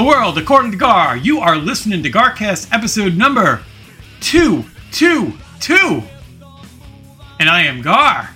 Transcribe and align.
the 0.00 0.06
world 0.06 0.38
according 0.38 0.70
to 0.70 0.78
Gar. 0.78 1.14
You 1.18 1.40
are 1.40 1.56
listening 1.56 2.02
to 2.04 2.10
Garcast 2.10 2.72
episode 2.72 3.18
number 3.18 3.62
222. 4.20 6.02
And 7.38 7.50
I 7.50 7.64
am 7.64 7.82
Gar. 7.82 8.30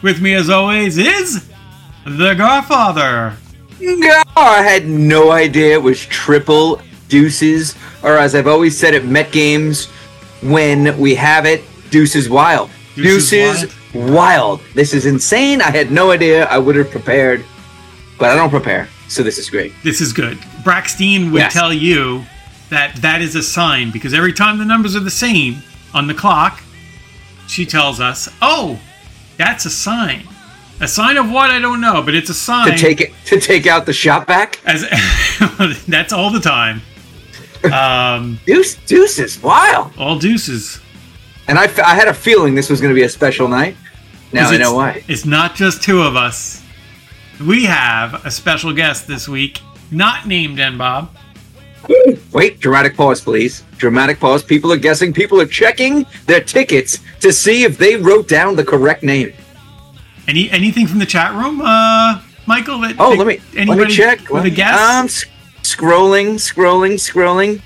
With 0.00 0.20
me 0.20 0.34
as 0.34 0.48
always 0.48 0.96
is 0.96 1.48
the 2.04 2.34
Garfather. 2.34 3.34
Gar 3.80 4.22
I 4.36 4.62
had 4.62 4.86
no 4.86 5.32
idea 5.32 5.72
it 5.72 5.82
was 5.82 6.06
triple 6.06 6.80
deuces, 7.08 7.74
or 8.04 8.16
as 8.16 8.36
I've 8.36 8.46
always 8.46 8.78
said 8.78 8.94
at 8.94 9.04
Met 9.04 9.32
games, 9.32 9.86
when 10.40 10.96
we 11.00 11.16
have 11.16 11.46
it, 11.46 11.64
deuces 11.90 12.28
wild. 12.28 12.70
Deuces 12.94 13.62
Deuces, 13.62 13.92
wild. 13.92 14.60
This 14.74 14.94
is 14.94 15.04
insane. 15.04 15.62
I 15.62 15.70
had 15.72 15.90
no 15.90 16.12
idea. 16.12 16.44
I 16.44 16.58
would 16.58 16.76
have 16.76 16.92
prepared, 16.92 17.44
but 18.20 18.30
I 18.30 18.36
don't 18.36 18.50
prepare, 18.50 18.88
so 19.08 19.24
this 19.24 19.36
is 19.36 19.50
great. 19.50 19.72
This 19.82 20.00
is 20.00 20.12
good. 20.12 20.38
Braxton 20.64 21.30
would 21.32 21.40
Yes. 21.40 21.52
tell 21.52 21.72
you 21.72 22.24
that 22.70 22.96
that 22.96 23.20
is 23.22 23.34
a 23.34 23.42
sign 23.42 23.90
because 23.90 24.14
every 24.14 24.32
time 24.32 24.58
the 24.58 24.64
numbers 24.64 24.94
are 24.96 25.00
the 25.00 25.10
same 25.10 25.62
on 25.94 26.06
the 26.06 26.14
clock, 26.14 26.62
she 27.48 27.66
tells 27.66 28.00
us, 28.00 28.28
"Oh, 28.40 28.78
that's 29.36 29.64
a 29.64 29.70
sign." 29.70 30.22
A 30.82 30.88
sign 30.88 31.18
of 31.18 31.30
what 31.30 31.50
I 31.50 31.58
don't 31.58 31.80
know, 31.82 32.00
but 32.00 32.14
it's 32.14 32.30
a 32.30 32.34
sign. 32.34 32.70
To 32.70 32.78
take 32.78 33.00
it, 33.02 33.12
to 33.26 33.38
take 33.38 33.66
out 33.66 33.84
the 33.84 33.92
shot 33.92 34.26
back, 34.26 34.60
as 34.64 34.82
that's 35.86 36.12
all 36.12 36.30
the 36.30 36.40
time. 36.40 36.80
Um, 37.70 38.40
deuce, 38.46 38.76
deuces, 38.86 39.42
wild. 39.42 39.92
all 39.98 40.18
deuces. 40.18 40.80
And 41.48 41.58
I, 41.58 41.64
f- 41.64 41.78
I 41.80 41.94
had 41.94 42.08
a 42.08 42.14
feeling 42.14 42.54
this 42.54 42.70
was 42.70 42.80
going 42.80 42.90
to 42.90 42.94
be 42.94 43.02
a 43.02 43.08
special 43.10 43.46
night. 43.48 43.76
Now 44.32 44.48
I 44.50 44.56
know 44.56 44.72
why. 44.74 45.02
It's 45.08 45.26
not 45.26 45.54
just 45.54 45.82
two 45.82 46.00
of 46.02 46.16
us. 46.16 46.62
We 47.44 47.64
have 47.66 48.24
a 48.24 48.30
special 48.30 48.72
guest 48.72 49.06
this 49.08 49.28
week, 49.28 49.60
not 49.90 50.26
named 50.26 50.58
N 50.60 50.78
Bob. 50.78 51.14
Wait, 52.32 52.60
dramatic 52.60 52.94
pause, 52.96 53.20
please. 53.20 53.64
Dramatic 53.78 54.20
pause. 54.20 54.42
People 54.42 54.70
are 54.72 54.76
guessing. 54.76 55.12
People 55.12 55.40
are 55.40 55.46
checking 55.46 56.06
their 56.26 56.40
tickets 56.40 56.98
to 57.20 57.32
see 57.32 57.64
if 57.64 57.78
they 57.78 57.96
wrote 57.96 58.28
down 58.28 58.54
the 58.54 58.64
correct 58.64 59.02
name. 59.02 59.32
Any 60.28 60.50
anything 60.50 60.86
from 60.86 60.98
the 60.98 61.06
chat 61.06 61.32
room, 61.34 61.60
uh, 61.60 62.20
Michael? 62.46 62.80
That, 62.80 62.96
Oh, 62.98 63.10
let 63.10 63.26
me 63.26 63.40
let 63.54 63.56
anybody 63.68 63.86
me 63.86 63.94
check. 63.94 64.28
with 64.28 64.44
a 64.44 64.50
guess. 64.50 64.78
Um, 64.78 65.06
s- 65.06 65.24
scrolling, 65.62 66.34
scrolling, 66.34 66.94
scrolling. 66.94 67.60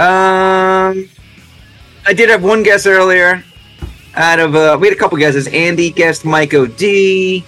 Um, 0.00 1.08
I 2.06 2.12
did 2.14 2.30
have 2.30 2.42
one 2.42 2.62
guess 2.62 2.86
earlier. 2.86 3.44
Out 4.14 4.38
of 4.38 4.54
uh, 4.54 4.78
we 4.80 4.86
had 4.86 4.96
a 4.96 4.98
couple 5.00 5.18
guesses. 5.18 5.48
Andy 5.48 5.90
guessed 5.90 6.24
Mike 6.24 6.54
O.D. 6.54 7.44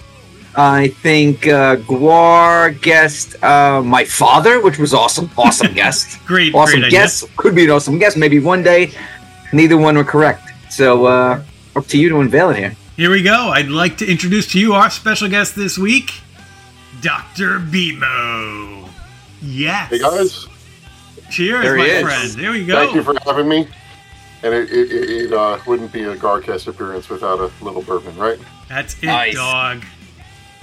I 0.57 0.87
think 0.87 1.47
uh, 1.47 1.75
Gar 1.75 2.71
guessed 2.71 3.41
uh, 3.43 3.81
my 3.83 4.05
father, 4.05 4.61
which 4.61 4.77
was 4.79 4.93
awesome. 4.93 5.29
Awesome 5.37 5.73
guest. 5.81 6.23
great, 6.25 6.53
awesome 6.55 6.79
great 6.79 6.93
idea. 6.93 7.07
Could 7.35 7.55
be 7.55 7.65
an 7.65 7.71
awesome 7.71 7.99
guest. 7.99 8.15
Maybe 8.17 8.39
one 8.39 8.63
day, 8.63 8.91
neither 9.51 9.77
one 9.77 9.97
were 9.97 10.03
correct. 10.05 10.49
So 10.69 11.05
uh, 11.05 11.43
up 11.75 11.85
to 11.87 11.97
you 11.97 12.09
to 12.09 12.19
unveil 12.21 12.49
it 12.51 12.57
here. 12.57 12.75
Here 12.95 13.11
we 13.11 13.21
go. 13.23 13.49
I'd 13.49 13.67
like 13.67 13.97
to 13.97 14.09
introduce 14.09 14.49
to 14.53 14.59
you 14.59 14.73
our 14.73 14.89
special 14.89 15.27
guest 15.27 15.55
this 15.55 15.77
week, 15.77 16.11
Doctor 17.01 17.59
B-Mo. 17.59 18.87
Yes. 19.41 19.89
Hey 19.89 19.99
guys, 19.99 20.47
Cheers, 21.29 21.63
There 21.63 21.75
he 21.75 21.83
my 21.83 21.89
is. 21.89 22.03
friend. 22.03 22.31
There 22.31 22.51
we 22.51 22.65
go. 22.65 22.75
thank 22.75 22.95
you 22.95 23.03
for 23.03 23.13
having 23.25 23.49
me. 23.49 23.67
And 24.43 24.53
it, 24.53 24.69
it, 24.71 24.91
it, 24.91 25.09
it 25.09 25.33
uh, 25.33 25.59
wouldn't 25.67 25.91
be 25.91 26.03
a 26.03 26.15
Garcast 26.15 26.67
appearance 26.67 27.09
without 27.09 27.39
a 27.39 27.51
little 27.63 27.81
bourbon, 27.81 28.15
right? 28.17 28.37
That's 28.69 28.93
it, 28.99 29.07
Nice. 29.07 29.33
dog. 29.35 29.83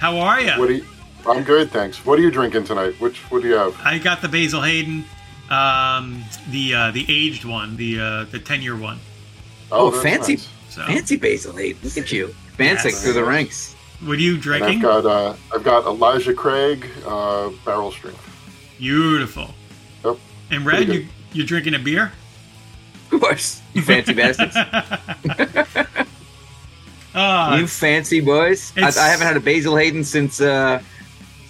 How 0.03 0.19
are 0.19 0.41
you? 0.41 0.51
What 0.59 0.67
do 0.67 0.75
you, 0.75 0.85
I'm 1.29 1.45
good, 1.45 1.71
thanks. 1.71 2.05
What 2.05 2.19
are 2.19 2.23
you 2.23 2.33
drinking 2.33 2.65
tonight? 2.65 3.01
Which 3.01 3.19
what 3.31 3.43
do 3.43 3.49
you 3.49 3.55
have? 3.55 3.81
I 3.85 3.99
got 3.99 4.21
the 4.21 4.27
Basil 4.29 4.61
Hayden, 4.61 5.05
um, 5.49 6.25
the 6.51 6.75
uh, 6.75 6.91
the 6.91 7.07
aged 7.09 7.45
one, 7.45 7.77
the 7.77 8.01
uh, 8.01 8.25
the 8.25 8.41
ten 8.41 8.63
year 8.63 8.77
one. 8.77 8.99
Oh, 9.71 9.93
that's 9.93 10.03
fancy. 10.03 10.33
nice. 10.35 10.49
So, 10.71 10.83
Fancy 10.87 11.17
basil 11.17 11.55
Hey, 11.55 11.77
Look 11.85 11.97
at 11.99 12.11
you. 12.11 12.29
Fancy 12.57 12.89
Yes. 12.89 13.05
through 13.05 13.13
the 13.13 13.23
ranks. 13.25 13.75
what 14.01 14.15
are 14.19 14.21
you 14.21 14.33
And 14.33 14.39
I've 14.39 14.43
drinking? 14.43 14.81
got 14.81 15.07
uh, 15.07 15.37
I've 15.55 15.63
got 15.63 15.85
Elijah 15.85 16.35
Craig 16.35 16.85
uh, 17.07 17.51
barrel 17.65 17.93
strength. 17.93 18.75
Beautiful. 18.79 19.55
Yep. 20.05 20.19
And 20.51 20.67
Red, 20.67 20.89
you 20.89 21.07
you're 21.33 21.47
drinking 21.47 21.75
a 21.75 21.79
beer? 21.79 22.11
Of 23.13 23.21
course. 23.21 23.63
You 23.73 23.83
fancy 23.83 24.15
bastards. 24.15 24.57
Ah, 27.15 27.57
you 27.57 27.67
fancy 27.67 28.21
boys. 28.21 28.73
I, 28.77 28.89
I 28.89 29.09
haven't 29.09 29.27
had 29.27 29.37
a 29.37 29.41
Basil 29.41 29.77
Hayden 29.77 30.03
since 30.05 30.41
uh, 30.41 30.83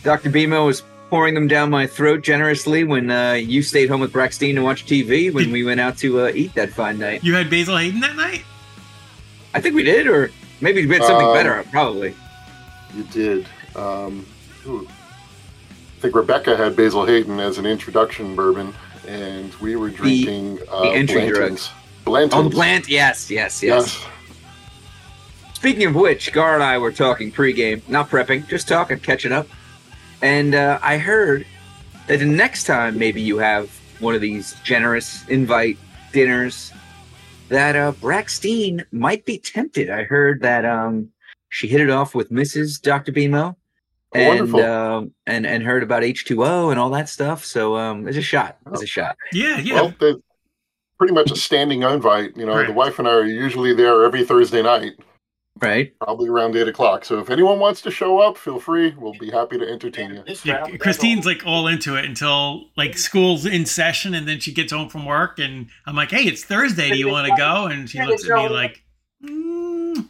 Dr. 0.02 0.30
B-Mo 0.30 0.66
was 0.66 0.82
pouring 1.10 1.34
them 1.34 1.46
down 1.46 1.70
my 1.70 1.86
throat 1.86 2.22
generously 2.22 2.84
when 2.84 3.10
uh, 3.10 3.34
you 3.34 3.62
stayed 3.62 3.88
home 3.88 4.00
with 4.00 4.12
Braxton 4.12 4.54
to 4.56 4.62
watch 4.62 4.86
TV 4.86 5.32
when 5.32 5.44
Did- 5.44 5.52
we 5.52 5.62
went 5.64 5.78
out 5.80 5.96
to 5.98 6.22
uh, 6.22 6.32
eat 6.34 6.54
that 6.54 6.70
fine 6.70 6.98
night. 6.98 7.22
you 7.22 7.34
had 7.34 7.48
Basil 7.50 7.76
Hayden 7.76 8.00
that 8.00 8.16
night? 8.16 8.44
I 9.54 9.60
think 9.60 9.74
we 9.74 9.82
did, 9.82 10.06
or 10.06 10.30
maybe 10.62 10.84
we 10.86 10.94
had 10.94 11.04
something 11.04 11.26
Um, 11.28 11.34
better, 11.34 11.62
probably. 11.70 12.14
You 12.96 13.02
did. 13.04 13.46
Um, 13.76 14.26
ooh. 14.66 14.88
I 14.88 16.00
think 16.00 16.14
Rebecca 16.16 16.56
had 16.56 16.74
Basil 16.74 17.04
Hayden 17.06 17.38
as 17.38 17.58
an 17.58 17.66
introduction 17.66 18.34
bourbon, 18.34 18.74
and 19.06 19.52
we 19.56 19.76
were 19.76 19.90
drinking 19.90 20.58
uh, 20.72 20.90
entry 20.90 21.26
drug. 21.28 21.34
Blanton's. 21.36 21.70
Blanton's. 22.04 22.34
Oh, 22.46 22.48
the 22.48 22.54
plant. 22.54 22.88
Yes, 22.88 23.30
yes, 23.30 23.62
yes. 23.62 23.94
Yes. 24.02 24.06
Speaking 25.62 25.86
of 25.86 25.94
which, 25.94 26.32
Gar 26.32 26.54
and 26.54 26.62
I 26.64 26.76
were 26.76 26.90
talking 26.90 27.30
pregame, 27.30 27.88
not 27.88 28.10
prepping, 28.10 28.48
just 28.48 28.66
talking, 28.66 28.98
catching 28.98 29.30
up. 29.30 29.46
And 30.20 30.56
uh, 30.56 30.80
I 30.82 30.98
heard 30.98 31.46
that 32.08 32.18
the 32.18 32.24
next 32.26 32.64
time 32.64 32.98
maybe 32.98 33.22
you 33.22 33.38
have 33.38 33.70
one 34.00 34.16
of 34.16 34.20
these 34.20 34.56
generous 34.64 35.24
invite 35.28 35.78
dinners, 36.12 36.72
that 37.48 37.76
uh, 37.76 37.92
Braxton 37.92 38.84
might 38.90 39.24
be 39.24 39.38
tempted. 39.38 39.88
I 39.88 40.02
heard 40.02 40.42
that 40.42 40.64
um, 40.64 41.10
she 41.50 41.68
hit 41.68 41.80
it 41.80 41.90
off 41.90 42.12
with 42.12 42.32
Mrs. 42.32 42.82
Dr. 42.82 43.12
B-Mo. 43.12 43.56
Oh, 44.14 44.18
And, 44.18 44.52
wonderful. 44.52 44.64
um, 44.64 45.12
and 45.28 45.46
and 45.46 45.62
heard 45.62 45.84
about 45.84 46.02
H2O 46.02 46.72
and 46.72 46.80
all 46.80 46.90
that 46.90 47.08
stuff. 47.08 47.44
So 47.44 47.76
um, 47.76 48.02
there's 48.02 48.16
a 48.16 48.20
shot. 48.22 48.56
There's 48.66 48.82
a 48.82 48.86
shot. 48.86 49.16
Yeah, 49.32 49.60
yeah. 49.60 49.74
Well, 50.00 50.16
pretty 50.98 51.14
much 51.14 51.30
a 51.30 51.36
standing 51.36 51.84
invite. 51.84 52.36
You 52.36 52.46
know, 52.46 52.56
Right. 52.56 52.66
the 52.66 52.72
wife 52.72 52.98
and 52.98 53.06
I 53.06 53.12
are 53.12 53.24
usually 53.24 53.72
there 53.74 54.02
every 54.04 54.24
Thursday 54.26 54.60
night, 54.60 54.94
Right? 55.60 55.96
probably 56.00 56.28
around 56.28 56.56
eight 56.56 56.66
o'clock. 56.66 57.04
So 57.04 57.20
if 57.20 57.30
anyone 57.30 57.60
wants 57.60 57.82
to 57.82 57.90
show 57.90 58.18
up, 58.18 58.36
feel 58.36 58.58
free. 58.58 58.94
We'll 58.98 59.12
be 59.12 59.30
happy 59.30 59.58
to 59.58 59.68
entertain 59.68 60.14
you. 60.14 60.34
Yeah, 60.44 60.66
Christine's 60.78 61.24
like 61.24 61.46
all 61.46 61.68
into 61.68 61.96
it 61.96 62.04
until 62.04 62.64
like 62.76 62.98
school's 62.98 63.46
in 63.46 63.66
session, 63.66 64.14
and 64.14 64.26
then 64.26 64.40
she 64.40 64.52
gets 64.52 64.72
home 64.72 64.88
from 64.88 65.06
work, 65.06 65.38
and 65.38 65.68
I'm 65.86 65.94
like, 65.94 66.10
"Hey, 66.10 66.24
it's 66.24 66.42
Thursday. 66.42 66.90
Do 66.90 66.96
you 66.98 67.08
want 67.08 67.28
to 67.28 67.34
go?" 67.36 67.66
And 67.66 67.88
she 67.88 68.02
looks 68.02 68.28
at 68.28 68.36
me 68.36 68.48
like, 68.48 68.82
mm, 69.22 70.08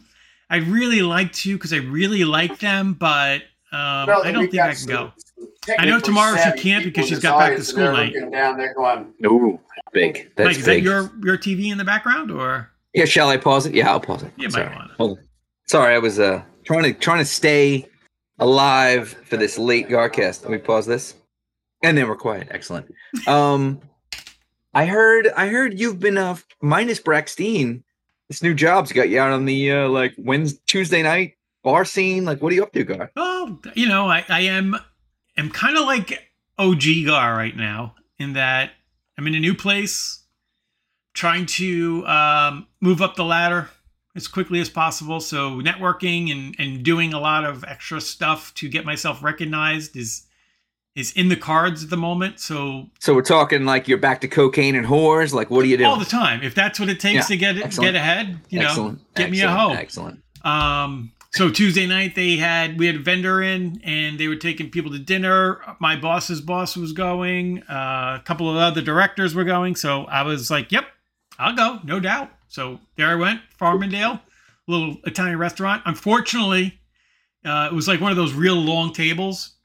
"I 0.49 0.57
really 0.57 1.03
like 1.03 1.31
to 1.33 1.55
because 1.55 1.73
I 1.73 1.77
really 1.77 2.23
like 2.23 2.59
them, 2.59 2.93
but 2.93 3.41
um, 3.71 4.09
I 4.09 4.31
don't 4.31 4.49
think 4.49 4.63
I 4.63 4.73
can 4.73 4.87
go." 4.87 5.13
I 5.77 5.85
know 5.85 5.99
tomorrow 5.99 6.37
she 6.37 6.51
can't 6.61 6.83
because 6.83 7.07
she's 7.07 7.19
got 7.19 7.39
back 7.39 7.55
to 7.55 7.63
school 7.63 7.91
night. 7.91 8.13
Down 8.31 8.57
there 8.57 8.73
going, 8.73 9.13
Ooh, 9.25 9.59
big. 9.91 10.31
That's 10.35 10.47
Mike, 10.47 10.57
is 10.57 10.65
that 10.65 10.81
your 10.81 11.11
your 11.23 11.37
TV 11.37 11.71
in 11.71 11.77
the 11.77 11.83
background 11.83 12.31
or? 12.31 12.69
Yeah, 12.93 13.05
shall 13.05 13.29
I 13.29 13.37
pause 13.37 13.65
it? 13.65 13.73
Yeah, 13.73 13.89
I'll 13.89 13.99
pause 13.99 14.23
it. 14.23 14.31
You 14.37 14.49
might 14.49 14.69
wanna. 14.75 14.93
Hold 14.97 15.17
on. 15.17 15.25
Sorry, 15.67 15.95
I 15.95 15.99
was 15.99 16.19
uh 16.19 16.43
trying 16.65 16.83
to 16.83 16.93
trying 16.93 17.19
to 17.19 17.25
stay 17.25 17.87
alive 18.39 19.09
for 19.25 19.37
this 19.37 19.57
late 19.57 19.89
Garcast. 19.89 20.41
Let 20.43 20.51
me 20.51 20.57
pause 20.57 20.85
this. 20.85 21.15
And 21.81 21.97
then 21.97 22.07
we're 22.07 22.15
quiet. 22.15 22.47
Excellent. 22.51 22.93
Um 23.27 23.81
I 24.73 24.85
heard 24.85 25.27
I 25.35 25.47
heard 25.47 25.79
you've 25.79 25.99
been 25.99 26.17
uh 26.17 26.35
minus 26.61 26.99
Braxton. 26.99 27.83
This 28.29 28.41
new 28.41 28.53
job's 28.53 28.91
got 28.91 29.09
you 29.09 29.19
out 29.19 29.31
on 29.31 29.45
the 29.45 29.71
uh 29.71 29.89
like 29.89 30.13
Wednesday 30.17 30.59
Tuesday 30.67 31.03
night 31.03 31.33
bar 31.63 31.85
scene. 31.85 32.25
Like 32.25 32.41
what 32.41 32.51
are 32.51 32.55
you 32.55 32.63
up 32.63 32.73
to, 32.73 32.83
Gar? 32.83 33.11
Oh, 33.15 33.59
you 33.75 33.87
know, 33.87 34.07
I, 34.07 34.25
I 34.29 34.41
am 34.41 34.75
am 35.37 35.49
kind 35.49 35.77
of 35.77 35.85
like 35.85 36.29
OG 36.57 36.83
Gar 37.05 37.35
right 37.35 37.55
now 37.55 37.95
in 38.19 38.33
that 38.33 38.71
I'm 39.17 39.27
in 39.27 39.35
a 39.35 39.39
new 39.39 39.53
place. 39.55 40.23
trying 41.13 41.45
to 41.45 42.05
um, 42.07 42.67
move 42.81 43.01
up 43.01 43.15
the 43.15 43.23
ladder 43.25 43.69
as 44.15 44.27
quickly 44.27 44.59
as 44.59 44.69
possible. 44.69 45.19
So 45.19 45.59
networking 45.61 46.31
and 46.31 46.55
and 46.59 46.83
doing 46.83 47.13
a 47.13 47.19
lot 47.19 47.43
of 47.45 47.63
extra 47.63 47.99
stuff 48.01 48.53
to 48.55 48.69
get 48.69 48.85
myself 48.85 49.23
recognized 49.23 49.95
is 49.97 50.23
is 50.95 51.11
in 51.13 51.27
the 51.27 51.35
cards 51.35 51.83
at 51.83 51.89
the 51.89 51.97
moment. 51.97 52.39
So 52.39 52.87
So 52.99 53.15
we're 53.15 53.23
talking 53.23 53.65
like 53.65 53.87
you're 53.87 53.97
back 53.97 54.21
to 54.21 54.27
cocaine 54.27 54.75
and 54.75 54.85
whores. 54.85 55.33
Like, 55.33 55.49
what 55.49 55.63
are 55.65 55.67
you 55.67 55.77
doing? 55.77 55.89
all 55.89 55.97
the 55.97 56.05
time, 56.05 56.43
if 56.43 56.53
that's 56.53 56.79
what 56.79 56.87
it 56.89 56.99
takes 56.99 57.15
Yeah, 57.29 57.35
to 57.35 57.37
get 57.37 57.57
excellent. 57.57 57.93
get 57.93 57.95
ahead, 57.95 58.39
you 58.49 58.59
know, 58.59 58.67
excellent. 58.67 59.15
get 59.15 59.31
me 59.31 59.41
a 59.41 59.45
excellent, 59.49 59.71
hoe. 59.71 59.81
Excellent. 59.81 60.23
Um, 60.45 61.11
so 61.31 61.49
Tuesday 61.49 61.87
night 61.87 62.13
they 62.13 62.35
had 62.35 62.77
we 62.77 62.85
had 62.85 62.97
a 62.97 62.99
vendor 62.99 63.41
in 63.41 63.81
and 63.83 64.19
they 64.19 64.27
were 64.27 64.35
taking 64.35 64.69
people 64.69 64.91
to 64.91 64.99
dinner. 64.99 65.61
My 65.79 65.95
boss's 65.95 66.41
boss 66.41 66.77
was 66.77 66.91
going. 66.93 67.63
Uh, 67.63 68.19
a 68.19 68.23
couple 68.23 68.47
of 68.51 68.57
other 68.57 68.81
directors 68.81 69.33
were 69.33 69.45
going. 69.45 69.75
So 69.75 70.03
I 70.05 70.21
was 70.21 70.51
like, 70.51 70.71
"Yep, 70.71 70.85
I'll 71.39 71.55
go, 71.55 71.79
no 71.83 71.99
doubt." 71.99 72.29
So 72.53 72.79
there 72.97 73.07
I 73.07 73.15
went, 73.15 73.41
Farmingdale, 73.59 74.19
a 74.67 74.71
little 74.71 74.97
Italian 75.05 75.39
restaurant. 75.39 75.81
Unfortunately, 75.87 76.79
uh, 77.43 77.67
it 77.71 77.73
was 77.73 77.87
like 77.87 77.99
one 77.99 78.11
of 78.11 78.15
those 78.15 78.33
real 78.33 78.53
long 78.53 78.93
tables, 78.93 79.55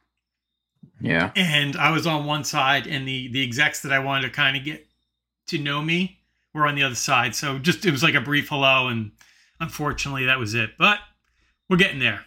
Yeah. 0.99 1.31
and 1.37 1.77
I 1.77 1.91
was 1.91 2.07
on 2.07 2.25
one 2.25 2.45
side, 2.45 2.87
and 2.87 3.07
the 3.07 3.29
the 3.29 3.43
execs 3.43 3.83
that 3.83 3.93
I 3.93 3.99
wanted 3.99 4.29
to 4.29 4.31
kind 4.31 4.57
of 4.57 4.65
get 4.65 4.87
to 5.49 5.59
know 5.59 5.83
me 5.83 6.19
were 6.55 6.67
on 6.67 6.77
the 6.77 6.83
other 6.83 6.95
side. 6.95 7.35
So 7.35 7.59
just 7.59 7.85
it 7.85 7.91
was 7.91 8.03
like 8.03 8.15
a 8.15 8.23
brief 8.23 8.49
hello, 8.49 8.89
and 8.89 9.11
unfortunately 9.61 10.25
that 10.25 10.39
was 10.39 10.55
it. 10.55 10.71
But 10.79 10.99
we're 11.69 11.77
getting 11.77 11.99
there. 11.99 12.25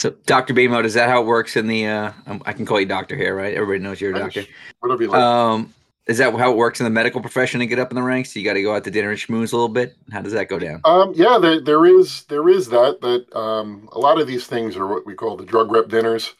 So, 0.00 0.08
Dr. 0.24 0.54
B-Mo, 0.54 0.80
is 0.80 0.94
that 0.94 1.10
how 1.10 1.20
it 1.20 1.26
works 1.26 1.54
in 1.56 1.66
the? 1.66 1.86
Uh, 1.86 2.12
um, 2.26 2.42
I 2.46 2.54
can 2.54 2.64
call 2.64 2.80
you 2.80 2.86
doctor 2.86 3.14
here, 3.14 3.36
right? 3.36 3.52
Everybody 3.52 3.80
knows 3.80 4.00
you're 4.00 4.16
a 4.16 4.18
doctor. 4.18 4.46
Whatever 4.78 5.02
you 5.02 5.10
like. 5.10 5.20
Um, 5.20 5.74
is 6.10 6.18
that 6.18 6.34
how 6.34 6.50
it 6.50 6.56
works 6.56 6.80
in 6.80 6.84
the 6.84 6.90
medical 6.90 7.20
profession 7.20 7.60
to 7.60 7.66
get 7.66 7.78
up 7.78 7.92
in 7.92 7.94
the 7.94 8.02
ranks? 8.02 8.34
You 8.34 8.44
got 8.44 8.54
to 8.54 8.62
go 8.62 8.74
out 8.74 8.82
to 8.82 8.90
dinner 8.90 9.10
and 9.10 9.18
schmooze 9.18 9.52
a 9.52 9.56
little 9.56 9.68
bit. 9.68 9.96
How 10.10 10.20
does 10.20 10.32
that 10.32 10.48
go 10.48 10.58
down? 10.58 10.80
Um, 10.84 11.12
yeah, 11.14 11.38
there, 11.38 11.60
there 11.60 11.86
is 11.86 12.24
there 12.24 12.48
is 12.48 12.68
that 12.70 13.00
that 13.00 13.32
um, 13.38 13.88
a 13.92 13.98
lot 14.00 14.20
of 14.20 14.26
these 14.26 14.48
things 14.48 14.76
are 14.76 14.88
what 14.88 15.06
we 15.06 15.14
call 15.14 15.36
the 15.36 15.44
drug 15.46 15.70
rep 15.70 15.88
dinners. 15.88 16.34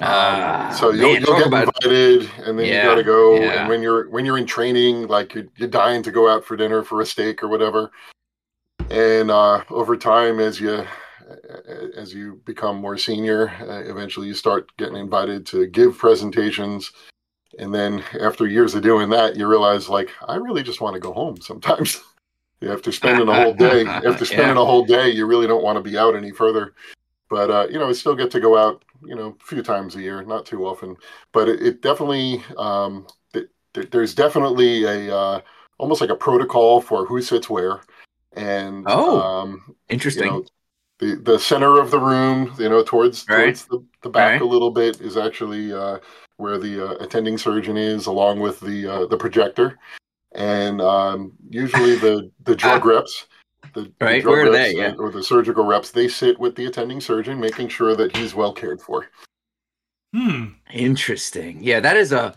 Um, 0.00 0.08
Ah, 0.08 0.76
so 0.76 0.90
you'll, 0.90 1.12
man, 1.12 1.22
you'll 1.24 1.36
get 1.36 1.46
invited, 1.46 2.30
and 2.38 2.58
then 2.58 2.66
Yeah, 2.66 2.82
you 2.82 2.88
got 2.90 2.94
to 2.96 3.04
go. 3.04 3.36
yeah. 3.36 3.60
And 3.60 3.68
when 3.68 3.80
you're 3.80 4.10
when 4.10 4.24
you're 4.24 4.38
in 4.38 4.46
training, 4.46 5.06
like 5.06 5.34
you're, 5.34 5.46
you're 5.56 5.68
dying 5.68 6.02
to 6.02 6.10
go 6.10 6.28
out 6.28 6.44
for 6.44 6.56
dinner 6.56 6.82
for 6.82 7.00
a 7.00 7.06
steak 7.06 7.44
or 7.44 7.48
whatever. 7.48 7.92
And 8.90 9.30
uh, 9.30 9.62
over 9.70 9.96
time, 9.96 10.40
as 10.40 10.60
you 10.60 10.84
as 11.96 12.12
you 12.12 12.40
become 12.44 12.76
more 12.80 12.98
senior, 12.98 13.50
uh, 13.60 13.88
eventually 13.88 14.26
you 14.26 14.34
start 14.34 14.76
getting 14.78 14.96
invited 14.96 15.46
to 15.46 15.66
give 15.68 15.96
presentations. 15.96 16.90
And 17.58 17.74
then 17.74 18.02
after 18.20 18.46
years 18.46 18.74
of 18.74 18.82
doing 18.82 19.10
that, 19.10 19.36
you 19.36 19.46
realize 19.46 19.88
like 19.88 20.10
I 20.26 20.36
really 20.36 20.62
just 20.62 20.80
want 20.80 20.94
to 20.94 21.00
go 21.00 21.12
home 21.12 21.40
sometimes. 21.40 22.00
after 22.62 22.92
spending 22.92 23.28
a 23.28 23.34
whole 23.34 23.54
day, 23.54 23.84
after 24.06 24.24
spending 24.24 24.56
a 24.56 24.64
whole 24.64 24.84
day, 24.84 25.10
you 25.10 25.26
really 25.26 25.46
don't 25.46 25.64
want 25.64 25.76
to 25.76 25.82
be 25.82 25.98
out 25.98 26.14
any 26.14 26.30
further. 26.30 26.74
But 27.28 27.50
uh, 27.50 27.66
you 27.70 27.78
know, 27.78 27.88
I 27.88 27.92
still 27.92 28.14
get 28.14 28.30
to 28.32 28.40
go 28.40 28.56
out, 28.56 28.84
you 29.04 29.14
know, 29.16 29.36
a 29.40 29.44
few 29.44 29.62
times 29.62 29.96
a 29.96 30.02
year, 30.02 30.22
not 30.22 30.46
too 30.46 30.66
often. 30.66 30.96
But 31.32 31.48
it, 31.48 31.62
it 31.62 31.82
definitely, 31.82 32.42
um, 32.56 33.06
th- 33.32 33.48
th- 33.74 33.90
there's 33.90 34.14
definitely 34.14 34.84
a 34.84 35.14
uh, 35.16 35.40
almost 35.78 36.00
like 36.00 36.10
a 36.10 36.16
protocol 36.16 36.80
for 36.80 37.06
who 37.06 37.20
sits 37.22 37.48
where, 37.50 37.80
and 38.34 38.86
Oh, 38.86 39.20
um, 39.20 39.74
Interesting. 39.88 40.24
you 40.24 40.30
know, 40.30 40.44
the 40.98 41.16
the 41.16 41.38
center 41.38 41.80
of 41.80 41.90
the 41.90 41.98
room, 41.98 42.54
you 42.58 42.68
know, 42.68 42.82
towards 42.82 43.24
Right. 43.24 43.44
towards 43.44 43.64
the, 43.66 43.84
the 44.02 44.10
back 44.10 44.32
Right. 44.32 44.42
a 44.42 44.44
little 44.44 44.70
bit 44.70 45.00
is 45.00 45.16
actually 45.16 45.72
uh, 45.72 45.98
where 46.36 46.58
the 46.58 46.80
uh, 46.90 46.94
attending 47.04 47.38
surgeon 47.38 47.76
is, 47.76 48.06
along 48.06 48.40
with 48.40 48.60
the 48.60 48.86
uh, 48.86 49.06
the 49.06 49.16
projector, 49.16 49.78
and 50.34 50.80
um, 50.80 51.32
usually 51.50 51.96
the 51.96 52.30
the 52.44 52.54
drug 52.56 52.84
reps. 52.92 53.26
The, 53.74 53.82
the 53.82 53.92
Ah. 54.02 54.20
Drug 54.20 54.24
where 54.26 54.40
are 54.42 54.52
reps 54.52 54.56
they? 54.56 54.76
Yeah. 54.76 54.94
or 54.98 55.10
the 55.10 55.22
surgical 55.22 55.64
reps, 55.64 55.90
they 55.92 56.06
sit 56.08 56.38
with 56.38 56.54
the 56.56 56.66
attending 56.66 57.00
surgeon, 57.00 57.40
making 57.40 57.68
sure 57.68 57.96
that 57.96 58.14
he's 58.16 58.34
well 58.34 58.52
cared 58.52 58.80
for. 58.82 59.06
Hmm. 60.14 60.46
Interesting. 60.74 61.58
Yeah, 61.62 61.80
that 61.80 61.96
is 61.96 62.12
a. 62.12 62.34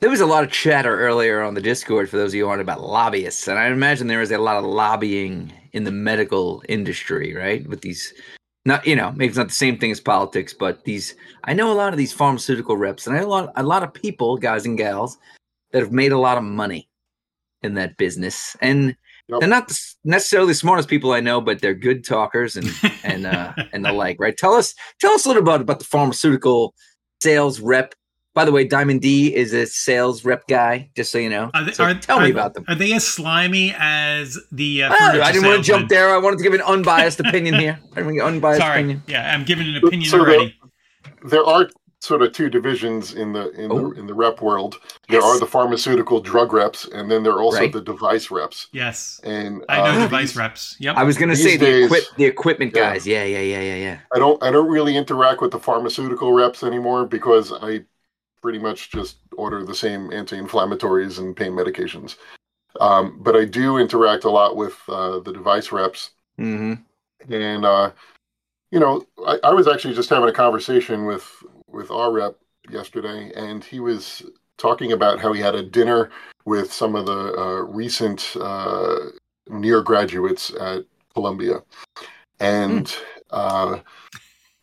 There 0.00 0.10
was 0.10 0.20
a 0.20 0.26
lot 0.26 0.44
of 0.44 0.52
chatter 0.52 0.96
earlier 1.00 1.42
on 1.42 1.54
the 1.54 1.60
Discord 1.60 2.08
for 2.08 2.16
those 2.16 2.30
of 2.30 2.36
you 2.36 2.44
who 2.44 2.50
aren't 2.50 2.62
about 2.62 2.80
lobbyists, 2.82 3.48
and 3.48 3.58
I 3.58 3.66
imagine 3.66 4.06
there 4.06 4.22
is 4.22 4.30
a 4.30 4.38
lot 4.38 4.56
of 4.56 4.64
lobbying 4.64 5.52
in 5.72 5.82
the 5.82 5.90
medical 5.90 6.62
industry, 6.68 7.34
right? 7.34 7.66
With 7.68 7.80
these, 7.80 8.14
not 8.68 8.86
you 8.86 8.94
know, 8.94 9.10
maybe 9.12 9.28
it's 9.28 9.36
not 9.36 9.48
the 9.48 9.54
same 9.54 9.78
thing 9.78 9.90
as 9.90 10.00
politics, 10.00 10.54
but 10.54 10.84
these. 10.84 11.16
I 11.44 11.54
know 11.54 11.72
a 11.72 11.74
lot 11.74 11.92
of 11.92 11.98
these 11.98 12.12
pharmaceutical 12.12 12.76
reps, 12.76 13.06
and 13.06 13.16
I 13.16 13.20
know 13.20 13.26
a 13.26 13.28
lot, 13.28 13.52
a 13.56 13.62
lot 13.62 13.82
of 13.82 13.92
people, 13.92 14.36
guys 14.36 14.66
and 14.66 14.78
gals, 14.78 15.18
that 15.72 15.80
have 15.80 15.92
made 15.92 16.12
a 16.12 16.18
lot 16.18 16.38
of 16.38 16.44
money 16.44 16.88
in 17.62 17.74
that 17.74 17.96
business, 17.96 18.56
and 18.60 18.96
Yep. 19.28 19.40
they're 19.40 19.48
not 19.48 19.72
necessarily 20.04 20.52
the 20.52 20.54
smartest 20.54 20.88
people 20.88 21.12
I 21.12 21.20
know, 21.20 21.40
but 21.40 21.60
they're 21.60 21.74
good 21.74 22.02
talkers 22.02 22.56
and 22.56 22.72
and 23.04 23.26
uh, 23.26 23.52
and 23.72 23.84
the 23.84 23.92
like, 23.92 24.16
right? 24.18 24.36
Tell 24.36 24.54
us, 24.54 24.74
tell 25.00 25.12
us 25.12 25.26
a 25.26 25.28
little 25.28 25.42
bit 25.42 25.60
about 25.60 25.80
the 25.80 25.84
pharmaceutical 25.84 26.74
sales 27.22 27.60
rep. 27.60 27.94
By 28.38 28.44
the 28.44 28.52
way, 28.52 28.62
Diamond 28.62 29.00
D 29.02 29.34
is 29.34 29.52
a 29.52 29.66
sales 29.66 30.24
rep 30.24 30.46
guy, 30.46 30.90
just 30.94 31.10
so 31.10 31.18
you 31.18 31.28
know. 31.28 31.50
Are 31.54 31.64
they, 31.64 31.72
So 31.72 31.82
are, 31.82 31.94
tell 31.94 32.20
are, 32.20 32.24
me 32.24 32.30
about 32.30 32.54
them. 32.54 32.64
Are 32.68 32.76
they 32.76 32.92
as 32.92 33.04
slimy 33.04 33.74
as 33.76 34.38
the? 34.52 34.84
Uh, 34.84 34.94
furniture 34.94 35.22
I 35.24 35.32
didn't 35.32 35.48
want 35.48 35.56
to 35.58 35.62
jump 35.64 35.88
there. 35.88 36.10
I 36.14 36.18
wanted 36.18 36.36
to 36.36 36.44
give 36.44 36.54
an 36.54 36.60
unbiased 36.62 37.18
opinion 37.18 37.54
here. 37.56 37.80
I 37.82 37.94
didn't 37.96 38.04
want 38.06 38.14
to 38.14 38.20
get 38.20 38.26
unbiased 38.26 38.60
Sorry. 38.60 38.78
opinion. 38.78 39.02
Yeah, 39.08 39.34
I'm 39.34 39.44
giving 39.44 39.66
an 39.66 39.76
opinion 39.84 40.08
So 40.08 40.18
the- 40.18 40.22
already. 40.22 40.54
There 41.24 41.44
are 41.44 41.68
sort 42.00 42.22
of 42.22 42.30
two 42.32 42.48
divisions 42.48 43.12
in 43.14 43.32
the 43.32 43.50
in 43.60 43.72
Oh. 43.72 43.90
the 43.92 43.98
in 43.98 44.06
the 44.06 44.14
rep 44.14 44.40
world. 44.40 44.76
There 45.08 45.18
Yes. 45.20 45.24
are 45.28 45.40
the 45.40 45.46
pharmaceutical 45.46 46.20
drug 46.20 46.52
reps, 46.52 46.86
and 46.94 47.10
then 47.10 47.24
there 47.24 47.32
are 47.32 47.42
also 47.42 47.58
Right. 47.62 47.72
the 47.72 47.80
device 47.80 48.30
reps. 48.30 48.68
Yes, 48.72 49.20
And 49.24 49.64
I 49.68 49.78
know 49.78 49.98
uh, 49.98 50.02
device 50.04 50.28
these- 50.28 50.36
reps. 50.36 50.76
Yep. 50.78 50.94
I 50.96 51.02
was 51.02 51.18
going 51.18 51.30
to 51.30 51.34
say 51.36 51.56
the 51.56 51.64
days- 51.66 51.86
equip 51.86 52.04
the 52.16 52.24
equipment 52.26 52.72
Yeah. 52.76 52.82
guys. 52.92 53.04
Yeah, 53.04 53.24
yeah, 53.24 53.40
yeah, 53.40 53.62
yeah, 53.62 53.74
yeah. 53.86 53.98
I 54.14 54.18
don't 54.20 54.40
I 54.40 54.52
don't 54.52 54.70
really 54.70 54.96
interact 54.96 55.40
with 55.42 55.50
the 55.50 55.58
pharmaceutical 55.58 56.32
reps 56.32 56.62
anymore 56.62 57.04
because 57.04 57.52
I 57.52 57.80
pretty 58.40 58.58
much 58.58 58.90
just 58.90 59.18
order 59.36 59.64
the 59.64 59.74
same 59.74 60.12
anti-inflammatories 60.12 61.18
and 61.18 61.36
pain 61.36 61.52
medications. 61.52 62.16
Um, 62.80 63.18
but 63.20 63.36
I 63.36 63.44
do 63.44 63.78
interact 63.78 64.24
a 64.24 64.30
lot 64.30 64.56
with 64.56 64.76
uh, 64.88 65.20
the 65.20 65.32
device 65.32 65.72
reps, 65.72 66.10
hmm 66.36 66.74
and 67.28 67.64
uh, 67.64 67.90
you 68.70 68.78
know, 68.78 69.04
I, 69.26 69.38
I 69.42 69.52
was 69.52 69.66
actually 69.66 69.94
just 69.94 70.10
having 70.10 70.28
a 70.28 70.32
conversation 70.32 71.06
with 71.06 71.26
with 71.66 71.90
our 71.90 72.12
rep 72.12 72.36
yesterday, 72.70 73.32
and 73.34 73.64
he 73.64 73.80
was 73.80 74.22
talking 74.58 74.92
about 74.92 75.18
how 75.18 75.32
he 75.32 75.40
had 75.40 75.54
a 75.54 75.62
dinner 75.62 76.10
with 76.44 76.72
some 76.72 76.94
of 76.94 77.06
the 77.06 77.34
uh, 77.38 77.62
recent 77.62 78.36
uh, 78.40 78.96
near 79.48 79.82
graduates 79.82 80.52
at 80.60 80.84
Columbia, 81.14 81.62
and 82.40 82.94
uh, 83.30 83.78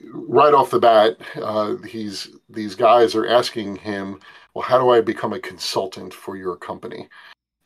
right 0.04 0.54
off 0.54 0.70
the 0.72 0.80
bat, 0.80 1.18
uh, 1.42 1.76
he's 1.78 2.30
these 2.56 2.76
guys 2.76 3.16
are 3.16 3.28
asking 3.28 3.78
him, 3.78 4.20
"Well, 4.54 4.64
how 4.64 4.80
do 4.80 4.90
I 4.90 5.02
become 5.02 5.34
a 5.34 5.40
consultant 5.40 6.14
for 6.14 6.36
your 6.36 6.56
company?" 6.56 7.10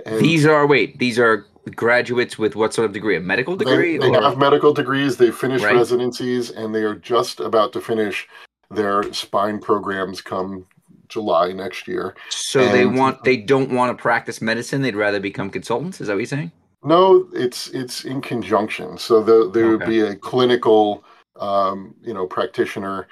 And 0.05 0.19
These 0.19 0.46
are 0.46 0.65
wait. 0.65 0.98
These 1.00 1.19
are 1.19 1.46
graduates 1.75 2.38
with 2.38 2.55
what 2.55 2.74
sort 2.74 2.86
of 2.86 2.93
degree? 2.93 3.15
A 3.15 3.19
medical 3.19 3.55
degree? 3.55 3.98
they, 3.98 4.10
they 4.10 4.19
have 4.19 4.38
medical 4.38 4.74
degrees. 4.74 5.17
They've 5.17 5.36
finished 5.36 5.63
Right. 5.65 5.75
residencies, 5.75 6.51
and 6.51 6.74
they 6.74 6.84
are 6.84 6.96
just 6.96 7.39
about 7.39 7.74
to 7.74 7.81
finish 7.81 8.27
their 8.72 9.12
spine 9.13 9.60
programs 9.60 10.22
come 10.22 10.65
July 11.10 11.51
next 11.51 11.88
year. 11.88 12.15
so 12.29 12.69
they 12.69 12.86
want 12.86 13.24
they 13.24 13.36
don't 13.38 13.72
want 13.72 13.96
to 13.96 14.01
practice 14.01 14.41
medicine. 14.41 14.81
They'd 14.81 14.96
rather 14.96 15.19
become 15.19 15.50
consultants. 15.50 16.00
Is 16.01 16.08
that 16.08 16.13
what 16.13 16.19
you're 16.19 16.27
saying? 16.27 16.51
No, 16.84 17.27
it's 17.34 17.67
it's 17.69 18.05
in 18.05 18.22
conjunction. 18.22 18.98
So 18.98 19.22
the, 19.22 19.50
there 19.51 19.67
would 19.69 19.86
be 19.86 20.00
a 20.01 20.15
clinical, 20.15 21.03
um, 21.39 21.93
you 22.01 22.13
know, 22.13 22.25
practitioner, 22.25 23.08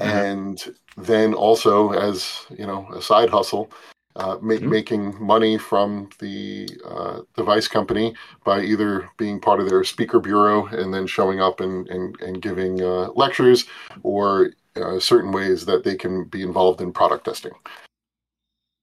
Uh-huh. 0.00 0.18
and 0.18 0.74
then 0.96 1.34
also 1.34 1.90
as 1.92 2.46
you 2.50 2.66
know 2.66 2.88
a 2.94 3.02
side 3.02 3.30
hustle, 3.30 3.70
uh, 4.16 4.36
ma- 4.40 4.54
Mhm. 4.54 4.68
making 4.68 5.24
money 5.24 5.58
from 5.58 6.08
the 6.18 6.68
uh, 6.84 7.20
device 7.36 7.68
company 7.68 8.14
by 8.44 8.60
either 8.62 9.08
being 9.18 9.40
part 9.40 9.60
of 9.60 9.68
their 9.68 9.84
speaker 9.84 10.20
bureau 10.20 10.66
and 10.66 10.92
then 10.92 11.06
showing 11.06 11.40
up 11.40 11.60
and 11.60 11.88
and, 11.88 12.20
and 12.20 12.42
giving 12.42 12.82
uh, 12.82 13.08
lectures, 13.14 13.66
or 14.02 14.50
uh, 14.76 14.98
certain 14.98 15.32
ways 15.32 15.66
that 15.66 15.84
they 15.84 15.96
can 15.96 16.24
be 16.24 16.42
involved 16.42 16.80
in 16.80 16.92
product 16.92 17.24
testing. 17.24 17.52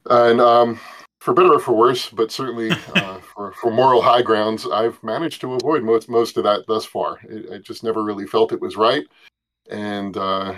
And 0.10 0.40
um, 0.40 0.80
for 1.20 1.34
better 1.34 1.54
or 1.54 1.60
for 1.60 1.74
worse, 1.74 2.10
but 2.10 2.32
certainly 2.32 2.72
uh, 2.94 3.20
for, 3.34 3.52
for 3.54 3.72
moral 3.72 4.02
high 4.02 4.22
grounds, 4.22 4.66
I've 4.66 5.02
managed 5.04 5.42
to 5.42 5.54
avoid 5.54 5.84
most 5.84 6.10
most 6.10 6.38
of 6.38 6.44
that 6.44 6.66
thus 6.68 6.86
far. 6.86 7.20
It, 7.24 7.52
I 7.52 7.58
just 7.58 7.84
never 7.84 8.04
really 8.04 8.26
felt 8.28 8.54
it 8.54 8.62
was 8.62 8.78
right, 8.78 9.06
and 9.70 10.16
uh, 10.16 10.56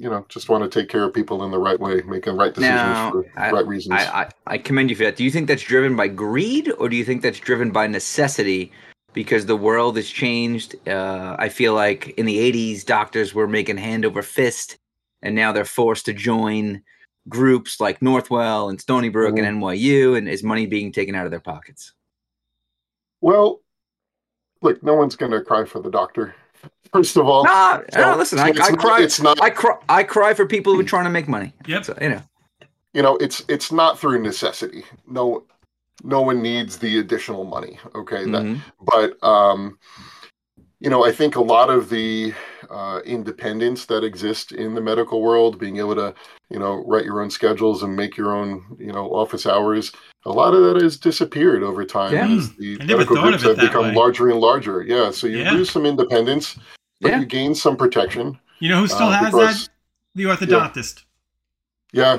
you 0.00 0.08
know, 0.08 0.24
just 0.30 0.48
want 0.48 0.64
to 0.64 0.80
take 0.80 0.88
care 0.88 1.04
of 1.04 1.12
people 1.12 1.44
in 1.44 1.50
the 1.50 1.58
right 1.58 1.78
way, 1.78 2.00
making 2.06 2.34
right 2.34 2.54
decisions 2.54 2.74
Now, 2.74 3.10
for 3.10 3.26
I- 3.36 3.50
right 3.50 3.66
reasons. 3.66 4.00
I, 4.00 4.22
I, 4.22 4.28
I 4.46 4.58
commend 4.58 4.88
you 4.88 4.96
for 4.96 5.04
that. 5.04 5.16
Do 5.16 5.24
you 5.24 5.30
think 5.30 5.46
that's 5.46 5.62
driven 5.62 5.94
by 5.94 6.08
greed 6.08 6.72
or 6.78 6.88
do 6.88 6.96
you 6.96 7.04
think 7.04 7.20
that's 7.20 7.38
driven 7.38 7.70
by 7.70 7.86
necessity? 7.86 8.72
Because 9.12 9.44
the 9.44 9.56
world 9.56 9.96
has 9.96 10.08
changed. 10.08 10.74
Uh, 10.88 11.36
I 11.38 11.50
feel 11.50 11.74
like 11.74 12.10
in 12.10 12.24
the 12.24 12.38
80s, 12.50 12.86
doctors 12.86 13.34
were 13.34 13.46
making 13.46 13.76
hand 13.76 14.06
over 14.06 14.22
fist, 14.22 14.78
and 15.20 15.34
now 15.34 15.52
they're 15.52 15.64
forced 15.66 16.06
to 16.06 16.14
join 16.14 16.80
groups 17.28 17.78
like 17.78 18.00
Northwell 18.00 18.70
and 18.70 18.80
Stony 18.80 19.10
Brook 19.10 19.36
and 19.36 19.46
NYU, 19.60 20.16
and 20.16 20.28
is 20.28 20.42
money 20.42 20.64
being 20.64 20.92
taken 20.92 21.14
out 21.14 21.26
of 21.26 21.30
their 21.30 21.40
pockets? 21.40 21.92
Well, 23.20 23.60
look, 24.62 24.82
no 24.82 24.94
one's 24.94 25.16
going 25.16 25.32
to 25.32 25.42
cry 25.42 25.64
for 25.66 25.82
the 25.82 25.90
doctor. 25.90 26.34
First 26.92 27.16
of 27.16 27.26
all, 27.26 27.44
Nah, 27.44 27.80
So- 27.92 28.00
no, 28.00 28.16
listen, 28.16 28.38
so 28.38 28.44
I, 28.44 28.48
it's 28.48 28.60
I 28.60 28.70
not- 28.70 28.78
cry. 28.78 29.00
It's 29.02 29.20
not, 29.20 29.40
I 29.42 29.50
cry. 29.50 29.76
I 29.88 30.02
cry 30.02 30.34
for 30.34 30.46
people 30.46 30.74
who 30.74 30.80
are 30.80 30.84
trying 30.84 31.04
to 31.04 31.10
make 31.10 31.28
money. 31.28 31.52
Yep. 31.66 31.84
So, 31.84 31.98
you 32.00 32.08
know. 32.10 32.22
you 32.94 33.02
know, 33.02 33.16
it's 33.18 33.44
it's 33.48 33.70
not 33.70 33.98
through 33.98 34.20
necessity. 34.22 34.84
No, 35.06 35.44
no 36.02 36.20
one 36.22 36.42
needs 36.42 36.78
the 36.78 36.98
additional 36.98 37.44
money. 37.44 37.78
Okay, 37.94 38.24
That- 38.24 38.42
Mhm. 38.42 38.60
but 38.82 39.22
um, 39.26 39.78
you 40.80 40.88
know, 40.90 41.04
I 41.04 41.12
think 41.12 41.36
a 41.36 41.42
lot 41.42 41.68
of 41.70 41.90
the 41.90 42.32
uh, 42.70 43.00
independence 43.04 43.84
that 43.86 44.02
exists 44.04 44.50
in 44.52 44.74
the 44.74 44.80
medical 44.80 45.20
world, 45.20 45.58
being 45.58 45.76
able 45.76 45.94
to, 45.96 46.14
you 46.50 46.58
know, 46.58 46.82
write 46.86 47.04
your 47.04 47.20
own 47.20 47.28
schedules 47.30 47.82
and 47.82 47.94
make 47.94 48.16
your 48.16 48.34
own, 48.34 48.64
you 48.78 48.92
know, 48.92 49.10
office 49.10 49.44
hours, 49.44 49.92
a 50.24 50.30
lot 50.30 50.54
of 50.54 50.62
that 50.62 50.80
has 50.82 50.96
disappeared 50.96 51.62
over 51.62 51.84
time 51.84 52.12
Yeah. 52.14 52.28
as 52.28 52.52
the 52.54 52.78
I 52.80 52.84
never 52.84 52.98
medical 52.98 53.16
thought 53.16 53.28
groups 53.28 53.42
of 53.44 53.50
it 53.50 53.58
have 53.58 53.68
become 53.68 53.88
way. 53.88 53.94
larger 53.94 54.28
and 54.30 54.40
larger. 54.40 54.82
Yeah, 54.82 55.10
so 55.10 55.26
you 55.26 55.38
Yeah. 55.38 55.52
lose 55.52 55.68
some 55.70 55.84
independence, 55.84 56.56
but 57.00 57.10
Yeah. 57.10 57.20
you 57.20 57.26
gain 57.26 57.54
some 57.54 57.76
protection. 57.76 58.38
You 58.58 58.68
know 58.68 58.80
who 58.80 58.88
still 58.88 59.08
Uh, 59.08 59.12
has 59.18 59.30
because- 59.32 59.64
that? 59.66 59.70
The 60.16 60.24
orthodontist. 60.24 61.02
Yeah, 61.92 62.18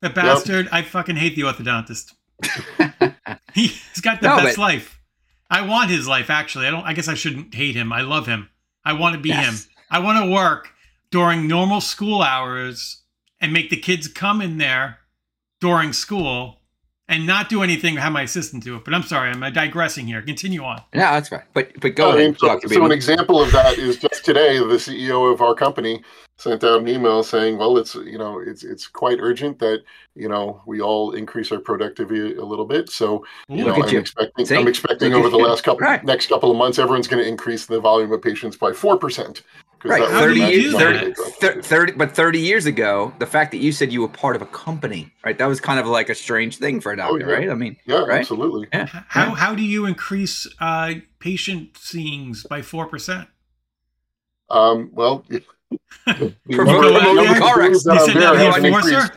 The 0.00 0.10
bastard. 0.10 0.68
I 0.72 0.82
fucking 0.82 1.16
hate 1.16 1.34
the 1.36 1.42
orthodontist. 1.42 2.12
He's 3.54 4.00
got 4.02 4.20
the 4.20 4.28
No, 4.28 4.36
best 4.36 4.56
but- 4.56 4.62
life. 4.62 5.00
I 5.50 5.60
want 5.62 5.90
his 5.90 6.08
life. 6.08 6.30
Actually, 6.30 6.66
I 6.66 6.70
don't. 6.70 6.84
I 6.84 6.94
guess 6.94 7.06
I 7.06 7.14
shouldn't 7.14 7.54
hate 7.54 7.74
him. 7.76 7.92
I 7.92 8.00
love 8.00 8.26
him. 8.26 8.48
I 8.84 8.92
want 8.94 9.14
to 9.14 9.20
be 9.20 9.30
him. 9.30 9.54
I 9.90 9.98
want 10.00 10.24
to 10.24 10.30
work 10.30 10.70
during 11.10 11.46
normal 11.46 11.80
school 11.80 12.22
hours 12.22 13.02
and 13.40 13.52
make 13.52 13.70
the 13.70 13.76
kids 13.76 14.08
come 14.08 14.40
in 14.42 14.58
there 14.58 14.98
during 15.60 15.92
school 15.92 16.60
and 17.08 17.26
not 17.26 17.48
do 17.48 17.62
anything. 17.62 17.96
Have 17.96 18.12
my 18.12 18.22
assistant 18.22 18.64
do 18.64 18.74
it. 18.76 18.84
But 18.84 18.94
I'm 18.94 19.02
sorry. 19.04 19.30
I'm 19.30 19.52
digressing 19.52 20.06
here. 20.06 20.22
Continue 20.22 20.64
on. 20.64 20.78
No, 20.94 21.00
that's 21.00 21.30
right. 21.30 21.44
But 21.52 21.78
but 21.80 21.94
go 21.94 22.10
I 22.10 22.16
ahead. 22.16 22.36
so, 22.40 22.58
so 22.66 22.84
an 22.84 22.90
example 22.92 23.40
of 23.40 23.52
that 23.52 23.78
is 23.78 23.96
just 23.98 24.13
today, 24.24 24.58
the 24.58 24.64
CEO 24.74 25.32
of 25.32 25.40
our 25.40 25.54
company 25.54 26.02
sent 26.36 26.64
out 26.64 26.80
an 26.80 26.88
email 26.88 27.22
saying, 27.22 27.58
"Well, 27.58 27.76
it's 27.78 27.94
you 27.94 28.18
know, 28.18 28.40
it's 28.40 28.64
it's 28.64 28.88
quite 28.88 29.18
urgent 29.20 29.58
that 29.60 29.82
you 30.16 30.28
know 30.28 30.60
we 30.66 30.80
all 30.80 31.12
increase 31.12 31.52
our 31.52 31.58
productivity 31.60 32.34
a 32.36 32.44
little 32.44 32.64
bit." 32.64 32.88
So 32.90 33.24
you 33.48 33.64
Look 33.64 33.76
know, 33.78 33.84
I'm 33.84 33.88
you. 33.92 34.00
expecting 34.00 34.46
See? 34.46 34.56
I'm 34.56 34.66
expecting 34.66 35.12
Look 35.12 35.20
over 35.20 35.28
the 35.30 35.36
last 35.38 35.62
couple 35.62 35.80
Right. 35.86 36.02
next 36.02 36.28
couple 36.28 36.50
of 36.50 36.56
months, 36.56 36.78
everyone's 36.78 37.06
going 37.06 37.22
to 37.22 37.28
increase 37.28 37.66
the 37.66 37.78
volume 37.78 38.10
of 38.12 38.22
patients 38.22 38.56
by 38.56 38.72
four 38.72 38.96
percent. 38.96 39.42
Right, 39.86 40.00
How 40.00 40.20
30 40.20 40.40
years, 40.40 40.72
do 40.72 41.12
30, 41.12 41.60
30 41.60 41.92
but 41.92 42.12
30 42.16 42.38
years 42.38 42.64
ago, 42.64 43.12
the 43.18 43.26
fact 43.26 43.50
that 43.50 43.58
you 43.58 43.70
said 43.70 43.92
you 43.92 44.00
were 44.00 44.08
part 44.08 44.34
of 44.34 44.40
a 44.40 44.46
company, 44.46 45.12
right? 45.26 45.36
That 45.36 45.44
was 45.44 45.60
kind 45.60 45.78
of 45.78 45.86
like 45.86 46.08
a 46.08 46.14
strange 46.14 46.56
thing 46.56 46.80
for 46.80 46.92
a 46.92 46.96
doctor, 46.96 47.26
Oh, 47.26 47.28
yeah. 47.28 47.34
right? 47.36 47.50
I 47.50 47.54
mean, 47.54 47.76
Yeah, 47.84 47.98
Right? 48.00 48.20
absolutely. 48.20 48.66
yeah. 48.72 48.86
How 49.08 49.34
how 49.34 49.54
do 49.54 49.60
you 49.62 49.84
increase 49.84 50.46
uh, 50.58 50.94
patient 51.18 51.76
seeings 51.76 52.44
by 52.44 52.62
four 52.62 52.86
percent? 52.86 53.28
Um, 54.50 54.90
well, 54.92 55.24
you- 55.30 55.40
Promote- 56.06 56.34
you 56.46 56.56
promote 56.56 56.92
know, 56.92 57.26
the 57.26 57.34
the 57.34 57.40
car 57.40 57.62
accident. 57.62 57.84
You 57.84 57.92
are 57.92 58.06
said 58.06 58.14
there 58.14 58.22
that 58.22 58.32
the 58.34 58.38
haven't 58.44 58.64
enforcer? 58.66 58.94
increased. 58.94 59.12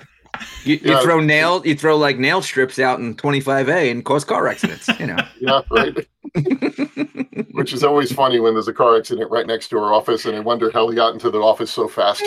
You, 0.66 0.76
you 0.76 0.92
Yeah. 0.92 1.02
throw 1.02 1.20
nail, 1.20 1.62
you 1.66 1.76
throw 1.76 1.98
like 1.98 2.18
nail 2.20 2.42
strips 2.42 2.78
out 2.80 3.00
in 3.00 3.16
25A 3.16 3.90
and 3.92 4.06
cause 4.06 4.24
car 4.24 4.48
accidents, 4.48 4.88
you 5.00 5.08
know. 5.08 5.18
Yeah, 5.40 5.62
right. 5.72 5.96
Which 7.54 7.74
is 7.74 7.84
always 7.84 8.12
funny 8.12 8.40
when 8.40 8.54
there's 8.54 8.68
a 8.68 8.74
car 8.74 8.96
accident 8.98 9.32
right 9.32 9.46
next 9.48 9.70
to 9.70 9.78
our 9.80 9.94
office, 9.94 10.26
and 10.26 10.36
I 10.36 10.40
wonder 10.40 10.70
how 10.72 10.88
he 10.90 10.96
got 10.96 11.14
into 11.14 11.30
the 11.32 11.40
office 11.40 11.72
so 11.72 11.88
fast. 11.88 12.22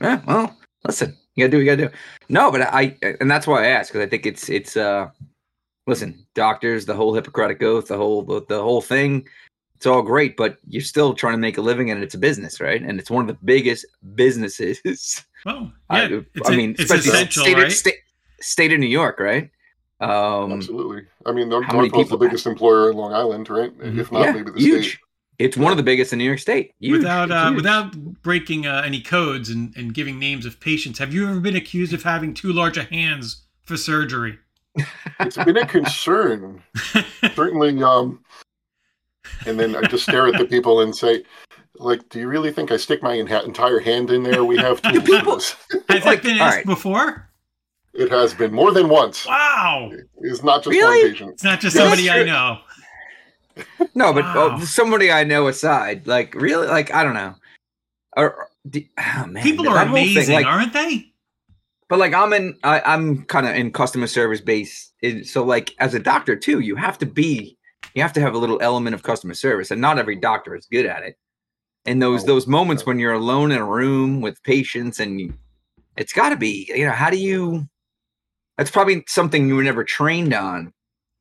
yeah, 0.00 0.20
well, 0.26 0.56
listen, 0.86 1.16
you 1.34 1.44
gotta 1.44 1.50
do 1.50 1.56
what 1.58 1.64
you 1.64 1.66
gotta 1.76 1.88
do. 1.88 1.96
No, 2.28 2.50
but 2.50 2.62
I, 2.62 2.96
and 3.20 3.30
that's 3.30 3.46
why 3.46 3.64
I 3.64 3.68
ask 3.68 3.92
because 3.92 4.06
I 4.06 4.08
think 4.08 4.26
it's 4.26 4.48
it's 4.48 4.76
uh, 4.76 5.08
listen, 5.86 6.26
doctors, 6.34 6.86
the 6.86 6.94
whole 6.94 7.14
Hippocratic 7.14 7.62
oath, 7.62 7.88
the 7.88 7.96
whole 7.96 8.22
the, 8.22 8.42
the 8.48 8.60
whole 8.62 8.80
thing, 8.82 9.26
it's 9.78 9.86
all 9.86 10.02
great, 10.02 10.36
but 10.36 10.58
you're 10.68 10.82
still 10.82 11.14
trying 11.14 11.34
to 11.34 11.38
make 11.38 11.56
a 11.56 11.60
living, 11.62 11.88
and 11.90 12.02
it's 12.02 12.14
a 12.14 12.18
business, 12.18 12.60
right? 12.60 12.82
And 12.82 12.98
it's 12.98 13.10
one 13.10 13.22
of 13.22 13.28
the 13.28 13.38
biggest 13.44 13.86
businesses. 14.16 15.24
Well, 15.46 15.72
I- 15.90 16.06
yeah, 16.08 16.20
it's 16.34 16.48
I 16.50 16.52
a- 16.52 16.56
mean, 16.56 16.70
it's 16.72 16.80
especially 16.82 17.10
essential, 17.10 17.42
state, 17.44 17.54
right? 17.56 17.66
of, 17.66 17.72
state, 17.72 17.94
state 18.40 18.72
of 18.72 18.80
New 18.80 18.86
York, 18.88 19.20
right? 19.20 19.50
Um, 20.00 20.52
Absolutely. 20.52 21.02
I 21.26 21.30
mean, 21.32 21.48
North 21.48 21.64
how 21.66 21.76
many 21.76 21.88
the 21.90 21.96
people- 21.96 22.18
biggest 22.18 22.44
employer 22.46 22.90
in 22.90 22.96
Long 22.96 23.12
Island, 23.12 23.48
right? 23.48 23.76
Mhm. 23.78 23.98
If 23.98 24.10
not, 24.12 24.24
yeah, 24.24 24.32
maybe 24.32 24.50
the 24.50 24.58
huge. 24.58 24.88
state. 24.88 24.98
It's 25.38 25.56
one 25.56 25.70
of 25.70 25.76
the 25.76 25.84
biggest 25.84 26.12
in 26.12 26.18
New 26.18 26.24
York 26.24 26.40
State. 26.40 26.72
Huge. 26.80 26.98
without 26.98 27.30
uh, 27.30 27.52
without 27.54 27.92
breaking 28.22 28.66
uh, 28.66 28.82
any 28.84 29.00
codes 29.00 29.48
and, 29.50 29.72
and 29.76 29.94
giving 29.94 30.18
names 30.18 30.44
of 30.44 30.58
patients, 30.58 30.98
have 30.98 31.14
you 31.14 31.28
ever 31.30 31.38
been 31.38 31.54
accused 31.54 31.92
of 31.92 32.02
having 32.02 32.34
too 32.34 32.52
large 32.52 32.76
a 32.76 32.82
hands 32.82 33.44
for 33.62 33.76
surgery? 33.76 34.36
It's 35.20 35.36
been 35.36 35.56
a 35.56 35.64
concern, 35.66 36.62
certainly. 37.34 37.80
Um, 37.82 38.20
and 39.46 39.58
then 39.58 39.76
I 39.76 39.82
just 39.82 40.02
stare 40.04 40.26
at 40.26 40.38
the 40.38 40.44
people 40.46 40.80
and 40.80 40.94
say, 40.94 41.24
like, 41.76 42.08
do 42.08 42.18
you 42.20 42.28
really 42.28 42.50
think 42.52 42.70
I 42.72 42.76
stick 42.76 43.02
my 43.02 43.16
en- 43.18 43.28
entire 43.28 43.78
hand 43.80 44.10
in 44.10 44.22
there? 44.22 44.44
We 44.44 44.56
have 44.58 44.80
tools 44.82 44.94
for 44.96 45.00
people- 45.06 45.34
this. 45.36 45.56
Has 45.88 46.04
Like, 46.04 46.22
that 46.22 46.28
been 46.28 46.38
asked 46.38 46.56
right. 46.56 46.66
before? 46.66 47.24
It 47.94 48.10
has 48.10 48.32
been 48.32 48.52
more 48.52 48.70
than 48.70 48.88
once. 48.88 49.26
Wow, 49.26 49.90
It's 50.20 50.44
not 50.44 50.58
just 50.62 50.68
Really? 50.68 51.02
one 51.02 51.10
patient. 51.12 51.30
it's 51.32 51.42
not 51.42 51.58
just 51.60 51.74
Yeah, 51.74 51.82
somebody 51.82 52.08
I 52.10 52.22
know. 52.22 52.58
No, 53.94 54.12
but 54.12 54.24
oh, 54.24 54.50
Wow. 54.50 54.58
oh, 54.60 54.64
somebody 54.64 55.10
I 55.10 55.24
know 55.24 55.48
aside, 55.48 56.06
like 56.06 56.34
really, 56.34 56.68
like 56.68 56.94
I 56.94 57.02
don't 57.02 57.14
know, 57.14 57.34
or, 58.16 58.32
or 58.34 58.48
oh, 58.98 59.26
man, 59.26 59.42
People 59.42 59.68
are 59.68 59.84
whole 59.84 59.96
thing, 59.96 60.10
amazing, 60.12 60.34
like, 60.34 60.46
aren't 60.46 60.72
they? 60.72 61.06
but 61.88 61.98
like 61.98 62.14
I'm 62.14 62.32
in, 62.34 62.56
I, 62.62 62.80
I'm 62.82 63.24
kind 63.24 63.48
of 63.48 63.56
in 63.56 63.72
customer 63.72 64.06
service 64.06 64.40
base, 64.40 64.92
it- 65.02 65.26
so 65.26 65.42
like 65.42 65.74
as 65.80 65.94
a 65.94 65.98
doctor 65.98 66.36
too, 66.36 66.60
you 66.60 66.76
have 66.76 66.98
to 66.98 67.06
be, 67.06 67.57
you 67.94 68.02
have 68.02 68.12
to 68.14 68.20
have 68.20 68.34
a 68.34 68.38
little 68.38 68.58
element 68.60 68.94
of 68.94 69.02
customer 69.02 69.34
service, 69.34 69.70
and 69.70 69.80
not 69.80 69.98
every 69.98 70.16
doctor 70.16 70.54
is 70.56 70.66
good 70.70 70.86
at 70.86 71.02
it. 71.02 71.16
And 71.86 72.02
those 72.02 72.24
Oh, 72.24 72.26
those 72.26 72.46
moments 72.46 72.84
when 72.84 72.98
you're 72.98 73.12
alone 73.12 73.52
in 73.52 73.58
a 73.58 73.64
room 73.64 74.20
with 74.20 74.42
patients, 74.42 75.00
and 75.00 75.20
you, 75.20 75.34
it's 75.96 76.12
got 76.12 76.30
to 76.30 76.36
be, 76.36 76.70
you 76.74 76.86
know, 76.86 76.92
how 76.92 77.10
do 77.10 77.16
you? 77.16 77.68
That's 78.56 78.70
probably 78.70 79.04
something 79.06 79.48
you 79.48 79.56
were 79.56 79.62
never 79.62 79.84
trained 79.84 80.34
on. 80.34 80.72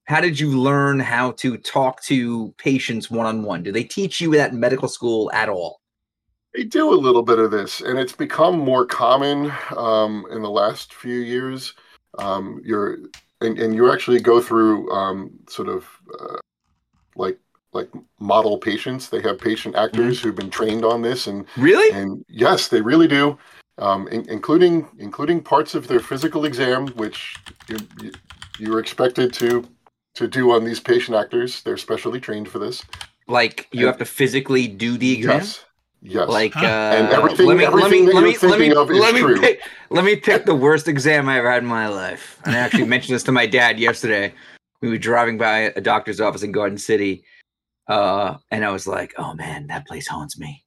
How 0.06 0.22
did 0.22 0.40
you 0.40 0.60
learn 0.60 1.00
how 1.00 1.32
to 1.34 1.58
talk 1.58 2.02
to 2.04 2.54
patients 2.58 3.12
one 3.12 3.26
on 3.26 3.44
one? 3.44 3.62
Do 3.62 3.72
they 3.72 3.84
teach 3.84 4.22
you 4.22 4.32
that 4.32 4.52
in 4.52 4.60
medical 4.60 4.88
school 4.88 5.30
at 5.34 5.50
all? 5.50 5.82
They 6.56 6.64
do 6.64 6.94
a 6.94 6.96
little 6.96 7.24
bit 7.24 7.40
of 7.40 7.52
this, 7.52 7.82
and 7.82 8.00
it's 8.00 8.14
become 8.14 8.58
more 8.58 8.86
common 8.86 9.52
um, 9.76 10.26
in 10.32 10.42
the 10.42 10.50
last 10.50 10.94
few 10.94 11.20
years. 11.20 11.74
Um, 12.18 12.62
you're 12.64 12.98
and, 13.42 13.60
and 13.60 13.76
you 13.76 13.92
actually 13.92 14.20
go 14.20 14.42
through 14.42 14.92
um, 14.92 15.32
sort 15.48 15.70
of 15.70 15.86
uh, 16.20 16.38
like 17.18 17.38
like 17.74 17.90
model 18.20 18.58
patients. 18.58 19.10
They 19.10 19.22
have 19.22 19.40
patient 19.40 19.76
actors 19.76 20.22
who've 20.22 20.36
been 20.36 20.50
trained 20.50 20.86
on 20.86 21.02
this, 21.02 21.28
and 21.28 21.46
Really? 21.58 21.92
and 21.96 22.24
yes, 22.30 22.70
they 22.70 22.82
really 22.82 23.08
do, 23.08 23.38
um, 23.78 24.08
in, 24.08 24.28
including 24.30 24.88
including 25.00 25.42
parts 25.42 25.76
of 25.76 25.88
their 25.88 26.00
physical 26.00 26.46
exam, 26.46 26.88
which 26.96 27.36
you, 27.68 27.78
you 28.02 28.12
you're 28.60 28.80
expected 28.80 29.34
to 29.34 29.68
to 30.16 30.28
do 30.28 30.52
on 30.52 30.64
these 30.64 30.80
patient 30.80 31.18
actors. 31.18 31.62
They're 31.64 31.78
specially 31.78 32.20
trained 32.20 32.48
for 32.50 32.60
this. 32.60 32.84
Like 33.28 33.68
you 33.72 33.86
have 33.88 33.98
to 33.98 34.06
physically 34.06 34.68
do 34.68 34.98
the 34.98 35.12
exam? 35.14 35.40
Yes, 35.42 35.66
yes. 36.02 36.30
Like 36.30 36.54
Huh. 36.54 36.66
uh, 36.66 36.96
And 36.96 37.08
everything- 37.10 37.46
let 37.48 37.58
me 37.58 37.64
let 37.66 37.74
everything 37.74 38.06
me 38.06 38.12
that 38.12 38.16
let 38.16 38.22
you're 38.22 38.32
me 38.32 38.38
let 38.50 38.60
me 38.60 38.66
thinking 38.66 38.78
of 38.78 38.90
is 38.92 39.00
let 39.00 39.14
me 39.14 39.20
true. 39.22 39.40
pick 39.42 39.60
let 39.90 40.06
me 40.06 40.16
pick 40.16 40.46
the 40.46 40.56
worst 40.56 40.88
exam 40.88 41.28
I 41.28 41.38
ever 41.40 41.52
had 41.52 41.62
in 41.64 41.68
my 41.70 41.88
life. 41.90 42.40
And 42.46 42.56
I 42.56 42.60
actually 42.60 42.86
mentioned 42.96 43.16
this 43.16 43.24
to 43.24 43.32
my 43.34 43.46
dad 43.46 43.78
yesterday. 43.80 44.34
We 44.82 44.90
were 44.90 44.98
driving 44.98 45.38
by 45.38 45.72
a 45.76 45.82
doctor's 45.82 46.22
office 46.22 46.44
in 46.44 46.52
Garden 46.52 46.78
City, 46.78 47.24
uh, 47.88 48.38
and 48.52 48.64
I 48.64 48.70
was 48.72 48.86
like, 48.88 49.14
"Oh 49.18 49.34
man, 49.34 49.68
that 49.68 49.88
place 49.88 50.08
haunts 50.08 50.38
me." 50.40 50.64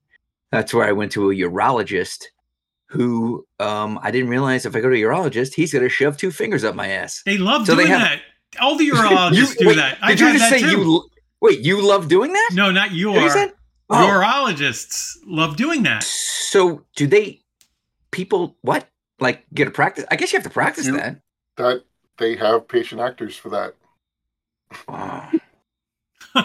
That's 0.51 0.75
where 0.75 0.87
I 0.87 0.93
went 0.93 1.13
to 1.13 1.31
a 1.31 1.35
urologist, 1.35 2.25
who 2.87 3.47
um, 3.61 4.01
I 4.03 4.11
didn't 4.11 4.31
realize 4.31 4.67
if 4.67 4.75
I 4.75 4.81
go 4.81 4.91
to 4.91 4.97
a 4.97 5.01
urologist, 5.01 5.55
he's 5.55 5.73
gonna 5.73 5.89
shove 5.89 6.17
two 6.17 6.33
fingers 6.33 6.65
up 6.65 6.75
my 6.75 6.89
ass. 6.89 7.23
They 7.25 7.39
love 7.39 7.67
So 7.67 7.75
they 7.77 7.85
doing 7.85 7.99
have- 7.99 8.09
that. 8.09 8.23
All 8.61 8.77
the 8.77 8.91
urologists 8.91 9.33
You- 9.37 9.55
do 9.59 9.67
wait, 9.69 9.77
that. 9.77 9.95
Did 10.01 10.03
I've 10.03 10.21
you 10.21 10.33
just 10.39 10.51
that 10.51 10.59
say 10.59 10.61
too. 10.61 10.81
you? 10.81 11.11
Wait, 11.41 11.61
you 11.61 11.81
love 11.81 12.09
doing 12.09 12.33
that? 12.33 12.51
No, 12.53 12.73
not 12.73 12.89
Did 12.89 12.99
your. 12.99 13.17
you 13.21 13.31
say? 13.31 13.53
Oh. 13.91 13.95
Urologists 13.95 15.17
love 15.25 15.57
doing 15.57 15.85
that. 15.85 16.03
So 16.03 16.85
do 16.97 17.07
they 17.07 17.43
people 18.11 18.57
what? 18.63 18.89
Like 19.21 19.45
get 19.55 19.69
a 19.69 19.71
practice? 19.71 20.05
I 20.11 20.17
guess 20.17 20.33
you 20.33 20.39
have 20.39 20.45
to 20.45 20.51
practice 20.53 20.87
You- 20.87 20.97
that. 20.97 21.21
that 21.59 21.85
they 22.19 22.35
have 22.37 22.67
patient 22.67 23.01
actors 23.01 23.37
for 23.37 23.51
that. 23.51 23.75
Wow. 24.89 25.29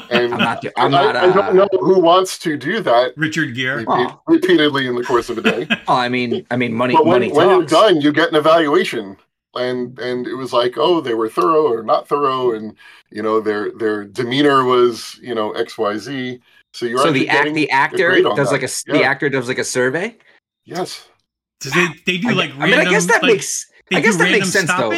And 0.10 0.34
I'm 0.34 0.40
not 0.40 0.66
I'm 0.78 0.96
I, 0.96 1.02
not 1.04 1.16
I 1.16 1.32
don't 1.32 1.38
uh, 1.50 1.52
know 1.54 1.68
who 1.80 2.00
wants 2.00 2.40
to 2.40 2.58
do 2.58 2.80
that 2.82 3.16
Richard 3.18 3.54
Gere. 3.56 3.76
repeat, 3.86 3.88
Oh. 3.90 4.22
repeatedly 4.28 4.88
in 4.88 4.96
the 4.96 5.04
course 5.04 5.30
of 5.30 5.38
a 5.38 5.42
day. 5.42 5.68
oh, 5.88 5.96
I 5.96 6.10
mean 6.10 6.46
I 6.50 6.56
mean 6.56 6.74
money 6.74 6.96
but 6.96 7.06
when, 7.06 7.22
money 7.22 7.32
when 7.32 7.50
you're 7.50 7.66
done, 7.66 8.02
you 8.02 8.12
get 8.12 8.30
an 8.30 8.36
evaluation, 8.36 9.16
and 9.54 9.98
and 10.00 10.26
it 10.26 10.34
was 10.34 10.52
like, 10.54 10.74
oh, 10.78 11.02
they 11.02 11.14
were 11.14 11.30
thorough 11.30 11.72
or 11.72 11.84
not 11.84 12.08
thorough, 12.08 12.54
and 12.54 12.76
you 13.12 13.22
know 13.22 13.40
their 13.40 13.72
their 13.74 14.06
demeanor 14.06 14.64
was 14.64 15.20
you 15.22 15.36
know 15.36 15.52
X 15.52 15.78
Y 15.78 15.98
Z. 15.98 16.40
So 16.74 16.88
you're 16.88 16.98
So 16.98 17.12
the 17.12 17.30
act 17.30 17.54
the 17.54 17.70
actor 17.70 18.22
does 18.24 18.38
that. 18.48 18.52
like 18.54 18.62
a 18.62 18.66
s- 18.66 18.84
the 18.88 19.04
actor 19.04 19.30
does 19.30 19.48
like 19.48 19.60
a 19.60 19.64
survey. 19.64 20.18
yes. 20.66 21.08
So 21.62 21.70
they, 21.70 21.88
they 22.08 22.18
do 22.18 22.32
like 22.32 22.50
I 22.56 22.58
random. 22.58 22.70
mean 22.80 22.88
I 22.88 22.90
guess 22.92 23.06
that 23.06 23.22
like, 23.24 23.34
makes 23.34 23.68
they 23.92 23.98
I 23.98 24.02
guess 24.02 24.18
do 24.18 24.24
that 24.24 24.32
makes 24.32 24.50
sense, 24.50 24.68
though. 24.74 24.90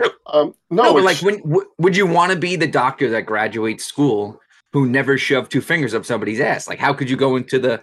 Stop-ins. 0.00 0.14
Um, 0.26 0.54
no, 0.70 0.82
No, 0.84 0.94
but 0.94 1.04
like, 1.04 1.18
when 1.22 1.38
w- 1.42 1.68
would 1.78 1.96
you 1.96 2.06
want 2.06 2.32
to 2.32 2.38
be 2.38 2.56
the 2.56 2.66
doctor 2.66 3.08
that 3.10 3.22
graduates 3.22 3.84
school 3.84 4.40
who 4.72 4.86
never 4.86 5.16
shoved 5.16 5.50
two 5.50 5.60
fingers 5.60 5.94
up 5.94 6.04
somebody's 6.04 6.40
ass? 6.40 6.68
Like, 6.68 6.78
how 6.78 6.92
could 6.92 7.08
you 7.08 7.16
go 7.16 7.36
into 7.36 7.58
the, 7.58 7.80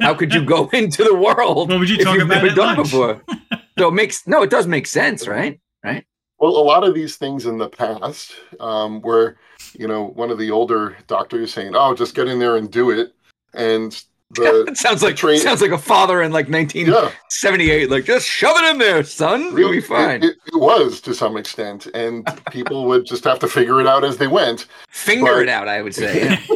how 0.00 0.14
could 0.14 0.32
you 0.34 0.44
go 0.44 0.68
into 0.72 1.02
the 1.04 1.14
world? 1.14 1.70
What 1.70 1.78
would 1.78 1.88
you 1.88 1.96
if 1.96 2.04
talk 2.04 2.14
you've 2.16 2.26
about 2.26 2.42
never 2.44 2.54
done 2.54 2.74
it 2.74 2.76
lunch? 2.78 2.90
before? 2.90 3.22
so 3.78 3.88
it 3.88 3.94
makes 3.94 4.26
no, 4.26 4.42
it 4.42 4.50
does 4.50 4.66
make 4.66 4.86
sense, 4.86 5.26
right? 5.26 5.60
right? 5.84 6.04
Well, 6.38 6.52
a 6.56 6.60
lot 6.62 6.84
of 6.84 6.94
these 6.94 7.16
things 7.16 7.46
in 7.46 7.56
the 7.56 7.68
past, 7.70 8.34
um, 8.60 9.00
where 9.00 9.38
you 9.72 9.88
know 9.88 10.08
one 10.08 10.30
of 10.30 10.36
the 10.38 10.50
older 10.50 10.94
doctors 11.06 11.52
saying, 11.54 11.72
"Oh, 11.74 11.94
just 11.94 12.14
get 12.14 12.28
in 12.28 12.38
there 12.38 12.56
and 12.56 12.70
do 12.70 12.90
it," 12.90 13.14
and 13.54 13.98
the 14.30 14.64
It 14.68 14.76
sounds 14.76 15.02
like 15.02 15.16
train- 15.16 15.38
sounds 15.40 15.62
like 15.62 15.70
a 15.70 15.78
father 15.78 16.22
in 16.22 16.32
like 16.32 16.48
yeah, 16.48 16.56
1978, 16.58 17.90
like 17.90 18.04
just 18.04 18.26
shove 18.26 18.56
it 18.58 18.64
in 18.70 18.78
there, 18.78 19.02
son. 19.04 19.56
You'll 19.56 19.70
be 19.70 19.78
it- 19.78 19.84
fine. 19.84 20.22
It, 20.22 20.36
it 20.46 20.56
was 20.58 21.00
to 21.02 21.14
some 21.14 21.36
extent, 21.36 21.86
and 21.94 22.26
people 22.50 22.86
would 22.86 23.06
just 23.06 23.24
have 23.24 23.38
to 23.40 23.48
figure 23.48 23.80
it 23.80 23.86
out 23.86 24.04
as 24.04 24.16
they 24.18 24.26
went. 24.26 24.66
Finger 24.88 25.34
but- 25.34 25.42
it 25.42 25.48
out, 25.48 25.68
I 25.68 25.82
would 25.82 25.94
say. 25.94 26.38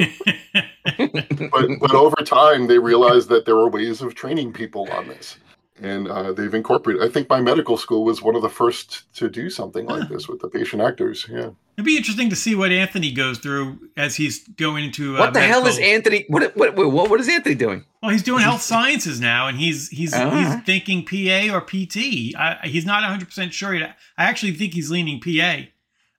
But 1.53 1.69
but 1.81 1.95
over 1.95 2.17
time, 2.25 2.67
they 2.67 2.79
realized 2.79 3.29
that 3.29 3.45
there 3.45 3.55
were 3.57 3.69
ways 3.69 4.03
of 4.03 4.15
training 4.15 4.53
people 4.53 4.89
on 4.91 5.07
this, 5.09 5.37
and 5.81 6.09
uh, 6.09 6.33
they've 6.33 6.53
incorporated. 6.55 7.03
I 7.03 7.09
think 7.09 7.29
my 7.29 7.41
medical 7.41 7.77
school 7.77 8.05
was 8.05 8.23
one 8.23 8.35
of 8.37 8.43
the 8.43 8.49
first 8.51 9.13
to 9.15 9.29
do 9.29 9.51
something 9.51 9.87
like 9.87 10.09
this 10.09 10.29
with 10.29 10.41
the 10.41 10.49
patient 10.49 10.83
actors. 10.83 11.27
Yeah. 11.31 11.51
It'd 11.77 11.87
be 11.87 11.97
interesting 11.97 12.29
to 12.31 12.37
see 12.37 12.55
what 12.55 12.71
Anthony 12.73 13.11
goes 13.11 13.39
through 13.39 13.79
as 13.97 14.15
he's 14.17 14.47
going 14.49 14.85
into. 14.85 15.17
Uh, 15.17 15.21
what 15.21 15.33
the 15.35 15.41
hell 15.41 15.67
is 15.67 15.79
Anthony? 15.79 16.27
What 16.29 16.55
what 16.57 16.77
what, 16.77 17.09
what 17.11 17.21
is 17.21 17.29
Anthony 17.29 17.55
doing? 17.55 17.85
Well, 18.03 18.11
he's 18.13 18.23
doing 18.23 18.43
health 18.43 18.61
sciences 18.63 19.19
now, 19.21 19.49
and 19.49 19.59
he's 19.59 19.89
he's 19.89 20.13
Oh. 20.15 20.31
he's 20.31 20.63
thinking 20.65 21.05
PA 21.07 21.55
or 21.55 21.61
PT. 21.63 22.35
I, 22.37 22.59
he's 22.65 22.85
not 22.85 23.03
100 23.03 23.27
percent 23.27 23.55
sure 23.55 23.75
yet. 23.75 23.97
I 24.19 24.25
actually 24.25 24.53
think 24.53 24.75
he's 24.75 24.91
leaning 24.91 25.21
PA. 25.21 25.63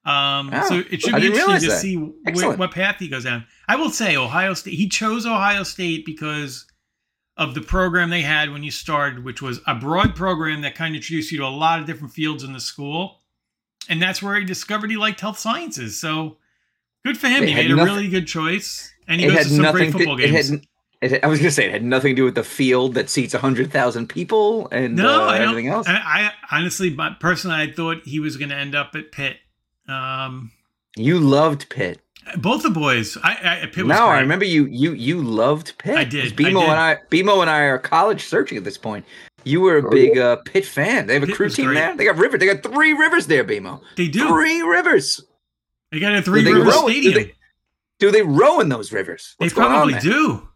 Um, 0.03 0.49
Oh, 0.51 0.67
so 0.67 0.83
it 0.89 1.01
should 1.01 1.15
be 1.15 1.27
interesting 1.27 1.59
to 1.59 1.67
that. 1.67 1.79
see 1.79 1.95
where, 1.97 2.11
Excellent. 2.25 2.57
what 2.57 2.71
path 2.71 2.95
he 2.97 3.07
goes 3.07 3.23
down. 3.25 3.45
I 3.67 3.75
will 3.75 3.91
say 3.91 4.15
Ohio 4.17 4.55
State. 4.55 4.73
He 4.73 4.89
chose 4.89 5.27
Ohio 5.27 5.61
State 5.61 6.07
because 6.07 6.65
of 7.41 7.55
the 7.55 7.61
program 7.61 8.09
they 8.11 8.21
had 8.21 8.51
when 8.51 8.63
you 8.63 8.69
started, 8.71 9.23
which 9.23 9.41
was 9.41 9.59
a 9.65 9.73
broad 9.75 10.15
program 10.15 10.61
that 10.61 10.75
kind 10.75 10.93
of 10.93 10.97
introduced 10.97 11.31
you 11.31 11.39
to 11.39 11.45
a 11.45 11.47
lot 11.47 11.79
of 11.79 11.85
different 11.87 12.13
fields 12.13 12.43
in 12.43 12.53
the 12.53 12.59
school, 12.59 13.19
and 13.89 14.01
that's 14.01 14.21
where 14.21 14.35
he 14.39 14.45
discovered 14.45 14.91
he 14.91 14.97
liked 14.97 15.19
health 15.21 15.39
sciences. 15.39 15.99
So 15.99 16.37
good 17.03 17.17
for 17.17 17.27
him. 17.27 17.43
It 17.43 17.49
he 17.49 17.55
made 17.55 17.71
a 17.71 17.75
really 17.75 18.07
good 18.09 18.27
choice, 18.27 18.93
and 19.07 19.19
he 19.19 19.27
goes 19.27 19.37
to 19.37 19.43
some 19.55 19.57
great 19.71 19.85
nothing. 19.87 19.91
football 19.91 20.17
To, 20.17 20.23
it 20.23 20.31
games. 20.31 20.49
had. 20.49 20.61
It, 21.01 21.23
I 21.23 21.27
was 21.27 21.39
gonna 21.39 21.49
say 21.49 21.65
it 21.65 21.71
had 21.71 21.83
nothing 21.83 22.11
to 22.15 22.19
do 22.19 22.25
with 22.25 22.35
the 22.35 22.43
field 22.43 22.93
that 22.93 23.09
seats 23.09 23.33
hundred 23.33 23.71
thousand 23.71 24.05
people 24.07 24.67
and 24.71 24.95
No, 24.95 25.29
uh, 25.29 25.31
everything 25.31 25.65
else. 25.67 25.87
I, 25.89 26.31
I 26.51 26.55
honestly, 26.55 26.91
but 26.91 27.19
personally, 27.19 27.55
I 27.55 27.71
thought 27.71 28.03
he 28.05 28.19
was 28.19 28.37
going 28.37 28.49
to 28.49 28.55
end 28.55 28.75
up 28.75 28.93
at 28.93 29.11
Pitt. 29.11 29.37
Um, 29.87 30.51
you 30.95 31.17
loved 31.19 31.69
Pitt. 31.69 32.00
Both 32.37 32.63
the 32.63 32.69
boys. 32.69 33.17
I, 33.23 33.61
I 33.63 33.65
Pitt 33.67 33.85
was 33.85 33.97
No, 33.97 34.05
I 34.05 34.19
remember 34.19 34.45
you. 34.45 34.65
You 34.65 34.93
you 34.93 35.21
loved 35.21 35.77
Pitt. 35.77 35.97
I 35.97 36.03
did. 36.03 36.35
B-Mo 36.35 36.61
and 36.61 36.71
I. 36.79 36.97
B-Mo 37.09 37.41
and 37.41 37.49
I 37.49 37.61
are 37.61 37.77
college 37.79 38.23
searching 38.25 38.57
at 38.57 38.63
this 38.63 38.77
point. 38.77 39.05
You 39.43 39.59
were 39.61 39.79
a 39.79 39.85
Oh, 39.85 39.89
big 39.89 40.17
uh, 40.17 40.37
Pitt 40.45 40.65
fan. 40.65 41.07
They 41.07 41.15
have 41.15 41.23
a 41.23 41.27
Pitt 41.27 41.35
crew 41.35 41.49
team 41.49 41.65
great. 41.67 41.75
there. 41.75 41.95
They 41.97 42.05
got 42.05 42.17
river. 42.17 42.37
They 42.37 42.45
got 42.45 42.61
three 42.63 42.93
rivers 42.93 43.25
there, 43.27 43.43
B-Mo. 43.43 43.81
They 43.97 44.07
do. 44.07 44.27
Three 44.27 44.61
rivers. 44.61 45.19
They 45.91 45.99
got 45.99 46.13
a 46.13 46.21
three 46.21 46.43
they 46.43 46.53
river 46.53 46.65
row- 46.65 46.87
do 46.87 46.91
stadium. 46.93 47.13
they- 47.15 47.23
They, 47.23 47.33
Do 47.99 48.11
they 48.11 48.21
row 48.21 48.59
in 48.59 48.69
those 48.69 48.91
rivers? 48.91 49.33
What's 49.37 49.53
going 49.53 49.67
on 49.71 49.89
probably 49.89 49.99
do. 49.99 50.47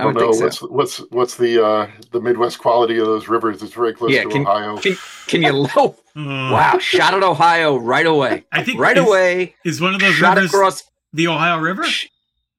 I 0.00 0.08
I 0.08 0.12
don't 0.12 0.14
know 0.16 0.32
so. 0.32 0.44
what's 0.44 0.62
what's 0.62 0.96
what's 1.10 1.36
the 1.36 1.64
uh, 1.64 1.90
the 2.12 2.20
Midwest 2.20 2.58
quality 2.58 2.98
of 2.98 3.06
those 3.06 3.28
rivers. 3.28 3.62
It's 3.62 3.72
very 3.74 3.92
close 3.94 4.10
Yeah, 4.12 4.24
to 4.24 4.28
can- 4.28 4.42
Ohio. 4.46 4.76
Can, 4.78 4.96
can 5.26 5.42
you? 5.42 5.66
Oh, 5.76 5.96
Uh, 6.16 6.50
wow! 6.52 6.78
Shot 6.78 7.14
at 7.14 7.22
Ohio 7.22 7.76
right 7.76 8.06
away. 8.06 8.44
I 8.52 8.62
think 8.64 8.80
Right 8.80 8.96
is, 8.98 9.06
away. 9.06 9.54
is 9.64 9.80
one 9.80 9.94
of 9.94 10.00
those 10.00 10.14
Shot 10.14 10.36
rivers 10.36 10.52
across. 10.52 10.82
the 11.12 11.28
Ohio 11.28 11.58
River. 11.58 11.84
sh- 11.84 12.08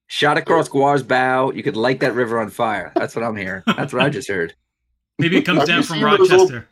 Shot 0.08 0.38
across 0.38 0.68
Gar's 0.70 1.04
bow. 1.04 1.52
You 1.52 1.64
could 1.64 1.76
light 1.78 2.00
that 2.02 2.14
river 2.14 2.40
on 2.40 2.50
fire. 2.50 2.92
That's 2.96 3.16
what 3.16 3.24
I'm 3.24 3.36
hearing. 3.36 3.64
That's 3.78 3.94
what 3.94 4.02
I 4.02 4.10
just 4.10 4.28
heard. 4.28 4.54
Maybe 5.20 5.38
it 5.38 5.44
comes 5.46 5.60
Have 5.60 5.68
down 5.68 5.84
from 5.84 5.96
seen 5.98 6.04
those 6.04 6.32
old- 6.32 6.52
Rochester. 6.52 6.68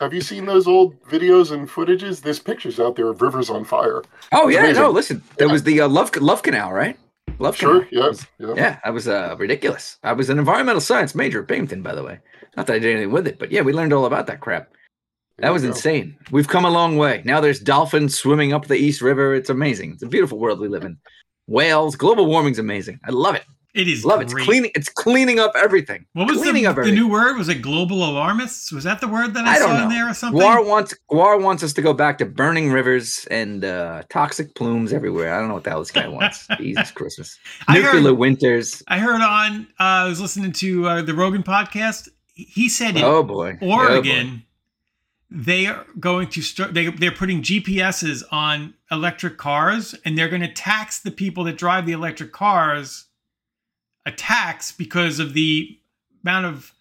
Have 0.00 0.14
you 0.14 0.20
seen 0.22 0.46
those 0.46 0.66
old 0.66 0.98
videos 1.04 1.50
and 1.52 1.68
footages? 1.68 2.22
There's 2.22 2.38
pictures 2.38 2.80
out 2.80 2.96
there 2.96 3.08
of 3.08 3.20
rivers 3.20 3.50
on 3.50 3.64
fire. 3.64 4.02
Oh 4.32 4.48
It's 4.48 4.54
yeah, 4.54 4.60
amazing. 4.64 4.82
no. 4.82 4.90
Listen, 4.90 5.22
there 5.36 5.46
Yeah. 5.46 5.52
was 5.52 5.62
the 5.64 5.80
uh, 5.82 5.88
love 5.88 6.14
love 6.16 6.42
canal, 6.42 6.72
right? 6.72 6.96
Love 7.40 7.56
Sure, 7.56 7.88
yeah, 7.90 8.12
yeah. 8.38 8.54
Yeah, 8.54 8.78
that 8.84 8.92
was 8.92 9.08
uh, 9.08 9.34
ridiculous. 9.38 9.96
I 10.02 10.12
was 10.12 10.28
an 10.28 10.38
environmental 10.38 10.80
science 10.80 11.14
major 11.14 11.40
at 11.40 11.48
Binghamton, 11.48 11.82
by 11.82 11.94
the 11.94 12.04
way. 12.04 12.20
Not 12.54 12.66
that 12.66 12.74
I 12.74 12.78
did 12.78 12.92
anything 12.92 13.12
with 13.12 13.26
it, 13.26 13.38
but 13.38 13.50
yeah, 13.50 13.62
we 13.62 13.72
learned 13.72 13.94
all 13.94 14.04
about 14.04 14.26
that 14.26 14.40
crap. 14.40 14.70
There 15.38 15.48
That 15.48 15.54
was 15.54 15.64
insane. 15.64 16.18
We've 16.30 16.48
come 16.48 16.66
a 16.66 16.70
long 16.70 16.98
way. 16.98 17.22
Now 17.24 17.40
there's 17.40 17.58
dolphins 17.58 18.18
swimming 18.18 18.52
up 18.52 18.66
the 18.66 18.76
East 18.76 19.00
River. 19.00 19.34
It's 19.34 19.48
amazing. 19.48 19.92
It's 19.92 20.02
a 20.02 20.06
beautiful 20.06 20.38
world 20.38 20.60
we 20.60 20.68
live 20.68 20.84
in. 20.84 20.98
Whales, 21.46 21.96
global 21.96 22.26
warming's 22.26 22.58
amazing. 22.58 23.00
I 23.06 23.10
love 23.10 23.34
it. 23.36 23.44
It 23.72 23.86
is 23.86 24.04
Love 24.04 24.20
it. 24.20 24.24
It's 24.24 24.34
cleaning. 24.34 24.70
It's 24.74 24.88
cleaning 24.88 25.38
up 25.38 25.52
everything. 25.54 26.04
What 26.14 26.26
was 26.26 26.38
the, 26.38 26.44
cleaning 26.44 26.66
up 26.66 26.76
the 26.76 26.90
new 26.90 27.08
word? 27.08 27.36
Was 27.36 27.48
it 27.48 27.62
global 27.62 27.98
alarmists? 28.04 28.72
Was 28.72 28.82
that 28.84 29.00
the 29.00 29.06
word 29.06 29.34
that 29.34 29.44
I, 29.44 29.54
I 29.54 29.58
saw 29.58 29.76
know. 29.76 29.82
in 29.84 29.88
there 29.88 30.10
or 30.10 30.14
something? 30.14 30.40
Gar 30.40 30.64
wants 30.64 30.94
Gar 31.08 31.38
wants 31.38 31.62
us 31.62 31.72
to 31.74 31.82
go 31.82 31.92
back 31.92 32.18
to 32.18 32.26
burning 32.26 32.72
rivers 32.72 33.28
and 33.30 33.64
uh, 33.64 34.02
toxic 34.08 34.54
plumes 34.56 34.92
everywhere. 34.92 35.34
I 35.34 35.38
don't 35.38 35.48
know 35.48 35.54
what 35.54 35.64
the 35.64 35.70
hell 35.70 35.78
this 35.78 35.92
guy 35.92 36.08
wants. 36.08 36.48
Jesus 36.58 36.90
Christmas. 36.90 37.38
I 37.68 37.80
heard- 37.80 37.94
Nuclear 37.94 38.14
winters. 38.14 38.82
I 38.88 38.98
heard 38.98 39.20
on. 39.20 39.68
Uh, 39.78 39.82
I 39.82 40.08
was 40.08 40.20
listening 40.20 40.52
to 40.52 40.88
uh, 40.88 41.02
the 41.02 41.14
Rogan 41.14 41.44
podcast. 41.44 42.08
He 42.34 42.68
said 42.68 42.96
in 42.96 43.04
Oh 43.04 43.22
boy. 43.22 43.58
Oh, 43.60 43.66
boy. 43.66 43.72
Oregon, 43.72 44.42
they 45.30 45.66
are 45.66 45.86
going 46.00 46.28
to 46.30 46.42
start. 46.42 46.74
They 46.74 46.88
they're 46.88 47.12
putting 47.12 47.42
GPSs 47.42 48.24
on 48.32 48.74
electric 48.90 49.38
cars, 49.38 49.94
and 50.04 50.18
they're 50.18 50.28
going 50.28 50.42
to 50.42 50.52
tax 50.52 50.98
the 50.98 51.12
people 51.12 51.44
that 51.44 51.56
drive 51.56 51.86
the 51.86 51.92
electric 51.92 52.32
cars 52.32 53.06
a 54.06 54.12
tax 54.12 54.72
because 54.72 55.18
of 55.18 55.34
the 55.34 55.78
amount 56.22 56.46
of 56.46 56.74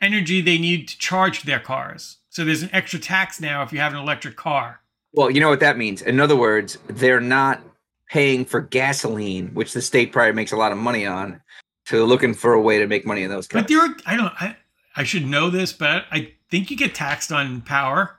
energy 0.00 0.40
they 0.40 0.58
need 0.58 0.88
to 0.88 0.98
charge 0.98 1.42
their 1.42 1.60
cars. 1.60 2.18
So 2.28 2.44
there's 2.44 2.62
an 2.62 2.70
extra 2.72 2.98
tax 2.98 3.40
now 3.40 3.62
if 3.62 3.72
you 3.72 3.78
have 3.78 3.92
an 3.92 3.98
electric 3.98 4.36
car. 4.36 4.80
Well, 5.12 5.30
you 5.30 5.40
know 5.40 5.48
what 5.48 5.60
that 5.60 5.78
means. 5.78 6.02
In 6.02 6.20
other 6.20 6.36
words, 6.36 6.76
they're 6.88 7.20
not 7.20 7.62
paying 8.10 8.44
for 8.44 8.60
gasoline, 8.60 9.48
which 9.54 9.72
the 9.72 9.80
state 9.80 10.12
probably 10.12 10.32
makes 10.32 10.52
a 10.52 10.56
lot 10.56 10.72
of 10.72 10.78
money 10.78 11.06
on. 11.06 11.40
So 11.86 11.96
they're 11.96 12.06
looking 12.06 12.34
for 12.34 12.52
a 12.52 12.60
way 12.60 12.78
to 12.78 12.86
make 12.86 13.06
money 13.06 13.22
in 13.22 13.30
those 13.30 13.46
cars. 13.46 13.62
But 13.62 13.68
there, 13.68 13.80
are, 13.80 13.96
I 14.04 14.16
don't. 14.16 14.32
I, 14.42 14.56
I 14.96 15.04
should 15.04 15.26
know 15.26 15.50
this, 15.50 15.72
but 15.72 16.04
I 16.10 16.32
think 16.50 16.70
you 16.70 16.76
get 16.76 16.94
taxed 16.94 17.32
on 17.32 17.60
power 17.62 18.16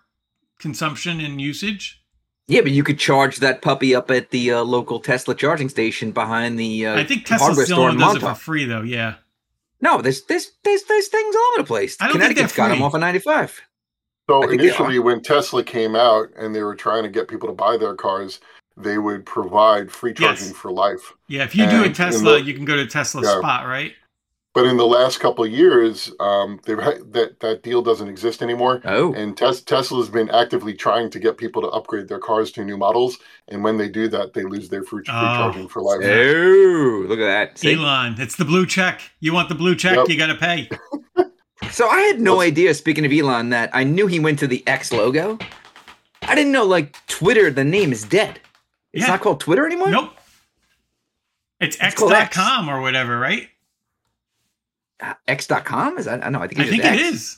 consumption 0.58 1.20
and 1.20 1.40
usage. 1.40 1.97
Yeah, 2.48 2.62
but 2.62 2.72
you 2.72 2.84
could 2.84 2.98
charge 3.00 3.38
that 3.38 3.62
puppy 3.62 3.94
up 3.94 4.10
at 4.12 4.30
the 4.32 4.54
uh, 4.54 4.64
local 4.64 5.00
Tesla 5.00 5.36
charging 5.36 5.70
station 5.70 6.12
behind 6.12 6.58
the 6.58 6.88
uh, 6.88 6.96
I 7.00 7.04
think 7.04 7.26
Tesla's 7.26 7.52
still 7.54 7.62
the 7.62 7.66
store 7.66 7.90
only 7.90 7.96
in 7.96 8.02
one 8.02 8.14
that 8.16 8.22
does 8.22 8.30
it 8.32 8.36
for 8.36 8.40
free, 8.40 8.66
though. 8.66 8.82
Yeah. 8.82 9.16
No, 9.82 10.02
there's 10.02 10.24
there's 10.24 10.52
there's 10.64 10.84
there's 10.84 11.08
things 11.10 11.36
all 11.36 11.42
over 11.54 11.62
the 11.64 11.68
place. 11.68 11.98
I 12.00 12.06
don't 12.06 12.14
think 12.14 12.24
Connecticut's 12.24 12.56
they're 12.56 12.68
got 12.68 12.74
them 12.74 12.82
off 12.84 12.94
of 12.94 13.02
95. 13.02 13.62
So 14.30 14.44
I 14.44 14.48
think 14.48 14.60
they 14.62 14.68
initially, 14.68 15.00
when 15.00 15.22
Tesla 15.22 15.64
came 15.64 15.96
out 15.96 16.28
and 16.38 16.54
they 16.54 16.62
were 16.64 16.76
trying 16.76 17.04
to 17.04 17.10
get 17.10 17.28
people 17.28 17.48
to 17.48 17.54
buy 17.54 17.78
their 17.78 17.96
cars, 17.96 18.42
they 18.76 18.98
would 18.98 19.26
provide 19.26 19.90
free 19.92 20.14
charging 20.14 20.48
Yes. 20.48 20.56
for 20.58 20.72
life. 20.72 21.14
Yeah, 21.30 21.44
if 21.44 21.56
you 21.56 21.66
do 21.70 21.84
a 21.84 21.90
Tesla, 21.90 22.34
the- 22.34 22.42
you 22.44 22.54
can 22.54 22.66
go 22.66 22.76
to 22.76 22.86
Tesla 22.88 23.22
Yeah. 23.24 23.38
spot, 23.40 23.68
right? 23.68 23.94
But 24.58 24.66
in 24.66 24.78
the 24.78 24.88
last 24.88 25.20
couple 25.20 25.44
of 25.44 25.52
years, 25.52 26.12
um, 26.20 26.60
they've 26.66 26.80
had, 26.80 27.14
that 27.14 27.40
that 27.42 27.62
deal 27.62 27.84
doesn't 27.84 28.08
exist 28.08 28.42
anymore. 28.42 28.82
Oh, 28.86 29.14
And 29.14 29.38
tes- 29.38 29.62
Tesla's 29.62 30.10
been 30.10 30.32
actively 30.32 30.74
trying 30.74 31.12
to 31.12 31.20
get 31.20 31.38
people 31.38 31.62
to 31.62 31.68
upgrade 31.68 32.08
their 32.08 32.18
cars 32.18 32.52
to 32.54 32.66
new 32.66 32.76
models. 32.76 33.20
And 33.50 33.64
when 33.64 33.78
they 33.78 33.88
do 33.88 34.08
that, 34.08 34.34
they 34.34 34.42
lose 34.42 34.70
their 34.70 34.82
free, 34.82 35.04
free 35.04 35.14
Oh. 35.16 35.36
charging 35.38 35.68
for 35.68 35.84
life. 35.84 36.00
oh, 36.04 37.06
look 37.08 37.20
at 37.20 37.26
that. 37.26 37.58
See? 37.60 37.76
Elon, 37.76 38.16
it's 38.18 38.36
the 38.36 38.46
blue 38.46 38.66
check. 38.66 39.02
You 39.20 39.32
want 39.32 39.48
the 39.50 39.56
blue 39.56 39.76
check, 39.76 39.96
Yep. 39.96 40.10
you 40.10 40.18
got 40.18 40.28
to 40.28 40.36
pay. 40.36 40.70
So 41.72 41.88
I 41.90 42.00
had 42.02 42.20
no 42.22 42.36
What's- 42.38 42.48
idea. 42.48 42.74
Speaking 42.74 43.06
of 43.06 43.12
Elon, 43.12 43.50
that 43.50 43.70
I 43.74 43.84
knew 43.84 44.08
he 44.08 44.20
went 44.20 44.40
to 44.40 44.48
the 44.48 44.64
X 44.68 44.92
logo. 44.94 45.38
I 46.22 46.34
didn't 46.36 46.52
know 46.52 46.66
like 46.66 46.96
Twitter. 47.08 47.50
The 47.52 47.64
name 47.64 47.92
is 47.92 48.04
dead. 48.04 48.40
It's 48.94 49.04
Yeah. 49.06 49.08
not 49.14 49.22
called 49.22 49.40
Twitter 49.40 49.66
anymore. 49.66 49.90
Nope. 49.90 50.14
It's 51.60 51.76
It's 51.82 51.96
called 51.96 52.14
X. 52.14 52.38
x.com 52.38 52.70
or 52.70 52.82
whatever, 52.82 53.20
right? 53.20 53.50
Uh, 55.00 55.14
X.com 55.28 55.98
is 55.98 56.06
that? 56.06 56.26
I 56.26 56.30
know. 56.30 56.42
I 56.42 56.48
think, 56.48 56.60
I 56.60 56.64
it's 56.64 56.72
think 56.72 56.86
X. 56.86 56.96
it 56.96 57.02
is. 57.02 57.38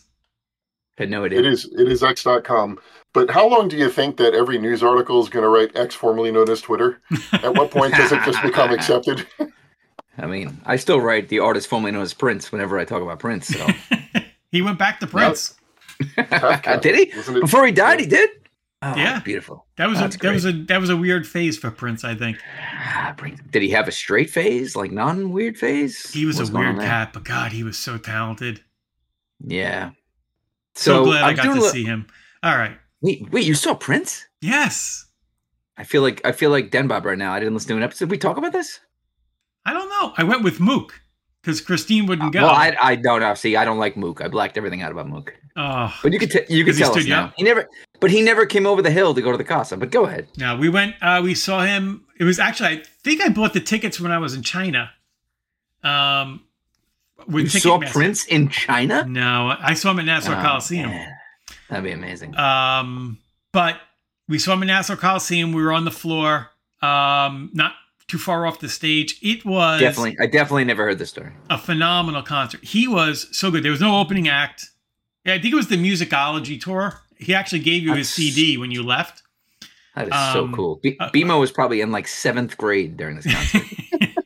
Had 0.98 1.10
no 1.10 1.24
idea. 1.24 1.40
It 1.40 1.46
is 1.46 1.66
it 1.66 1.88
is 1.88 2.04
X.com. 2.04 2.80
But 3.14 3.30
how 3.32 3.48
long 3.48 3.70
do 3.70 3.78
you 3.78 3.90
think 3.90 4.18
that 4.18 4.34
every 4.34 4.58
news 4.58 4.84
article 4.84 5.22
is 5.22 5.30
going 5.30 5.44
to 5.44 5.50
write 5.50 5.76
X, 5.76 5.96
formerly 5.96 6.32
known 6.32 6.50
as 6.50 6.62
Twitter? 6.62 7.02
At 7.34 7.56
what 7.56 7.72
point 7.72 7.96
does 7.96 8.12
it 8.12 8.22
just 8.24 8.42
become 8.44 8.72
accepted? 8.72 9.26
I 10.18 10.26
mean, 10.28 10.62
I 10.66 10.76
still 10.76 11.00
write 11.00 11.30
the 11.30 11.40
artist 11.40 11.68
formerly 11.68 11.92
known 11.92 12.02
as 12.02 12.14
Prince 12.14 12.52
whenever 12.52 12.78
I 12.78 12.86
talk 12.86 13.02
about 13.02 13.20
Prince. 13.20 13.48
So 13.48 13.66
he 14.52 14.62
went 14.62 14.78
back 14.78 15.00
to 15.00 15.08
Prince. 15.08 15.56
Kafka, 16.02 16.82
did 16.82 16.96
he? 16.96 17.40
Before 17.40 17.66
he 17.66 17.72
died, 17.72 18.00
he 18.00 18.06
did. 18.06 18.30
Oh, 18.82 18.96
Yeah. 18.96 19.20
beautiful. 19.20 19.66
That 19.78 19.90
was 19.90 20.00
a, 20.00 20.04
That's 20.04 20.18
that 20.18 20.34
was 20.34 20.46
a 20.46 20.52
that 20.54 20.80
was 20.80 20.90
a 20.90 20.96
weird 20.98 21.28
phase 21.28 21.58
for 21.58 21.70
Prince, 21.70 22.04
I 22.06 22.16
think. 22.16 22.38
Ah, 22.62 23.14
Did 23.52 23.62
he 23.62 23.70
have 23.72 23.88
a 23.88 23.92
straight 23.92 24.30
phase, 24.30 24.76
like 24.76 24.92
non-weird 24.92 25.58
phase? 25.58 26.12
He 26.12 26.26
was 26.26 26.38
What's 26.38 26.50
a 26.50 26.54
weird 26.54 26.78
cat, 26.80 27.12
but 27.14 27.24
God, 27.26 27.52
he 27.52 27.64
was 27.64 27.78
so 27.78 27.98
talented. 27.98 28.64
Yeah. 29.42 29.92
So, 30.76 31.04
So, 31.04 31.06
glad 31.06 31.24
i 31.24 31.30
I'm 31.30 31.36
got 31.36 31.44
to 31.44 31.52
a 31.52 31.62
li- 31.62 31.70
see 31.70 31.84
him. 31.84 32.08
All 32.42 32.58
right. 32.58 32.78
Wait, 33.02 33.30
wait, 33.32 33.46
you 33.46 33.54
saw 33.54 33.74
Prince? 33.76 34.26
Yes. 34.42 35.06
I 35.78 35.84
feel 35.84 36.02
like 36.02 36.22
I 36.26 36.32
feel 36.32 36.50
like 36.50 36.72
Den 36.72 36.88
Bob 36.88 37.06
right 37.06 37.18
now. 37.18 37.34
I 37.34 37.40
didn't 37.40 37.54
listen 37.54 37.70
to 37.70 37.78
an 37.78 37.84
episode. 37.84 38.06
Did 38.06 38.12
we 38.12 38.18
talk 38.18 38.38
about 38.38 38.52
this? 38.54 38.80
I 39.66 39.74
don't 39.74 39.90
know. 39.90 40.14
I 40.18 40.24
went 40.24 40.44
with 40.44 40.60
Mook 40.62 41.02
because 41.42 41.62
Christine 41.62 42.06
wouldn't 42.06 42.34
go. 42.34 42.42
Well, 42.44 42.50
I 42.52 42.76
I 42.82 42.96
don't 42.96 43.20
know. 43.22 43.34
See, 43.34 43.56
I 43.56 43.66
don't 43.66 43.78
like 43.80 43.96
Mook. 43.98 44.22
I 44.22 44.28
blacked 44.28 44.58
everything 44.58 44.82
out 44.82 44.92
about 44.92 45.08
Mook. 45.08 45.34
oh. 45.56 45.94
But 46.04 46.14
you 46.14 46.20
could 46.20 46.32
t- 46.32 46.46
you 46.50 46.64
could 46.66 46.78
tell 46.78 46.98
us 46.98 47.06
now. 47.06 47.34
He 47.38 47.44
never, 47.44 47.70
but 48.00 48.12
he 48.12 48.22
never 48.22 48.46
came 48.46 48.66
over 48.66 48.82
the 48.82 48.92
hill 48.92 49.14
to 49.14 49.22
go 49.22 49.32
to 49.32 49.38
the 49.38 49.44
casa. 49.44 49.78
But 49.78 49.92
go 49.92 50.06
ahead. 50.06 50.28
No, 50.38 50.56
we 50.58 50.70
went. 50.70 50.96
Uh, 51.02 51.22
we 51.24 51.34
saw 51.36 51.62
him. 51.64 52.06
It 52.20 52.24
was 52.24 52.40
actually. 52.40 52.70
I 52.70 52.84
think 53.04 53.22
I 53.22 53.30
bought 53.30 53.54
the 53.54 53.60
tickets 53.62 54.00
when 54.00 54.12
I 54.12 54.18
was 54.18 54.34
in 54.34 54.44
China. 54.44 54.92
Um, 55.84 56.44
with 57.28 57.54
You 57.54 57.60
saw. 57.60 57.80
Prince 57.80 58.26
in 58.26 58.50
China? 58.50 59.06
No, 59.08 59.56
I 59.60 59.74
saw 59.74 59.92
him 59.92 60.00
at 60.00 60.06
Nassau 60.06 60.38
Oh, 60.38 60.42
Coliseum. 60.42 60.90
man. 60.90 61.14
That'd 61.70 61.84
be 61.86 61.92
amazing. 61.92 62.36
Um, 62.38 63.18
but 63.52 63.78
we 64.28 64.40
saw 64.40 64.54
him 64.54 64.62
in 64.64 64.68
Nassau 64.68 64.96
Coliseum. 64.96 65.54
We 65.54 65.62
were 65.62 65.72
on 65.72 65.86
the 65.86 65.92
floor, 65.92 66.50
um, 66.82 67.50
not 67.54 67.74
too 68.10 68.18
far 68.18 68.46
off 68.46 68.60
the 68.60 68.68
stage. 68.70 69.18
It 69.22 69.46
was 69.46 69.80
definitely, 69.80 70.18
I 70.22 70.26
definitely 70.28 70.66
never 70.66 70.84
heard 70.86 71.00
this 71.00 71.10
story. 71.10 71.32
a 71.50 71.58
phenomenal 71.58 72.22
concert. 72.24 72.64
He 72.64 72.88
was 72.88 73.28
so 73.38 73.50
good. 73.52 73.64
There 73.64 73.72
was 73.72 73.80
no 73.82 74.00
opening 74.00 74.28
act. 74.28 74.70
Yeah, 75.26 75.36
I 75.36 75.40
think 75.40 75.54
it 75.54 75.58
was 75.58 75.68
the 75.68 75.78
musicology 75.78 76.60
tour. 76.60 77.00
He 77.18 77.34
actually 77.34 77.60
gave 77.60 77.84
you 77.84 77.94
his 77.94 78.08
That's- 78.08 78.34
CD 78.34 78.58
when 78.58 78.72
you 78.72 78.84
left. 78.84 79.24
That 79.96 80.08
is 80.08 80.34
so 80.34 80.44
Um, 80.46 80.54
cool. 80.54 80.80
B- 80.82 80.96
uh, 81.00 81.10
B-Mo 81.12 81.40
was 81.40 81.52
probably 81.52 81.82
in 81.82 81.92
like 81.92 82.08
seventh 82.08 82.58
grade 82.58 82.96
during 82.98 83.18
this 83.18 83.26
concert. 83.34 83.64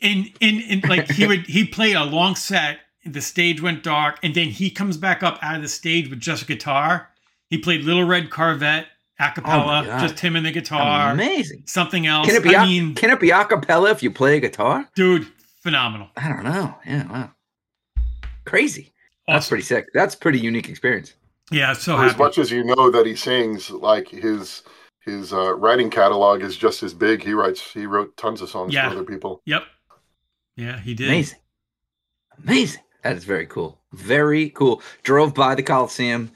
and, 0.00 0.30
in 0.40 0.60
in 0.60 0.80
like 0.88 1.10
he 1.10 1.26
would 1.26 1.46
he 1.46 1.64
played 1.66 1.94
a 1.96 2.04
long 2.04 2.34
set. 2.36 2.80
The 3.04 3.20
stage 3.20 3.60
went 3.62 3.82
dark, 3.82 4.18
and 4.22 4.34
then 4.34 4.48
he 4.48 4.70
comes 4.70 4.96
back 4.96 5.22
up 5.22 5.38
out 5.42 5.56
of 5.56 5.62
the 5.62 5.68
stage 5.68 6.10
with 6.10 6.20
just 6.20 6.42
a 6.42 6.46
guitar. 6.46 7.08
He 7.48 7.58
played 7.58 7.82
Little 7.84 8.04
Red 8.04 8.30
Corvette 8.30 8.86
a 9.20 9.30
cappella, 9.32 9.84
Oh 9.88 9.98
just 10.06 10.20
him 10.20 10.36
and 10.36 10.46
the 10.46 10.50
guitar. 10.52 11.10
amazing. 11.12 11.62
Something 11.66 12.06
else. 12.06 12.26
Can 12.26 12.36
it 12.36 12.42
be? 12.42 12.54
I 12.54 12.62
a- 12.64 12.66
mean, 12.66 12.94
can 12.94 13.10
it 13.10 13.20
be 13.20 13.30
a 13.30 13.44
cappella 13.44 13.90
if 13.90 14.02
you 14.02 14.10
play 14.10 14.36
a 14.36 14.40
guitar? 14.40 14.88
dude, 14.94 15.26
phenomenal. 15.62 16.08
I 16.16 16.28
don't 16.28 16.44
know. 16.44 16.74
Yeah, 16.86 17.10
wow. 17.10 17.30
Crazy. 18.44 18.92
That's 19.26 19.48
pretty 19.48 19.64
sick. 19.64 19.86
That's 19.92 20.14
pretty 20.14 20.38
unique 20.38 20.68
experience. 20.68 21.14
Yeah, 21.50 21.72
so 21.74 21.96
For 21.96 22.04
as 22.04 22.12
happy. 22.12 22.22
much 22.24 22.38
as 22.38 22.50
you 22.50 22.64
know 22.64 22.90
that 22.90 23.04
he 23.06 23.14
sings, 23.16 23.70
like 23.70 24.08
his 24.08 24.62
his 25.04 25.32
uh, 25.32 25.54
writing 25.54 25.90
catalog 25.90 26.42
is 26.42 26.56
just 26.56 26.82
as 26.82 26.92
big. 26.94 27.22
He 27.22 27.32
writes, 27.32 27.72
he 27.72 27.86
wrote 27.86 28.16
tons 28.16 28.40
of 28.42 28.50
songs 28.50 28.72
Yeah. 28.74 28.88
for 28.88 28.96
other 28.96 29.04
people. 29.04 29.42
Yep. 29.46 29.64
Yeah, 30.56 30.78
he 30.80 30.94
did. 30.94 31.08
Amazing. 31.08 31.38
Amazing. 32.44 32.82
That 33.02 33.16
is 33.16 33.24
very 33.24 33.46
cool. 33.46 33.80
Very 33.92 34.50
cool. 34.50 34.82
Drove 35.02 35.34
by 35.34 35.54
the 35.54 35.62
Coliseum. 35.62 36.30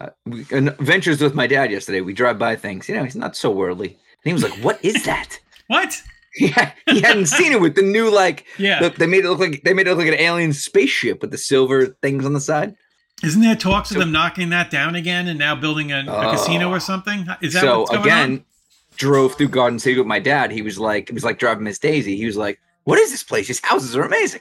Uh, 0.00 0.10
we, 0.26 0.46
and 0.52 0.76
ventures 0.78 1.20
with 1.20 1.34
my 1.34 1.46
dad 1.46 1.70
yesterday. 1.72 2.00
We 2.00 2.12
drive 2.12 2.38
by 2.38 2.54
things. 2.56 2.88
You 2.88 2.94
know, 2.96 3.04
he's 3.04 3.16
not 3.16 3.36
so 3.36 3.50
worldly. 3.50 3.88
And 3.88 3.96
he 4.24 4.32
was 4.32 4.42
like, 4.42 4.54
"What 4.62 4.82
is 4.84 5.04
that?" 5.04 5.38
What? 5.68 6.00
yeah, 6.38 6.72
he 6.86 7.00
hadn't 7.02 7.26
seen 7.26 7.52
it 7.52 7.60
with 7.60 7.74
the 7.74 7.82
new 7.82 8.10
like. 8.10 8.46
Yeah. 8.58 8.78
Look, 8.80 8.96
they 8.96 9.06
made 9.06 9.24
it 9.24 9.28
look 9.28 9.38
like 9.40 9.62
they 9.64 9.74
made 9.74 9.86
it 9.86 9.90
look 9.90 9.98
like 9.98 10.08
an 10.08 10.14
alien 10.20 10.52
spaceship 10.52 11.20
with 11.20 11.30
the 11.30 11.38
silver 11.38 11.86
things 12.00 12.24
on 12.24 12.32
the 12.32 12.40
side. 12.40 12.74
Isn't 13.24 13.42
there 13.42 13.56
talks 13.56 13.90
of 13.90 13.94
So- 13.96 14.00
them 14.00 14.12
knocking 14.12 14.50
that 14.50 14.70
down 14.70 14.94
again 14.94 15.26
and 15.28 15.38
now 15.38 15.54
building 15.56 15.90
a, 15.92 16.04
a 16.06 16.28
Oh. 16.28 16.30
casino 16.30 16.70
or 16.70 16.78
something? 16.80 17.26
Is 17.42 17.52
that 17.54 17.60
so 17.62 17.80
what's 17.80 17.90
going 17.90 18.02
again, 18.02 18.30
on? 18.32 18.44
drove 18.96 19.34
through 19.34 19.48
Garden 19.48 19.78
City 19.80 19.98
with 19.98 20.06
my 20.06 20.20
dad. 20.20 20.50
He 20.52 20.62
was 20.62 20.78
like, 20.78 21.10
it 21.10 21.14
was 21.14 21.24
like 21.24 21.38
driving 21.38 21.64
Miss 21.64 21.78
Daisy. 21.78 22.16
He 22.16 22.24
was 22.26 22.36
like, 22.36 22.60
"What 22.84 22.98
is 22.98 23.10
this 23.10 23.22
place? 23.24 23.48
These 23.48 23.60
houses 23.64 23.96
are 23.96 24.02
amazing." 24.02 24.40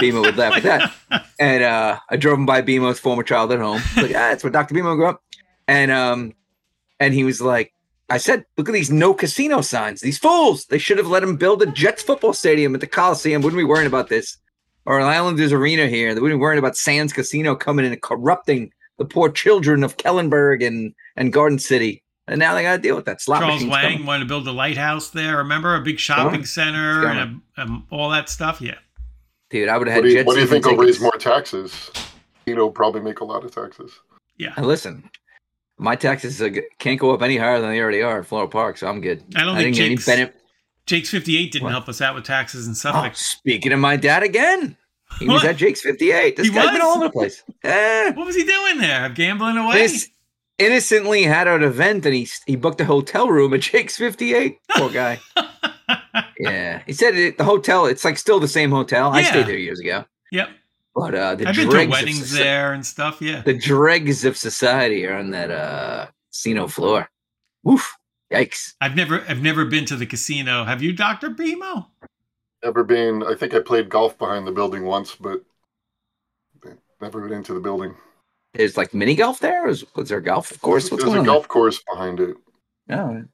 B-Mo 0.00 0.22
would 0.22 0.36
laugh 0.36 0.56
at 0.56 0.62
that. 0.62 0.94
And 1.40 1.62
uh, 1.62 2.00
I 2.10 2.16
drove 2.16 2.36
him 2.36 2.46
by 2.46 2.62
B-Mo's 2.62 2.98
former 2.98 3.22
childhood 3.22 3.60
home. 3.60 3.80
Like, 3.96 4.10
ah, 4.10 4.30
that's 4.30 4.42
where 4.42 4.50
Dr. 4.50 4.74
B-Mo 4.74 4.96
grew 4.96 5.06
up. 5.06 5.22
And 5.68 5.92
um, 5.92 6.34
and 6.98 7.14
he 7.14 7.22
was 7.22 7.40
like, 7.40 7.72
I 8.10 8.18
said, 8.18 8.44
look 8.56 8.68
at 8.68 8.72
these 8.72 8.90
no 8.90 9.14
casino 9.14 9.60
signs. 9.60 10.00
These 10.00 10.18
fools. 10.18 10.64
They 10.66 10.78
should 10.78 10.98
have 10.98 11.06
let 11.06 11.22
him 11.22 11.36
build 11.36 11.62
a 11.62 11.66
Jets 11.66 12.02
football 12.02 12.32
stadium 12.32 12.74
at 12.74 12.80
the 12.80 12.86
Coliseum. 12.86 13.42
Wouldn't 13.42 13.60
be 13.60 13.64
worrying 13.64 13.86
about 13.86 14.08
this. 14.08 14.36
Or 14.86 14.98
an 14.98 15.06
Islanders 15.06 15.52
arena 15.52 15.86
here. 15.86 16.14
They 16.14 16.20
wouldn't 16.20 16.38
be 16.38 16.42
worrying 16.42 16.58
about 16.58 16.76
Sands 16.76 17.12
Casino 17.12 17.54
coming 17.54 17.84
in 17.84 17.92
and 17.92 18.00
corrupting 18.00 18.72
the 18.96 19.04
poor 19.04 19.30
children 19.30 19.84
of 19.84 19.98
Kellenberg 19.98 20.66
and, 20.66 20.94
and 21.16 21.32
Garden 21.32 21.58
City. 21.58 22.02
And 22.26 22.38
now 22.38 22.54
they 22.54 22.62
got 22.62 22.76
to 22.76 22.82
deal 22.82 22.96
with 22.96 23.04
that. 23.04 23.20
Slot 23.20 23.40
Charles 23.40 23.64
Wang 23.64 23.92
coming. 23.92 24.06
wanted 24.06 24.20
to 24.20 24.28
build 24.28 24.48
a 24.48 24.52
lighthouse 24.52 25.10
there. 25.10 25.36
Remember 25.38 25.74
a 25.74 25.82
big 25.82 25.98
shopping 25.98 26.44
center 26.44 27.06
and 27.06 27.42
a, 27.56 27.62
um, 27.62 27.86
all 27.90 28.10
that 28.10 28.28
stuff. 28.28 28.60
Yeah. 28.60 28.74
Dude, 29.50 29.68
I 29.68 29.78
would 29.78 29.88
have 29.88 29.96
What 29.96 30.04
had 30.04 30.08
do 30.08 30.08
you, 30.10 30.14
Jets 30.16 30.26
what 30.26 30.34
do 30.34 30.40
you 30.40 30.46
season 30.46 30.62
think 30.62 30.76
will 30.78 30.84
raise 30.84 31.00
more 31.00 31.12
taxes? 31.18 31.90
You 32.46 32.54
know, 32.54 32.70
probably 32.70 33.00
make 33.00 33.20
a 33.20 33.24
lot 33.24 33.44
of 33.44 33.54
taxes. 33.54 33.92
Yeah. 34.36 34.52
And 34.56 34.66
listen, 34.66 35.08
my 35.78 35.96
taxes 35.96 36.40
are, 36.42 36.50
can't 36.78 36.98
go 37.00 37.12
up 37.12 37.22
any 37.22 37.36
higher 37.36 37.60
than 37.60 37.70
they 37.70 37.80
already 37.80 38.02
are 38.02 38.20
at 38.20 38.26
Floral 38.26 38.48
Park, 38.48 38.76
so 38.78 38.86
I'm 38.88 39.00
good. 39.00 39.24
I 39.36 39.44
don't 39.44 39.56
I 39.56 39.62
think 39.62 39.74
didn't 39.76 39.86
any 39.86 39.94
Jake's, 39.96 40.06
benefit. 40.06 40.40
Jake's 40.86 41.10
58 41.10 41.52
didn't 41.52 41.64
What? 41.64 41.70
help 41.72 41.88
us 41.88 42.00
out 42.00 42.14
with 42.14 42.24
taxes 42.24 42.66
in 42.66 42.74
Oh, 42.92 43.10
speaking 43.14 43.72
of 43.72 43.78
my 43.80 43.96
dad 43.96 44.22
again, 44.22 44.76
he 45.18 45.26
was 45.26 45.42
What? 45.42 45.50
at 45.50 45.56
Jake's 45.56 45.80
58. 45.82 46.36
This 46.36 46.48
He 46.48 46.52
guy's 46.54 46.70
been 46.72 46.80
all 46.82 46.96
over 46.96 47.04
the 47.04 47.10
place. 47.10 47.42
Eh, 47.62 48.12
What 48.12 48.26
was 48.26 48.36
he 48.36 48.44
doing 48.44 48.78
there? 48.78 49.08
Gambling 49.10 49.56
away? 49.56 49.74
this 49.82 50.08
innocently 50.58 51.22
had 51.22 51.46
an 51.46 51.62
event 51.62 52.04
and 52.04 52.14
he 52.14 52.28
he 52.46 52.56
booked 52.56 52.80
a 52.80 52.84
hotel 52.84 53.28
room 53.28 53.54
at 53.54 53.60
Jake's 53.60 53.96
58. 53.96 54.58
Poor 54.76 54.90
guy. 54.90 55.20
yeah, 56.38 56.82
he 56.86 56.92
said 56.92 57.14
it, 57.14 57.38
the 57.38 57.44
hotel. 57.44 57.86
It's 57.86 58.04
like 58.04 58.18
still 58.18 58.40
the 58.40 58.48
same 58.48 58.70
hotel. 58.70 59.10
I 59.10 59.22
stayed 59.22 59.46
there 59.46 59.56
years 59.56 59.80
ago, 59.80 60.04
yep. 60.30 60.50
but 60.94 61.14
uh, 61.14 61.34
the 61.34 61.48
I've 61.48 61.56
been 61.56 61.70
to 61.70 61.86
weddings 61.86 62.32
soci- 62.32 62.38
there 62.38 62.72
and 62.72 62.84
stuff. 62.84 63.20
Yeah. 63.20 63.42
The 63.42 63.54
dregs 63.54 64.24
of 64.24 64.36
society 64.36 65.06
are 65.06 65.16
on 65.16 65.30
that 65.30 65.50
uh, 65.50 66.06
casino 66.30 66.66
floor. 66.68 67.08
Woof! 67.62 67.96
Yikes! 68.32 68.74
I've 68.80 68.94
never 68.94 69.24
I've 69.28 69.42
never 69.42 69.64
been 69.64 69.84
to 69.86 69.96
the 69.96 70.06
casino. 70.06 70.64
Have 70.64 70.82
you, 70.82 70.92
Dr. 70.92 71.30
B-Mo? 71.30 71.86
Never 72.62 72.84
been. 72.84 73.22
I 73.22 73.34
think 73.34 73.54
I 73.54 73.60
played 73.60 73.88
golf 73.88 74.18
behind 74.18 74.46
the 74.46 74.52
building 74.52 74.84
once, 74.84 75.14
but 75.14 75.42
never 77.00 77.20
been 77.20 77.36
into 77.36 77.54
the 77.54 77.60
building. 77.60 77.94
Is 78.54 78.76
like 78.76 78.94
mini 78.94 79.14
golf 79.14 79.40
there? 79.40 79.68
Is 79.68 79.84
was 79.94 80.08
there 80.08 80.18
a 80.18 80.22
golf 80.22 80.58
course? 80.60 80.90
What's 80.90 81.04
There's 81.04 81.14
going 81.14 81.18
a 81.18 81.20
on? 81.20 81.26
golf 81.26 81.48
course 81.48 81.82
behind 81.90 82.20
it. 82.20 82.36
there? 82.88 83.28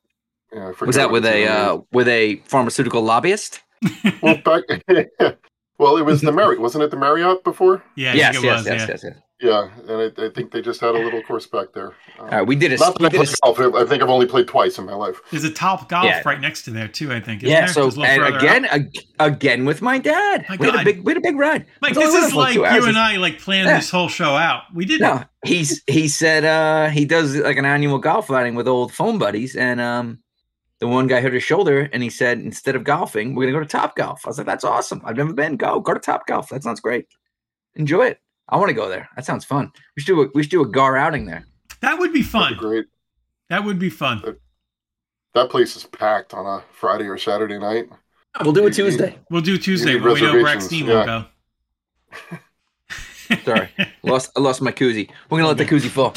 Yeah, 0.55 0.73
was 0.81 0.97
that 0.97 1.11
with 1.11 1.27
a 1.27 1.47
uh, 1.47 1.79
with 1.93 2.09
a 2.09 2.37
pharmaceutical 2.47 3.03
lobbyist? 3.03 3.61
well, 4.23 4.37
back, 4.45 4.63
well, 5.79 5.97
it 5.97 6.03
was 6.05 6.21
the 6.21 6.33
Marriott, 6.33 6.61
wasn't 6.61 6.85
it? 6.85 6.91
The 6.91 6.97
Marriott 6.97 7.43
before? 7.45 7.83
Yeah, 7.97 8.13
I 8.13 8.15
yes, 8.15 8.35
think 8.35 8.45
it 8.45 8.47
yes, 8.49 8.57
was. 8.59 8.67
yes, 8.67 8.81
yeah. 8.81 8.87
yes, 8.89 9.05
yes. 9.05 9.15
Yeah, 9.41 9.69
and 9.89 10.15
I, 10.17 10.27
I 10.27 10.31
think 10.31 10.53
they 10.53 10.63
just 10.63 10.81
had 10.81 10.95
a 10.95 10.99
little 10.99 11.21
course 11.23 11.47
back 11.47 11.73
there. 11.75 11.89
Um, 12.19 12.21
All 12.21 12.27
right, 12.29 12.47
we 12.47 12.55
did 12.55 12.73
a, 12.73 12.77
not 12.79 12.99
we 12.99 13.09
that 13.09 13.15
I 13.15 13.25
did 13.25 13.29
a 13.29 13.37
golf. 13.43 13.59
I 13.75 13.85
think 13.85 14.03
I've 14.03 14.09
only 14.09 14.27
played 14.27 14.47
twice 14.47 14.79
in 14.79 14.87
my 14.87 14.95
life. 14.95 15.21
There's 15.33 15.45
a 15.45 15.51
top 15.51 15.89
golf 15.89 16.05
Yeah. 16.07 16.23
right 16.25 16.41
next 16.41 16.63
to 16.63 16.71
there 16.71 16.87
too. 16.87 17.13
I 17.13 17.21
think. 17.21 17.43
isn't 17.43 17.53
yeah. 17.53 17.63
there? 17.63 17.69
So 17.69 17.87
Just 17.87 17.97
a 17.97 18.01
little 18.01 18.25
and 18.25 18.37
again, 18.37 18.65
up. 18.65 18.73
ag- 18.73 18.99
again 19.19 19.65
with 19.65 19.83
my 19.83 19.99
dad. 19.99 20.47
My 20.49 20.57
we 20.57 20.67
had 20.67 20.81
a 20.81 20.85
big, 20.85 21.05
we 21.05 21.11
had 21.11 21.19
a 21.19 21.21
big 21.21 21.37
ride. 21.37 21.67
Mike, 21.83 21.91
It's 21.91 21.99
only 21.99 22.11
this 22.13 22.29
is 22.29 22.35
like 22.35 22.57
like 22.57 22.71
hours. 22.71 22.83
you 22.85 22.89
and 22.89 22.97
I 22.97 23.17
like 23.17 23.41
planned 23.41 23.67
Yeah. 23.67 23.77
this 23.77 23.91
whole 23.91 24.09
show 24.09 24.37
out. 24.37 24.63
We 24.73 24.85
did. 24.87 25.01
No, 25.01 25.25
he's 25.45 25.83
he 25.89 26.07
said 26.09 26.45
uh 26.45 26.89
he 26.91 27.05
does 27.05 27.37
like 27.37 27.57
an 27.59 27.67
annual 27.67 27.99
golf 27.99 28.31
outing 28.31 28.55
with 28.55 28.69
old 28.69 28.93
phone 28.95 29.19
buddies, 29.19 29.57
and 29.57 29.81
um 29.81 30.21
the 30.81 30.89
one 30.89 31.07
guy 31.07 31.21
hurt 31.21 31.33
his 31.35 31.43
shoulder, 31.43 31.89
and 31.93 32.03
he 32.03 32.11
said 32.11 32.39
instead 32.41 32.75
of 32.77 32.85
golfing, 32.85 33.35
we're 33.35 33.45
gonna 33.47 33.59
go 33.59 33.61
to 33.61 33.67
Top 33.67 33.97
Golf. 33.97 34.23
I 34.25 34.29
was 34.31 34.39
like, 34.39 34.47
that's 34.47 34.65
awesome. 34.65 35.01
I've 35.05 35.17
never 35.17 35.33
been. 35.33 35.57
Go 35.57 35.81
go 35.81 35.95
to 35.95 36.01
Top 36.01 36.27
Golf. 36.27 36.49
That 36.51 36.63
sounds 36.63 36.81
great. 36.81 37.07
Enjoy 37.77 38.07
it. 38.07 38.21
I 38.49 38.57
want 38.57 38.69
to 38.69 38.75
go 38.75 38.89
there. 38.89 39.09
That 39.17 39.25
sounds 39.25 39.45
fun. 39.45 39.73
We 39.97 40.03
should 40.03 40.15
do 40.15 40.23
a, 40.23 40.29
we 40.35 40.43
should 40.43 40.51
do 40.51 40.63
a 40.63 40.69
gar 40.69 40.97
outing 40.97 41.25
there. 41.27 41.47
That 41.81 41.99
would 41.99 42.13
be 42.13 42.21
That'd 42.21 42.31
fun. 42.33 42.53
be 42.55 42.59
great. 42.59 42.87
That 43.51 43.65
would 43.65 43.79
be 43.79 43.91
fun. 43.91 44.23
That 45.35 45.51
place 45.51 45.77
is 45.77 45.85
packed 45.85 46.35
on 46.35 46.47
a 46.47 46.63
Friday 46.73 47.07
or 47.07 47.19
Saturday 47.19 47.59
night. 47.59 47.89
We'll 48.43 48.53
do 48.53 48.63
You- 48.63 48.67
it 48.69 48.75
Tuesday. 48.75 49.19
We'll 49.31 49.41
do 49.43 49.57
Tuesday 49.59 49.95
need 49.95 50.03
when 50.03 50.15
we 50.15 50.21
know 50.21 50.35
reservations, 50.35 50.69
Braxton 50.69 50.79
yeah. 50.87 51.25
will 52.31 52.39
go. 53.39 53.39
Sorry, 53.45 53.69
lost 54.03 54.31
I 54.37 54.41
lost 54.41 54.61
my 54.63 54.71
koozie. 54.73 55.09
We're 55.31 55.39
gonna 55.39 55.49
let 55.49 55.57
the 55.59 55.65
koozie 55.65 55.89
fall. 55.89 56.15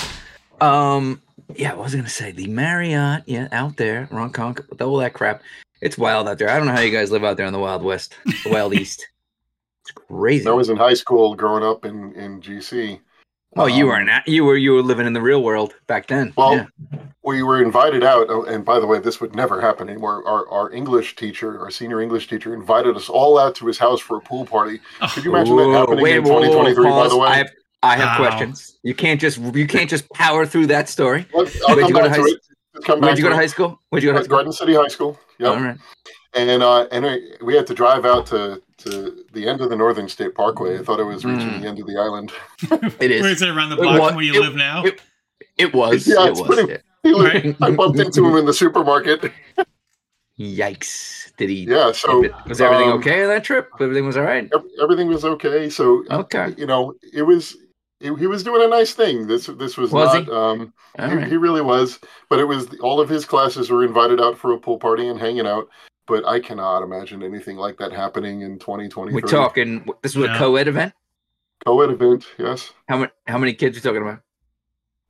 Um, 0.59 1.21
yeah, 1.55 1.71
I 1.71 1.75
was 1.75 1.95
gonna 1.95 2.09
say? 2.09 2.31
The 2.31 2.47
Marriott, 2.47 3.23
yeah, 3.25 3.47
out 3.51 3.77
there, 3.77 4.07
Ronconk, 4.11 4.69
with 4.69 4.81
all 4.81 4.97
that 4.97 5.13
crap. 5.13 5.41
It's 5.81 5.97
wild 5.97 6.27
out 6.27 6.39
there. 6.39 6.49
I 6.49 6.57
don't 6.57 6.65
know 6.65 6.73
how 6.73 6.81
you 6.81 6.91
guys 6.91 7.11
live 7.11 7.23
out 7.23 7.37
there 7.37 7.45
in 7.45 7.53
the 7.53 7.59
Wild 7.59 7.83
West, 7.83 8.15
the 8.25 8.49
Wild 8.49 8.73
East. 8.75 9.07
It's 9.83 9.91
crazy. 9.91 10.45
When 10.45 10.53
I 10.53 10.55
was 10.55 10.69
in 10.69 10.77
high 10.77 10.95
school 10.95 11.35
growing 11.35 11.63
up 11.63 11.85
in, 11.85 12.11
in 12.13 12.41
GC. 12.41 12.99
oh, 13.55 13.67
you 13.67 13.83
um, 13.83 13.89
were 13.89 14.03
not. 14.03 14.27
You 14.27 14.43
were 14.43 14.57
you 14.57 14.73
were 14.73 14.81
living 14.81 15.07
in 15.07 15.13
the 15.13 15.21
real 15.21 15.43
world 15.43 15.75
back 15.85 16.07
then. 16.07 16.33
Well, 16.35 16.55
yeah. 16.55 16.99
we 17.23 17.43
were 17.43 17.63
invited 17.63 18.03
out, 18.03 18.27
oh, 18.29 18.43
and 18.43 18.65
by 18.65 18.79
the 18.79 18.87
way, 18.87 18.99
this 18.99 19.21
would 19.21 19.35
never 19.35 19.61
happen 19.61 19.87
anymore. 19.87 20.27
Our, 20.27 20.49
our 20.49 20.71
English 20.71 21.15
teacher, 21.15 21.59
our 21.59 21.71
senior 21.71 22.01
English 22.01 22.27
teacher, 22.27 22.53
invited 22.53 22.97
us 22.97 23.07
all 23.07 23.37
out 23.39 23.55
to 23.55 23.67
his 23.67 23.77
house 23.77 24.01
for 24.01 24.17
a 24.17 24.21
pool 24.21 24.45
party. 24.45 24.79
Could 25.13 25.23
you 25.23 25.35
imagine 25.35 25.55
that 25.55 25.69
happening 25.69 26.03
wait, 26.03 26.17
in 26.17 26.23
whoa, 26.23 26.33
whoa, 26.33 26.41
2023? 26.41 26.89
By 26.89 27.07
the 27.07 27.17
way, 27.17 27.27
I 27.27 27.35
have 27.35 27.51
I 27.83 27.95
have 27.95 28.19
Wow. 28.19 28.27
questions. 28.27 28.77
You 28.83 28.93
can't 28.95 29.19
just 29.21 29.37
you 29.37 29.67
can't 29.67 29.89
just 29.89 30.09
power 30.11 30.45
through 30.45 30.67
that 30.67 30.89
story. 30.89 31.25
I'll, 31.35 31.47
I'll 31.67 31.75
Where'd 31.75 31.89
you 31.89 31.93
go 31.95 32.03
to 32.03 32.09
high 32.09 32.15
to 32.17 32.23
it. 32.23 32.39
Let's 32.73 32.85
come 32.85 32.99
back 32.99 33.07
Where'd 33.07 33.17
you 33.19 33.23
go 33.23 33.29
to 33.29 33.35
high 33.35 33.45
school? 33.47 33.79
Where'd 33.89 34.03
you 34.03 34.09
go 34.09 34.13
to 34.13 34.19
high 34.19 34.23
school? 34.23 34.37
Garden 34.37 34.53
City 34.53 34.75
High 34.75 34.87
School. 34.87 35.19
Yep. 35.39 35.49
All 35.49 35.63
right. 35.63 35.77
And 36.33 36.61
uh, 36.63 36.87
and 36.91 37.05
we 37.41 37.55
had 37.55 37.65
to 37.67 37.73
drive 37.73 38.05
out 38.05 38.25
to, 38.27 38.61
to 38.79 39.23
the 39.33 39.47
end 39.47 39.61
of 39.61 39.69
the 39.69 39.75
Northern 39.75 40.07
State 40.09 40.35
Parkway. 40.35 40.77
I 40.79 40.83
thought 40.83 40.99
it 40.99 41.03
was 41.03 41.23
reaching 41.25 41.49
Mm. 41.49 41.61
the 41.61 41.67
end 41.67 41.79
of 41.79 41.87
the 41.87 41.97
island. 41.97 42.31
It 43.01 43.11
is. 43.11 43.21
Where 43.21 43.31
is 43.31 43.41
it 43.41 43.49
around 43.49 43.69
the 43.69 43.77
It 43.77 43.81
block 43.81 43.99
wa- 43.99 44.07
from 44.07 44.15
where 44.17 44.25
you 44.25 44.33
it- 44.35 44.41
live 44.41 44.55
now? 44.55 44.83
it- 44.83 45.01
It 45.57 45.73
was. 45.73 46.07
Yeah, 46.07 46.25
it 46.25 46.29
it's 46.31 46.39
was. 46.41 46.47
pretty- 46.47 46.71
yeah. 47.03 47.11
Right. 47.23 47.55
I 47.61 47.71
bumped 47.71 47.99
into 47.99 48.25
him 48.27 48.35
in 48.35 48.45
the 48.45 48.53
supermarket. 48.53 49.31
Yikes! 50.39 51.31
Did 51.37 51.49
he? 51.49 51.63
Yeah, 51.63 51.91
so 51.93 52.23
was 52.47 52.61
everything 52.61 52.89
um, 52.91 52.99
okay 52.99 53.23
on 53.23 53.29
that 53.29 53.43
trip? 53.43 53.69
Everything 53.79 54.05
was 54.05 54.17
all 54.17 54.23
right. 54.23 54.49
everything 54.81 55.07
was 55.07 55.25
okay. 55.25 55.69
So 55.69 56.03
Okay. 56.11 56.53
you 56.57 56.65
know, 56.67 56.93
it 57.13 57.23
was 57.23 57.55
he 57.99 58.13
he 58.15 58.27
was 58.27 58.43
doing 58.43 58.63
a 58.63 58.67
nice 58.67 58.93
thing. 58.93 59.27
This 59.27 59.47
this 59.47 59.77
was, 59.77 59.91
Was 59.91 60.13
not. 60.13 60.25
he? 60.25 60.31
Um, 60.31 60.73
he, 60.97 61.15
right. 61.15 61.27
he 61.27 61.37
really 61.37 61.61
was. 61.61 61.99
But 62.29 62.39
it 62.39 62.45
was 62.45 62.67
all 62.79 62.99
of 62.99 63.09
his 63.09 63.25
classes 63.25 63.69
were 63.69 63.83
invited 63.83 64.21
out 64.21 64.37
for 64.37 64.53
a 64.53 64.57
pool 64.59 64.77
party 64.77 65.07
and 65.07 65.19
hanging 65.19 65.47
out. 65.47 65.67
But 66.05 66.25
I 66.25 66.39
cannot 66.39 66.83
imagine 66.83 67.21
anything 67.21 67.57
like 67.57 67.77
that 67.77 67.91
happening 67.91 68.41
in 68.41 68.59
2020. 68.59 69.13
We're 69.13 69.21
talking. 69.21 69.85
This 70.01 70.15
was 70.15 70.29
a 70.29 70.37
co-ed 70.37 70.67
event. 70.67 70.93
co-ed 71.65 71.89
event. 71.89 72.25
Yes, 72.37 72.71
How 72.87 72.97
many? 72.97 73.11
How 73.27 73.37
many 73.37 73.53
kids 73.53 73.75
are 73.75 73.79
you 73.79 73.83
talking 73.83 74.01
about? 74.07 74.21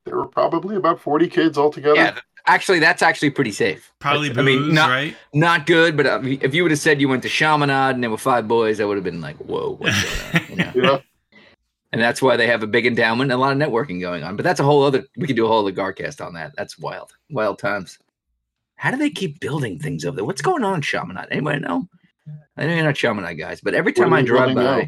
there 0.04 0.16
were 0.16 0.26
probably 0.26 0.74
about 0.74 0.98
40 0.98 1.28
kids 1.28 1.58
altogether. 1.58 1.94
Yeah, 1.94 2.18
actually, 2.46 2.78
that's 2.78 3.02
actually 3.02 3.28
pretty 3.30 3.52
safe. 3.52 3.92
Probably 3.98 4.30
I 4.30 4.40
mean, 4.42 4.72
not 4.72 4.88
right? 4.88 5.14
not 5.34 5.66
good, 5.66 5.96
but 5.98 6.06
uh, 6.06 6.20
if 6.24 6.54
you 6.54 6.62
would 6.62 6.70
have 6.72 6.80
said 6.80 6.98
you 7.00 7.08
went 7.10 7.22
to 7.24 7.28
Chaminade 7.28 7.94
and 7.94 8.02
there 8.02 8.10
were 8.10 8.16
five 8.16 8.48
boys, 8.48 8.80
I 8.80 8.86
would 8.86 8.96
have 8.96 9.04
been 9.04 9.20
like, 9.20 9.36
"Whoa, 9.36 9.76
what's 9.78 10.02
going 10.32 10.62
on?" 10.62 10.72
You 10.74 10.82
know? 10.82 11.02
Yeah. 11.17 11.17
And 11.90 12.02
that's 12.02 12.20
why 12.20 12.36
they 12.36 12.46
have 12.46 12.62
a 12.62 12.66
big 12.66 12.84
endowment 12.86 13.30
and 13.30 13.38
a 13.38 13.40
lot 13.40 13.52
of 13.52 13.58
networking 13.58 14.00
going 14.00 14.22
on. 14.22 14.36
But 14.36 14.42
that's 14.44 14.60
a 14.60 14.64
whole 14.64 14.82
other. 14.84 15.04
We 15.16 15.26
could 15.26 15.36
do 15.36 15.46
a 15.46 15.48
whole 15.48 15.66
other 15.66 15.72
Garcast 15.74 16.24
on 16.24 16.34
that. 16.34 16.52
That's 16.56 16.78
wild, 16.78 17.12
wild 17.30 17.58
times. 17.58 17.98
How 18.76 18.90
do 18.90 18.96
they 18.98 19.10
keep 19.10 19.40
building 19.40 19.78
things 19.78 20.04
over 20.04 20.16
there? 20.16 20.24
What's 20.24 20.42
going 20.42 20.64
on 20.64 20.76
in 20.76 20.82
Chaminade? 20.82 21.28
Anybody 21.30 21.60
know? 21.60 21.88
I 22.56 22.66
know 22.66 22.74
you're 22.74 22.84
not 22.84 22.94
Chaminade 22.94 23.38
guys, 23.38 23.60
but 23.60 23.74
every 23.74 23.92
time 23.92 24.12
I 24.12 24.22
drive 24.22 24.54
by, 24.54 24.62
now? 24.62 24.82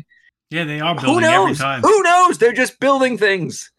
Yeah, 0.50 0.64
they 0.64 0.80
are 0.80 0.94
who 0.94 1.06
building 1.06 1.24
every 1.24 1.46
knows? 1.48 1.58
time. 1.58 1.80
Who 1.82 2.02
knows? 2.02 2.38
They're 2.38 2.52
just 2.52 2.78
building 2.80 3.16
things. 3.16 3.70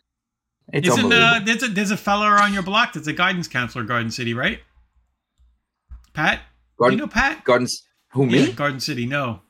It's 0.73 0.87
Isn't 0.87 1.03
unbelievable. 1.03 1.27
uh, 1.35 1.39
there's 1.41 1.63
a 1.63 1.67
there's 1.67 1.91
a 1.91 1.97
fella 1.97 2.27
on 2.27 2.53
your 2.53 2.63
block 2.63 2.93
that's 2.93 3.07
a 3.07 3.13
guidance 3.13 3.47
counselor, 3.47 3.83
Garden 3.83 4.09
City, 4.09 4.33
right? 4.33 4.59
Pat, 6.13 6.41
Garden, 6.77 6.97
you 6.97 7.05
know 7.05 7.09
Pat? 7.09 7.43
Gardens. 7.43 7.83
Who 8.13 8.25
me? 8.25 8.47
Yeah, 8.47 8.51
Garden 8.51 8.79
City. 8.79 9.05
No, 9.05 9.41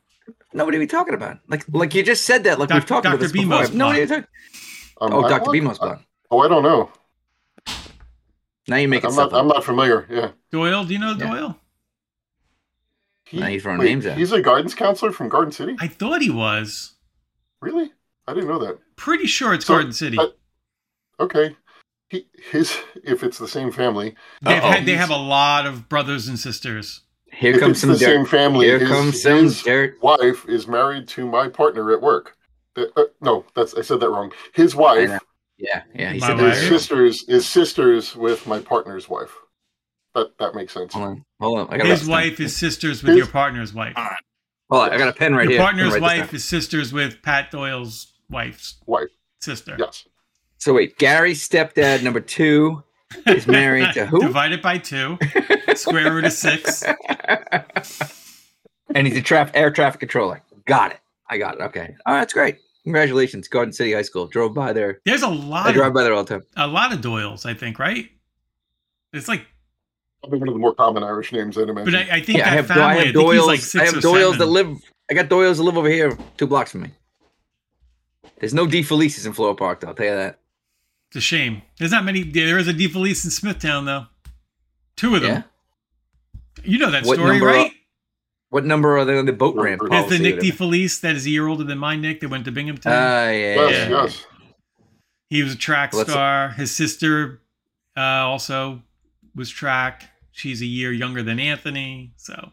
Nobody 0.53 0.77
we 0.77 0.87
talking 0.87 1.13
about? 1.13 1.39
Like, 1.47 1.63
like 1.69 1.93
you 1.95 2.03
just 2.03 2.25
said 2.25 2.43
that. 2.43 2.59
Like 2.59 2.69
we've 2.69 2.79
Doc- 2.81 2.87
talked 2.87 3.05
about 3.05 3.13
Dr. 3.19 3.23
this 3.23 3.31
before. 3.31 3.45
B-Mo's 3.57 3.73
Nobody 3.73 4.05
blog. 4.05 4.21
talk- 4.21 4.29
Um, 5.01 5.13
Oh, 5.13 5.23
I- 5.23 5.29
Dr. 5.29 5.41
what? 5.45 5.51
B-Mo's 5.53 5.79
blog. 5.79 5.99
Oh, 6.29 6.39
I 6.39 6.47
don't 6.47 6.63
know. 6.63 6.91
Now 8.67 8.75
you 8.77 8.87
make 8.87 9.03
it 9.03 9.07
I'm 9.09 9.15
not. 9.15 9.33
I'm 9.33 9.47
not 9.47 9.63
familiar. 9.63 10.05
Yeah. 10.09 10.31
Doyle. 10.51 10.83
Do 10.85 10.93
you 10.93 10.99
know 10.99 11.11
Yeah. 11.17 11.27
Doyle? 11.27 11.57
He, 13.25 13.39
Now 13.39 13.47
you're 13.47 13.61
throwing 13.61 13.79
wait, 13.79 13.85
names 13.85 14.05
out. 14.05 14.17
He's 14.17 14.31
a 14.33 14.41
guidance 14.41 14.73
counselor 14.73 15.11
from 15.11 15.29
Garden 15.29 15.51
City. 15.51 15.75
I 15.79 15.87
thought 15.87 16.21
he 16.21 16.29
was. 16.29 16.95
Really? 17.61 17.91
I 18.27 18.33
didn't 18.33 18.49
know 18.49 18.59
that. 18.59 18.77
Pretty 18.97 19.25
sure 19.25 19.53
it's 19.53 19.65
So, 19.65 19.73
Garden 19.75 19.93
City. 19.93 20.17
I- 20.19 20.27
Okay. 21.19 21.55
He 22.09 22.27
his 22.51 22.75
if 23.03 23.23
it's 23.23 23.37
the 23.37 23.47
same 23.47 23.71
family. 23.71 24.15
They've 24.41 24.61
had, 24.61 24.85
they 24.85 24.95
have 24.97 25.11
a 25.11 25.15
lot 25.15 25.65
of 25.65 25.87
brothers 25.87 26.27
and 26.27 26.37
sisters. 26.37 27.01
Here 27.41 27.55
if 27.55 27.59
comes 27.59 27.71
it's 27.71 27.81
some 27.81 27.89
the 27.91 27.97
dirt. 27.97 28.05
same 28.05 28.25
family. 28.25 28.67
Here 28.67 28.79
his, 28.79 28.87
comes 28.89 29.21
some 29.21 29.43
his 29.43 29.61
dirt. 29.63 29.95
wife 30.01 30.47
is 30.47 30.67
married 30.67 31.07
to 31.09 31.25
my 31.25 31.49
partner 31.49 31.91
at 31.91 32.01
work. 32.01 32.37
The- 32.75 32.91
uh, 32.95 33.05
no, 33.19 33.43
that's 33.55 33.73
I 33.73 33.81
said 33.81 33.99
that 33.99 34.09
wrong. 34.09 34.31
His 34.53 34.75
wife. 34.75 35.19
Yeah, 35.57 35.83
yeah. 35.93 36.13
He 36.13 36.19
My 36.19 36.27
said 36.27 36.35
is 36.37 36.41
wife. 36.43 36.55
that. 36.55 36.69
sisters 36.69 37.23
is 37.27 37.47
sisters 37.47 38.15
with 38.15 38.47
my 38.47 38.59
partner's 38.59 39.09
wife. 39.09 39.33
That 40.15 40.37
that 40.39 40.55
makes 40.55 40.73
sense. 40.73 40.93
Hold 40.93 41.05
on, 41.07 41.25
hold 41.39 41.59
on. 41.59 41.67
I 41.73 41.77
got 41.77 41.87
His 41.87 42.07
wife 42.07 42.39
is 42.39 42.55
sisters 42.55 43.01
with 43.03 43.09
His- 43.11 43.17
your 43.17 43.27
partner's 43.27 43.73
wife. 43.73 43.93
Hold 43.95 44.83
on, 44.83 44.93
I 44.93 44.97
got 44.97 45.07
a 45.09 45.13
pen 45.13 45.35
right 45.35 45.43
your 45.43 45.51
here. 45.53 45.61
I'm 45.61 45.65
partner's 45.65 45.93
gonna 45.93 46.01
write 46.05 46.17
this 46.17 46.21
wife 46.27 46.33
is 46.35 46.45
sisters 46.45 46.93
with 46.93 47.21
Pat 47.21 47.51
Doyle's 47.51 48.13
wife's 48.29 48.77
Wife. 48.85 49.09
sister. 49.41 49.75
Yes. 49.79 50.07
So 50.57 50.73
wait, 50.73 50.97
Gary's 50.97 51.47
stepdad 51.47 52.03
number 52.03 52.19
two 52.21 52.83
is 53.27 53.47
married 53.47 53.93
to 53.93 54.05
who? 54.05 54.21
Divided 54.21 54.61
by 54.61 54.77
two. 54.77 55.17
Square 55.75 56.13
root 56.13 56.25
of 56.25 56.33
six. 56.33 56.83
and 58.93 59.07
he's 59.07 59.17
a 59.17 59.21
traf- 59.21 59.51
air 59.53 59.71
traffic 59.71 59.99
controller. 59.99 60.41
Got 60.65 60.91
it. 60.91 60.99
I 61.29 61.37
got 61.37 61.55
it. 61.55 61.61
Okay. 61.61 61.95
Oh, 62.05 62.13
that's 62.13 62.33
great. 62.33 62.57
Congratulations, 62.83 63.47
Garden 63.47 63.71
City 63.71 63.93
High 63.93 64.01
School. 64.01 64.27
Drove 64.27 64.53
by 64.53 64.73
there. 64.73 64.99
There's 65.05 65.23
a 65.23 65.27
I 65.27 65.29
lot 65.35 65.67
I 65.67 65.71
drive 65.71 65.87
of 65.89 65.93
by 65.93 66.03
there 66.03 66.13
all 66.13 66.23
the 66.23 66.33
time. 66.39 66.43
a 66.57 66.67
lot 66.67 66.91
of 66.93 66.99
Doyles, 67.01 67.45
I 67.45 67.53
think, 67.53 67.77
right? 67.79 68.09
It's 69.13 69.27
like 69.27 69.45
Probably 70.21 70.39
one 70.39 70.47
of 70.49 70.53
the 70.55 70.59
more 70.59 70.75
common 70.75 71.03
Irish 71.03 71.31
names 71.31 71.57
I'd 71.57 71.69
imagine. 71.69 71.91
but 71.93 71.95
I, 72.11 72.17
I 72.17 72.21
think 72.21 72.37
Yeah, 72.39 72.47
I 72.47 72.49
have, 72.53 72.67
family, 72.67 72.83
I 72.83 72.87
I, 72.87 72.93
have 72.93 73.03
think 73.03 73.15
he's 73.17 73.23
Doyle's. 73.23 73.47
like 73.75 73.81
I 73.81 73.85
have 73.85 73.97
or 73.97 74.01
Doyle's 74.01 74.33
seven. 74.37 74.39
that 74.39 74.45
live. 74.47 74.77
I 75.09 75.13
got 75.13 75.29
Doyle's 75.29 75.57
that 75.57 75.63
live 75.63 75.77
over 75.77 75.89
here, 75.89 76.17
two 76.37 76.47
blocks 76.47 76.71
from 76.71 76.81
me. 76.81 76.91
There's 78.39 78.53
no 78.53 78.65
DeFelices 78.67 79.25
in 79.25 79.33
Floral 79.33 79.55
Park, 79.55 79.79
though. 79.81 79.87
I'll 79.89 79.93
tell 79.93 80.05
you 80.07 80.15
that. 80.15 80.39
It's 81.11 81.17
a 81.17 81.21
shame. 81.21 81.61
There's 81.77 81.91
not 81.91 82.05
many. 82.05 82.23
There 82.23 82.57
is 82.57 82.67
a 82.69 82.73
DeFelice 82.73 83.25
in 83.25 83.31
Smithtown, 83.31 83.83
though. 83.85 84.05
Two 84.95 85.15
of 85.15 85.21
them. 85.21 85.43
Yeah. 86.57 86.63
You 86.63 86.77
know 86.77 86.89
that 86.91 87.05
What 87.05 87.15
story, 87.15 87.31
number 87.31 87.45
right? 87.47 87.71
What 88.49 88.65
number 88.65 88.97
are 88.97 89.03
they 89.05 89.17
on 89.17 89.25
the 89.25 89.33
boat 89.33 89.55
There's 89.55 89.65
ramp? 89.65 89.81
the 89.81 89.89
There's 89.89 90.09
the 90.09 90.19
Nick? 90.19 90.39
DeFelice 90.39 91.01
that 91.01 91.15
is 91.15 91.25
a 91.25 91.29
year 91.29 91.47
older 91.47 91.63
than 91.63 91.77
my 91.77 91.95
Nick 91.95 92.19
that 92.21 92.29
went 92.29 92.45
to 92.45 92.51
Binghamton. 92.51 92.91
Ah, 92.93 93.25
yeah, 93.25 93.31
yes, 93.31 93.71
yeah. 93.71 93.89
yes. 94.03 94.25
he 95.29 95.43
was 95.43 95.53
a 95.53 95.57
track 95.57 95.91
Well, 95.93 96.01
that's- 96.05 96.13
star. 96.13 96.49
His 96.51 96.71
sister 96.73 97.41
uh, 97.97 98.01
also 98.01 98.81
was 99.35 99.49
track. 99.49 100.09
She's 100.31 100.61
a 100.61 100.65
year 100.65 100.91
younger 100.93 101.23
than 101.23 101.39
Anthony. 101.39 102.13
So 102.17 102.51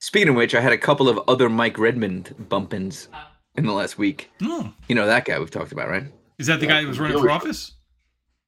Speaking 0.00 0.28
of 0.30 0.34
which, 0.36 0.54
I 0.54 0.60
had 0.60 0.72
a 0.72 0.78
couple 0.78 1.08
of 1.08 1.18
other 1.28 1.48
Mike 1.48 1.78
Redmond 1.78 2.34
bump-ins 2.48 3.08
in 3.56 3.66
the 3.66 3.72
last 3.72 3.96
week. 3.98 4.30
Hmm. 4.40 4.68
You 4.88 4.94
know 4.94 5.06
that 5.06 5.24
guy 5.24 5.38
we've 5.38 5.50
talked 5.50 5.72
about, 5.72 5.88
right? 5.88 6.04
Is 6.38 6.46
that 6.48 6.60
the 6.60 6.66
Yeah, 6.66 6.72
guy 6.72 6.82
that 6.82 6.88
was 6.88 6.98
running 7.00 7.16
really. 7.16 7.28
for 7.28 7.32
office? 7.32 7.72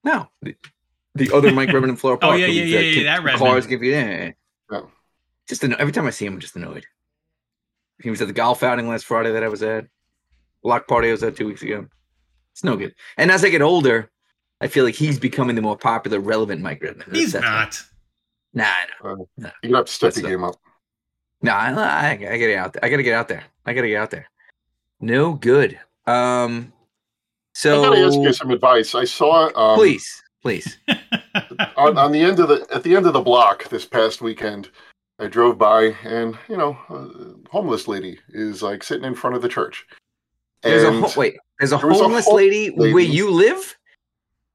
No, 0.05 0.29
the, 0.42 0.55
the 1.14 1.33
other 1.33 1.53
Mike 1.53 1.68
Redmond 1.72 1.90
in 1.90 1.96
Floral 1.96 2.18
Oh, 2.22 2.29
Park. 2.29 2.40
yeah, 2.40 2.46
who 2.46 2.53
yeah, 2.53 2.62
was, 2.62 2.70
yeah, 2.72 2.79
uh, 2.79 2.83
yeah, 2.83 3.03
that 3.05 3.25
Redmond. 3.25 3.38
Cars 3.38 3.66
give 3.66 3.83
you 3.83 3.92
yeah. 3.92 4.31
Yeah. 4.70 4.81
Just 5.49 5.62
anno- 5.64 5.77
every 5.79 5.92
time 5.92 6.07
I 6.07 6.11
see 6.11 6.27
him, 6.27 6.35
I'm 6.35 6.40
just 6.40 6.57
annoyed. 6.57 6.85
He 8.03 8.11
was 8.11 8.20
at 8.20 8.27
the 8.29 8.35
golf 8.35 8.62
outing 8.62 8.88
last 8.88 9.05
Friday 9.07 9.33
that 9.33 9.42
I 9.42 9.49
was 9.49 9.62
at. 9.62 9.87
Block 10.62 10.87
party 10.88 11.09
I 11.09 11.12
was 11.12 11.22
at 11.22 11.37
two 11.37 11.46
weeks 11.46 11.62
ago. 11.62 11.87
It's 12.53 12.64
no 12.64 12.77
good. 12.77 12.94
And 13.16 13.31
as 13.31 13.44
I 13.44 13.49
get 13.49 13.62
older, 13.62 14.11
I 14.61 14.68
feel 14.68 14.85
like 14.85 14.94
he's 14.94 15.18
becoming 15.18 15.55
the 15.57 15.62
more 15.62 15.77
popular, 15.77 16.18
relevant 16.20 16.62
Mike 16.62 16.83
Redmond. 16.83 17.14
He's 17.14 17.33
That's- 17.33 17.51
not. 17.51 17.83
Nah, 18.55 18.64
I 18.64 18.87
know. 19.14 19.29
You're 19.37 19.53
gonna 19.64 19.77
have 19.77 19.87
to 19.87 19.92
step 19.92 20.09
That's 20.14 20.22
the 20.22 20.29
game 20.29 20.42
up. 20.42 20.57
No, 21.42 21.53
I, 21.53 21.70
I, 21.72 22.11
I 22.12 22.16
gotta 22.16 22.38
get 22.38 22.57
out 22.59 22.72
there. 22.72 22.85
I 22.85 22.88
gotta 22.88 23.03
get 23.03 23.14
out 23.14 23.29
there. 23.29 23.44
I 23.66 23.75
gotta 23.75 23.88
get 23.88 24.01
out 24.01 24.11
there. 24.11 24.27
No 25.01 25.35
good. 25.35 25.79
Um, 26.07 26.72
so 27.57 27.83
I 27.83 27.87
gotta 27.88 28.01
ask 28.07 28.19
you 28.19 28.33
some 28.33 28.51
advice. 28.51 28.95
I 28.95 29.05
saw 29.05 29.47
um, 29.57 29.79
please, 29.79 30.23
please. 30.42 30.79
on, 31.77 31.97
on 31.99 32.12
the 32.12 32.21
end 32.21 32.38
of 32.40 32.49
the 32.49 32.66
at 32.73 32.83
the 32.83 32.95
end 32.97 33.07
of 33.07 33.12
the 33.12 33.21
block 33.21 33.69
this 33.69 33.85
past 33.87 34.21
weekend. 34.21 34.71
I 35.19 35.29
drove 35.29 35.57
by 35.57 35.97
and 36.05 36.37
you 36.49 36.59
know, 36.59 36.77
a 36.90 37.49
homeless 37.51 37.88
lady 37.88 38.19
is 38.29 38.62
like 38.62 38.83
sitting 38.83 39.05
in 39.07 39.14
front 39.14 39.35
of 39.37 39.40
the 39.42 39.49
church. 39.49 39.87
There's 40.62 40.83
a 40.85 40.92
ho- 40.92 41.11
wait. 41.19 41.37
There's 41.59 41.73
a 41.73 41.79
there 41.79 41.87
was 41.88 42.01
a 42.01 42.03
homeless 42.03 42.27
hom- 42.27 42.37
lady, 42.37 42.69
where 42.69 42.99
you 42.99 43.31
live. 43.31 43.77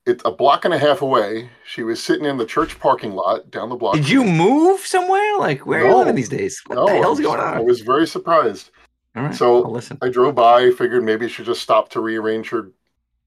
it's 0.05 0.21
a 0.23 0.31
block 0.31 0.65
and 0.65 0.73
a 0.73 0.77
half 0.77 1.01
away. 1.01 1.49
She 1.65 1.81
was 1.81 2.01
sitting 2.03 2.25
in 2.25 2.37
the 2.37 2.45
church 2.45 2.79
parking 2.79 3.13
lot 3.13 3.49
down 3.49 3.69
the 3.69 3.75
block. 3.75 3.95
Did 3.95 4.07
you 4.09 4.23
move 4.23 4.81
somewhere? 4.81 5.39
Like 5.39 5.65
where 5.65 5.79
are 5.81 5.85
you 5.85 5.89
No. 5.91 5.97
living 5.99 6.15
these 6.15 6.29
days? 6.29 6.61
What 6.67 6.75
No, 6.75 6.85
the 6.85 6.91
I 6.93 6.95
hell's 6.97 7.17
was- 7.17 7.25
going 7.25 7.39
on? 7.39 7.53
I 7.55 7.61
was 7.61 7.81
very 7.81 8.05
surprised. 8.05 8.69
All 9.15 9.23
right, 9.23 9.33
so- 9.35 9.61
listen. 9.61 9.97
I 10.03 10.09
drove 10.09 10.35
by, 10.35 10.69
figured 10.71 11.03
maybe 11.03 11.27
she 11.27 11.43
just 11.43 11.61
stopped 11.63 11.91
to 11.93 12.01
rearrange 12.01 12.49
her 12.49 12.69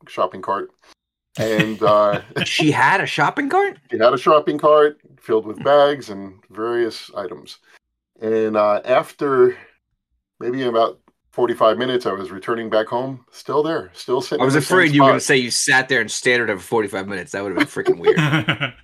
shopping 0.09 0.43
cart. 0.43 0.71
And 1.39 1.83
uh, 1.83 2.23
she 2.45 2.71
had 2.71 3.01
a 3.01 3.07
shopping 3.07 3.49
cart. 3.49 3.79
she 3.91 3.99
had 3.99 4.13
a 4.13 4.19
shopping 4.19 4.59
cart 4.59 5.01
filled 5.21 5.47
with 5.47 5.63
bags 5.63 6.11
and 6.11 6.41
various 6.51 7.11
items. 7.17 7.59
And 8.21 8.57
uh, 8.57 8.81
after 8.85 9.57
maybe 10.39 10.63
about 10.63 11.01
45 11.33 11.79
minutes, 11.79 12.07
I 12.07 12.13
was 12.13 12.31
returning 12.31 12.71
back 12.71 12.87
home, 12.87 13.25
still 13.33 13.63
there, 13.63 13.91
still 13.95 14.21
sitting. 14.21 14.41
I 14.41 14.45
was 14.45 14.55
in 14.55 14.61
the 14.61 14.67
same 14.67 14.79
afraid 14.79 14.93
you 14.93 15.03
were 15.03 15.09
going 15.09 15.19
to 15.19 15.25
say 15.25 15.37
you 15.37 15.51
sat 15.51 15.89
there 15.89 16.01
and 16.01 16.11
stared 16.11 16.43
at 16.43 16.49
her 16.49 16.59
for 16.59 16.67
45 16.67 17.09
minutes. 17.09 17.33
That 17.33 17.43
would 17.43 17.57
have 17.57 17.59
been 17.59 17.85
freaking 17.85 17.99
weird. 17.99 18.75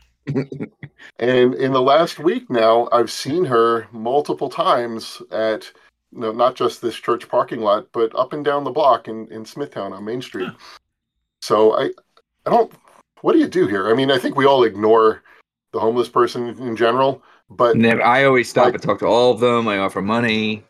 And 1.18 1.54
in 1.54 1.72
the 1.72 1.82
last 1.82 2.18
week 2.18 2.48
now, 2.50 2.88
I've 2.92 3.10
seen 3.10 3.44
her 3.44 3.86
multiple 3.92 4.48
times 4.48 5.20
at 5.30 5.70
you 6.12 6.20
know, 6.20 6.32
not 6.32 6.56
just 6.56 6.82
this 6.82 6.96
church 6.96 7.28
parking 7.28 7.60
lot, 7.60 7.88
but 7.92 8.14
up 8.18 8.32
and 8.32 8.44
down 8.44 8.64
the 8.64 8.70
block 8.70 9.06
in, 9.06 9.30
in 9.30 9.44
Smithtown 9.44 9.92
on 9.92 10.04
Main 10.04 10.22
Street. 10.22 10.50
So 11.42 11.72
I 11.78 11.84
I 12.46 12.50
don't 12.50 12.72
what 13.22 13.32
do 13.34 13.38
you 13.38 13.48
do 13.48 13.66
here? 13.66 13.90
I 13.90 13.94
mean, 13.94 14.10
I 14.10 14.18
think 14.18 14.36
we 14.36 14.46
all 14.46 14.64
ignore 14.64 15.22
the 15.72 15.80
homeless 15.80 16.08
person 16.08 16.48
in 16.48 16.74
general, 16.76 17.22
but 17.50 17.76
Never, 17.76 18.02
I 18.02 18.24
always 18.24 18.48
stop 18.48 18.72
and 18.74 18.82
talk 18.82 18.98
to 19.00 19.06
all 19.06 19.32
of 19.32 19.40
them. 19.40 19.68
I 19.68 19.78
offer 19.78 20.00
money. 20.02 20.64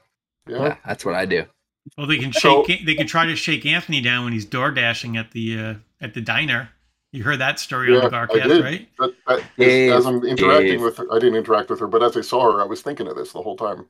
yeah, 0.49 0.59
Yeah, 0.63 0.77
that's 0.87 1.05
what 1.05 1.15
I 1.15 1.25
do. 1.27 1.45
well, 1.97 2.07
they 2.07 2.19
can 2.19 2.33
So- 2.33 2.65
shake. 2.65 2.85
they 2.87 2.95
can 2.95 3.07
try 3.07 3.25
to 3.27 3.37
shake 3.37 3.65
Anthony 3.67 4.01
down 4.01 4.25
when 4.25 4.33
he's 4.33 4.45
door 4.45 4.71
dashing 4.71 5.17
at 5.17 5.31
the 5.33 5.59
uh, 5.59 5.75
at 6.01 6.15
the 6.15 6.21
diner. 6.21 6.71
You 7.13 7.25
heard 7.25 7.41
that 7.41 7.59
story 7.59 7.93
Yeah, 7.93 8.03
on 8.05 8.11
the 8.11 8.17
I 8.17 8.27
Garcast, 8.27 8.63
right? 8.63 8.89
that, 9.01 9.15
that, 9.27 9.43
Dave, 9.59 9.91
as, 9.93 9.99
as 10.01 10.07
I'm 10.07 10.23
interacting 10.25 10.69
Dave. 10.75 10.83
with 10.83 10.97
her, 10.99 11.07
I 11.13 11.19
didn't 11.19 11.35
interact 11.37 11.69
with 11.69 11.81
her, 11.81 11.89
but 11.89 12.05
as 12.05 12.17
I 12.17 12.21
saw 12.21 12.53
her, 12.53 12.61
I 12.61 12.65
was 12.65 12.83
thinking 12.83 13.09
of 13.09 13.17
this 13.17 13.33
the 13.33 13.43
whole 13.43 13.57
time. 13.57 13.87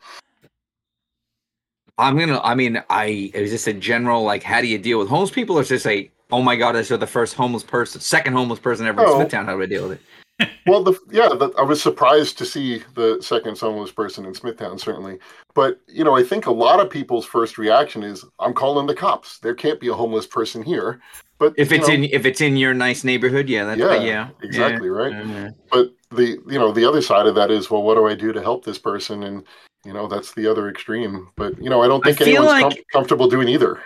I'm 1.99 2.19
gonna. 2.19 2.41
I 2.41 2.55
mean, 2.55 2.83
I 2.89 3.31
is 3.35 3.51
this 3.51 3.67
a 3.67 3.75
general 3.75 4.23
like? 4.23 4.43
How 4.43 4.61
do 4.63 4.67
you 4.67 4.79
deal 4.79 4.99
with 4.99 5.09
homeless 5.09 5.31
people, 5.31 5.59
or 5.59 5.63
is 5.63 5.69
this 5.69 5.85
a 5.87 6.11
oh 6.33 6.43
my 6.43 6.57
god, 6.57 6.77
I 6.77 6.83
saw 6.83 6.97
the 6.97 7.07
first 7.07 7.35
homeless 7.35 7.63
person, 7.63 8.01
second 8.01 8.33
homeless 8.35 8.59
person 8.59 8.87
ever 8.87 9.03
in 9.03 9.09
Oh. 9.09 9.17
Smithtown. 9.17 9.47
How 9.47 9.57
do 9.57 9.63
I 9.63 9.67
deal 9.67 9.89
with 9.89 9.99
it? 9.99 10.49
Well, 10.67 10.83
the 10.83 10.99
yeah, 11.11 11.29
the, 11.29 11.53
I 11.59 11.63
was 11.63 11.83
surprised 11.83 12.39
to 12.39 12.47
see 12.47 12.83
the 12.95 13.19
second 13.21 13.59
homeless 13.59 13.91
person 13.93 14.25
in 14.25 14.35
Smithtown, 14.35 14.79
certainly. 14.79 15.19
But 15.55 15.81
you 15.87 16.03
know, 16.05 16.17
I 16.17 16.23
think 16.23 16.47
a 16.47 16.51
lot 16.53 16.81
of 16.81 16.89
people's 16.89 17.27
first 17.27 17.59
reaction 17.59 18.03
is, 18.03 18.25
"I'm 18.39 18.55
calling 18.55 18.87
the 18.87 18.95
cops. 18.95 19.39
There 19.39 19.55
can't 19.55 19.79
be 19.81 19.89
a 19.89 19.95
homeless 19.95 20.27
person 20.27 20.63
here." 20.63 21.01
But 21.39 21.53
If 21.59 21.73
it's 21.73 21.89
know, 21.89 21.95
in 21.95 22.05
if 22.05 22.25
it's 22.25 22.41
in 22.41 22.57
your 22.57 22.73
nice 22.73 23.05
neighborhood, 23.05 23.49
yeah, 23.51 23.65
that's 23.65 23.81
Yeah, 23.81 23.95
yeah, 23.97 24.01
yeah, 24.05 24.29
exactly 24.43 24.89
right. 24.89 25.13
yeah. 25.13 25.51
but 25.71 25.93
the 26.11 26.39
you 26.47 26.59
know 26.59 26.73
the 26.73 26.85
other 26.87 27.03
side 27.03 27.27
of 27.27 27.35
that 27.35 27.51
is, 27.51 27.71
well, 27.71 27.83
what 27.83 27.97
do 27.97 28.07
I 28.07 28.15
do 28.15 28.33
to 28.33 28.41
help 28.41 28.65
this 28.65 28.79
person? 28.79 29.25
And 29.25 29.45
you 29.85 29.93
know, 29.93 30.07
that's 30.09 30.33
the 30.35 30.47
other 30.51 30.69
extreme. 30.71 31.29
But 31.37 31.61
you 31.63 31.69
know, 31.69 31.83
I 31.83 31.89
don't 31.89 32.03
think 32.05 32.17
feel 32.19 32.29
anyone's 32.45 32.49
like- 32.63 32.63
com- 32.77 32.85
comfortable 32.93 33.29
doing 33.29 33.49
either. 33.49 33.83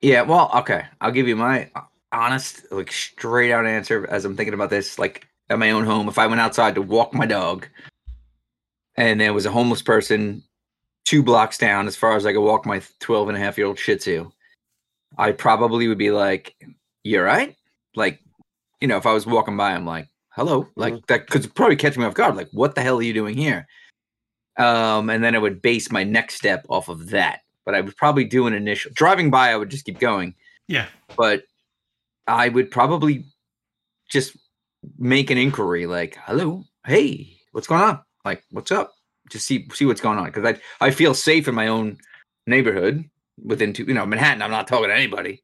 Yeah, 0.00 0.22
well, 0.22 0.50
okay. 0.54 0.84
I'll 1.00 1.10
give 1.10 1.28
you 1.28 1.36
my 1.36 1.70
honest, 2.12 2.70
like 2.70 2.92
straight 2.92 3.52
out 3.52 3.66
answer 3.66 4.06
as 4.10 4.24
I'm 4.24 4.36
thinking 4.36 4.54
about 4.54 4.70
this. 4.70 4.98
Like 4.98 5.26
at 5.50 5.58
my 5.58 5.70
own 5.70 5.84
home, 5.84 6.08
if 6.08 6.18
I 6.18 6.26
went 6.26 6.40
outside 6.40 6.74
to 6.76 6.82
walk 6.82 7.12
my 7.12 7.26
dog 7.26 7.66
and 8.96 9.20
there 9.20 9.34
was 9.34 9.46
a 9.46 9.50
homeless 9.50 9.82
person 9.82 10.42
two 11.04 11.22
blocks 11.22 11.56
down 11.58 11.86
as 11.86 11.96
far 11.96 12.16
as 12.16 12.26
I 12.26 12.32
could 12.32 12.42
walk 12.42 12.66
my 12.66 12.82
12 13.00 13.28
and 13.28 13.36
a 13.36 13.40
half 13.40 13.56
year 13.56 13.66
old 13.66 13.78
Shih 13.78 13.96
Tzu, 13.96 14.30
I 15.16 15.32
probably 15.32 15.88
would 15.88 15.98
be 15.98 16.10
like, 16.10 16.54
You're 17.02 17.24
right. 17.24 17.56
Like, 17.96 18.20
you 18.80 18.88
know, 18.88 18.98
if 18.98 19.06
I 19.06 19.12
was 19.12 19.26
walking 19.26 19.56
by, 19.56 19.72
I'm 19.72 19.86
like, 19.86 20.08
Hello. 20.30 20.68
Like 20.76 21.06
that 21.08 21.28
could 21.28 21.52
probably 21.54 21.76
catch 21.76 21.96
me 21.96 22.04
off 22.04 22.14
guard. 22.14 22.36
Like, 22.36 22.50
what 22.52 22.74
the 22.74 22.82
hell 22.82 22.98
are 22.98 23.02
you 23.02 23.14
doing 23.14 23.36
here? 23.36 23.66
Um, 24.58 25.08
and 25.10 25.22
then 25.22 25.34
I 25.34 25.38
would 25.38 25.62
base 25.62 25.90
my 25.90 26.04
next 26.04 26.34
step 26.34 26.66
off 26.68 26.88
of 26.88 27.10
that. 27.10 27.40
But 27.68 27.74
I 27.74 27.82
would 27.82 27.98
probably 27.98 28.24
do 28.24 28.46
an 28.46 28.54
initial 28.54 28.90
driving 28.94 29.30
by, 29.30 29.50
I 29.50 29.56
would 29.56 29.68
just 29.68 29.84
keep 29.84 29.98
going 29.98 30.34
Yeah. 30.68 30.86
but 31.18 31.42
I 32.26 32.48
would 32.48 32.70
probably 32.70 33.26
just 34.08 34.34
make 34.98 35.28
an 35.30 35.36
inquiry 35.36 35.84
like, 35.84 36.16
"Hello, 36.24 36.64
hey, 36.86 37.36
what's 37.52 37.66
going 37.66 37.82
on? 37.82 38.00
Like, 38.24 38.42
what's 38.52 38.72
up?" 38.72 38.94
Just 39.30 39.46
see 39.46 39.68
see 39.74 39.84
what's 39.84 40.00
going 40.00 40.16
on 40.18 40.24
because 40.32 40.46
I 40.46 40.86
I 40.86 40.90
feel 40.90 41.12
safe 41.12 41.46
in 41.46 41.54
my 41.54 41.66
own 41.68 41.98
neighborhood 42.46 43.04
within 43.44 43.74
two, 43.74 43.84
you 43.84 43.92
know, 43.92 44.06
Manhattan. 44.06 44.40
I'm 44.40 44.50
not 44.50 44.66
talking 44.66 44.88
to 44.88 44.96
anybody, 44.96 45.42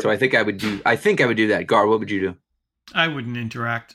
so 0.00 0.10
I 0.10 0.16
think 0.16 0.34
I 0.34 0.42
would 0.42 0.58
do. 0.58 0.80
I 0.84 0.96
think 0.96 1.20
I 1.20 1.26
would 1.26 1.36
do 1.36 1.46
that. 1.46 1.68
Gar, 1.68 1.86
what 1.86 2.00
would 2.00 2.10
you 2.10 2.20
do? 2.20 2.36
I 2.92 3.06
wouldn't 3.06 3.36
interact. 3.36 3.94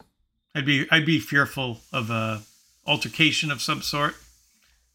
I'd 0.56 0.66
be 0.66 0.88
I'd 0.92 1.06
be 1.06 1.20
fearful 1.20 1.82
of 1.92 2.10
a 2.10 2.44
altercation 2.88 3.52
of 3.52 3.62
some 3.62 3.82
sort. 3.82 4.16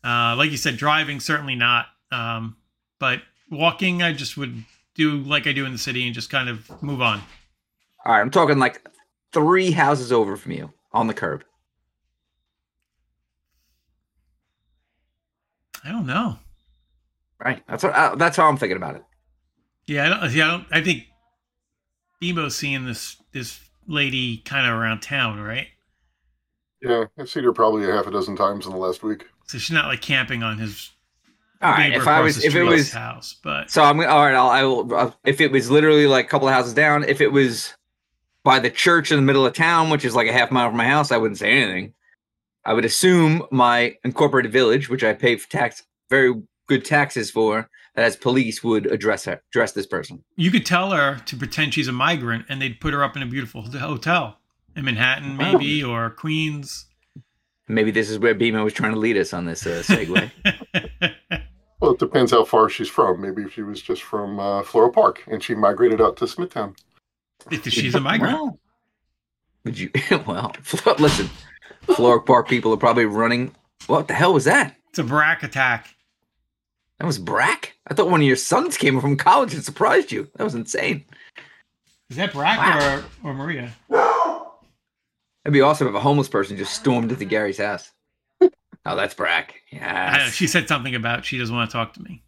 Uh, 0.02 0.34
like 0.34 0.50
you 0.50 0.56
said, 0.56 0.78
driving 0.78 1.20
certainly 1.20 1.54
not. 1.56 1.84
Um, 2.10 2.56
but 3.00 3.22
walking, 3.50 4.02
I 4.02 4.12
just 4.12 4.36
would 4.36 4.64
do 4.94 5.18
like 5.18 5.48
I 5.48 5.52
do 5.52 5.66
in 5.66 5.72
the 5.72 5.78
city 5.78 6.06
and 6.06 6.14
just 6.14 6.30
kind 6.30 6.48
of 6.48 6.70
move 6.80 7.02
on. 7.02 7.20
All 8.04 8.12
right, 8.12 8.20
I'm 8.20 8.30
talking 8.30 8.60
like 8.60 8.86
three 9.32 9.72
houses 9.72 10.12
over 10.12 10.36
from 10.36 10.52
you 10.52 10.72
on 10.92 11.08
the 11.08 11.14
curb. 11.14 11.42
I 15.82 15.90
don't 15.90 16.06
know. 16.06 16.38
Right, 17.42 17.62
that's 17.66 17.82
what, 17.82 17.94
uh, 17.94 18.14
that's 18.16 18.36
how 18.36 18.46
I'm 18.46 18.58
thinking 18.58 18.76
about 18.76 18.96
it. 18.96 19.04
Yeah, 19.86 20.04
I 20.04 20.08
don't. 20.08 20.32
Yeah, 20.32 20.44
I 20.44 20.50
don't. 20.50 20.66
I 20.70 20.82
think 20.82 21.04
Ebo's 22.22 22.54
seeing 22.54 22.84
this 22.84 23.16
this 23.32 23.60
lady 23.86 24.38
kind 24.38 24.66
of 24.66 24.78
around 24.78 25.00
town, 25.00 25.40
right? 25.40 25.68
Yeah, 26.82 27.04
I've 27.18 27.28
seen 27.28 27.44
her 27.44 27.52
probably 27.52 27.88
a 27.88 27.92
half 27.92 28.06
a 28.06 28.10
dozen 28.10 28.36
times 28.36 28.66
in 28.66 28.72
the 28.72 28.78
last 28.78 29.02
week. 29.02 29.26
So 29.46 29.58
she's 29.58 29.74
not 29.74 29.86
like 29.86 30.00
camping 30.00 30.42
on 30.42 30.58
his 30.58 30.90
All 31.62 31.72
right, 31.72 31.90
neighbor 31.90 32.02
if 32.02 32.08
I 32.08 32.20
was, 32.20 32.42
if 32.42 32.54
it 32.54 32.62
was, 32.62 32.90
house, 32.90 33.36
but 33.42 33.70
So 33.70 33.82
I'm 33.82 34.00
all 34.00 34.24
right. 34.24 34.34
I'll, 34.34 34.48
I 34.48 34.64
will. 34.64 35.14
If 35.24 35.40
it 35.40 35.52
was 35.52 35.70
literally 35.70 36.06
like 36.06 36.24
a 36.24 36.28
couple 36.28 36.48
of 36.48 36.54
houses 36.54 36.72
down, 36.72 37.04
if 37.04 37.20
it 37.20 37.32
was 37.32 37.74
by 38.44 38.58
the 38.58 38.70
church 38.70 39.10
in 39.10 39.16
the 39.16 39.22
middle 39.22 39.44
of 39.44 39.52
town, 39.52 39.90
which 39.90 40.04
is 40.04 40.14
like 40.14 40.28
a 40.28 40.32
half 40.32 40.50
mile 40.50 40.68
from 40.68 40.78
my 40.78 40.86
house, 40.86 41.12
I 41.12 41.18
wouldn't 41.18 41.38
say 41.38 41.52
anything. 41.52 41.92
I 42.64 42.72
would 42.72 42.84
assume 42.84 43.42
my 43.50 43.96
incorporated 44.04 44.52
village, 44.52 44.88
which 44.88 45.04
I 45.04 45.12
pay 45.12 45.36
for 45.36 45.48
tax, 45.50 45.82
very 46.08 46.34
good 46.66 46.84
taxes 46.84 47.30
for, 47.30 47.68
that 47.94 48.04
as 48.04 48.16
police 48.16 48.62
would 48.62 48.86
address 48.86 49.24
her, 49.24 49.42
address 49.50 49.72
this 49.72 49.86
person. 49.86 50.22
you 50.36 50.50
could 50.50 50.64
tell 50.64 50.92
her 50.92 51.18
to 51.26 51.36
pretend 51.36 51.74
she's 51.74 51.88
a 51.88 51.92
migrant, 51.92 52.46
and 52.48 52.60
they'd 52.60 52.80
put 52.80 52.94
her 52.94 53.02
up 53.02 53.16
in 53.16 53.22
a 53.22 53.26
beautiful 53.26 53.62
hotel 53.62 54.38
in 54.76 54.84
Manhattan, 54.84 55.36
maybe 55.36 55.82
or 55.82 56.10
Queens. 56.10 56.86
Maybe 57.68 57.90
this 57.90 58.10
is 58.10 58.18
where 58.18 58.34
B-Mo 58.34 58.64
was 58.64 58.72
trying 58.72 58.92
to 58.92 58.98
lead 58.98 59.16
us 59.16 59.32
on 59.32 59.44
this 59.44 59.66
uh, 59.66 59.82
segue. 59.84 60.30
Well, 61.80 61.92
it 61.92 61.98
depends 61.98 62.30
how 62.32 62.44
far 62.44 62.68
she's 62.68 62.88
from. 62.88 63.20
Maybe 63.20 63.42
if 63.42 63.54
she 63.54 63.62
was 63.62 63.80
just 63.80 64.02
from 64.02 64.38
uh, 64.38 64.62
Floral 64.62 64.90
Park 64.90 65.22
and 65.26 65.42
she 65.42 65.54
migrated 65.54 66.00
out 66.00 66.16
to 66.18 66.28
Smithtown. 66.28 66.74
if 67.50 67.64
she's 67.72 67.94
a 67.94 68.00
migrant. 68.00 68.34
Well, 68.34 68.58
would 69.64 69.78
you? 69.78 69.90
Well, 70.26 70.52
listen, 70.98 71.30
Floral 71.82 72.20
Park 72.20 72.48
people 72.48 72.72
are 72.74 72.78
probably 72.78 73.06
running. 73.06 73.54
What 73.86 74.08
the 74.08 74.14
hell 74.14 74.34
was 74.34 74.44
that? 74.44 74.76
It's 74.90 74.98
a 74.98 75.04
brack 75.04 75.42
attack. 75.42 75.94
That 76.98 77.06
was 77.06 77.18
Brack. 77.18 77.76
I 77.86 77.94
thought 77.94 78.10
one 78.10 78.20
of 78.20 78.26
your 78.26 78.36
sons 78.36 78.76
came 78.76 79.00
from 79.00 79.16
college 79.16 79.54
and 79.54 79.64
surprised 79.64 80.12
you. 80.12 80.28
That 80.36 80.44
was 80.44 80.54
insane. 80.54 81.06
Is 82.10 82.18
that 82.18 82.34
Brack 82.34 82.58
Wow. 82.58 83.02
or, 83.24 83.30
or 83.30 83.34
Maria? 83.34 83.72
It'd 83.90 85.52
be 85.54 85.62
awesome 85.62 85.88
if 85.88 85.94
a 85.94 86.00
homeless 86.00 86.28
person 86.28 86.58
just 86.58 86.74
stormed 86.74 87.10
into 87.10 87.24
Gary's 87.24 87.56
house. 87.56 87.90
Oh, 88.86 88.96
that's 88.96 89.14
Brack. 89.14 89.54
I 89.72 89.76
don't 89.76 89.82
know, 89.84 89.88
Yes. 90.24 90.32
she 90.34 90.46
said 90.46 90.66
something 90.68 90.94
about 90.94 91.24
she 91.24 91.38
doesn't 91.38 91.54
want 91.54 91.70
to 91.70 91.72
talk 91.72 91.92
to 91.94 92.02
me. 92.02 92.22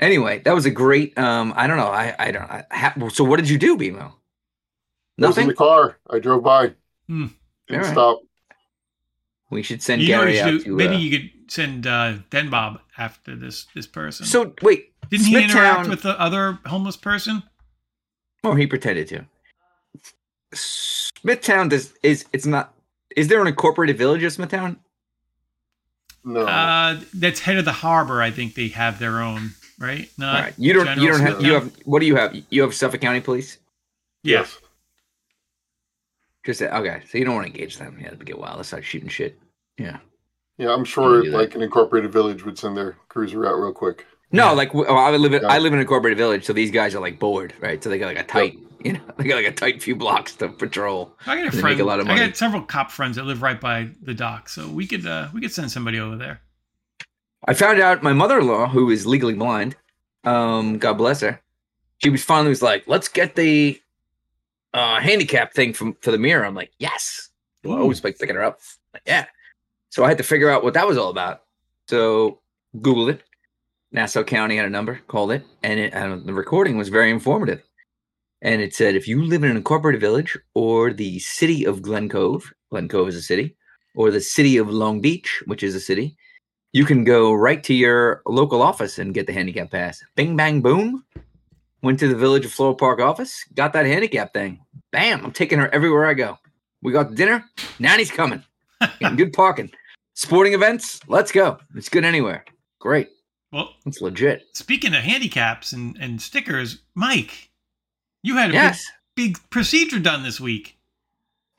Anyway, 0.00 0.40
that 0.44 0.54
was 0.54 0.66
a 0.66 0.70
great. 0.70 1.16
Um, 1.18 1.52
I 1.56 1.66
don't 1.66 1.76
know. 1.76 1.86
I 1.88 2.14
I 2.18 2.30
don't. 2.30 2.42
I, 2.50 2.64
ha, 2.70 2.94
so 3.10 3.22
what 3.24 3.36
did 3.36 3.48
you 3.48 3.58
do, 3.58 3.76
B-Mo? 3.76 3.98
I 4.00 4.06
was 4.06 4.12
in 5.16 5.22
Nothing. 5.44 5.48
the 5.48 5.54
car. 5.54 5.98
I 6.10 6.18
drove 6.18 6.42
by. 6.42 6.72
Hmm. 7.08 7.26
Didn't 7.68 7.80
Alright. 7.82 7.92
stop. 7.92 8.20
We 9.50 9.62
should 9.62 9.82
send 9.82 10.00
You 10.02 10.08
Gary 10.08 10.36
you 10.36 10.42
out 10.42 10.50
should 10.50 10.64
to. 10.64 10.74
Maybe 10.76 10.96
uh, 10.96 10.98
you 10.98 11.18
could 11.18 11.30
send 11.52 11.86
uh, 11.86 12.14
Den 12.30 12.50
Bob 12.50 12.80
after 12.98 13.36
this 13.36 13.66
this 13.74 13.86
person. 13.86 14.26
So 14.26 14.52
wait, 14.62 14.92
didn't 15.10 15.26
he 15.26 15.36
interact 15.36 15.86
Smithtown- 15.86 15.90
with 15.90 16.02
the 16.02 16.20
other 16.20 16.58
homeless 16.66 16.96
person? 16.96 17.42
or 18.42 18.56
he 18.58 18.66
pretended 18.66 19.08
to. 19.08 19.24
Smithtown 20.52 21.68
does 21.68 21.94
is 22.02 22.24
it's 22.32 22.46
not. 22.46 22.73
Is 23.16 23.28
there 23.28 23.40
an 23.40 23.46
incorporated 23.46 23.96
village 23.98 24.22
of 24.22 24.32
Smithtown? 24.32 24.78
No. 26.24 26.40
Uh, 26.46 27.00
that's 27.12 27.40
head 27.40 27.56
of 27.58 27.64
the 27.64 27.72
harbor. 27.72 28.22
I 28.22 28.30
think 28.30 28.54
they 28.54 28.68
have 28.68 28.98
their 28.98 29.20
own, 29.20 29.50
right? 29.78 30.08
Not 30.16 30.34
All 30.36 30.42
right, 30.42 30.54
you 30.56 30.72
don't. 30.72 30.98
You 30.98 31.08
don't 31.08 31.20
have. 31.20 31.42
You 31.42 31.52
have. 31.54 31.72
What 31.84 32.00
do 32.00 32.06
you 32.06 32.16
have? 32.16 32.34
You 32.50 32.62
have 32.62 32.74
Suffolk 32.74 33.00
County 33.00 33.20
Police. 33.20 33.58
Yeah. 34.22 34.38
Yes. 34.40 34.58
Just 36.44 36.62
okay. 36.62 37.02
So 37.10 37.18
you 37.18 37.24
don't 37.24 37.34
want 37.34 37.46
to 37.46 37.52
engage 37.52 37.78
them. 37.78 37.98
Yeah, 38.00 38.08
it'd 38.08 38.24
get 38.24 38.38
wild. 38.38 38.56
Let's 38.56 38.68
start 38.68 38.84
shooting 38.84 39.08
shit. 39.08 39.38
Yeah. 39.78 39.98
Yeah, 40.56 40.72
I'm 40.72 40.84
sure 40.84 41.24
like 41.30 41.54
an 41.54 41.62
incorporated 41.62 42.12
village 42.12 42.44
would 42.44 42.58
send 42.58 42.76
their 42.76 42.96
cruiser 43.08 43.44
out 43.46 43.54
real 43.54 43.72
quick. 43.72 44.06
No, 44.30 44.46
Yeah. 44.46 44.50
like 44.52 44.68
w- 44.68 44.86
oh, 44.88 44.94
I 44.94 45.16
live 45.16 45.32
in 45.34 45.42
Yeah. 45.42 45.48
I 45.48 45.58
live 45.58 45.72
in 45.72 45.78
a 45.78 45.82
incorporated 45.82 46.16
village, 46.18 46.44
so 46.44 46.52
these 46.52 46.70
guys 46.70 46.94
are 46.94 47.00
like 47.00 47.18
bored, 47.18 47.54
right? 47.60 47.82
So 47.82 47.90
they 47.90 47.98
got 47.98 48.06
like 48.06 48.18
a 48.18 48.24
tight, 48.24 48.58
you 48.88 48.92
know, 48.92 49.00
they 49.16 49.24
got 49.24 49.36
like 49.36 49.46
a 49.46 49.52
tight 49.52 49.82
few 49.82 49.96
blocks 49.96 50.34
to 50.36 50.48
patrol. 50.48 51.16
I 51.26 51.36
got 51.36 51.54
a 51.54 51.56
friend. 51.56 51.80
a 51.80 51.84
lot 51.84 52.00
of 52.00 52.08
I 52.08 52.16
got 52.18 52.36
several 52.36 52.62
cop 52.62 52.90
friends 52.90 53.16
that 53.16 53.24
live 53.24 53.40
right 53.40 53.60
by 53.60 53.88
the 54.02 54.12
dock, 54.12 54.48
so 54.48 54.68
we 54.68 54.86
could 54.86 55.06
uh, 55.06 55.28
we 55.32 55.40
could 55.40 55.52
send 55.52 55.70
somebody 55.70 55.98
over 55.98 56.16
there. 56.16 56.40
I 57.46 57.54
found 57.54 57.80
out 57.80 58.02
my 58.02 58.12
mother-in-law, 58.12 58.68
who 58.68 58.90
is 58.90 59.06
legally 59.06 59.34
blind, 59.34 59.76
um, 60.24 60.78
God 60.78 60.94
bless 60.94 61.20
her, 61.20 61.40
she 61.98 62.10
was 62.10 62.22
finally 62.22 62.50
was 62.50 62.62
like, 62.62 62.84
"Let's 62.86 63.08
get 63.08 63.36
the 63.36 63.80
uh, 64.74 65.00
handicap 65.00 65.54
thing 65.54 65.72
from 65.72 65.94
for 66.02 66.10
the 66.10 66.18
mirror." 66.18 66.44
I'm 66.44 66.54
like, 66.54 66.72
"Yes." 66.78 67.30
Well, 67.62 67.78
I 67.78 67.80
always 67.80 68.04
like 68.04 68.18
picking 68.18 68.36
her 68.36 68.44
up. 68.44 68.60
Like, 68.92 69.02
yeah. 69.06 69.26
So 69.88 70.04
I 70.04 70.08
had 70.08 70.18
to 70.18 70.24
figure 70.24 70.50
out 70.50 70.62
what 70.62 70.74
that 70.74 70.86
was 70.86 70.98
all 70.98 71.08
about. 71.08 71.44
So 71.88 72.40
Googled 72.76 73.14
it. 73.14 73.22
Nassau 73.92 74.24
County 74.24 74.56
had 74.56 74.66
a 74.66 74.70
number, 74.70 75.00
called 75.06 75.30
it, 75.30 75.46
and, 75.62 75.78
it, 75.78 75.94
and 75.94 76.26
the 76.26 76.34
recording 76.34 76.76
was 76.76 76.88
very 76.88 77.10
informative. 77.10 77.62
And 78.44 78.60
it 78.60 78.74
said, 78.74 78.94
if 78.94 79.08
you 79.08 79.24
live 79.24 79.42
in 79.42 79.50
an 79.50 79.56
incorporated 79.56 80.00
village 80.02 80.38
or 80.54 80.92
the 80.92 81.18
city 81.18 81.64
of 81.64 81.80
Glen 81.82 82.08
Cove, 82.10 82.52
Glen 82.70 82.88
Cove 82.88 83.08
is 83.08 83.16
a 83.16 83.22
city, 83.22 83.56
or 83.96 84.10
the 84.10 84.20
city 84.20 84.58
of 84.58 84.68
Long 84.68 85.00
Beach, 85.00 85.42
which 85.46 85.62
is 85.62 85.74
a 85.74 85.80
city, 85.80 86.16
you 86.72 86.84
can 86.84 87.04
go 87.04 87.32
right 87.32 87.62
to 87.64 87.72
your 87.72 88.20
local 88.26 88.60
office 88.60 88.98
and 88.98 89.14
get 89.14 89.26
the 89.26 89.32
handicap 89.32 89.70
pass. 89.70 90.02
Bing, 90.14 90.36
bang, 90.36 90.60
boom. 90.60 91.04
Went 91.82 91.98
to 92.00 92.08
the 92.08 92.16
Village 92.16 92.44
of 92.44 92.52
Floral 92.52 92.74
Park 92.74 93.00
office, 93.00 93.44
got 93.54 93.72
that 93.72 93.86
handicap 93.86 94.32
thing. 94.34 94.60
Bam, 94.92 95.24
I'm 95.24 95.32
taking 95.32 95.58
her 95.58 95.72
everywhere 95.74 96.04
I 96.06 96.14
go. 96.14 96.38
We 96.82 96.92
got 96.92 97.14
dinner. 97.14 97.44
Nanny's 97.78 98.10
coming. 98.10 98.42
Good 99.16 99.32
parking. 99.32 99.70
Sporting 100.14 100.52
events. 100.52 101.00
Let's 101.08 101.32
go. 101.32 101.58
It's 101.74 101.88
good 101.88 102.04
anywhere. 102.04 102.44
Great. 102.78 103.08
Well, 103.52 103.70
It's 103.86 104.00
legit. 104.02 104.44
speaking 104.52 104.94
of 104.94 105.02
handicaps 105.02 105.72
and, 105.72 105.96
and 106.00 106.20
stickers, 106.20 106.82
Mike, 106.94 107.50
you 108.24 108.36
had 108.36 108.50
a 108.50 108.54
Yes. 108.54 108.84
big, 109.14 109.34
big 109.34 109.50
procedure 109.50 110.00
done 110.00 110.24
this 110.24 110.40
week. 110.40 110.76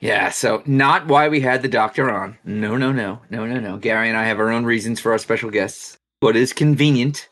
Yeah. 0.01 0.30
So 0.30 0.61
not 0.66 1.07
why 1.07 1.30
we 1.30 1.39
had 1.39 1.61
the 1.61 1.70
doctor 1.70 2.11
on. 2.11 2.38
No, 2.43 2.76
no, 2.76 2.91
no, 2.91 3.22
no, 3.30 3.45
no, 3.45 3.59
no. 3.61 3.78
Gary 3.78 4.09
and 4.09 4.18
I 4.18 4.26
have 4.26 4.39
our 4.39 4.51
own 4.51 4.66
reasons 4.66 4.99
for 4.99 5.13
our 5.13 5.18
special 5.18 5.49
guests. 5.49 5.97
But 6.20 6.36
it 6.36 6.41
is 6.41 6.51
convenient 6.51 7.30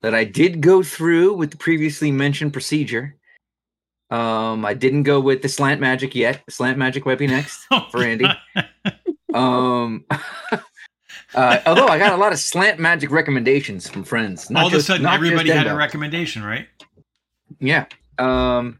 that 0.00 0.14
I 0.14 0.24
did 0.24 0.60
go 0.60 0.82
through 0.82 1.34
with 1.34 1.52
the 1.52 1.56
previously 1.56 2.10
mentioned 2.10 2.52
procedure 2.52 3.14
Um, 4.10 4.64
I 4.66 4.74
didn't 4.74 5.04
go 5.04 5.20
with 5.20 5.40
the 5.42 5.48
slant 5.48 5.80
magic 5.80 6.14
yet. 6.14 6.42
The 6.46 6.52
slant 6.52 6.76
magic 6.76 7.06
might 7.06 7.18
be 7.18 7.26
next 7.28 7.64
Oh, 7.70 7.86
for 7.92 8.02
Andy. 8.02 8.26
Um, 9.34 10.04
uh, 11.34 11.60
although 11.64 11.86
I 11.88 11.96
got 11.98 12.12
a 12.12 12.16
lot 12.18 12.32
of 12.32 12.38
slant 12.38 12.78
magic 12.78 13.10
recommendations 13.10 13.88
from 13.88 14.04
friends. 14.04 14.50
All 14.54 14.66
of 14.66 14.74
a 14.74 14.82
sudden, 14.82 15.06
everybody 15.06 15.48
had 15.50 15.66
a 15.66 15.74
recommendation, 15.74 16.44
right? 16.44 16.68
Yeah. 17.58 17.86
Um. 18.22 18.78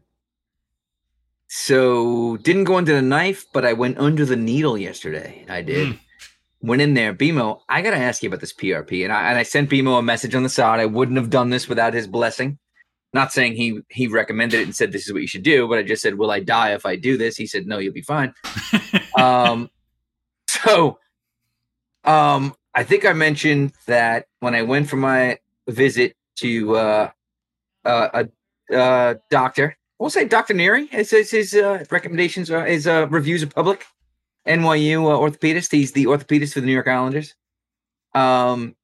So 1.55 2.37
didn't 2.37 2.63
go 2.63 2.79
into 2.79 2.93
the 2.93 3.01
knife, 3.01 3.45
but 3.53 3.63
I 3.63 3.73
went 3.73 3.99
under 3.99 4.25
the 4.25 4.35
needle 4.35 4.75
yesterday. 4.75 5.45
I 5.47 5.61
did. 5.61 5.89
Mm. 5.89 5.99
Went 6.61 6.81
in 6.81 6.95
there, 6.95 7.13
B-Mo. 7.13 7.61
I 7.69 7.81
gotta 7.81 7.97
ask 7.97 8.23
you 8.23 8.29
about 8.29 8.39
this 8.39 8.53
PRP, 8.53 9.03
and 9.03 9.13
I 9.13 9.29
and 9.29 9.37
I 9.37 9.43
sent 9.43 9.69
B-Mo 9.69 9.97
a 9.97 10.01
message 10.01 10.33
on 10.33 10.43
the 10.43 10.49
side. 10.49 10.79
I 10.79 10.87
wouldn't 10.87 11.17
have 11.17 11.29
done 11.29 11.51
this 11.51 11.67
without 11.67 11.93
his 11.93 12.07
blessing. 12.07 12.57
Not 13.13 13.31
saying 13.31 13.53
he 13.53 13.81
he 13.89 14.07
recommended 14.07 14.61
it 14.61 14.63
and 14.63 14.75
said 14.75 14.91
this 14.91 15.05
is 15.05 15.13
what 15.13 15.21
you 15.21 15.27
should 15.27 15.43
do, 15.43 15.67
but 15.67 15.77
I 15.77 15.83
just 15.83 16.01
said, 16.01 16.15
"Will 16.17 16.31
I 16.31 16.39
die 16.39 16.73
if 16.73 16.85
I 16.85 16.95
do 16.95 17.17
this?" 17.17 17.37
He 17.37 17.45
said, 17.45 17.67
"No, 17.67 17.77
you'll 17.77 17.93
be 17.93 18.01
fine." 18.01 18.33
um, 19.17 19.69
so, 20.47 20.97
um, 22.03 22.55
I 22.73 22.83
think 22.83 23.05
I 23.05 23.13
mentioned 23.13 23.73
that 23.85 24.25
when 24.39 24.55
I 24.55 24.63
went 24.63 24.89
for 24.89 24.95
my 24.95 25.37
visit 25.67 26.15
to 26.37 26.75
uh, 26.75 27.11
uh, 27.85 28.09
a 28.13 28.29
uh, 28.71 29.15
doctor, 29.29 29.77
we'll 29.99 30.09
say 30.09 30.25
Doctor 30.25 30.53
Neary. 30.53 30.89
His 30.89 31.09
his, 31.11 31.31
his 31.31 31.53
uh, 31.53 31.83
recommendations, 31.89 32.51
are, 32.51 32.65
his 32.65 32.87
uh, 32.87 33.07
reviews 33.09 33.43
are 33.43 33.47
public. 33.47 33.85
NYU 34.47 35.05
uh, 35.05 35.17
orthopedist. 35.17 35.71
He's 35.71 35.93
the 35.93 36.05
orthopedist 36.05 36.53
for 36.53 36.59
the 36.59 36.65
New 36.65 36.73
York 36.73 36.87
Islanders. 36.87 37.33
Um, 38.13 38.75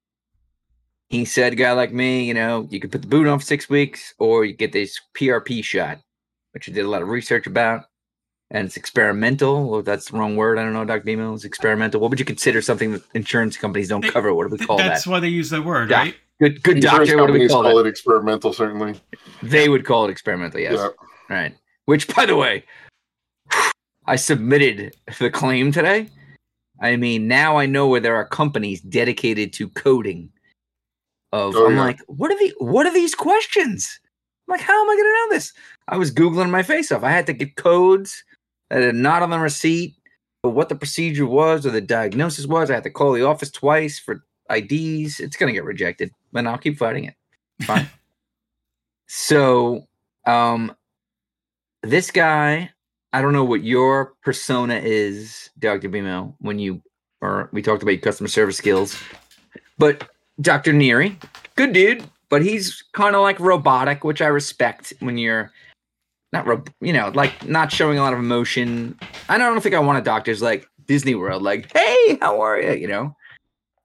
he 1.10 1.26
said, 1.26 1.58
guy 1.58 1.74
like 1.74 1.92
me, 1.92 2.24
you 2.24 2.34
know, 2.34 2.68
you 2.70 2.80
could 2.80 2.92
put 2.92 3.02
the 3.02 3.08
boot 3.08 3.28
on 3.28 3.40
for 3.40 3.46
six 3.46 3.68
weeks, 3.70 4.14
or 4.20 4.46
you 4.46 4.54
get 4.54 4.72
this 4.72 5.00
PRP 5.18 5.64
shot, 5.64 6.00
which 6.54 6.70
I 6.70 6.72
did 6.72 6.86
a 6.86 6.90
lot 6.90 7.02
of 7.02 7.10
research 7.10 7.46
about 7.48 7.86
and 8.52 8.66
it's 8.66 8.78
experimental. 8.78 9.70
Well, 9.70 9.82
that's 9.84 10.10
the 10.10 10.18
wrong 10.18 10.36
word. 10.36 10.58
I 10.58 10.64
don't 10.64 10.74
know, 10.74 10.86
Dr. 10.86 11.04
B-Mo. 11.04 11.36
It's 11.36 11.44
experimental. 11.44 12.02
What 12.02 12.10
would 12.10 12.20
you 12.20 12.26
consider 12.26 12.62
something 12.62 12.94
that 12.94 13.04
insurance 13.14 13.58
companies 13.58 13.90
don't 13.90 14.02
They- 14.02 14.10
cover? 14.10 14.34
What 14.34 14.50
do 14.50 14.56
we 14.56 14.66
call 14.66 14.78
That's 14.78 15.04
that? 15.04 15.10
why 15.12 15.20
they 15.20 15.28
use 15.28 15.50
the 15.50 15.62
word, 15.62 15.90
Yeah. 15.92 15.98
right? 15.98 16.16
Good, 16.40 16.64
good 16.64 16.82
doctor. 16.82 17.18
What 17.18 17.28
do 17.28 17.34
we 17.34 17.48
call 17.48 17.64
call 17.64 17.80
it 17.80 17.88
experimental, 17.88 18.54
certainly. 18.54 18.96
They 19.44 19.68
would 19.68 19.86
call 19.86 20.06
it 20.06 20.12
experimental. 20.12 20.60
Yes. 20.60 20.78
Yeah. 20.78 20.90
Right. 21.30 21.56
Which, 21.86 22.08
by 22.16 22.26
the 22.26 22.36
way, 22.36 22.64
I 24.06 24.16
submitted 24.16 24.96
the 25.20 25.30
claim 25.30 25.72
today. 25.72 26.08
I 26.82 26.96
mean, 26.96 27.28
now 27.28 27.58
I 27.58 27.66
know 27.66 27.88
where 27.88 28.00
there 28.00 28.16
are 28.16 28.26
companies 28.26 28.80
dedicated 28.82 29.52
to 29.54 29.68
coding. 29.70 30.30
Of 31.32 31.56
Oh, 31.56 31.68
I'm 31.68 31.76
yeah. 31.76 31.82
like, 31.82 32.00
what 32.08 32.32
are 32.32 32.40
the 32.40 32.54
what 32.60 32.86
are 32.88 32.94
these 32.94 33.14
questions? 33.14 34.00
I'm 34.48 34.54
like, 34.54 34.62
how 34.62 34.82
am 34.82 34.90
I 34.90 34.96
going 34.96 35.04
to 35.04 35.12
know 35.12 35.36
this? 35.36 35.54
I 35.90 35.98
was 35.98 36.12
googling 36.12 36.50
my 36.50 36.64
face 36.64 36.92
off. 36.92 37.04
I 37.04 37.12
had 37.12 37.28
to 37.28 37.34
get 37.34 37.56
codes 37.56 38.24
that 38.70 38.82
are 38.82 38.94
not 38.94 39.22
on 39.22 39.30
the 39.30 39.40
receipt, 39.40 39.96
but 40.42 40.52
what 40.52 40.70
the 40.70 40.76
procedure 40.76 41.28
was 41.28 41.66
or 41.66 41.72
the 41.72 41.82
diagnosis 41.82 42.48
was. 42.48 42.72
I 42.72 42.76
had 42.76 42.84
to 42.84 42.90
call 42.90 43.14
the 43.14 43.26
office 43.26 43.52
twice 43.52 44.00
for 44.00 44.24
IDs. 44.50 45.20
It's 45.20 45.36
going 45.36 45.48
to 45.48 45.54
get 45.54 45.64
rejected, 45.64 46.12
but 46.32 46.46
I'll 46.46 46.58
keep 46.58 46.78
fighting 46.78 47.06
it. 47.06 47.16
Fine. 47.62 47.90
so, 49.08 49.88
um, 50.26 50.76
this 51.84 52.12
guy, 52.12 52.72
I 53.14 53.22
don't 53.22 53.34
know 53.34 53.44
what 53.44 53.64
your 53.64 54.14
persona 54.24 54.76
is, 54.76 55.50
Dr. 55.60 55.90
B-Mo, 55.90 56.36
when 56.40 56.60
you 56.60 56.82
or 57.22 57.50
we 57.52 57.62
talked 57.62 57.84
about 57.84 57.92
your 57.92 58.02
customer 58.02 58.30
service 58.30 58.58
skills, 58.58 58.98
but 59.78 60.10
Dr. 60.42 60.72
Neary, 60.72 61.22
good 61.56 61.74
dude, 61.74 62.04
but 62.30 62.42
he's 62.42 62.84
kind 62.94 63.16
of 63.16 63.22
like 63.22 63.40
robotic, 63.40 64.04
which 64.04 64.22
I 64.22 64.28
respect 64.28 64.94
when 65.00 65.18
you're 65.18 65.52
not, 66.32 66.46
ro- 66.46 66.64
you 66.80 66.94
know, 66.94 67.12
like 67.14 67.48
not 67.48 67.72
showing 67.72 67.98
a 67.98 68.02
lot 68.02 68.14
of 68.14 68.20
emotion. 68.20 68.98
I 69.28 69.38
don't 69.38 69.60
think 69.62 69.76
I 69.76 69.80
want 69.80 69.98
a 69.98 70.02
doctor's 70.02 70.42
like 70.42 70.68
Disney 70.86 71.16
World, 71.16 71.44
like, 71.44 71.72
hey, 71.76 72.18
how 72.22 72.42
are 72.42 72.60
you? 72.60 72.74
You 72.74 72.88
know, 72.88 73.16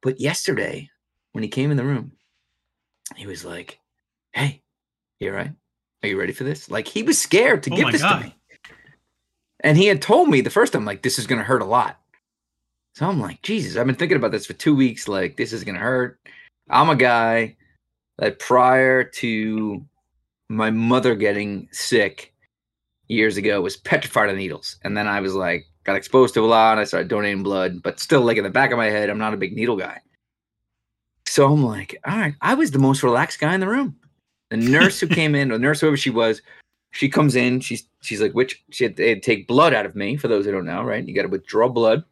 but 0.05 0.21
yesterday 0.21 0.89
when 1.33 1.43
he 1.43 1.49
came 1.49 1.73
in 1.73 1.77
the 1.77 1.85
room, 1.85 2.13
he 3.17 3.27
was 3.27 3.45
like, 3.45 3.81
hey, 4.33 4.63
you 5.19 5.31
all 5.31 5.37
right? 5.37 5.51
Are 6.03 6.09
you 6.09 6.21
ready 6.21 6.33
for 6.33 6.45
this? 6.45 6.71
Like 6.71 6.87
he 6.87 7.03
was 7.03 7.21
scared 7.21 7.65
to 7.65 7.73
Oh 7.73 7.77
give 7.77 7.91
this 7.91 8.03
God. 8.03 8.19
to 8.19 8.25
me. 8.27 8.37
And 9.61 9.79
he 9.79 9.87
had 9.87 10.03
told 10.03 10.29
me 10.29 10.43
the 10.43 10.51
first 10.51 10.75
time, 10.75 10.85
like, 10.85 11.01
this 11.01 11.19
is 11.19 11.27
going 11.27 11.39
to 11.39 11.45
hurt 11.45 11.63
a 11.63 11.65
lot. 11.65 11.99
So 12.95 13.09
I'm 13.09 13.19
like, 13.19 13.41
Jesus, 13.41 13.77
I've 13.79 13.87
been 13.87 13.95
thinking 13.95 14.19
about 14.19 14.31
this 14.31 14.45
for 14.45 14.53
two 14.53 14.77
weeks. 14.77 15.09
Like, 15.09 15.39
this 15.39 15.55
is 15.55 15.65
going 15.65 15.77
to 15.77 15.81
hurt. 15.81 16.21
I'm 16.69 16.91
a 16.91 16.97
guy 16.97 17.57
that 18.19 18.39
prior 18.39 19.03
to 19.05 19.83
my 20.51 20.71
mother 20.71 21.15
getting 21.15 21.69
sick 21.73 22.35
years 23.09 23.39
ago 23.39 23.63
was 23.63 23.79
petrified 23.79 24.29
of 24.29 24.37
needles. 24.37 24.77
And 24.85 24.95
then 24.95 25.09
I 25.09 25.21
was 25.21 25.35
like, 25.35 25.65
got 25.85 25.97
exposed 25.97 26.35
to 26.35 26.45
a 26.45 26.47
lot. 26.47 26.79
I 26.79 26.85
started 26.85 27.09
donating 27.09 27.43
blood, 27.43 27.83
but 27.83 28.01
still, 28.01 28.23
like, 28.23 28.37
in 28.37 28.45
the 28.45 28.51
back 28.51 28.73
of 28.73 28.79
my 28.79 28.87
head, 28.87 29.11
I'm 29.11 29.19
not 29.19 29.35
a 29.35 29.39
big 29.39 29.55
needle 29.55 29.77
guy. 29.77 30.01
So 31.27 31.51
I'm 31.53 31.65
like, 31.65 31.97
all 32.07 32.17
right, 32.17 32.35
I 32.41 32.55
was 32.55 32.71
the 32.71 32.79
most 32.79 33.03
relaxed 33.03 33.41
guy 33.41 33.55
in 33.55 33.61
the 33.61 33.69
room. 33.69 33.97
The 34.51 34.57
nurse 34.57 35.01
who 35.01 35.09
came 35.09 35.35
in, 35.35 35.51
or 35.51 35.59
nurse, 35.59 35.81
whoever 35.81 35.97
she 35.97 36.11
was, 36.11 36.43
she 36.93 37.09
comes 37.09 37.35
in. 37.35 37.61
She's 37.61 37.85
she's 38.03 38.21
like, 38.21 38.33
which 38.33 38.63
she 38.71 38.85
had 38.85 38.97
to 38.97 39.21
take 39.21 39.49
blood 39.49 39.75
out 39.75 39.87
of 39.87 39.97
me. 39.97 40.17
For 40.17 40.29
those 40.29 40.45
who 40.45 40.53
don't 40.53 40.67
know, 40.67 40.83
right? 40.83 41.05
You 41.05 41.15
got 41.15 41.23
to 41.23 41.29
withdraw 41.29 41.69
blood. 41.69 42.05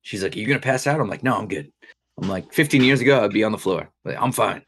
She's 0.00 0.22
like, 0.22 0.34
"Are 0.34 0.38
you 0.38 0.46
gonna 0.46 0.60
pass 0.60 0.86
out?" 0.86 1.00
I'm 1.00 1.10
like, 1.10 1.22
"No, 1.22 1.36
I'm 1.36 1.46
good." 1.46 1.70
I'm 2.18 2.28
like, 2.28 2.52
15 2.52 2.82
years 2.82 3.00
ago, 3.00 3.22
I'd 3.22 3.32
be 3.32 3.44
on 3.44 3.52
the 3.52 3.58
floor. 3.58 3.88
Like, 4.04 4.16
I'm 4.18 4.32
fine. 4.32 4.62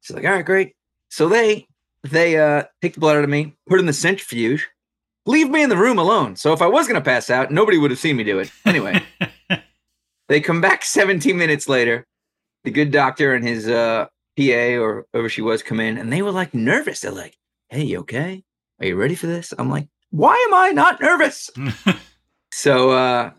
She's 0.00 0.16
like, 0.16 0.24
"All 0.24 0.32
right, 0.32 0.44
great." 0.44 0.74
So 1.10 1.28
they 1.28 1.66
they 2.02 2.38
uh 2.38 2.64
take 2.82 2.94
the 2.94 3.00
blood 3.00 3.16
out 3.16 3.24
of 3.24 3.30
me, 3.30 3.54
put 3.68 3.78
it 3.78 3.80
in 3.80 3.86
the 3.86 3.92
centrifuge, 3.92 4.68
leave 5.26 5.50
me 5.50 5.62
in 5.62 5.70
the 5.70 5.76
room 5.76 5.98
alone. 5.98 6.36
So 6.36 6.52
if 6.52 6.62
I 6.62 6.66
was 6.66 6.86
gonna 6.86 7.00
pass 7.00 7.30
out, 7.30 7.50
nobody 7.50 7.78
would 7.78 7.90
have 7.90 8.00
seen 8.00 8.16
me 8.16 8.24
do 8.24 8.38
it. 8.38 8.50
Anyway, 8.64 9.02
they 10.28 10.40
come 10.40 10.60
back 10.60 10.84
17 10.84 11.36
minutes 11.36 11.68
later. 11.68 12.06
The 12.64 12.70
good 12.70 12.90
doctor 12.90 13.34
and 13.34 13.46
his 13.46 13.68
uh 13.68 14.06
PA 14.36 14.78
or 14.80 15.06
whoever 15.12 15.28
she 15.28 15.42
was 15.42 15.62
come 15.62 15.80
in, 15.80 15.98
and 15.98 16.12
they 16.12 16.22
were 16.22 16.30
like 16.30 16.54
nervous. 16.54 17.00
They're 17.00 17.10
like, 17.10 17.36
"Hey, 17.68 17.84
you 17.84 18.00
okay? 18.00 18.44
Are 18.80 18.86
you 18.86 18.96
ready 18.96 19.14
for 19.14 19.26
this?" 19.26 19.52
I'm 19.58 19.70
like, 19.70 19.88
"Why 20.10 20.34
am 20.48 20.54
I 20.54 20.70
not 20.70 21.00
nervous?" 21.00 21.50
So 22.52 22.90
uh 22.90 23.30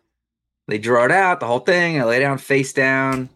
they 0.68 0.78
draw 0.78 1.06
it 1.06 1.12
out, 1.12 1.40
the 1.40 1.48
whole 1.48 1.60
thing. 1.60 2.00
I 2.00 2.06
lay 2.06 2.20
down 2.20 2.38
face 2.38 2.72
down, 2.72 3.30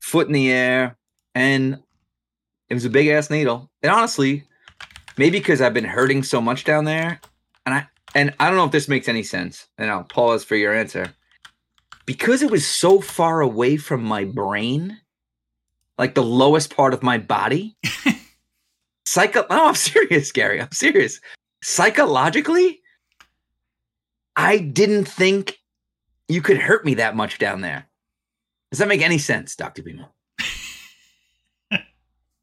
foot 0.00 0.26
in 0.26 0.32
the 0.34 0.52
air, 0.52 0.98
and 1.34 1.78
it 2.68 2.74
was 2.74 2.84
a 2.84 2.90
big 2.90 3.08
ass 3.08 3.30
needle. 3.30 3.70
And 3.82 3.90
honestly, 3.90 4.44
maybe 5.16 5.38
because 5.38 5.62
I've 5.62 5.74
been 5.74 5.84
hurting 5.84 6.22
so 6.22 6.40
much 6.40 6.64
down 6.64 6.84
there, 6.84 7.20
and 8.14 8.34
I 8.40 8.48
don't 8.48 8.56
know 8.56 8.64
if 8.64 8.72
this 8.72 8.88
makes 8.88 9.08
any 9.08 9.22
sense, 9.22 9.68
and 9.78 9.90
I'll 9.90 10.04
pause 10.04 10.44
for 10.44 10.56
your 10.56 10.74
answer. 10.74 11.14
Because 12.06 12.42
it 12.42 12.50
was 12.50 12.66
so 12.66 13.00
far 13.00 13.40
away 13.40 13.76
from 13.76 14.02
my 14.02 14.24
brain, 14.24 14.98
like 15.98 16.14
the 16.14 16.22
lowest 16.22 16.74
part 16.74 16.94
of 16.94 17.02
my 17.02 17.18
body. 17.18 17.76
Psycho 19.04 19.46
no, 19.50 19.68
I'm 19.68 19.74
serious, 19.74 20.32
Gary. 20.32 20.60
I'm 20.60 20.72
serious. 20.72 21.20
Psychologically, 21.62 22.80
I 24.36 24.58
didn't 24.58 25.06
think 25.06 25.58
you 26.28 26.42
could 26.42 26.58
hurt 26.58 26.84
me 26.84 26.94
that 26.94 27.16
much 27.16 27.38
down 27.38 27.60
there. 27.60 27.86
Does 28.70 28.78
that 28.78 28.88
make 28.88 29.02
any 29.02 29.18
sense, 29.18 29.56
Dr. 29.56 29.82
B-Mo? 29.82 30.06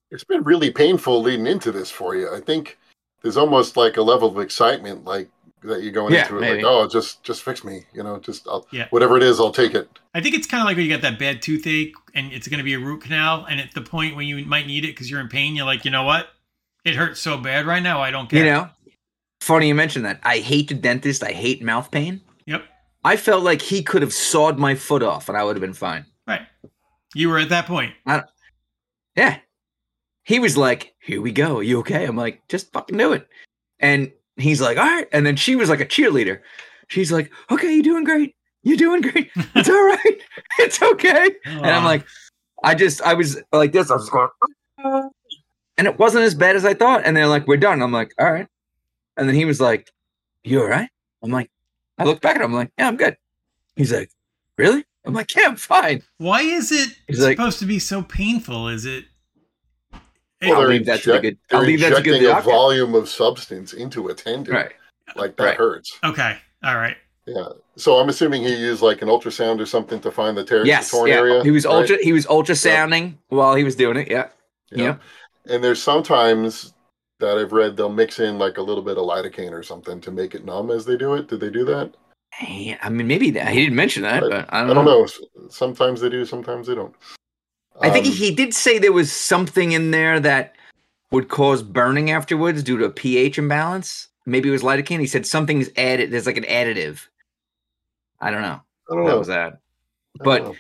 It's 0.10 0.24
been 0.24 0.44
really 0.44 0.72
painful 0.72 1.22
leading 1.22 1.48
into 1.48 1.70
this 1.70 1.92
for 1.92 2.16
you. 2.16 2.34
I 2.34 2.40
think 2.40 2.78
there's 3.22 3.36
almost 3.36 3.76
like 3.76 3.98
a 3.98 4.02
level 4.02 4.30
of 4.30 4.40
excitement, 4.40 5.04
like 5.04 5.30
that 5.68 5.84
you're 5.84 5.92
going 5.92 6.14
Yeah, 6.14 6.24
into 6.24 6.38
it, 6.38 6.42
maybe. 6.42 6.64
like, 6.64 6.66
oh, 6.72 6.88
just 6.88 7.24
just 7.24 7.44
fix 7.44 7.64
me, 7.64 7.86
you 7.94 8.04
know, 8.04 8.18
just 8.20 8.48
I'll, 8.48 8.68
Yeah. 8.72 8.88
whatever 8.90 9.18
it 9.18 9.24
is, 9.24 9.40
I'll 9.40 9.52
take 9.52 9.74
it. 9.76 9.88
I 10.14 10.22
think 10.22 10.36
it's 10.36 10.48
kind 10.48 10.62
of 10.62 10.66
like 10.66 10.76
when 10.78 10.86
you 10.86 10.92
got 10.92 11.02
that 11.02 11.20
bad 11.20 11.42
toothache 11.42 11.94
and 12.16 12.32
it's 12.34 12.48
going 12.48 12.58
to 12.58 12.64
be 12.64 12.74
a 12.74 12.80
root 12.80 13.02
canal, 13.04 13.46
and 13.50 13.60
at 13.60 13.74
the 13.74 13.82
point 13.82 14.16
when 14.16 14.28
you 14.28 14.44
might 14.46 14.66
need 14.68 14.84
it 14.84 14.90
because 14.90 15.10
you're 15.12 15.20
in 15.22 15.28
pain, 15.30 15.56
you're 15.56 15.66
like, 15.66 15.86
you 15.86 15.92
know 15.92 16.04
what? 16.04 16.28
It 16.86 16.96
hurts 16.96 17.20
so 17.20 17.38
bad 17.38 17.66
right 17.66 17.84
now. 17.84 18.02
I 18.02 18.12
don't 18.12 18.30
care. 18.30 18.40
You 18.40 18.52
know, 18.52 18.70
funny 19.42 19.68
you 19.68 19.76
mentioned 19.76 20.06
that. 20.06 20.20
I 20.24 20.38
hate 20.40 20.70
the 20.70 20.74
dentist. 20.74 21.24
I 21.24 21.32
hate 21.34 21.62
mouth 21.62 21.92
pain. 21.92 22.22
Yep. 22.46 22.64
I 23.04 23.18
felt 23.18 23.44
like 23.44 23.62
he 23.62 23.84
could 23.84 24.02
have 24.02 24.14
sawed 24.14 24.58
my 24.58 24.74
foot 24.76 25.04
off 25.04 25.28
and 25.30 25.38
I 25.38 25.44
would 25.44 25.56
have 25.56 25.62
been 25.62 25.74
fine. 25.74 26.06
Right. 26.28 26.42
You 27.14 27.30
were 27.30 27.38
at 27.40 27.50
that 27.50 27.66
point. 27.66 27.94
Yeah. 29.16 29.40
He 30.24 30.40
was 30.40 30.58
like, 30.58 30.94
Here 31.00 31.22
we 31.22 31.32
go. 31.32 31.58
Are 31.58 31.64
you 31.64 31.80
okay? 31.80 32.06
I'm 32.06 32.16
like, 32.18 32.48
Just 32.48 32.72
fucking 32.74 32.98
do 32.98 33.14
it. 33.14 33.28
And 33.80 34.12
he's 34.38 34.62
like, 34.62 34.78
All 34.78 34.86
right. 34.86 35.08
And 35.12 35.26
then 35.26 35.36
she 35.36 35.56
was 35.56 35.70
like 35.70 35.80
a 35.82 35.86
cheerleader. 35.86 36.40
She's 36.88 37.12
like, 37.12 37.32
Okay, 37.52 37.74
you're 37.74 37.84
doing 37.84 38.04
great. 38.04 38.36
You're 38.64 38.78
doing 38.78 39.02
great. 39.02 39.30
It's 39.56 39.70
all 39.70 39.86
right. 39.88 40.22
It's 40.60 40.82
okay. 40.82 41.30
And 41.46 41.66
I'm 41.68 41.84
like, 41.84 42.06
I 42.64 42.74
just, 42.76 43.02
I 43.04 43.14
was 43.14 43.40
like 43.54 43.72
this. 43.72 43.92
I 43.92 43.96
was 43.96 44.10
going, 44.10 44.28
"Ah." 44.84 45.10
and 45.78 45.86
it 45.88 46.00
wasn't 46.00 46.24
as 46.24 46.34
bad 46.34 46.56
as 46.56 46.66
I 46.66 46.74
thought. 46.74 47.04
And 47.06 47.16
they're 47.16 47.28
like, 47.28 47.48
we're 47.48 47.58
done. 47.58 47.82
I'm 47.84 47.92
like, 47.92 48.14
all 48.20 48.32
right. 48.32 48.48
And 49.16 49.28
then 49.30 49.36
he 49.36 49.46
was 49.46 49.62
like, 49.62 49.92
you 50.44 50.60
all 50.62 50.68
right? 50.68 50.90
I'm 51.22 51.32
like, 51.32 51.50
I 52.00 52.04
look 52.06 52.22
back 52.22 52.36
at 52.38 52.42
him. 52.42 52.52
I'm 52.52 52.54
like, 52.56 52.72
yeah, 52.78 52.88
I'm 52.88 52.98
good. 52.98 53.16
He's 53.76 53.94
like, 53.94 54.10
really? 54.58 54.84
I'm 55.06 55.14
like, 55.14 55.34
yeah, 55.36 55.44
I'm 55.48 55.56
fine. 55.56 56.02
why 56.18 56.42
is 56.42 56.72
it 56.72 56.90
He's 57.08 57.22
like- 57.24 57.38
supposed 57.38 57.60
to 57.60 57.66
be 57.66 57.78
so 57.80 58.02
painful? 58.02 58.68
Is 58.70 58.86
it 58.86 59.06
Hey, 60.40 60.52
I'll 60.52 60.68
they're 60.68 60.80
that 60.84 61.02
to 61.04 61.12
the 61.14 61.20
good. 61.20 61.38
I'll 61.52 61.62
leave 61.62 61.80
that 61.82 61.96
to 61.96 62.02
good 62.02 62.16
injecting 62.18 62.38
a 62.38 62.42
volume 62.42 62.94
of 62.96 63.10
substance 63.10 63.74
into 63.74 64.08
a 64.10 64.14
tendon. 64.14 64.54
Right. 64.54 64.72
Like 65.16 65.36
that 65.38 65.44
Right. 65.44 65.58
hurts. 65.58 65.98
okay, 66.04 66.38
all 66.64 66.76
right. 66.76 66.98
Yeah. 67.26 67.48
So 67.76 67.98
I'm 67.98 68.08
assuming 68.10 68.44
he 68.44 68.56
used 68.56 68.82
like 68.82 69.02
an 69.02 69.10
ultrasound 69.10 69.60
or 69.60 69.66
something 69.66 70.00
to 70.02 70.12
find 70.12 70.38
the 70.38 70.44
tear 70.44 70.66
Yes. 70.66 70.92
the 70.92 70.98
torn 70.98 71.10
Yeah. 71.10 71.16
area. 71.16 71.44
He 71.44 71.52
was 71.52 71.66
right? 71.66 71.74
ultra. 71.74 71.98
He 72.02 72.14
was 72.14 72.26
ultrasounding 72.28 73.16
while 73.30 73.56
he 73.56 73.64
was 73.64 73.76
doing 73.76 73.98
it. 73.98 74.10
Yeah. 74.10 74.30
Yeah. 74.72 74.98
And 75.46 75.64
there's 75.64 75.82
sometimes 75.82 76.74
that 77.20 77.38
I've 77.38 77.52
read 77.52 77.76
they'll 77.76 77.90
mix 77.90 78.20
in 78.20 78.38
like 78.38 78.58
a 78.58 78.62
little 78.62 78.84
bit 78.84 78.98
of 78.98 79.06
lidocaine 79.06 79.52
or 79.52 79.64
something 79.64 80.00
to 80.02 80.12
make 80.12 80.36
it 80.36 80.46
numb 80.46 80.70
as 80.72 80.86
they 80.86 80.98
do 80.98 81.16
it. 81.16 81.28
Did 81.28 81.40
they 81.40 81.50
do 81.50 81.66
that? 81.66 81.92
I 82.40 82.90
mean, 82.90 83.08
maybe 83.08 83.32
that, 83.32 83.48
he 83.50 83.62
didn't 83.62 83.76
mention 83.76 84.04
that, 84.04 84.22
Right. 84.22 84.30
but 84.30 84.46
I 84.54 84.62
don't, 84.62 84.72
I 84.72 84.74
don't 84.76 84.86
know. 84.86 85.06
know. 85.06 85.48
Sometimes 85.50 86.02
they 86.02 86.10
do, 86.10 86.24
sometimes 86.26 86.68
they 86.68 86.76
don't. 86.76 86.94
I 87.82 87.90
think 87.90 88.06
Um, 88.06 88.12
he 88.12 88.34
did 88.34 88.54
say 88.54 88.78
there 88.80 88.92
was 88.92 89.12
something 89.12 89.72
in 89.72 89.92
there 89.92 90.20
that 90.20 90.56
would 91.12 91.30
cause 91.30 91.62
burning 91.64 92.12
afterwards 92.12 92.64
due 92.64 92.78
to 92.78 92.86
a 92.86 92.90
pH 92.90 93.38
imbalance. 93.38 94.08
Maybe 94.26 94.50
it 94.50 94.52
was 94.52 94.64
lidocaine. 94.64 95.00
He 95.00 95.08
said 95.08 95.26
something's 95.26 95.70
added. 95.78 96.12
There's 96.12 96.26
like 96.26 96.38
an 96.38 96.44
additive. 96.44 97.02
I 98.20 98.32
don't 98.32 98.42
know. 98.42 98.60
I 98.92 98.96
don't 98.96 99.06
That 99.06 99.12
know. 99.12 99.20
was 99.20 99.28
that. 99.28 99.60
But- 100.24 100.44
know. 100.44 100.56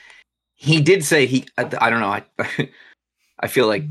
He 0.59 0.81
did 0.81 1.03
say 1.05 1.27
he. 1.27 1.45
I, 1.57 1.69
I 1.79 1.89
don't 1.91 1.99
know. 1.99 2.07
I 2.09 2.23
I 3.39 3.47
feel 3.47 3.67
like 3.67 3.83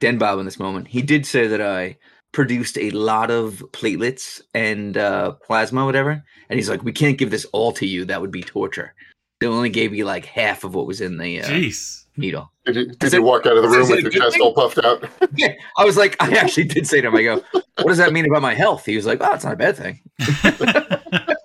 Den 0.00 0.16
Bob 0.16 0.38
in 0.38 0.46
this 0.46 0.58
moment. 0.58 0.88
He 0.88 1.02
did 1.02 1.26
say 1.26 1.46
that 1.48 1.60
I 1.60 1.98
produced 2.32 2.78
a 2.78 2.90
lot 2.92 3.30
of 3.30 3.62
platelets 3.72 4.40
and 4.54 4.96
uh, 4.96 5.32
plasma, 5.32 5.84
whatever. 5.84 6.24
And 6.48 6.58
he's 6.58 6.70
like, 6.70 6.82
"We 6.82 6.92
can't 6.92 7.18
give 7.18 7.30
this 7.30 7.44
all 7.52 7.72
to 7.72 7.86
you. 7.86 8.06
That 8.06 8.22
would 8.22 8.30
be 8.30 8.42
torture." 8.42 8.94
They 9.38 9.46
only 9.46 9.68
gave 9.68 9.94
you 9.94 10.06
like 10.06 10.24
half 10.24 10.64
of 10.64 10.74
what 10.74 10.86
was 10.86 11.02
in 11.02 11.18
the 11.18 11.42
uh, 11.42 11.46
Jeez. 11.46 12.04
Needle. 12.16 12.50
did 12.64 12.76
you, 12.76 12.86
did 12.86 13.12
you 13.12 13.18
it- 13.18 13.22
walk 13.22 13.46
out 13.46 13.56
of 13.56 13.62
the 13.62 13.68
room 13.68 13.88
with 13.88 13.98
a 13.98 14.02
your 14.02 14.10
chest 14.10 14.32
thing? 14.34 14.42
all 14.42 14.54
puffed 14.54 14.78
out? 14.84 15.04
Yeah, 15.36 15.52
I 15.76 15.84
was 15.84 15.96
like, 15.96 16.16
I 16.20 16.30
actually 16.36 16.64
did 16.64 16.86
say 16.86 17.00
to 17.00 17.08
him, 17.08 17.16
I 17.16 17.22
go, 17.22 17.42
what 17.52 17.86
does 17.88 17.98
that 17.98 18.12
mean 18.12 18.24
about 18.26 18.42
my 18.42 18.54
health? 18.54 18.86
He 18.86 18.96
was 18.96 19.04
like, 19.06 19.18
oh, 19.20 19.32
it's 19.34 19.44
not 19.44 19.52
a 19.52 19.56
bad 19.56 19.76
thing. 19.76 20.00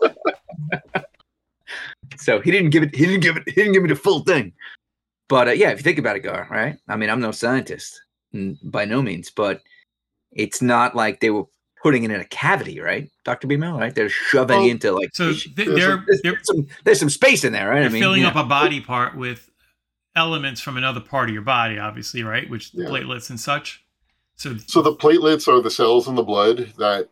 So 2.18 2.40
he 2.40 2.52
didn't 2.52 2.70
give 2.70 2.84
it. 2.84 2.96
He 2.96 3.06
didn't 3.06 3.22
give 3.22 3.36
it. 3.36 3.44
He 3.48 3.54
didn't 3.54 3.74
give 3.74 3.82
me 3.82 3.90
the 3.90 3.96
full 3.96 4.20
thing. 4.20 4.54
But 5.28 5.48
uh, 5.48 5.52
yeah, 5.52 5.72
if 5.72 5.80
you 5.80 5.84
think 5.84 5.98
about 5.98 6.16
it, 6.18 6.20
Gar, 6.20 6.48
right? 6.52 6.78
I 6.88 6.96
mean, 6.96 7.10
I'm 7.10 7.20
no 7.20 7.32
scientist, 7.32 8.00
by 8.64 8.86
no 8.86 9.02
means, 9.02 9.32
but 9.32 9.62
it's 10.32 10.62
not 10.62 10.96
like 10.96 11.20
they 11.20 11.32
were 11.32 11.46
putting 11.82 12.04
it 12.04 12.12
in 12.12 12.22
a 12.22 12.26
cavity, 12.26 12.80
right, 12.80 13.10
Doctor 13.26 13.48
B-Mo? 13.48 13.76
Right? 13.78 13.96
They're 13.96 14.10
shoving 14.10 14.58
Well, 14.60 14.68
into 14.70 14.92
like. 14.92 15.10
So 15.16 15.32
th- 15.34 15.56
There's 15.56 15.74
they're 15.76 16.04
there's, 16.06 16.22
they're, 16.22 16.32
there's 16.34 16.46
some 16.48 16.68
there's 16.84 17.00
some 17.00 17.10
space 17.10 17.44
in 17.44 17.54
there, 17.54 17.70
right? 17.70 17.80
I 17.80 17.82
they're 17.82 17.90
mean, 17.90 18.02
filling 18.04 18.22
yeah. 18.22 18.28
up 18.30 18.36
a 18.36 18.44
body 18.44 18.82
part 18.82 19.18
with 19.18 19.50
elements 20.16 20.62
from 20.62 20.78
another 20.78 21.00
part 21.00 21.30
of 21.30 21.34
your 21.34 21.44
body, 21.44 21.80
obviously, 21.80 22.24
right? 22.24 22.50
Which 22.50 22.72
Yeah. 22.74 22.90
platelets 22.90 23.30
and 23.30 23.40
such. 23.40 23.84
So 24.36 24.58
So 24.68 24.82
the 24.82 24.96
platelets 24.96 25.48
are 25.48 25.62
the 25.62 25.72
cells 25.72 26.08
in 26.08 26.16
the 26.16 26.24
blood 26.24 26.74
that 26.78 27.10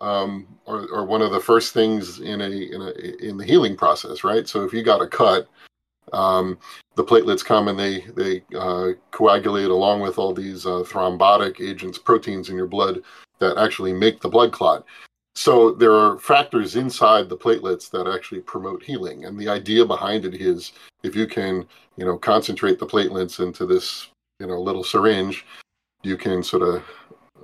um, 0.00 0.46
are, 0.66 0.92
are 0.94 1.04
one 1.04 1.22
of 1.22 1.30
the 1.30 1.40
first 1.40 1.74
things 1.74 2.20
in 2.20 2.40
a 2.40 2.48
in 2.48 2.80
a 2.80 2.90
in 3.26 3.36
the 3.36 3.44
healing 3.44 3.76
process, 3.76 4.24
right? 4.24 4.48
So 4.48 4.64
if 4.64 4.72
you 4.72 4.82
got 4.82 5.02
a 5.02 5.06
cut, 5.06 5.46
um, 6.12 6.58
the 6.96 7.04
platelets 7.04 7.44
come 7.44 7.68
and 7.68 7.78
they 7.78 8.00
they 8.16 8.42
uh, 8.56 8.92
coagulate 9.10 9.68
along 9.68 10.00
with 10.00 10.18
all 10.18 10.32
these 10.32 10.66
uh, 10.66 10.84
thrombotic 10.86 11.60
agents, 11.60 11.98
proteins 11.98 12.48
in 12.48 12.56
your 12.56 12.66
blood 12.66 13.02
that 13.40 13.58
actually 13.58 13.92
make 13.92 14.20
the 14.20 14.28
blood 14.28 14.52
clot. 14.52 14.84
So 15.34 15.72
there 15.72 15.92
are 15.92 16.18
factors 16.18 16.76
inside 16.76 17.28
the 17.28 17.36
platelets 17.36 17.90
that 17.90 18.06
actually 18.06 18.40
promote 18.40 18.82
healing, 18.82 19.24
and 19.24 19.38
the 19.38 19.48
idea 19.48 19.84
behind 19.84 20.24
it 20.24 20.34
is 20.34 20.72
if 21.02 21.14
you 21.14 21.26
can, 21.26 21.66
you 21.96 22.04
know, 22.04 22.18
concentrate 22.18 22.78
the 22.78 22.86
platelets 22.86 23.40
into 23.44 23.64
this, 23.64 24.08
you 24.38 24.46
know, 24.46 24.60
little 24.60 24.84
syringe, 24.84 25.46
you 26.02 26.16
can 26.16 26.42
sort 26.42 26.62
of 26.62 26.82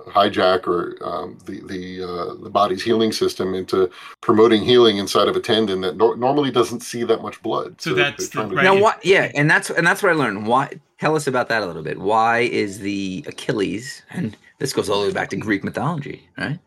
hijack 0.09 0.67
or 0.67 0.97
um, 1.03 1.37
the 1.45 1.61
the 1.67 2.03
uh, 2.03 2.43
the 2.43 2.49
body's 2.49 2.83
healing 2.83 3.11
system 3.11 3.53
into 3.53 3.89
promoting 4.21 4.61
healing 4.63 4.97
inside 4.97 5.27
of 5.27 5.35
a 5.35 5.39
tendon 5.39 5.81
that 5.81 5.97
nor- 5.97 6.15
normally 6.15 6.51
doesn't 6.51 6.81
see 6.81 7.03
that 7.03 7.21
much 7.21 7.41
blood. 7.41 7.79
So 7.81 7.93
that's 7.93 8.29
the- 8.29 8.45
right. 8.45 8.63
Now 8.63 8.79
what? 8.79 9.03
Yeah, 9.03 9.31
and 9.35 9.49
that's 9.49 9.69
and 9.69 9.85
that's 9.85 10.03
what 10.03 10.11
I 10.11 10.15
learned. 10.15 10.45
Why? 10.47 10.79
Tell 10.99 11.15
us 11.15 11.27
about 11.27 11.49
that 11.49 11.61
a 11.61 11.65
little 11.65 11.83
bit. 11.83 11.99
Why 11.99 12.39
is 12.39 12.79
the 12.79 13.23
Achilles? 13.27 14.01
And 14.11 14.35
this 14.59 14.73
goes 14.73 14.89
all 14.89 15.01
the 15.01 15.07
way 15.07 15.13
back 15.13 15.29
to 15.29 15.35
Greek 15.37 15.63
mythology, 15.63 16.27
right? 16.37 16.59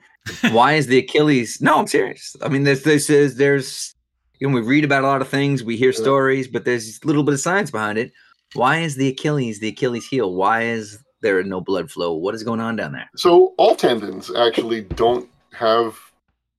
Why 0.51 0.75
is 0.75 0.87
the 0.87 0.99
Achilles? 0.99 1.61
No, 1.61 1.79
I'm 1.79 1.87
serious. 1.87 2.37
I 2.43 2.49
mean, 2.49 2.65
there's 2.65 2.83
this 2.83 3.09
is 3.11 3.37
there's 3.37 3.95
you 4.39 4.49
know 4.49 4.55
we 4.55 4.61
read 4.61 4.85
about 4.85 5.05
a 5.05 5.07
lot 5.07 5.21
of 5.23 5.29
things, 5.29 5.63
we 5.65 5.77
hear 5.77 5.93
stories, 5.93 6.47
but 6.49 6.65
there's 6.65 6.99
a 7.03 7.07
little 7.07 7.23
bit 7.23 7.35
of 7.35 7.41
science 7.41 7.71
behind 7.71 7.99
it. 7.99 8.13
Why 8.55 8.79
is 8.79 8.97
the 8.97 9.09
Achilles 9.09 9.61
the 9.61 9.69
Achilles 9.69 10.07
heel? 10.07 10.35
Why 10.35 10.63
is 10.63 10.99
there 11.23 11.43
no 11.43 11.61
blood 11.61 11.91
flow? 11.91 12.15
What 12.15 12.35
is 12.35 12.43
going 12.43 12.61
on 12.61 12.77
down 12.77 12.93
there? 12.93 13.09
So 13.17 13.55
all 13.59 13.77
tendons 13.77 14.31
actually 14.35 14.83
don't 14.83 15.29
have 15.53 15.97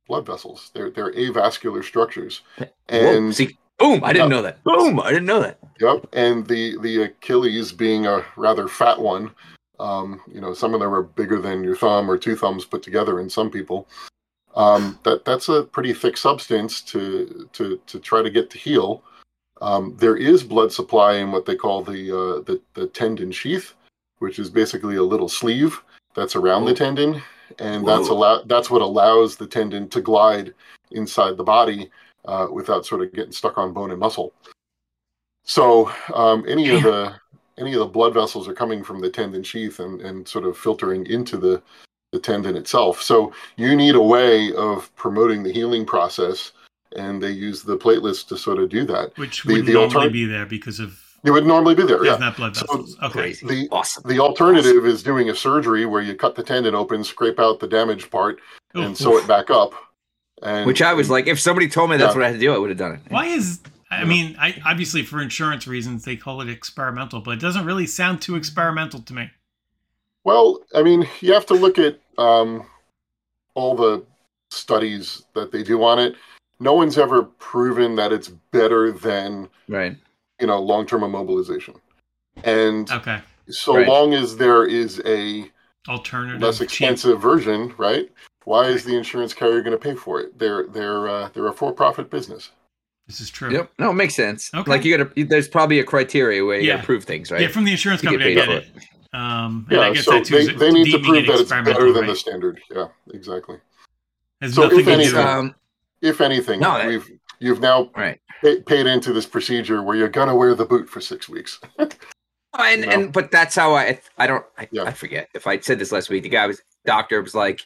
blood 0.08 0.26
vessels. 0.26 0.72
They're 0.74 0.90
they're 0.90 1.14
avascular 1.14 1.84
structures. 1.84 2.42
Whoa, 2.58 2.68
And 2.90 3.36
see, 3.36 3.58
boom! 3.80 4.04
I 4.04 4.14
didn't 4.14 4.30
Yeah. 4.30 4.36
know 4.38 4.42
that. 4.44 4.64
Boom! 4.64 5.00
I 5.00 5.10
didn't 5.10 5.26
know 5.26 5.42
that. 5.42 5.60
Yep, 5.80 6.08
and 6.14 6.46
the 6.48 6.78
the 6.82 7.04
Achilles 7.04 7.72
being 7.72 8.06
a 8.06 8.24
rather 8.36 8.68
fat 8.68 9.00
one, 9.00 9.32
um, 9.82 10.22
you 10.32 10.40
know, 10.40 10.54
some 10.54 10.74
of 10.74 10.80
them 10.80 10.94
are 10.94 11.02
bigger 11.04 11.40
than 11.40 11.64
your 11.64 11.76
thumb 11.76 12.10
or 12.10 12.18
two 12.18 12.36
thumbs 12.36 12.66
put 12.66 12.84
together 12.84 13.20
in 13.20 13.30
some 13.30 13.50
people. 13.50 13.88
Um, 14.56 15.00
that 15.04 15.26
that's 15.26 15.50
a 15.50 15.64
pretty 15.64 15.94
thick 15.94 16.18
substance 16.18 16.82
to 16.82 17.50
to 17.54 17.80
to 17.88 18.00
try 18.00 18.22
to 18.22 18.30
get 18.30 18.50
to 18.52 18.58
heal. 18.58 19.04
Um, 19.62 19.96
there 19.98 20.18
is 20.18 20.44
blood 20.44 20.72
supply 20.72 21.16
in 21.16 21.32
what 21.32 21.46
they 21.46 21.56
call 21.56 21.84
the 21.84 22.12
uh, 22.12 22.42
the 22.44 22.62
the 22.74 22.88
tendon 22.88 23.32
sheath, 23.32 23.74
which 24.20 24.40
is 24.40 24.50
basically 24.50 24.98
a 24.98 25.04
little 25.04 25.30
sleeve 25.30 25.82
that's 26.16 26.36
around 26.36 26.66
the 26.66 26.74
tendon, 26.74 27.22
and 27.60 27.88
that's 27.88 28.10
Whoa. 28.10 28.16
allow 28.16 28.44
that's 28.44 28.70
what 28.70 28.82
allows 28.82 29.36
the 29.38 29.48
tendon 29.48 29.88
to 29.90 30.02
glide 30.02 30.54
inside 30.92 31.38
the 31.38 31.44
body 31.44 31.90
uh, 32.26 32.48
without 32.52 32.86
sort 32.86 33.02
of 33.02 33.14
getting 33.14 33.32
stuck 33.32 33.58
on 33.58 33.72
bone 33.72 33.92
and 33.92 34.00
muscle. 34.00 34.34
So 35.44 35.92
um, 36.14 36.46
any 36.48 36.70
of 36.70 36.84
the 36.84 37.16
any 37.62 37.74
of 37.74 37.80
the 37.80 37.86
blood 37.86 38.14
vessels 38.14 38.48
are 38.48 38.54
coming 38.54 38.84
from 38.84 39.00
the 39.00 39.10
tendon 39.10 39.44
sheath 39.44 39.80
and, 39.80 40.02
and 40.02 40.28
sort 40.28 40.46
of 40.46 40.58
filtering 40.58 41.06
into 41.06 41.38
the, 41.38 41.62
the 42.12 42.20
tendon 42.20 42.58
itself. 42.58 43.02
So 43.02 43.32
you 43.56 43.76
need 43.76 43.96
a 43.96 44.02
way 44.02 44.52
of 44.54 44.94
promoting 44.96 45.44
the 45.44 45.52
healing 45.54 45.86
process, 45.86 46.52
and 46.98 47.22
they 47.22 47.30
use 47.32 47.62
the 47.64 47.78
platelets 47.78 48.28
to 48.28 48.38
sort 48.38 48.60
of 48.60 48.70
do 48.70 48.84
that. 48.86 49.16
which 49.18 49.44
The- 49.44 49.50
wouldn't 49.54 49.68
the 49.68 49.74
normally 49.74 50.08
altern- 50.10 50.12
be 50.14 50.26
there 50.26 50.46
because 50.46 50.80
of 50.80 51.00
It 51.24 51.30
would 51.32 51.46
normally 51.46 51.76
be 51.76 51.84
there, 51.84 51.98
there's 52.00 52.08
yeah. 52.08 52.18
not 52.18 52.36
blood 52.36 52.56
So 52.58 52.66
vessels. 52.66 52.98
Okay. 53.04 53.34
The- 53.34 53.68
awesome. 53.72 54.04
The 54.08 54.20
alternative 54.20 54.86
is 54.86 55.04
doing 55.04 55.30
a 55.30 55.36
surgery 55.36 55.86
where 55.86 56.02
you 56.02 56.16
cut 56.16 56.36
the 56.36 56.44
tendon 56.44 56.74
open, 56.76 57.04
scrape 57.04 57.40
out 57.40 57.60
the 57.60 57.68
damaged 57.68 58.10
part, 58.10 58.40
Ooh. 58.76 58.82
and 58.82 58.98
sew 58.98 59.18
it 59.20 59.28
back 59.28 59.50
up. 59.52 59.74
And 60.44 60.66
Which 60.66 60.82
I 60.82 60.94
was 60.94 61.12
like, 61.12 61.28
if 61.28 61.40
somebody 61.40 61.68
told 61.68 61.92
me 61.92 61.98
that's 61.98 62.16
Yeah. 62.16 62.18
what 62.22 62.24
I 62.26 62.28
had 62.30 62.34
to 62.34 62.40
do, 62.40 62.52
I 62.52 62.58
would 62.58 62.70
have 62.70 62.80
done 62.80 62.94
it. 62.94 63.02
Why 63.10 63.28
is 63.28 63.60
I 63.92 64.06
mean, 64.06 64.38
I 64.40 64.56
obviously 64.66 65.04
for 65.04 65.22
insurance 65.22 65.68
reasons 65.68 66.06
they 66.06 66.16
call 66.16 66.40
it 66.42 66.50
experimental, 66.50 67.20
but 67.20 67.32
it 67.32 67.40
doesn't 67.42 67.66
really 67.66 67.86
sound 67.86 68.22
too 68.22 68.36
experimental 68.38 69.02
to 69.02 69.14
me. 69.14 69.30
Well, 70.24 70.60
I 70.74 70.82
mean, 70.82 71.08
you 71.20 71.34
have 71.34 71.46
to 71.48 71.54
look 71.56 71.78
at 71.78 72.00
um, 72.18 72.66
all 73.54 73.76
the 73.76 74.06
studies 74.50 75.24
that 75.34 75.52
they 75.52 75.62
do 75.64 75.84
on 75.84 76.00
it. 76.00 76.16
No 76.60 76.74
one's 76.74 76.98
ever 76.98 77.24
proven 77.24 77.96
that 77.98 78.14
it's 78.14 78.30
better 78.30 78.92
than 78.92 79.50
Right. 79.68 79.98
you 80.40 80.48
know 80.48 80.62
long-term 80.62 81.02
immobilization, 81.02 81.76
and 82.44 82.90
Okay. 82.92 83.20
so 83.50 83.76
Right. 83.76 83.88
long 83.88 84.14
as 84.14 84.38
there 84.38 84.66
is 84.66 85.02
a 85.06 85.52
Alternative. 85.90 86.40
less 86.42 86.60
cheap- 86.60 86.66
expensive 86.70 87.20
version, 87.22 87.74
right? 87.78 88.10
Why 88.46 88.66
is 88.68 88.84
the 88.86 88.96
insurance 88.96 89.34
carrier 89.34 89.62
going 89.62 89.78
to 89.78 89.78
pay 89.78 89.96
for 89.96 90.20
it? 90.22 90.38
They're 90.40 90.68
they're 90.68 91.08
uh, 91.10 91.30
they're 91.34 91.48
a 91.48 91.54
for-profit 91.54 92.10
business. 92.10 92.52
This 93.08 93.20
is 93.20 93.30
true. 93.30 93.52
Yep. 93.52 93.72
No, 93.80 93.90
it 93.92 93.94
makes 93.96 94.16
sense. 94.16 94.50
Okay. 94.54 94.70
Like 94.70 94.86
you 94.86 94.98
got 94.98 95.16
to. 95.16 95.26
There's 95.26 95.48
probably 95.48 95.80
a 95.80 95.84
criteria 95.84 96.46
where 96.46 96.60
you 96.60 96.68
got 96.68 96.76
Yeah. 96.76 96.82
to 96.82 96.86
prove 96.86 97.04
things, 97.04 97.32
right? 97.32 97.42
Yeah, 97.42 97.48
from 97.50 97.66
the 97.66 97.72
insurance 97.72 98.02
To 98.02 98.08
get 98.08 98.12
company, 98.14 98.32
I 98.32 98.36
get 98.36 98.46
for 98.46 98.52
it. 98.54 98.68
Um, 99.14 99.68
and 99.70 99.80
I 99.82 99.88
Yeah, 99.90 99.94
guess 99.96 100.06
so 100.06 100.12
that 100.12 100.26
too 100.26 100.36
they, 100.36 100.42
is 100.54 100.60
they 100.60 100.72
need 100.72 100.86
to 100.86 100.92
deeming 101.00 101.26
prove 101.26 101.28
that 101.28 101.40
it's 101.42 101.50
better 101.50 101.92
than 101.92 102.02
right? 102.04 102.08
the 102.08 102.16
standard. 102.16 102.62
Yeah, 102.74 102.88
exactly. 103.14 103.58
Has 104.42 104.54
So 104.54 104.64
if 104.64 104.72
nothing 104.72 104.88
anything- 104.90 105.18
um, 105.18 105.56
If 106.02 106.22
anything, 106.22 106.60
No, 106.62 106.78
that- 106.78 106.88
we've 106.88 107.12
you've 107.40 107.60
now 107.60 107.92
right. 107.96 108.20
pa- 108.42 108.56
paid 108.66 108.88
into 108.88 109.12
this 109.14 109.26
procedure 109.26 109.84
where 109.84 109.96
you're 109.98 110.08
gonna 110.08 110.36
wear 110.36 110.56
the 110.56 110.66
boot 110.66 110.90
for 110.90 111.02
six 111.02 111.28
weeks. 111.30 111.60
And 112.60 112.82
No. 112.82 112.90
and 112.90 113.14
but 113.14 113.32
that's 113.32 113.56
how 113.56 113.74
I. 113.76 114.02
I 114.18 114.28
don't. 114.28 114.46
I, 114.58 114.68
Yeah. 114.72 114.84
I 114.84 114.92
forget 114.92 115.30
if 115.34 115.48
I 115.48 115.58
said 115.60 115.80
this 115.80 115.92
last 115.94 116.10
week. 116.10 116.24
The 116.24 116.30
guy 116.30 116.48
was 116.48 116.62
doctor 116.86 117.22
was 117.22 117.34
like, 117.34 117.66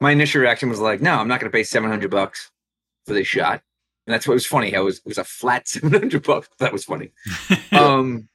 my 0.00 0.12
initial 0.12 0.40
reaction 0.40 0.70
was 0.70 0.80
like, 0.80 1.02
no, 1.02 1.12
I'm 1.16 1.28
not 1.28 1.40
going 1.40 1.50
to 1.52 1.54
pay 1.54 1.62
700 1.62 2.10
bucks 2.10 2.50
for 3.06 3.12
this 3.12 3.26
shot. 3.26 3.62
And 4.06 4.12
that's 4.14 4.26
what 4.26 4.34
was 4.34 4.46
funny. 4.46 4.74
I 4.74 4.80
was 4.80 4.98
it 4.98 5.06
was 5.06 5.18
a 5.18 5.24
flat 5.24 5.68
700 5.68 6.22
bucks. 6.22 6.48
That 6.58 6.72
was 6.72 6.84
funny. 6.84 7.12
Um, 7.72 8.28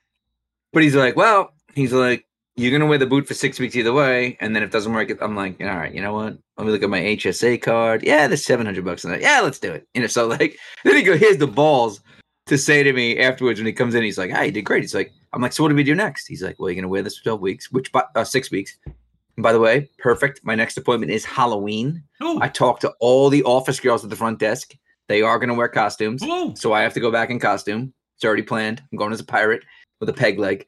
but 0.73 0.83
he's 0.83 0.95
like, 0.95 1.15
well, 1.15 1.53
he's 1.75 1.93
like, 1.93 2.25
you're 2.55 2.71
gonna 2.71 2.87
wear 2.89 2.97
the 2.97 3.05
boot 3.05 3.27
for 3.27 3.33
six 3.35 3.59
weeks 3.59 3.75
either 3.75 3.93
way, 3.93 4.35
and 4.41 4.55
then 4.55 4.63
if 4.63 4.69
it 4.69 4.73
doesn't 4.73 4.91
work, 4.93 5.09
I'm 5.21 5.35
like, 5.35 5.61
all 5.61 5.67
right, 5.67 5.93
you 5.93 6.01
know 6.01 6.13
what? 6.13 6.37
Let 6.57 6.65
me 6.65 6.71
look 6.73 6.81
at 6.83 6.89
my 6.89 6.99
HSA 7.01 7.61
card. 7.61 8.03
Yeah, 8.03 8.27
there's 8.27 8.43
700 8.43 8.83
bucks 8.83 9.03
in 9.03 9.11
that. 9.11 9.21
Yeah, 9.21 9.41
let's 9.41 9.59
do 9.59 9.71
it. 9.71 9.87
You 9.93 10.01
know, 10.01 10.07
so 10.07 10.25
like, 10.27 10.57
then 10.83 10.95
he 10.95 11.03
go, 11.03 11.15
here's 11.15 11.37
the 11.37 11.47
balls 11.47 12.01
to 12.47 12.57
say 12.57 12.81
to 12.81 12.93
me 12.93 13.19
afterwards 13.19 13.59
when 13.59 13.67
he 13.67 13.73
comes 13.73 13.93
in. 13.93 14.03
He's 14.03 14.17
like, 14.17 14.31
"Ah, 14.33 14.41
you 14.41 14.51
did 14.51 14.63
great." 14.63 14.81
He's 14.81 14.95
like, 14.95 15.11
"I'm 15.33 15.41
like, 15.41 15.53
so 15.53 15.63
what 15.63 15.69
do 15.69 15.75
we 15.75 15.83
do 15.83 15.93
next?" 15.95 16.27
He's 16.27 16.41
like, 16.41 16.57
"Well, 16.59 16.69
you're 16.69 16.75
gonna 16.81 16.87
wear 16.89 17.03
this 17.03 17.17
for 17.17 17.23
12 17.25 17.41
weeks, 17.41 17.71
which 17.71 17.91
by- 17.91 18.05
uh, 18.15 18.23
six 18.23 18.49
weeks." 18.49 18.75
And 18.85 19.43
by 19.43 19.53
the 19.53 19.59
way, 19.59 19.87
perfect. 19.99 20.41
My 20.43 20.55
next 20.55 20.77
appointment 20.77 21.11
is 21.11 21.23
Halloween. 21.25 22.01
Oh, 22.21 22.39
I 22.41 22.47
talked 22.49 22.81
to 22.81 22.93
all 22.99 23.29
the 23.29 23.43
office 23.43 23.79
girls 23.79 24.03
at 24.03 24.09
the 24.09 24.15
front 24.15 24.39
desk. 24.39 24.73
They 25.07 25.21
are 25.21 25.39
gonna 25.39 25.53
wear 25.53 25.69
costumes, 25.69 26.21
oh. 26.25 26.53
so 26.55 26.73
I 26.73 26.81
have 26.81 26.93
to 26.93 26.99
go 26.99 27.11
back 27.11 27.29
in 27.29 27.39
costume. 27.39 27.93
It's 28.15 28.25
already 28.25 28.43
planned. 28.43 28.81
I'm 28.91 28.97
going 28.97 29.13
as 29.13 29.19
a 29.19 29.25
pirate 29.25 29.63
with 29.99 30.09
a 30.09 30.13
peg 30.13 30.39
leg, 30.39 30.65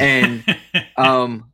and 0.00 0.44
um, 0.96 1.50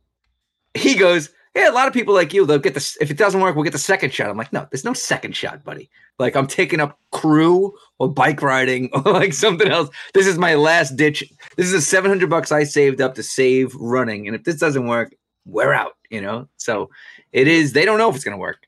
he 0.73 0.95
goes, 0.95 1.29
"Yeah, 1.55 1.69
a 1.69 1.71
lot 1.71 1.87
of 1.87 1.93
people 1.93 2.13
like 2.13 2.33
you. 2.33 2.45
They'll 2.45 2.59
get 2.59 2.73
this. 2.73 2.97
If 2.99 3.09
it 3.09 3.17
doesn't 3.17 3.39
work, 3.39 3.55
we'll 3.55 3.63
get 3.63 3.73
the 3.73 3.79
second 3.79 4.13
shot." 4.13 4.29
I'm 4.29 4.37
like, 4.37 4.51
"No, 4.51 4.67
there's 4.69 4.83
no 4.83 4.93
second 4.93 5.35
shot, 5.35 5.63
buddy. 5.63 5.89
Like 6.19 6.35
I'm 6.35 6.47
taking 6.47 6.79
up 6.79 6.99
crew 7.11 7.73
or 7.99 8.11
bike 8.11 8.41
riding 8.41 8.89
or 8.93 9.13
like 9.13 9.33
something 9.33 9.69
else. 9.69 9.89
This 10.13 10.27
is 10.27 10.37
my 10.37 10.55
last 10.55 10.95
ditch. 10.95 11.23
This 11.55 11.67
is 11.67 11.73
a 11.73 11.81
700 11.81 12.29
bucks 12.29 12.51
I 12.51 12.63
saved 12.63 13.01
up 13.01 13.15
to 13.15 13.23
save 13.23 13.73
running, 13.75 14.27
and 14.27 14.35
if 14.35 14.43
this 14.43 14.57
doesn't 14.57 14.87
work, 14.87 15.15
we're 15.45 15.73
out. 15.73 15.93
You 16.09 16.21
know. 16.21 16.49
So 16.57 16.89
it 17.31 17.47
is. 17.47 17.73
They 17.73 17.85
don't 17.85 17.97
know 17.97 18.09
if 18.09 18.15
it's 18.15 18.25
gonna 18.25 18.37
work. 18.37 18.67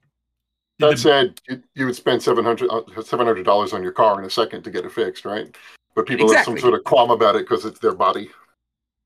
That 0.79 0.91
The- 0.91 0.97
said, 0.97 1.41
you, 1.49 1.63
you 1.75 1.85
would 1.85 1.95
spend 1.95 2.21
700 2.21 2.69
uh, 2.69 3.43
dollars 3.43 3.73
on 3.73 3.81
your 3.83 3.91
car 3.91 4.19
in 4.19 4.25
a 4.25 4.29
second 4.29 4.63
to 4.63 4.71
get 4.71 4.85
it 4.85 4.91
fixed, 4.91 5.25
right? 5.25 5.55
But 5.95 6.05
people 6.05 6.31
have 6.31 6.45
some 6.45 6.57
sort 6.59 6.75
of 6.75 6.83
qualm 6.83 7.09
about 7.09 7.35
it 7.35 7.39
because 7.47 7.65
it's 7.65 7.79
their 7.79 7.95
body. 7.95 8.29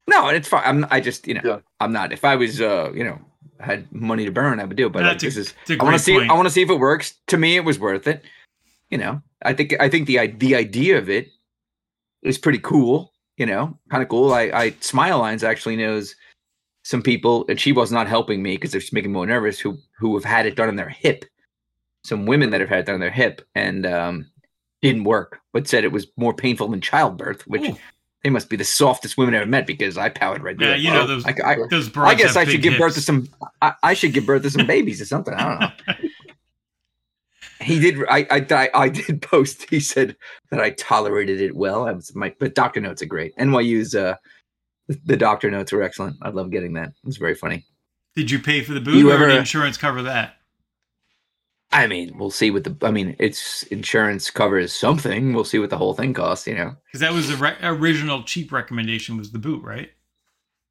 No, 0.07 0.27
and 0.27 0.35
it's 0.35 0.47
fine. 0.49 0.63
I'm. 0.65 0.85
I 0.89 0.99
just 0.99 1.25
you 1.27 1.35
know. 1.35 1.41
Yeah. 1.45 1.59
I'm 1.79 1.93
not. 1.93 2.11
If 2.11 2.25
I 2.25 2.35
was 2.35 2.59
uh 2.59 2.91
you 2.93 3.03
know 3.05 3.17
had 3.61 3.89
money 3.93 4.25
to 4.25 4.31
burn, 4.31 4.59
I 4.59 4.65
would 4.65 4.75
do 4.75 4.87
it. 4.87 4.91
But 4.91 5.01
No, 5.03 5.07
like, 5.07 5.15
it's 5.15 5.23
a- 5.23 5.27
this 5.27 5.37
is. 5.37 5.53
it's 5.61 5.69
a 5.71 5.77
I 5.79 5.83
want 5.85 5.95
to 5.95 5.99
see. 6.03 6.19
I 6.19 6.33
want 6.33 6.47
to 6.47 6.53
see 6.53 6.61
if 6.63 6.69
it 6.69 6.79
works. 6.79 7.13
To 7.27 7.37
me, 7.37 7.55
it 7.55 7.63
was 7.63 7.79
worth 7.79 8.07
it. 8.07 8.25
You 8.89 8.97
know, 8.97 9.21
I 9.43 9.53
think. 9.53 9.73
I 9.79 9.87
think 9.87 10.07
the 10.07 10.27
the 10.27 10.55
idea 10.55 10.97
of 10.97 11.09
it 11.09 11.29
is 12.23 12.37
pretty 12.37 12.59
cool. 12.59 13.13
You 13.37 13.45
know, 13.45 13.77
kind 13.89 14.03
of 14.03 14.09
cool. 14.09 14.33
I, 14.33 14.51
I 14.53 14.69
Smile 14.81 15.19
Lines 15.19 15.43
actually 15.45 15.77
knows 15.77 16.13
some 16.83 17.01
people, 17.01 17.45
and 17.47 17.57
she 17.61 17.71
was 17.71 17.91
not 17.91 18.07
helping 18.07 18.43
me 18.43 18.55
because 18.55 18.71
they're 18.73 18.81
making 18.91 19.11
me 19.11 19.15
more 19.15 19.27
nervous. 19.27 19.59
Who 19.59 19.77
who 19.97 20.13
have 20.15 20.25
had 20.25 20.45
it 20.45 20.55
done 20.57 20.67
on 20.67 20.75
their 20.75 20.89
hip. 20.89 21.23
Some 22.03 22.25
women 22.25 22.49
that 22.51 22.61
have 22.61 22.69
had 22.69 22.79
it 22.79 22.85
done 22.87 22.95
on 22.95 23.01
their 23.01 23.11
hip 23.11 23.41
and 23.55 23.85
um, 23.85 24.29
didn't 24.81 25.03
work, 25.03 25.39
but 25.53 25.67
said 25.67 25.83
it 25.83 25.91
was 25.91 26.07
more 26.17 26.33
painful 26.33 26.67
than 26.69 26.81
childbirth, 26.81 27.45
which. 27.47 27.69
Ooh. 27.69 27.77
They 28.23 28.29
must 28.29 28.49
be 28.51 28.55
the 28.55 28.63
softest 28.63 29.17
women 29.17 29.33
I've 29.33 29.47
met 29.49 29.65
because 29.65 29.97
I 29.97 30.09
powered 30.09 30.43
right 30.43 30.55
Yeah, 30.59 30.67
there. 30.67 30.77
you 30.77 30.91
know 30.91 31.07
those 31.07 31.25
I, 31.25 31.33
I, 31.43 31.57
those 31.71 31.89
I 31.97 32.13
guess 32.13 32.35
I 32.35 32.43
should 32.43 32.61
big 32.61 32.61
give 32.61 32.77
birth 32.77 32.93
to 32.93 33.01
some. 33.01 33.27
I, 33.63 33.73
I 33.81 33.93
should 33.95 34.13
give 34.13 34.27
birth 34.27 34.43
to 34.43 34.51
some 34.51 34.67
babies 34.67 35.01
or 35.01 35.05
something. 35.05 35.33
I 35.33 35.49
don't 35.49 35.59
know. 35.59 35.93
He 37.61 37.79
did. 37.79 38.03
I, 38.09 38.27
I 38.29 38.45
I 38.51 38.69
I 38.75 38.89
did 38.89 39.21
post. 39.23 39.67
He 39.69 39.79
said 39.79 40.15
that 40.49 40.59
I 40.59 40.71
tolerated 40.71 41.41
it 41.41 41.55
well. 41.55 41.87
I 41.87 41.91
was 41.93 42.13
my 42.15 42.33
but 42.39 42.55
doctor 42.55 42.79
notes 42.79 43.01
are 43.01 43.07
great. 43.07 43.35
NYU's 43.37 43.93
uh 43.95 44.15
the 45.05 45.17
doctor 45.17 45.49
notes 45.51 45.71
were 45.71 45.81
excellent. 45.83 46.17
I 46.21 46.29
love 46.29 46.49
getting 46.51 46.73
that. 46.73 46.89
It 46.89 47.05
was 47.05 47.17
very 47.17 47.35
funny. 47.35 47.65
Did 48.15 48.29
you 48.29 48.39
pay 48.39 48.61
for 48.61 48.73
the 48.73 48.81
boot, 48.81 48.95
You 48.95 49.09
or 49.09 49.13
ever- 49.13 49.27
did 49.29 49.37
insurance 49.37 49.77
cover 49.77 50.01
that? 50.03 50.35
I 51.73 51.87
mean, 51.87 52.17
we'll 52.17 52.31
see 52.31 52.51
what 52.51 52.63
the. 52.65 52.75
I 52.85 52.91
mean, 52.91 53.15
it's 53.19 53.63
insurance 53.63 54.29
covers 54.29 54.73
something. 54.73 55.33
We'll 55.33 55.45
see 55.45 55.59
what 55.59 55.69
the 55.69 55.77
whole 55.77 55.93
thing 55.93 56.13
costs. 56.13 56.45
You 56.47 56.55
know. 56.55 56.75
Because 56.85 56.99
that 57.01 57.13
was 57.13 57.29
the 57.29 57.37
re- 57.37 57.55
original 57.61 58.23
cheap 58.23 58.51
recommendation 58.51 59.17
was 59.17 59.31
the 59.31 59.39
boot, 59.39 59.63
right? 59.63 59.89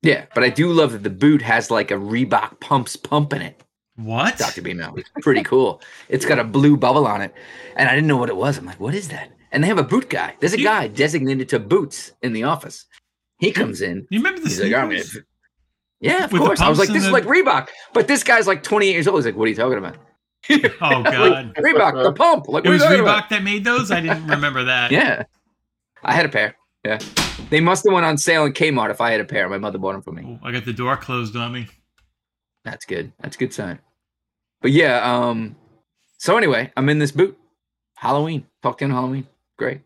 Yeah, 0.02 0.26
but 0.34 0.42
I 0.44 0.48
do 0.48 0.72
love 0.72 0.92
that 0.92 1.02
the 1.02 1.10
boot 1.10 1.42
has 1.42 1.70
like 1.70 1.90
a 1.90 1.94
Reebok 1.94 2.60
pumps 2.60 2.96
pump 2.96 3.32
in 3.32 3.42
it. 3.42 3.62
What? 3.96 4.38
Dr. 4.38 4.62
B-Mo. 4.62 4.94
It's 4.96 5.10
pretty 5.20 5.42
cool. 5.42 5.82
It's 6.08 6.24
got 6.24 6.38
a 6.38 6.44
blue 6.44 6.78
bubble 6.78 7.06
on 7.06 7.20
it. 7.20 7.34
And 7.76 7.86
I 7.86 7.94
didn't 7.94 8.06
know 8.06 8.16
what 8.16 8.30
it 8.30 8.36
was. 8.36 8.56
I'm 8.56 8.64
like, 8.64 8.80
what 8.80 8.94
is 8.94 9.08
that? 9.08 9.30
And 9.52 9.62
they 9.62 9.68
have 9.68 9.76
a 9.78 9.82
boot 9.82 10.08
guy. 10.08 10.34
There's 10.40 10.54
a 10.54 10.58
You- 10.58 10.64
guy 10.64 10.88
designated 10.88 11.50
to 11.50 11.58
boots 11.58 12.12
in 12.22 12.32
the 12.32 12.44
office. 12.44 12.86
He 13.40 13.52
comes 13.52 13.82
in. 13.82 14.06
You 14.10 14.20
remember 14.20 14.40
the 14.40 14.48
like, 14.48 14.72
oh, 14.72 14.88
gonna- 14.88 15.02
yeah, 16.00 16.24
of 16.24 16.32
With 16.32 16.40
course. 16.40 16.60
I 16.60 16.70
was 16.70 16.78
like, 16.78 16.88
this 16.88 17.04
is 17.04 17.10
like 17.10 17.24
Reebok. 17.24 17.68
But 17.92 18.08
this 18.08 18.24
guy's 18.24 18.46
like 18.46 18.62
28 18.62 18.90
years 18.90 19.06
old. 19.06 19.18
He's 19.18 19.26
like, 19.26 19.36
what 19.36 19.44
are 19.44 19.48
you 19.48 19.54
talking 19.54 19.76
about? 19.76 19.96
Oh 20.80 21.02
God! 21.02 21.54
Reebok, 21.56 22.02
the 22.02 22.12
pump. 22.12 22.48
Like, 22.48 22.64
It 22.64 22.70
was 22.70 22.82
you 22.82 22.88
Reebok 22.88 23.00
about? 23.02 23.30
that 23.30 23.42
made 23.42 23.64
those. 23.64 23.90
I 23.90 24.00
didn't 24.00 24.26
remember 24.26 24.64
that. 24.64 24.90
Yeah. 25.00 25.24
I 26.02 26.14
had 26.14 26.24
a 26.26 26.28
pair. 26.30 26.56
Yeah. 26.84 26.98
They 27.50 27.60
must 27.60 27.84
have 27.84 27.92
went 27.92 28.06
on 28.06 28.16
sale 28.16 28.46
in 28.46 28.52
Kmart 28.54 28.90
if 28.90 29.00
I 29.02 29.10
had 29.12 29.20
a 29.20 29.24
pair. 29.24 29.48
My 29.50 29.58
mother 29.58 29.76
bought 29.78 29.92
them 29.92 30.02
for 30.02 30.12
me. 30.12 30.38
Oh, 30.42 30.46
I 30.46 30.50
got 30.50 30.64
the 30.64 30.72
door 30.72 30.96
closed 30.96 31.36
on 31.36 31.52
me. 31.52 31.68
That's 32.64 32.86
good. 32.86 33.12
That's 33.20 33.36
a 33.36 33.38
good 33.38 33.52
sign. 33.52 33.78
But 34.62 34.70
yeah, 34.72 35.00
um, 35.04 35.56
so 36.18 36.36
anyway, 36.38 36.72
I'm 36.76 36.88
in 36.88 36.98
this 36.98 37.12
boot. 37.12 37.38
Halloween. 37.96 38.46
Talked 38.62 38.80
in 38.82 38.90
Halloween. 38.90 39.26
Great. 39.58 39.80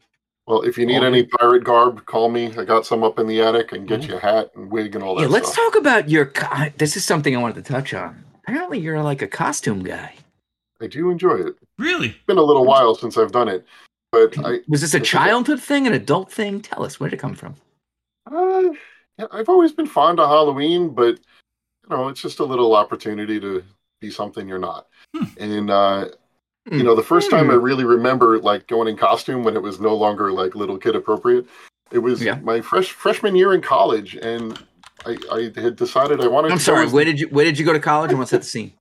Well, 0.46 0.62
if 0.62 0.76
you 0.78 0.86
need 0.86 1.02
any 1.02 1.24
pirate 1.24 1.64
garb, 1.64 2.04
call 2.06 2.30
me. 2.30 2.52
I 2.56 2.64
got 2.64 2.86
some 2.86 3.02
up 3.02 3.18
in 3.18 3.26
the 3.26 3.40
attic 3.40 3.72
and 3.72 3.88
get 3.88 4.06
you 4.06 4.16
a 4.16 4.20
hat 4.20 4.50
and 4.54 4.70
wig 4.70 4.94
and 4.94 5.02
all 5.02 5.14
that 5.16 5.22
Yeah, 5.22 5.28
let's 5.28 5.50
stuff. 5.52 5.72
talk 5.72 5.80
about 5.80 6.08
your. 6.10 6.26
Co- 6.26 6.66
this 6.76 6.96
is 6.96 7.04
something 7.04 7.34
I 7.34 7.40
wanted 7.40 7.64
to 7.64 7.72
touch 7.72 7.92
on. 7.94 8.22
Apparently, 8.46 8.78
you're 8.78 9.02
like 9.02 9.22
a 9.22 9.26
costume 9.26 9.82
guy. 9.82 10.14
I 10.80 10.86
do 10.86 11.10
enjoy 11.10 11.36
it. 11.36 11.56
Really? 11.78 12.08
It's 12.08 12.24
been 12.26 12.38
a 12.38 12.42
little 12.42 12.64
while 12.64 12.94
since 12.94 13.16
I've 13.16 13.32
done 13.32 13.48
it, 13.48 13.64
but 14.12 14.36
I 14.44 14.60
Was 14.68 14.80
this 14.80 14.94
a 14.94 14.98
That's 14.98 15.08
okay. 15.08 15.24
childhood 15.24 15.60
thing, 15.62 15.86
an 15.86 15.92
adult 15.92 16.32
thing? 16.32 16.60
Tell 16.60 16.84
us 16.84 16.98
where 16.98 17.08
did 17.08 17.16
it 17.16 17.20
come 17.20 17.34
from. 17.34 17.54
Uh, 18.30 18.70
yeah, 19.18 19.26
I've 19.30 19.48
always 19.48 19.72
been 19.72 19.86
fond 19.86 20.18
of 20.20 20.28
Halloween, 20.28 20.88
but 20.90 21.18
you 21.88 21.90
know, 21.96 22.08
it's 22.08 22.20
just 22.22 22.40
a 22.40 22.44
little 22.44 22.74
opportunity 22.74 23.38
to 23.40 23.62
be 24.00 24.10
something 24.10 24.48
you're 24.48 24.58
not. 24.58 24.86
Hmm. 25.16 25.24
And 25.38 25.70
uh, 25.70 26.08
Hmm. 26.68 26.78
you 26.78 26.82
know, 26.82 26.94
the 26.94 27.02
first 27.02 27.30
time 27.30 27.50
I 27.50 27.54
really 27.54 27.84
remember 27.84 28.38
like 28.38 28.66
going 28.68 28.88
in 28.88 28.96
costume 28.96 29.44
when 29.44 29.54
it 29.54 29.62
was 29.62 29.80
no 29.80 29.94
longer 29.94 30.32
like 30.32 30.54
little 30.54 30.78
kid 30.78 30.96
appropriate, 30.96 31.46
it 31.92 31.98
was 31.98 32.22
Yeah. 32.22 32.36
my 32.36 32.62
fresh 32.62 32.90
freshman 32.90 33.36
year 33.36 33.52
in 33.52 33.60
college, 33.60 34.16
and 34.16 34.58
I, 35.04 35.18
I 35.30 35.52
had 35.60 35.76
decided 35.76 36.22
I 36.22 36.26
wanted. 36.26 36.52
I'm 36.52 36.56
to 36.58 36.64
sorry. 36.64 36.78
go 36.78 36.86
as- 36.86 36.92
Where 36.94 37.04
did 37.04 37.20
you 37.20 37.28
Where 37.28 37.44
did 37.44 37.58
you 37.58 37.66
go 37.66 37.74
to 37.74 37.78
college? 37.80 38.10
And 38.10 38.18
what's 38.18 38.30
that 38.30 38.38
the 38.40 38.46
scene? 38.46 38.72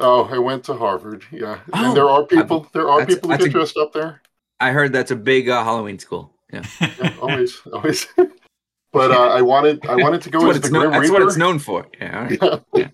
Oh, 0.00 0.24
I 0.24 0.38
went 0.38 0.64
to 0.64 0.74
Harvard. 0.74 1.24
Yeah, 1.32 1.60
Oh, 1.72 1.84
and 1.88 1.96
there 1.96 2.08
are 2.08 2.24
people. 2.24 2.66
There 2.72 2.88
are 2.88 3.06
people 3.06 3.30
who 3.30 3.38
get 3.38 3.46
a- 3.46 3.50
dressed 3.50 3.76
up 3.76 3.92
there. 3.92 4.20
I 4.60 4.72
heard 4.72 4.92
that's 4.92 5.10
a 5.12 5.16
big 5.16 5.48
uh, 5.48 5.62
Halloween 5.64 5.98
school. 5.98 6.32
Yeah, 6.52 6.64
Yeah, 6.80 7.14
always, 7.20 7.60
always. 7.72 8.06
but 8.92 9.10
uh, 9.12 9.28
I 9.28 9.40
wanted, 9.42 9.86
I 9.86 9.94
wanted 10.04 10.20
to 10.22 10.30
go 10.30 10.40
that's, 10.40 10.56
as 10.56 10.60
the 10.62 10.66
it's, 10.66 10.72
known, 10.72 10.82
Grim 10.88 10.92
that's 10.92 11.02
Reaper. 11.10 11.12
what 11.14 11.28
it's 11.28 11.36
known 11.36 11.58
for. 11.58 11.86
Yeah, 12.00 12.16
all 12.18 12.24
right. 12.24 12.38
Yeah. 12.42 12.58
Yeah. 12.74 12.88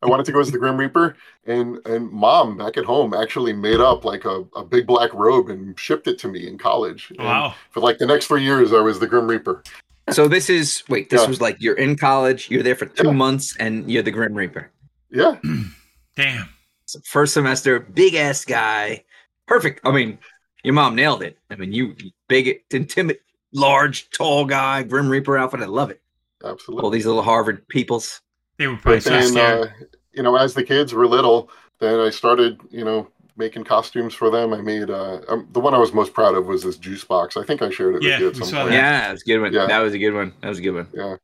I 0.00 0.06
wanted 0.06 0.26
to 0.26 0.32
go 0.32 0.38
as 0.38 0.52
the 0.52 0.58
Grim 0.58 0.76
Reaper, 0.76 1.16
and 1.46 1.84
and 1.86 2.08
mom 2.10 2.56
back 2.56 2.76
at 2.76 2.84
home 2.84 3.14
actually 3.14 3.52
made 3.52 3.80
up 3.80 4.04
like 4.04 4.24
a, 4.24 4.44
a 4.54 4.64
big 4.64 4.86
black 4.86 5.12
robe 5.12 5.48
and 5.48 5.76
shipped 5.78 6.06
it 6.06 6.18
to 6.20 6.28
me 6.28 6.46
in 6.46 6.56
college. 6.56 7.10
And 7.18 7.26
Wow. 7.26 7.54
For 7.70 7.80
like 7.80 7.98
the 7.98 8.06
next 8.06 8.26
three 8.26 8.44
years, 8.44 8.72
I 8.72 8.78
was 8.80 9.00
the 9.00 9.08
Grim 9.08 9.26
Reaper. 9.26 9.64
So 10.10 10.28
this 10.28 10.48
is 10.50 10.84
wait. 10.88 11.10
This 11.10 11.22
Yeah. 11.22 11.28
was 11.28 11.40
like 11.40 11.56
you're 11.60 11.74
in 11.76 11.96
college. 11.96 12.48
You're 12.48 12.62
there 12.62 12.76
for 12.76 12.86
two 12.86 13.08
Yeah. 13.08 13.12
months, 13.12 13.56
and 13.58 13.90
you're 13.90 14.04
the 14.04 14.12
Grim 14.12 14.34
Reaper. 14.34 14.70
Yeah, 15.10 15.36
Damn. 16.18 16.48
So 16.86 16.98
first 17.04 17.32
semester, 17.32 17.78
big 17.78 18.14
ass 18.16 18.44
guy, 18.44 19.04
perfect. 19.46 19.80
I 19.84 19.92
mean, 19.92 20.18
your 20.64 20.74
mom 20.74 20.96
nailed 20.96 21.22
it. 21.22 21.38
I 21.48 21.54
mean, 21.54 21.72
you 21.72 21.94
big, 22.26 22.60
intimate, 22.72 23.22
large, 23.52 24.10
tall 24.10 24.44
guy, 24.44 24.82
Grim 24.82 25.08
Reaper 25.08 25.38
outfit. 25.38 25.60
I 25.60 25.66
love 25.66 25.90
it. 25.90 26.00
Absolutely. 26.44 26.82
All 26.82 26.90
these 26.90 27.06
little 27.06 27.22
Harvard 27.22 27.66
peoples. 27.68 28.20
They 28.56 28.66
were 28.66 28.74
probably 28.76 28.96
But 28.96 29.02
so 29.04 29.10
then, 29.10 29.28
scared. 29.28 29.68
uh, 29.68 29.84
you 30.12 30.24
know, 30.24 30.34
as 30.34 30.54
the 30.54 30.64
kids 30.64 30.92
were 30.92 31.06
little, 31.06 31.50
then 31.78 32.00
I 32.00 32.10
started, 32.10 32.60
you 32.70 32.84
know, 32.84 33.08
making 33.36 33.62
costumes 33.62 34.12
for 34.12 34.28
them. 34.30 34.52
I 34.52 34.60
made 34.60 34.90
uh, 34.90 35.20
um, 35.28 35.46
the 35.52 35.60
one 35.60 35.72
I 35.72 35.78
was 35.78 35.92
most 35.92 36.12
proud 36.14 36.34
of 36.34 36.46
was 36.46 36.64
this 36.64 36.78
juice 36.78 37.04
box. 37.04 37.36
I 37.36 37.44
think 37.44 37.62
I 37.62 37.70
shared 37.70 37.94
it 37.94 38.02
Yeah, 38.02 38.14
with 38.14 38.20
you 38.20 38.28
at 38.30 38.36
some 38.36 38.48
saw 38.48 38.62
point. 38.62 38.74
Yeah, 38.74 39.02
that 39.02 39.12
was 39.12 39.22
a 39.22 39.26
good 39.26 39.40
one. 39.40 39.52
Yeah. 39.52 39.66
That 39.66 39.78
was 39.78 39.94
a 39.94 39.98
good 39.98 40.14
one. 40.14 40.32
That 40.40 40.48
was 40.48 40.58
a 40.58 40.62
good 40.62 40.74
one. 40.74 40.88
Yeah. 40.92 41.16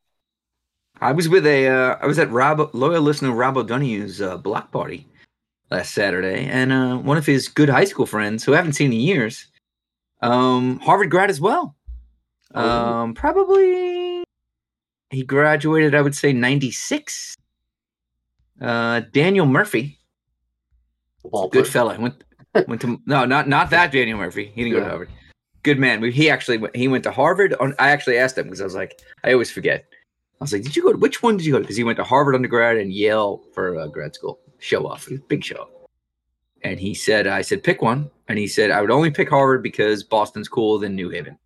I 1.01 1.11
was 1.11 1.27
with 1.27 1.45
a, 1.45 1.67
uh, 1.67 1.97
I 2.01 2.07
was 2.07 2.19
at 2.19 2.31
Rob, 2.31 2.69
loyal 2.73 3.01
listener 3.01 3.31
Rob 3.31 3.57
O'Donoghue's 3.57 4.21
uh, 4.21 4.37
block 4.37 4.71
party 4.71 5.07
last 5.69 5.93
Saturday, 5.93 6.45
and 6.45 6.71
uh, 6.71 6.97
one 6.97 7.17
of 7.17 7.25
his 7.25 7.47
good 7.47 7.69
high 7.69 7.85
school 7.85 8.05
friends 8.05 8.43
who 8.43 8.53
I 8.53 8.57
haven't 8.57 8.73
seen 8.73 8.93
in 8.93 8.99
years, 8.99 9.47
um, 10.21 10.79
Harvard 10.79 11.11
grad 11.11 11.29
as 11.29 11.41
well. 11.41 11.75
Oh. 12.53 12.69
Um, 12.69 13.13
probably 13.13 14.23
he 15.09 15.23
graduated, 15.23 15.95
I 15.95 16.01
would 16.01 16.15
say 16.15 16.33
'96. 16.33 17.35
Uh, 18.61 19.01
Daniel 19.11 19.45
Murphy, 19.45 19.99
good 21.51 21.67
fella. 21.67 21.99
Went 21.99 22.23
went 22.67 22.81
to 22.81 23.01
no, 23.05 23.25
not 23.25 23.49
not 23.49 23.69
that 23.71 23.91
Daniel 23.91 24.17
Murphy. 24.17 24.51
He 24.55 24.63
didn't 24.63 24.77
go 24.77 24.83
to 24.83 24.89
Harvard. 24.89 25.09
Good 25.63 25.79
man. 25.79 26.03
He 26.03 26.29
actually 26.29 26.57
went, 26.57 26.75
he 26.75 26.87
went 26.87 27.03
to 27.03 27.11
Harvard. 27.11 27.55
On, 27.59 27.73
I 27.79 27.89
actually 27.89 28.17
asked 28.17 28.37
him 28.37 28.45
because 28.45 28.61
I 28.61 28.65
was 28.65 28.75
like, 28.75 29.01
I 29.23 29.33
always 29.33 29.51
forget. 29.51 29.85
I 30.39 30.43
was 30.43 30.53
like, 30.53 30.63
did 30.63 30.75
you 30.75 30.83
go? 30.83 30.91
To, 30.91 30.97
which 30.97 31.23
one 31.23 31.37
did 31.37 31.45
you 31.45 31.53
go 31.53 31.59
to? 31.59 31.63
Because 31.63 31.77
he 31.77 31.83
went 31.83 31.97
to 31.97 32.03
Harvard 32.03 32.35
undergrad 32.35 32.77
and 32.77 32.91
Yale 32.91 33.41
for 33.53 33.77
uh, 33.79 33.87
grad 33.87 34.13
school. 34.15 34.39
Show 34.59 34.85
off, 34.87 35.07
It 35.07 35.11
was 35.11 35.19
a 35.19 35.23
big 35.23 35.43
show. 35.43 35.55
off. 35.55 35.69
And 36.63 36.79
he 36.79 36.93
said, 36.93 37.27
I 37.27 37.41
said, 37.41 37.63
pick 37.63 37.81
one. 37.81 38.09
And 38.27 38.39
he 38.39 38.47
said, 38.47 38.71
I 38.71 38.81
would 38.81 38.91
only 38.91 39.11
pick 39.11 39.29
Harvard 39.29 39.61
because 39.63 40.03
Boston's 40.03 40.47
cooler 40.49 40.79
than 40.79 40.95
New 40.95 41.09
Haven. 41.09 41.37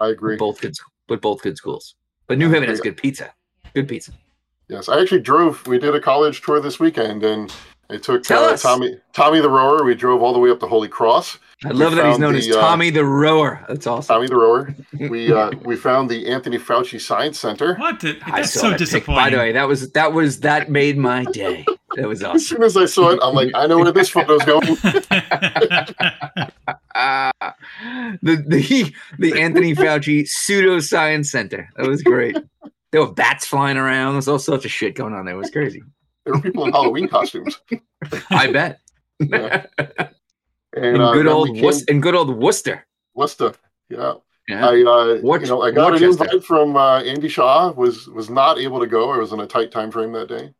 I 0.00 0.08
agree. 0.08 0.36
Both 0.36 0.60
good, 0.60 0.74
but 1.08 1.20
both 1.20 1.42
good 1.42 1.56
schools. 1.56 1.96
But 2.26 2.38
New 2.38 2.48
I 2.48 2.54
Haven 2.54 2.68
has 2.68 2.80
good 2.80 2.96
pizza. 2.96 3.32
Good 3.74 3.88
pizza. 3.88 4.12
Yes, 4.68 4.88
I 4.88 5.00
actually 5.00 5.20
drove. 5.20 5.66
We 5.66 5.78
did 5.78 5.94
a 5.94 6.00
college 6.00 6.40
tour 6.42 6.60
this 6.60 6.78
weekend, 6.80 7.24
and 7.24 7.52
I 7.92 7.98
took 7.98 8.22
Tell 8.22 8.44
uh, 8.44 8.52
us. 8.52 8.62
Tommy 8.62 8.96
Tommy 9.12 9.40
the 9.40 9.50
rower. 9.50 9.84
We 9.84 9.94
drove 9.94 10.22
all 10.22 10.32
the 10.32 10.38
way 10.38 10.50
up 10.50 10.60
to 10.60 10.66
Holy 10.66 10.88
Cross. 10.88 11.38
I 11.64 11.68
love 11.68 11.94
that 11.94 12.06
he's 12.06 12.12
found 12.12 12.20
known 12.20 12.34
as 12.34 12.46
the, 12.46 12.58
uh, 12.58 12.60
Tommy 12.60 12.90
the 12.90 13.04
Rower. 13.04 13.64
That's 13.68 13.86
awesome. 13.86 14.14
Tommy 14.14 14.26
the 14.26 14.36
rower. 14.36 14.74
We 15.10 15.32
uh, 15.32 15.50
we 15.64 15.76
found 15.76 16.10
the 16.10 16.28
Anthony 16.28 16.58
Fauci 16.58 17.00
Science 17.00 17.38
Center. 17.38 17.74
What? 17.76 18.00
The, 18.00 18.18
I 18.24 18.40
that's 18.40 18.52
so 18.52 18.62
that 18.62 18.70
pic. 18.70 18.78
disappointing. 18.78 19.24
By 19.24 19.30
the 19.30 19.36
way, 19.36 19.52
that 19.52 19.66
was 19.66 19.90
that 19.92 20.12
was 20.12 20.40
that 20.40 20.70
made 20.70 20.96
my 20.96 21.24
day. 21.24 21.64
That 21.96 22.08
was 22.08 22.22
awesome. 22.22 22.36
As 22.36 22.46
soon 22.46 22.62
as 22.62 22.76
I 22.76 22.84
saw 22.86 23.10
it, 23.10 23.18
I'm 23.22 23.34
like, 23.34 23.50
I 23.54 23.66
know 23.66 23.78
where 23.78 23.92
this 23.92 24.08
photo's 24.08 24.44
going. 24.44 24.76
Ah, 26.94 27.32
the 28.22 28.36
the 28.46 28.94
the 29.18 29.40
Anthony 29.40 29.74
Fauci 29.74 30.22
pseudoscience 30.22 31.26
center. 31.26 31.68
That 31.76 31.88
was 31.88 32.02
great. 32.02 32.36
There 32.92 33.00
were 33.00 33.12
bats 33.12 33.46
flying 33.46 33.76
around. 33.76 34.14
There's 34.14 34.28
all 34.28 34.38
sorts 34.38 34.64
of 34.64 34.70
shit 34.70 34.94
going 34.94 35.14
on 35.14 35.24
there. 35.24 35.34
It 35.34 35.38
was 35.38 35.50
crazy. 35.50 35.82
There 36.24 36.34
were 36.34 36.40
people 36.40 36.64
in 36.66 36.72
Halloween 36.72 37.08
costumes. 37.08 37.60
I 38.30 38.50
bet. 38.52 38.80
Yeah. 39.18 39.66
in 39.78 40.84
And 40.84 41.02
uh, 41.02 41.12
good 41.12 41.26
then 41.26 41.32
old 41.32 41.50
we 41.50 41.56
came- 41.56 41.64
Wus- 41.64 41.88
in 41.88 42.00
good 42.00 42.14
old 42.14 42.30
Worcester. 42.36 42.86
Worcester. 43.14 43.52
Yeah. 43.88 44.14
Yeah. 44.48 44.66
I 44.68 44.82
uh, 44.82 45.20
Watch- 45.22 45.42
you 45.42 45.46
know 45.48 45.62
I 45.62 45.70
got 45.70 45.94
an 45.96 46.02
invite 46.02 46.44
from 46.44 46.76
uh, 46.76 47.00
Andy 47.02 47.28
Shaw. 47.28 47.72
Was 47.72 48.08
was 48.08 48.30
not 48.30 48.58
able 48.58 48.80
to 48.80 48.86
go. 48.86 49.10
I 49.12 49.16
was 49.18 49.32
in 49.32 49.40
a 49.40 49.46
tight 49.46 49.70
time 49.70 49.90
frame 49.90 50.12
that 50.12 50.28
day. 50.28 50.52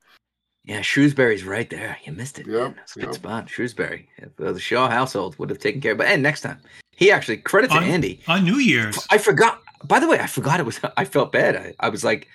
Yeah, 0.64 0.80
Shrewsbury's 0.82 1.44
right 1.44 1.68
there. 1.68 1.96
You 2.04 2.12
missed 2.12 2.38
it. 2.38 2.46
Yeah, 2.46 2.58
man. 2.68 2.74
That's 2.76 2.94
a 2.96 3.00
good 3.00 3.08
yeah. 3.08 3.12
spot. 3.14 3.50
Shrewsbury. 3.50 4.08
Uh, 4.22 4.52
the 4.52 4.60
Shaw 4.60 4.88
household 4.88 5.36
would 5.38 5.50
have 5.50 5.58
taken 5.58 5.80
care 5.80 5.90
of 5.92 6.00
it. 6.00 6.06
And 6.06 6.22
next 6.22 6.42
time. 6.42 6.58
He 6.94 7.10
actually 7.10 7.38
credit 7.38 7.70
to 7.72 7.78
On- 7.78 7.82
Andy. 7.84 8.20
On 8.28 8.44
New 8.44 8.58
Year's. 8.58 9.04
I 9.10 9.18
forgot. 9.18 9.60
By 9.84 9.98
the 9.98 10.06
way, 10.06 10.20
I 10.20 10.26
forgot 10.28 10.60
it 10.60 10.66
was. 10.66 10.78
I 10.96 11.04
felt 11.04 11.32
bad. 11.32 11.56
I, 11.56 11.74
I 11.80 11.88
was 11.88 12.04
like, 12.04 12.28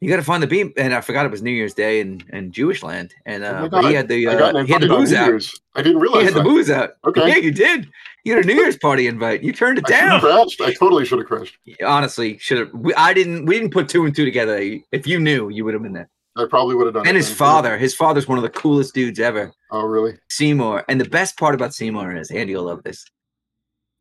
"You 0.00 0.08
got 0.08 0.16
to 0.16 0.22
find 0.22 0.42
the 0.42 0.46
beam," 0.46 0.72
and 0.76 0.94
I 0.94 1.00
forgot 1.00 1.26
it 1.26 1.30
was 1.30 1.42
New 1.42 1.50
Year's 1.50 1.74
Day 1.74 2.00
in, 2.00 2.22
in 2.32 2.52
Jewish 2.52 2.82
land, 2.82 3.14
and 3.26 3.44
Oh 3.44 3.48
uh, 3.48 3.68
but 3.68 3.84
he 3.84 3.94
had 3.94 4.08
the 4.08 4.26
uh, 4.26 4.64
he 4.64 4.72
had 4.72 4.82
the 4.82 4.88
booze 4.88 5.12
out. 5.12 5.42
I 5.74 5.82
didn't 5.82 6.00
realize 6.00 6.20
He 6.20 6.24
had 6.26 6.34
the 6.34 6.42
booze 6.42 6.70
out. 6.70 6.90
Okay. 7.04 7.28
Yeah, 7.28 7.36
you 7.36 7.50
did. 7.50 7.88
You 8.24 8.34
had 8.34 8.44
a 8.44 8.46
New 8.46 8.54
Year's 8.54 8.76
party 8.76 9.06
invite. 9.06 9.42
You 9.42 9.52
turned 9.52 9.78
it 9.78 9.84
I 9.86 9.90
down. 9.90 10.20
crashed. 10.20 10.60
I 10.60 10.72
totally 10.74 11.04
should 11.06 11.18
have 11.18 11.28
crashed. 11.28 11.56
Honestly, 11.84 12.38
should 12.38 12.58
have. 12.58 12.70
I 12.96 13.14
didn't. 13.14 13.46
We 13.46 13.54
didn't 13.58 13.72
put 13.72 13.88
two 13.88 14.04
and 14.04 14.14
two 14.14 14.24
together. 14.24 14.58
If 14.92 15.06
you 15.06 15.18
knew, 15.20 15.48
you 15.48 15.64
would 15.64 15.74
have 15.74 15.82
been 15.82 15.92
there. 15.92 16.10
I 16.36 16.46
probably 16.48 16.74
would 16.76 16.86
have 16.86 16.94
done. 16.94 17.06
And 17.06 17.16
it 17.16 17.20
his 17.20 17.28
then. 17.28 17.36
father. 17.36 17.78
His 17.78 17.94
father's 17.94 18.28
one 18.28 18.38
of 18.38 18.42
the 18.42 18.50
coolest 18.50 18.94
dudes 18.94 19.18
ever. 19.20 19.52
Oh 19.70 19.82
really? 19.84 20.16
Seymour. 20.28 20.84
And 20.88 21.00
the 21.00 21.08
best 21.08 21.36
part 21.38 21.54
about 21.54 21.74
Seymour 21.74 22.14
is 22.16 22.30
Andy 22.30 22.54
will 22.54 22.64
love 22.64 22.82
this. 22.84 23.04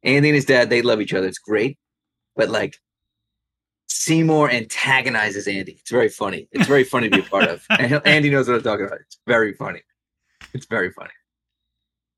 Andy 0.03 0.29
and 0.29 0.35
his 0.35 0.45
dad, 0.45 0.69
they 0.69 0.81
love 0.81 1.01
each 1.01 1.13
other. 1.13 1.27
It's 1.27 1.39
great. 1.39 1.77
But 2.35 2.49
like 2.49 2.77
Seymour 3.99 4.49
antagonizes 4.49 5.45
Andy. 5.45 5.73
It's 5.73 5.91
very 5.91 6.07
funny. 6.07 6.47
It's 6.53 6.67
very 6.67 6.85
funny 6.85 7.09
to 7.09 7.17
be 7.17 7.21
a 7.21 7.29
part 7.29 7.49
of. 7.49 7.65
And 7.79 8.01
Andy 8.07 8.29
knows 8.29 8.47
what 8.47 8.55
I'm 8.55 8.63
talking 8.63 8.85
about. 8.85 8.99
It's 9.01 9.19
very 9.27 9.51
funny. 9.53 9.81
It's 10.53 10.65
very 10.67 10.89
funny. 10.93 11.11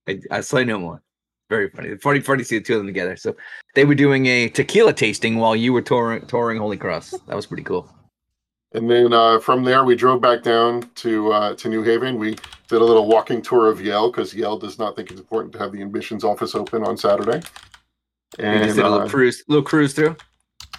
I, 0.07 0.19
I 0.29 0.41
say 0.41 0.63
no 0.63 0.77
more. 0.77 1.01
Very 1.49 1.71
funny. 1.71 1.97
Funny, 1.97 2.19
funny 2.19 2.43
to 2.43 2.45
see 2.45 2.59
the 2.59 2.63
two 2.63 2.75
of 2.75 2.81
them 2.81 2.87
together. 2.87 3.15
So 3.15 3.35
they 3.73 3.83
were 3.83 3.95
doing 3.95 4.27
a 4.27 4.47
tequila 4.49 4.93
tasting 4.93 5.37
while 5.37 5.55
you 5.55 5.73
were 5.73 5.81
touring, 5.81 6.27
touring 6.27 6.59
Holy 6.59 6.77
Cross. 6.77 7.15
That 7.27 7.35
was 7.35 7.47
pretty 7.47 7.63
cool. 7.63 7.91
And 8.73 8.87
then 8.87 9.11
uh, 9.11 9.39
from 9.39 9.63
there, 9.63 9.83
we 9.83 9.95
drove 9.95 10.21
back 10.21 10.43
down 10.43 10.87
to 10.95 11.33
uh, 11.33 11.55
to 11.55 11.67
New 11.67 11.81
Haven. 11.81 12.19
We 12.19 12.35
did 12.67 12.81
a 12.81 12.85
little 12.85 13.07
walking 13.07 13.41
tour 13.41 13.69
of 13.69 13.81
Yale 13.81 14.11
because 14.11 14.35
Yale 14.35 14.59
does 14.59 14.77
not 14.77 14.95
think 14.95 15.09
it's 15.09 15.19
important 15.19 15.51
to 15.53 15.59
have 15.59 15.71
the 15.71 15.81
admissions 15.81 16.23
office 16.23 16.53
open 16.53 16.83
on 16.83 16.95
Saturday. 16.95 17.41
We 18.37 18.45
And 18.45 18.63
just 18.65 18.75
did 18.75 18.85
a 18.85 18.89
little 18.89 19.07
uh, 19.07 19.09
cruise, 19.09 19.43
little 19.47 19.65
cruise 19.65 19.93
through. 19.93 20.15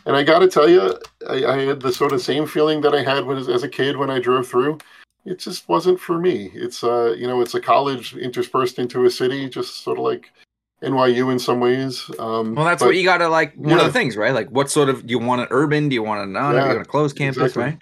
And 0.07 0.17
I 0.17 0.23
got 0.23 0.41
to 0.41 0.49
tell 0.49 0.69
you, 0.69 0.99
I, 1.29 1.45
I 1.45 1.59
had 1.65 1.81
the 1.81 1.93
sort 1.93 2.13
of 2.13 2.21
same 2.21 2.47
feeling 2.47 2.81
that 2.83 2.95
I 2.95 3.03
had 3.03 3.25
when, 3.25 3.39
as 3.39 3.63
a 3.63 3.69
kid 3.69 3.97
when 3.97 4.11
I 4.11 4.19
drove 4.19 4.49
through. 4.49 4.79
It 5.25 5.39
just 5.39 5.69
wasn't 5.69 6.01
for 6.01 6.19
me. 6.19 6.51
It's 6.53 6.83
uh, 6.83 7.15
you 7.17 7.29
know, 7.29 7.41
it's 7.41 7.55
a 7.55 7.61
college 7.61 8.17
interspersed 8.17 8.79
into 8.79 9.05
a 9.05 9.11
city, 9.11 9.49
just 9.49 9.85
sort 9.85 9.99
of 9.99 10.05
like 10.05 10.31
NYU 10.83 11.31
in 11.31 11.39
some 11.39 11.61
ways. 11.61 12.11
Um, 12.19 12.57
Well, 12.57 12.65
that's 12.65 12.83
but- 12.83 12.87
what 12.87 12.97
you 12.97 13.05
got 13.05 13.19
to 13.19 13.29
like. 13.29 13.55
One 13.55 13.79
of 13.79 13.85
the 13.85 13.93
things, 13.93 14.17
right? 14.17 14.35
Like, 14.35 14.49
what 14.51 14.71
sort 14.71 14.89
of 14.89 15.07
do 15.07 15.11
you 15.13 15.21
want 15.21 15.43
an 15.43 15.49
urban? 15.51 15.89
Do 15.89 15.95
you 15.95 16.03
want 16.03 16.29
it 16.29 16.33
not? 16.33 16.55
Yeah, 16.55 16.63
you 16.63 16.69
want 16.75 16.81
a 16.81 16.85
closed 16.85 17.17
campus, 17.17 17.53
exactly. 17.53 17.63
right? 17.63 17.79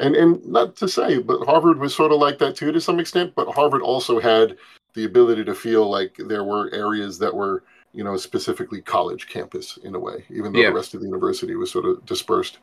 and 0.00 0.14
and 0.16 0.44
not 0.46 0.76
to 0.76 0.88
say, 0.88 1.18
but 1.18 1.44
Harvard 1.44 1.78
was 1.78 1.94
sort 1.94 2.12
of 2.12 2.20
like 2.20 2.38
that 2.38 2.56
too 2.56 2.72
to 2.72 2.80
some 2.80 3.00
extent. 3.00 3.32
But 3.34 3.48
Harvard 3.48 3.82
also 3.82 4.20
had 4.20 4.56
the 4.94 5.04
ability 5.04 5.44
to 5.44 5.54
feel 5.54 5.88
like 5.88 6.16
there 6.16 6.44
were 6.44 6.72
areas 6.72 7.18
that 7.18 7.34
were, 7.34 7.64
you 7.92 8.04
know, 8.04 8.16
specifically 8.16 8.80
college 8.80 9.28
campus 9.28 9.78
in 9.82 9.94
a 9.94 9.98
way, 9.98 10.24
even 10.30 10.52
though 10.52 10.58
Yeah. 10.60 10.70
the 10.70 10.74
rest 10.76 10.94
of 10.94 11.00
the 11.00 11.06
university 11.06 11.54
was 11.54 11.70
sort 11.70 11.84
of 11.86 12.04
dispersed. 12.06 12.58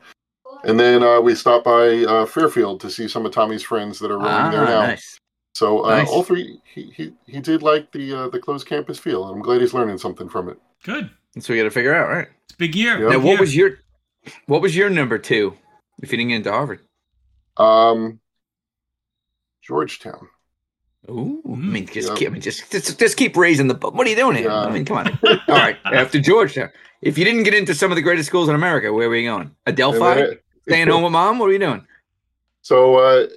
And 0.63 0.79
then 0.79 1.03
uh, 1.03 1.19
we 1.21 1.35
stopped 1.35 1.65
by 1.65 2.03
uh, 2.05 2.25
Fairfield 2.25 2.79
to 2.81 2.89
see 2.89 3.07
some 3.07 3.25
of 3.25 3.31
Tommy's 3.31 3.63
friends 3.63 3.99
that 3.99 4.11
are 4.11 4.17
roaming 4.17 4.31
Ah, 4.31 4.51
there 4.51 4.65
now. 4.65 4.81
nice. 4.87 5.17
So 5.53 5.85
uh, 5.85 5.97
Nice. 5.97 6.09
all 6.09 6.23
three, 6.23 6.59
he, 6.65 6.91
he 6.95 7.13
he 7.27 7.39
did 7.39 7.61
like 7.63 7.91
the 7.91 8.13
uh, 8.13 8.29
the 8.29 8.39
closed 8.39 8.67
campus 8.67 8.99
feel. 8.99 9.23
I'm 9.25 9.41
glad 9.41 9.61
he's 9.61 9.73
learning 9.73 9.97
something 9.99 10.27
from 10.29 10.49
it. 10.49 10.57
Good. 10.83 11.09
That's 11.33 11.47
what 11.47 11.55
you 11.55 11.61
got 11.63 11.69
to 11.69 11.73
figure 11.73 11.93
out, 11.95 12.09
right? 12.09 12.27
It's 12.49 12.57
big 12.57 12.75
year. 12.75 12.97
Yeah. 12.99 13.03
Now, 13.05 13.09
Big 13.17 13.23
what 13.23 13.31
year. 13.31 13.39
was 13.39 13.55
your 13.55 13.71
what 14.47 14.61
was 14.61 14.75
your 14.75 14.89
number 14.89 15.17
two? 15.17 15.55
If 16.01 16.11
you 16.11 16.17
didn't 16.17 16.29
get 16.29 16.35
into 16.37 16.51
Harvard, 16.51 16.81
Um, 17.57 18.19
Georgetown. 19.61 20.27
Ooh, 21.09 21.41
I 21.51 21.55
mean, 21.55 21.85
just 21.85 22.09
Yeah. 22.09 22.15
keep, 22.15 22.27
I 22.29 22.31
mean, 22.31 22.41
just, 22.41 22.71
just 22.71 22.99
just 22.99 23.17
keep 23.17 23.37
raising 23.37 23.67
the. 23.67 23.75
What 23.75 24.07
are 24.07 24.09
you 24.09 24.15
doing 24.15 24.35
here? 24.37 24.47
Yeah. 24.49 24.61
I 24.61 24.71
mean, 24.71 24.85
come 24.85 24.97
on. 24.97 25.19
All 25.47 25.55
right, 25.55 25.77
after 25.85 26.19
Georgetown, 26.19 26.69
if 27.01 27.17
you 27.17 27.25
didn't 27.25 27.43
get 27.43 27.53
into 27.53 27.75
some 27.75 27.91
of 27.91 27.95
the 27.95 28.01
greatest 28.01 28.27
schools 28.27 28.49
in 28.49 28.55
America, 28.55 28.91
where 28.91 29.07
were 29.09 29.15
you 29.15 29.29
going? 29.29 29.51
Adelphi? 29.67 30.37
Staying 30.67 30.87
home 30.87 31.03
with 31.03 31.11
mom? 31.11 31.37
What 31.37 31.45
were 31.45 31.53
you 31.53 31.59
doing? 31.59 31.85
So 32.63 32.95
uh, 32.95 33.27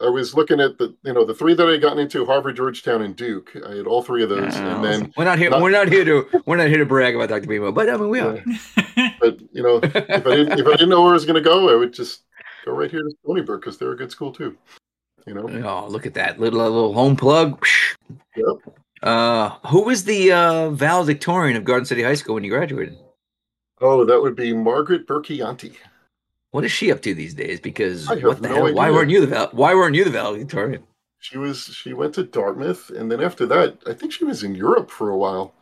I 0.00 0.08
was 0.08 0.34
looking 0.34 0.58
at 0.60 0.78
the 0.78 0.96
you 1.04 1.12
know 1.12 1.26
the 1.26 1.34
three 1.34 1.52
that 1.52 1.68
I 1.68 1.76
gotten 1.76 1.98
into 1.98 2.24
Harvard, 2.24 2.56
Georgetown, 2.56 3.02
and 3.02 3.14
Duke. 3.14 3.52
I 3.68 3.74
had 3.76 3.86
all 3.86 4.02
three 4.02 4.22
of 4.22 4.30
those, 4.30 4.56
Uh, 4.56 4.60
and 4.60 4.82
then 4.84 5.12
we're 5.18 5.24
not 5.26 5.38
here. 5.38 5.50
not- 5.50 5.60
we're 5.60 5.70
not 5.70 5.88
here 5.88 6.04
to. 6.06 6.42
We're 6.46 6.56
not 6.56 6.68
here 6.68 6.78
to 6.78 6.86
brag 6.86 7.14
about 7.14 7.28
Dr. 7.28 7.46
Bimo, 7.46 7.74
but 7.74 7.90
I 7.90 7.96
mean, 7.98 8.08
we 8.08 8.20
are. 8.20 8.42
but 9.20 9.38
you 9.52 9.62
know 9.62 9.80
if 9.82 9.94
I 9.94 10.00
didn't 10.36 10.58
if 10.58 10.66
I 10.66 10.70
didn't 10.72 10.88
know 10.88 11.02
where 11.02 11.10
I 11.10 11.14
was 11.14 11.26
going 11.26 11.34
to 11.42 11.46
go, 11.46 11.68
I 11.70 11.74
would 11.76 11.92
just 11.92 12.22
go 12.64 12.72
right 12.72 12.90
here 12.90 13.02
to 13.02 13.10
Stony 13.22 13.42
Brook 13.42 13.60
because 13.60 13.76
they're 13.76 13.92
a 13.92 13.96
good 13.96 14.10
school 14.10 14.32
too. 14.32 14.56
You 15.26 15.34
know, 15.34 15.48
Oh, 15.68 15.88
look 15.88 16.06
at 16.06 16.14
that 16.14 16.40
little 16.40 16.60
little 16.60 16.92
home 16.94 17.16
plug. 17.16 17.64
Yep. 18.36 18.46
Uh, 19.02 19.50
who 19.68 19.82
was 19.84 20.04
the 20.04 20.32
uh, 20.32 20.70
valedictorian 20.70 21.56
of 21.56 21.64
Garden 21.64 21.86
City 21.86 22.02
High 22.02 22.14
School 22.14 22.34
when 22.34 22.44
you 22.44 22.50
graduated? 22.50 22.96
oh, 23.82 24.04
that 24.04 24.20
would 24.20 24.36
be 24.36 24.52
Margaret 24.52 25.06
Berchianti. 25.06 25.74
What 26.50 26.64
is 26.64 26.72
she 26.72 26.92
up 26.92 27.00
to 27.02 27.14
these 27.14 27.32
days? 27.32 27.60
Because 27.60 28.08
what 28.08 28.42
the 28.42 28.48
no 28.48 28.66
hell? 28.66 28.74
Why 28.74 28.90
weren't 28.90 29.10
you 29.10 29.20
the 29.20 29.26
val- 29.28 29.50
Why 29.52 29.74
weren't 29.74 29.94
you 29.94 30.04
the 30.04 30.10
valedictorian? 30.10 30.82
She 31.20 31.38
was 31.38 31.64
she 31.64 31.92
went 31.94 32.14
to 32.14 32.24
Dartmouth, 32.24 32.90
and 32.90 33.10
then 33.10 33.22
after 33.22 33.46
that, 33.46 33.78
I 33.86 33.92
think 33.94 34.12
she 34.12 34.24
was 34.24 34.42
in 34.42 34.54
Europe 34.54 34.90
for 34.90 35.10
a 35.10 35.16
while. 35.16 35.54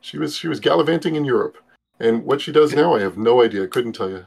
She 0.00 0.18
was 0.18 0.36
she 0.36 0.46
was 0.48 0.60
gallivanting 0.60 1.16
in 1.16 1.24
Europe, 1.24 1.56
and 2.00 2.24
what 2.24 2.40
she 2.40 2.52
does 2.52 2.74
now, 2.74 2.94
I 2.94 3.00
have 3.00 3.16
no 3.16 3.42
idea. 3.42 3.64
I 3.64 3.68
couldn't 3.68 3.94
tell 3.94 4.10
you. 4.10 4.26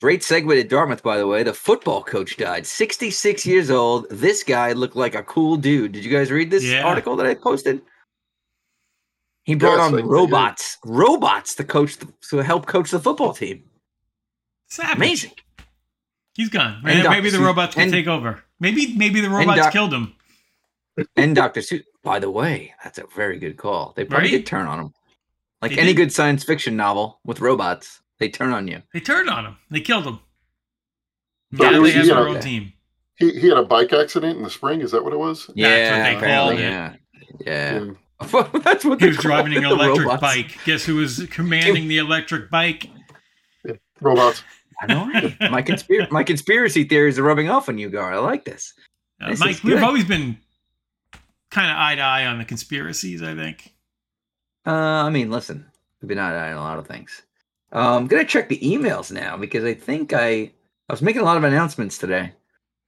Great 0.00 0.22
segue 0.22 0.58
at 0.58 0.68
Dartmouth, 0.70 1.02
by 1.02 1.18
the 1.18 1.26
way. 1.26 1.42
The 1.42 1.52
football 1.52 2.02
coach 2.02 2.36
died, 2.38 2.66
66 2.66 3.44
years 3.44 3.70
old. 3.70 4.06
This 4.10 4.42
guy 4.42 4.72
looked 4.72 4.96
like 4.96 5.14
a 5.14 5.22
cool 5.22 5.56
dude. 5.56 5.92
Did 5.92 6.04
you 6.04 6.10
guys 6.10 6.30
read 6.30 6.50
this 6.50 6.64
Yeah. 6.64 6.84
article 6.84 7.16
that 7.16 7.26
I 7.26 7.34
posted? 7.34 7.82
He 9.44 9.54
brought 9.56 9.72
Yes, 9.72 9.80
I- 9.80 9.82
I 9.82 9.86
on 9.88 9.96
did. 9.96 10.06
robots, 10.06 10.78
robots 10.84 11.54
to 11.56 11.64
coach, 11.64 11.98
the, 11.98 12.12
to 12.30 12.38
help 12.38 12.66
coach 12.66 12.90
the 12.90 12.98
football 13.00 13.34
team. 13.34 13.64
Savage. 14.68 14.96
Amazing. 14.96 15.32
He's 16.34 16.48
gone. 16.48 16.74
And 16.76 16.84
Maybe, 16.84 17.02
Dr. 17.02 17.10
maybe 17.10 17.30
the 17.30 17.40
robots 17.40 17.76
will 17.76 17.82
and- 17.82 17.92
take 17.92 18.06
over. 18.06 18.42
Maybe 18.58 18.94
maybe 18.96 19.20
the 19.20 19.28
robots 19.30 19.60
Doc- 19.60 19.72
killed 19.72 19.92
him. 19.92 20.14
And 21.16 21.34
Dr. 21.34 21.60
Seuss. 21.60 21.82
By 22.02 22.18
the 22.18 22.30
way, 22.30 22.74
that's 22.82 22.98
a 22.98 23.04
very 23.14 23.38
good 23.38 23.56
call. 23.58 23.92
They 23.96 24.04
probably 24.04 24.30
Right? 24.30 24.36
did 24.38 24.46
turn 24.46 24.66
on 24.66 24.78
him. 24.80 24.94
Like 25.60 25.72
They 25.72 25.78
any 25.78 25.88
did. 25.88 25.96
good 25.96 26.12
science 26.12 26.44
fiction 26.44 26.76
novel 26.76 27.20
with 27.24 27.40
robots, 27.40 28.00
they 28.20 28.28
turn 28.28 28.52
on 28.52 28.68
you. 28.68 28.82
They 28.94 29.00
turned 29.00 29.28
on 29.28 29.44
him. 29.46 29.56
They 29.70 29.80
killed 29.80 30.04
him. 30.04 30.20
But 31.50 31.72
Now 31.72 31.80
was- 31.80 31.92
they 31.92 31.98
have 31.98 32.06
their 32.06 32.28
own 32.28 32.40
team. 32.40 32.72
He 33.16 33.32
he 33.38 33.48
had 33.48 33.58
a 33.58 33.64
bike 33.64 33.92
accident 33.92 34.36
in 34.38 34.42
the 34.44 34.48
spring. 34.50 34.80
Is 34.80 34.92
that 34.92 35.02
what 35.04 35.12
it 35.12 35.18
was? 35.18 35.48
what 35.48 35.56
yeah, 35.56 36.04
they 36.10 36.16
apparently, 36.16 36.56
called 36.56 36.60
yeah, 36.60 36.94
yeah. 37.44 37.80
Yeah. 37.80 38.50
that's 38.64 38.84
what 38.84 39.00
He 39.00 39.08
was 39.08 39.16
driving 39.18 39.54
an 39.56 39.62
call 39.62 39.72
it, 39.74 39.76
the 39.78 39.82
electric 39.84 40.06
robots. 40.06 40.20
bike. 40.22 40.58
Guess 40.64 40.84
who 40.84 40.96
was 40.96 41.26
commanding 41.30 41.88
the 41.88 41.98
electric 41.98 42.50
bike? 42.50 42.88
Robots. 44.00 44.42
I 44.82 44.86
know. 44.86 45.06
right? 45.08 45.50
My 45.50 45.60
conspiracy, 45.62 46.08
my 46.10 46.22
conspiracy 46.24 46.84
theories 46.84 47.18
are 47.18 47.22
rubbing 47.22 47.50
off 47.50 47.68
on 47.68 47.76
you, 47.76 47.90
Gar. 47.90 48.14
I 48.14 48.18
like 48.18 48.44
this. 48.46 48.72
Uh, 49.20 49.30
This 49.30 49.40
Mike, 49.40 49.62
we've 49.62 49.82
always 49.82 50.04
been 50.06 50.38
kind 51.50 51.70
of 51.70 51.76
eye 51.76 51.94
to 51.96 52.00
eye 52.00 52.24
on 52.26 52.38
the 52.38 52.44
conspiracies. 52.46 53.22
I 53.22 53.34
think. 53.34 53.74
Uh, 54.66 54.70
I 54.70 55.10
mean, 55.10 55.30
listen, 55.30 55.66
we've 56.00 56.08
been 56.08 56.18
out 56.18 56.34
on 56.34 56.52
a 56.52 56.56
lot 56.60 56.78
of 56.78 56.86
things. 56.86 57.22
Uh, 57.72 57.96
I'm 57.96 58.06
gonna 58.06 58.24
check 58.24 58.48
the 58.48 58.58
emails 58.58 59.12
now 59.12 59.36
because 59.36 59.64
I 59.64 59.74
think 59.74 60.12
I 60.12 60.52
I 60.88 60.92
was 60.92 61.02
making 61.02 61.22
a 61.22 61.24
lot 61.24 61.36
of 61.36 61.44
announcements 61.44 61.98
today. 61.98 62.32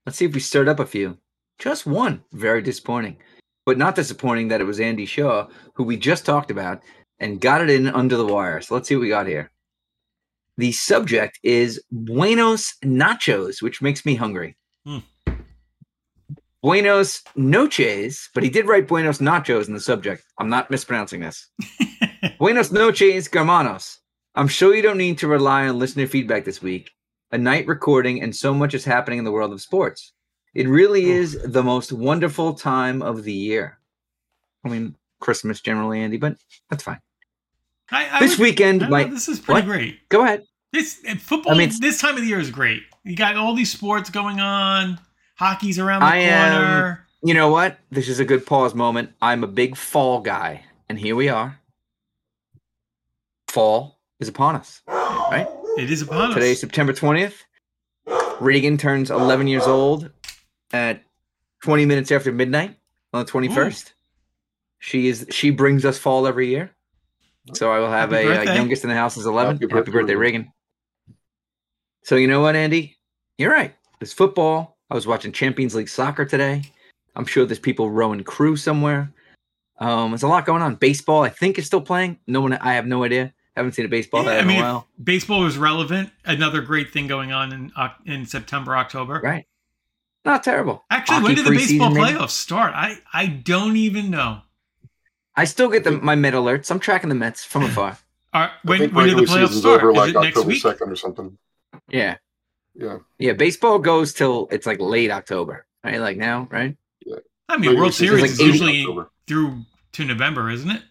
Let's 0.05 0.17
see 0.17 0.25
if 0.25 0.33
we 0.33 0.41
stirred 0.41 0.67
up 0.67 0.79
a 0.79 0.85
few. 0.85 1.17
Just 1.57 1.85
one, 1.85 2.23
very 2.33 2.61
disappointing, 2.61 3.17
but 3.65 3.77
not 3.77 3.95
disappointing 3.95 4.49
that 4.49 4.59
it 4.59 4.65
was 4.65 4.79
Andy 4.79 5.05
Shaw 5.05 5.47
who 5.75 5.83
we 5.83 5.95
just 5.95 6.25
talked 6.25 6.51
about 6.51 6.81
and 7.19 7.39
got 7.39 7.61
it 7.61 7.69
in 7.69 7.87
under 7.87 8.17
the 8.17 8.25
wire. 8.25 8.59
So 8.59 8.73
let's 8.75 8.89
see 8.89 8.95
what 8.95 9.03
we 9.03 9.09
got 9.09 9.27
here. 9.27 9.51
The 10.57 10.71
subject 10.71 11.39
is 11.43 11.81
Buenos 11.91 12.75
Nachos, 12.83 13.61
which 13.61 13.81
makes 13.81 14.05
me 14.05 14.15
hungry. 14.15 14.57
Hmm. 14.85 14.99
Buenos 16.61 17.21
noches, 17.35 18.29
but 18.33 18.43
he 18.43 18.49
did 18.49 18.67
write 18.67 18.87
Buenos 18.87 19.19
nachos 19.19 19.67
in 19.67 19.73
the 19.73 19.81
subject. 19.81 20.23
I'm 20.37 20.47
not 20.47 20.71
mispronouncing 20.71 21.19
this. 21.19 21.49
Buenos 22.39 22.71
noches, 22.71 23.27
hermanos. 23.27 23.99
I'm 24.35 24.47
sure 24.47 24.75
you 24.75 24.81
don't 24.81 24.97
need 24.97 25.17
to 25.19 25.27
rely 25.27 25.67
on 25.67 25.77
listener 25.79 26.07
feedback 26.07 26.45
this 26.45 26.61
week. 26.61 26.91
A 27.31 27.37
night 27.37 27.65
recording, 27.67 28.21
and 28.21 28.35
so 28.35 28.53
much 28.53 28.73
is 28.73 28.85
happening 28.85 29.19
in 29.19 29.25
the 29.25 29.31
world 29.31 29.51
of 29.53 29.61
sports. 29.61 30.13
It 30.53 30.67
really 30.67 31.09
is 31.09 31.39
the 31.43 31.63
most 31.63 31.91
wonderful 31.91 32.53
time 32.53 33.01
of 33.01 33.23
the 33.23 33.33
year. 33.33 33.79
I 34.63 34.69
mean, 34.69 34.95
Christmas 35.19 35.59
generally, 35.61 35.99
Andy, 36.01 36.17
but 36.17 36.35
that's 36.69 36.83
fine. 36.83 36.99
I, 37.91 38.17
I 38.17 38.19
This 38.19 38.37
would- 38.37 38.43
weekend, 38.43 38.81
know, 38.81 39.03
this 39.05 39.27
is 39.27 39.39
pretty 39.39 39.67
what? 39.67 39.77
great. 39.77 40.09
Go 40.09 40.23
ahead. 40.23 40.43
This 40.71 40.99
football. 41.19 41.53
I 41.53 41.57
mean, 41.57 41.71
this 41.79 41.99
time 41.99 42.15
of 42.15 42.21
the 42.21 42.27
year 42.27 42.39
is 42.39 42.49
great. 42.49 42.83
You 43.03 43.15
got 43.15 43.35
all 43.35 43.53
these 43.55 43.71
sports 43.71 44.09
going 44.09 44.39
on. 44.39 44.99
Hockey's 45.35 45.77
around 45.79 46.01
the 46.01 46.07
I 46.07 46.17
am- 46.17 46.61
corner. 46.61 47.07
You 47.23 47.33
know 47.33 47.49
what? 47.49 47.79
This 47.89 48.09
is 48.09 48.19
a 48.19 48.25
good 48.25 48.45
pause 48.45 48.75
moment. 48.75 49.11
I'm 49.21 49.43
a 49.43 49.47
big 49.47 49.75
fall 49.77 50.19
guy, 50.21 50.65
and 50.89 50.99
here 50.99 51.15
we 51.15 51.29
are. 51.29 51.59
Fall 53.47 53.99
is 54.23 54.29
upon 54.29 54.55
us, 54.55 54.81
right? 54.87 55.47
it 55.77 55.91
is 55.91 56.01
upon 56.01 56.29
us. 56.29 56.33
Today, 56.33 56.55
September 56.55 56.93
20th. 56.93 57.35
Reagan 58.39 58.77
turns 58.77 59.11
11 59.11 59.47
years 59.47 59.67
old 59.67 60.09
at 60.71 61.03
20 61.61 61.85
minutes 61.85 62.11
after 62.11 62.31
midnight 62.31 62.77
on 63.13 63.25
the 63.25 63.31
21st. 63.31 63.91
She 64.79 65.07
is 65.07 65.27
she 65.29 65.49
brings 65.49 65.85
us 65.85 65.97
fall 65.97 66.25
every 66.27 66.47
year. 66.47 66.71
So 67.53 67.71
I 67.71 67.79
will 67.79 67.89
have 67.89 68.11
Happy 68.11 68.27
a 68.27 68.51
uh, 68.51 68.55
youngest 68.55 68.83
in 68.83 68.89
the 68.89 68.95
house 68.95 69.17
is 69.17 69.25
11. 69.25 69.55
Happy 69.55 69.65
Happy, 69.65 69.73
birthday, 69.73 69.91
birthday, 69.91 70.15
Reagan. 70.15 70.51
So 72.03 72.15
you 72.15 72.27
know 72.27 72.41
what, 72.41 72.55
Andy? 72.55 72.97
You're 73.37 73.51
right. 73.51 73.75
There's 73.99 74.13
football. 74.13 74.77
I 74.89 74.95
was 74.95 75.07
watching 75.07 75.31
Champions 75.31 75.75
League 75.75 75.89
soccer 75.89 76.25
today. 76.25 76.63
I'm 77.15 77.25
sure 77.25 77.45
there's 77.45 77.59
people 77.59 77.91
rowing 77.91 78.23
crew 78.23 78.55
somewhere. 78.55 79.11
Um, 79.79 80.11
there's 80.11 80.23
a 80.23 80.27
lot 80.27 80.45
going 80.45 80.61
on. 80.61 80.75
Baseball, 80.75 81.23
I 81.23 81.29
think, 81.29 81.57
is 81.57 81.65
still 81.65 81.81
playing. 81.81 82.19
No 82.27 82.41
one, 82.41 82.53
I 82.53 82.73
have 82.73 82.87
no 82.87 83.03
idea. 83.03 83.33
Haven't 83.55 83.73
seen 83.73 83.85
a 83.85 83.89
baseball 83.89 84.23
Yeah, 84.23 84.31
hat 84.31 84.37
I 84.39 84.41
in 84.41 84.47
mean, 84.47 84.59
a 84.59 84.63
while. 84.63 84.87
baseball 85.01 85.41
was 85.41 85.57
relevant. 85.57 86.09
Another 86.25 86.61
great 86.61 86.91
thing 86.91 87.07
going 87.07 87.31
on 87.31 87.51
in 87.51 87.71
uh, 87.75 87.89
in 88.05 88.25
September, 88.25 88.75
October. 88.75 89.19
Right. 89.23 89.45
Not 90.25 90.43
terrible. 90.43 90.83
Actually, 90.89 91.23
when 91.23 91.35
did 91.35 91.45
the 91.45 91.51
baseball 91.51 91.91
preseason, 91.91 91.93
maybe? 91.93 92.17
playoffs 92.17 92.29
start? 92.31 92.73
I 92.75 92.97
I 93.13 93.27
don't 93.27 93.75
even 93.75 94.09
know. 94.09 94.41
I 95.35 95.45
still 95.45 95.69
get 95.69 95.83
the, 95.83 95.91
my 95.91 96.15
Met 96.15 96.33
alerts. 96.33 96.69
I'm 96.71 96.79
tracking 96.79 97.09
the 97.09 97.15
Mets 97.15 97.43
from 97.43 97.63
afar. 97.63 97.97
Are, 98.33 98.51
when 98.63 98.91
when 98.93 99.07
did 99.07 99.17
the 99.17 99.23
playoffs 99.23 99.59
start? 99.59 99.81
over 99.83 99.91
Is 99.91 99.97
like 99.97 100.09
it 100.15 100.19
next 100.19 100.37
October 100.37 100.47
week? 100.47 100.61
second 100.61 100.91
or 100.91 100.95
something. 100.95 101.37
Yeah. 101.89 102.17
Yeah. 102.75 102.99
Yeah. 103.19 103.33
Baseball 103.33 103.77
goes 103.79 104.13
till 104.13 104.47
it's 104.51 104.65
like 104.65 104.79
late 104.79 105.11
October, 105.11 105.67
right? 105.83 105.99
Like 105.99 106.17
now, 106.17 106.47
right? 106.51 106.75
Yeah. 107.05 107.17
I 107.49 107.57
mean, 107.57 107.75
Regular 107.77 107.81
World 107.81 107.93
Series 107.93 108.21
like 108.21 108.31
is 108.31 108.39
usually 108.39 108.81
October. 108.81 109.11
through 109.27 109.61
to 109.93 110.05
November, 110.05 110.49
isn't 110.49 110.71
it? 110.71 110.81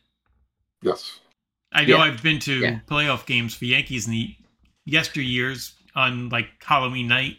Yes. 0.83 1.19
I 1.73 1.85
know 1.85 1.97
Yeah. 1.97 2.03
I've 2.03 2.23
been 2.23 2.39
to 2.41 2.55
Yeah. 2.59 2.81
playoff 2.87 3.27
games 3.27 3.55
for 3.55 3.64
Yankees 3.64 4.07
in 4.07 4.12
the 4.12 4.37
yesteryears 4.89 5.73
on 5.95 6.29
like 6.29 6.49
Halloween 6.62 7.09
night. 7.09 7.39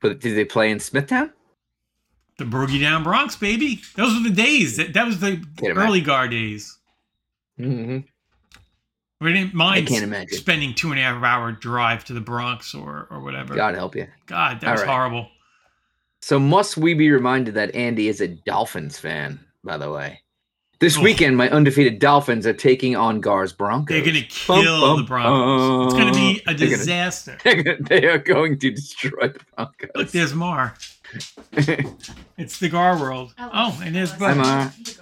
But 0.00 0.20
did 0.20 0.36
they 0.36 0.44
play 0.44 0.70
in 0.70 0.80
Smithtown? 0.80 1.32
The 2.38 2.44
Boogie 2.44 2.80
Down 2.80 3.02
Bronx, 3.02 3.34
baby. 3.36 3.80
Those 3.94 4.14
were 4.14 4.28
the 4.28 4.34
days. 4.34 4.76
That, 4.76 4.92
that 4.92 5.06
was 5.06 5.20
the 5.20 5.42
early 5.64 6.02
Gar 6.02 6.28
days. 6.28 6.76
Mm-hmm. 7.58 7.98
We 9.22 9.32
didn't 9.32 9.54
mind 9.54 9.86
can't 9.86 10.04
imagine. 10.04 10.36
spending 10.36 10.74
two 10.74 10.90
and 10.90 11.00
a 11.00 11.02
half 11.02 11.22
hour 11.24 11.50
drive 11.52 12.04
to 12.04 12.12
the 12.12 12.20
Bronx 12.20 12.74
or 12.74 13.06
or 13.10 13.20
whatever. 13.20 13.54
God, 13.54 13.72
God 13.72 13.74
help 13.74 13.96
you. 13.96 14.06
God, 14.26 14.60
that 14.60 14.66
All 14.66 14.72
was 14.74 14.82
right. 14.82 14.90
horrible. 14.90 15.30
So 16.20 16.38
must 16.38 16.76
we 16.76 16.92
be 16.92 17.10
reminded 17.10 17.54
that 17.54 17.74
Andy 17.74 18.08
is 18.08 18.20
a 18.20 18.28
Dolphins 18.28 18.98
fan, 18.98 19.40
by 19.64 19.78
the 19.78 19.90
way? 19.90 20.20
This 20.78 20.98
weekend, 20.98 21.38
my 21.38 21.48
undefeated 21.48 21.98
Dolphins 22.00 22.46
are 22.46 22.52
taking 22.52 22.96
on 22.96 23.20
Gar's 23.20 23.52
Broncos. 23.52 23.94
They're 23.94 24.04
gonna 24.04 24.20
kill 24.28 24.80
bum, 24.80 24.96
the 24.98 25.04
Broncos. 25.04 25.86
It's 25.86 25.94
gonna 25.94 26.12
be 26.12 26.42
a 26.46 26.54
They're 26.54 26.66
gonna- 26.68 26.76
disaster. 26.76 27.38
they 27.44 28.04
are 28.06 28.18
going 28.18 28.58
to 28.58 28.70
destroy 28.70 29.28
the 29.28 29.40
Broncos. 29.56 29.90
Look, 29.94 30.10
there's 30.10 30.34
Mar. 30.34 30.74
It's 32.38 32.58
the 32.58 32.68
Gar 32.68 33.00
world. 33.00 33.32
Oh, 33.38 33.80
and 33.82 33.94
there's 33.96 34.10
Hi, 34.10 34.18
Bud. 34.18 34.36
Ma. 34.36 34.70
Is 34.78 34.98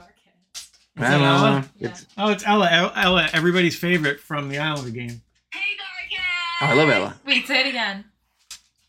I 0.96 1.00
that 1.00 1.10
don't. 1.18 1.22
Ella? 1.22 1.64
It's- 1.80 2.06
Oh, 2.16 2.30
it's 2.30 2.46
Ella. 2.46 2.68
Ella. 2.70 2.92
Ella, 2.94 3.28
everybody's 3.32 3.76
favorite 3.76 4.20
from 4.20 4.48
the 4.48 4.58
Islander 4.58 4.90
game. 4.92 5.20
Hey, 5.52 5.76
Gar 5.76 6.68
oh, 6.68 6.72
I 6.72 6.74
love 6.74 6.88
Ella. 6.88 7.20
Wait, 7.26 7.44
say 7.48 7.62
it 7.62 7.66
again. 7.70 8.04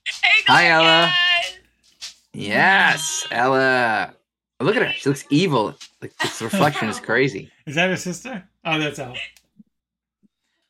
hey 0.05 0.43
Hi, 0.45 0.67
Ella. 0.67 1.11
Yes, 2.33 3.25
Ella. 3.31 4.13
Look 4.59 4.75
at 4.75 4.83
her. 4.83 4.93
She 4.93 5.09
looks 5.09 5.25
evil. 5.29 5.75
Like 6.01 6.15
this 6.17 6.41
reflection 6.41 6.87
is 6.87 6.99
crazy. 6.99 7.51
Is 7.65 7.75
that 7.75 7.89
her 7.89 7.97
sister? 7.97 8.43
Oh, 8.63 8.79
that's 8.79 8.99
Ella. 8.99 9.15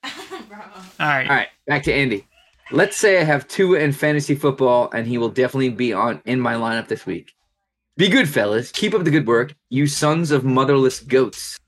Bro. 0.48 0.58
All 1.00 1.08
right. 1.08 1.30
All 1.30 1.36
right, 1.36 1.48
back 1.68 1.84
to 1.84 1.94
Andy. 1.94 2.26
Let's 2.72 2.98
say 2.98 3.20
I 3.20 3.24
have 3.24 3.48
two 3.48 3.76
in 3.76 3.92
fantasy 3.92 4.34
football, 4.34 4.90
and 4.94 5.06
he 5.06 5.18
will 5.18 5.30
definitely 5.30 5.70
be 5.70 5.94
on 5.94 6.22
in 6.26 6.40
my 6.40 6.56
lineup 6.56 6.88
this 6.88 7.06
week. 7.06 7.34
Be 7.98 8.10
good, 8.10 8.28
fellas. 8.28 8.72
Keep 8.72 8.94
up 8.96 9.04
the 9.04 9.12
good 9.12 9.28
work, 9.28 9.54
you 9.70 9.88
sons 9.88 10.32
of 10.32 10.44
motherless 10.44 11.00
goats. 11.00 11.60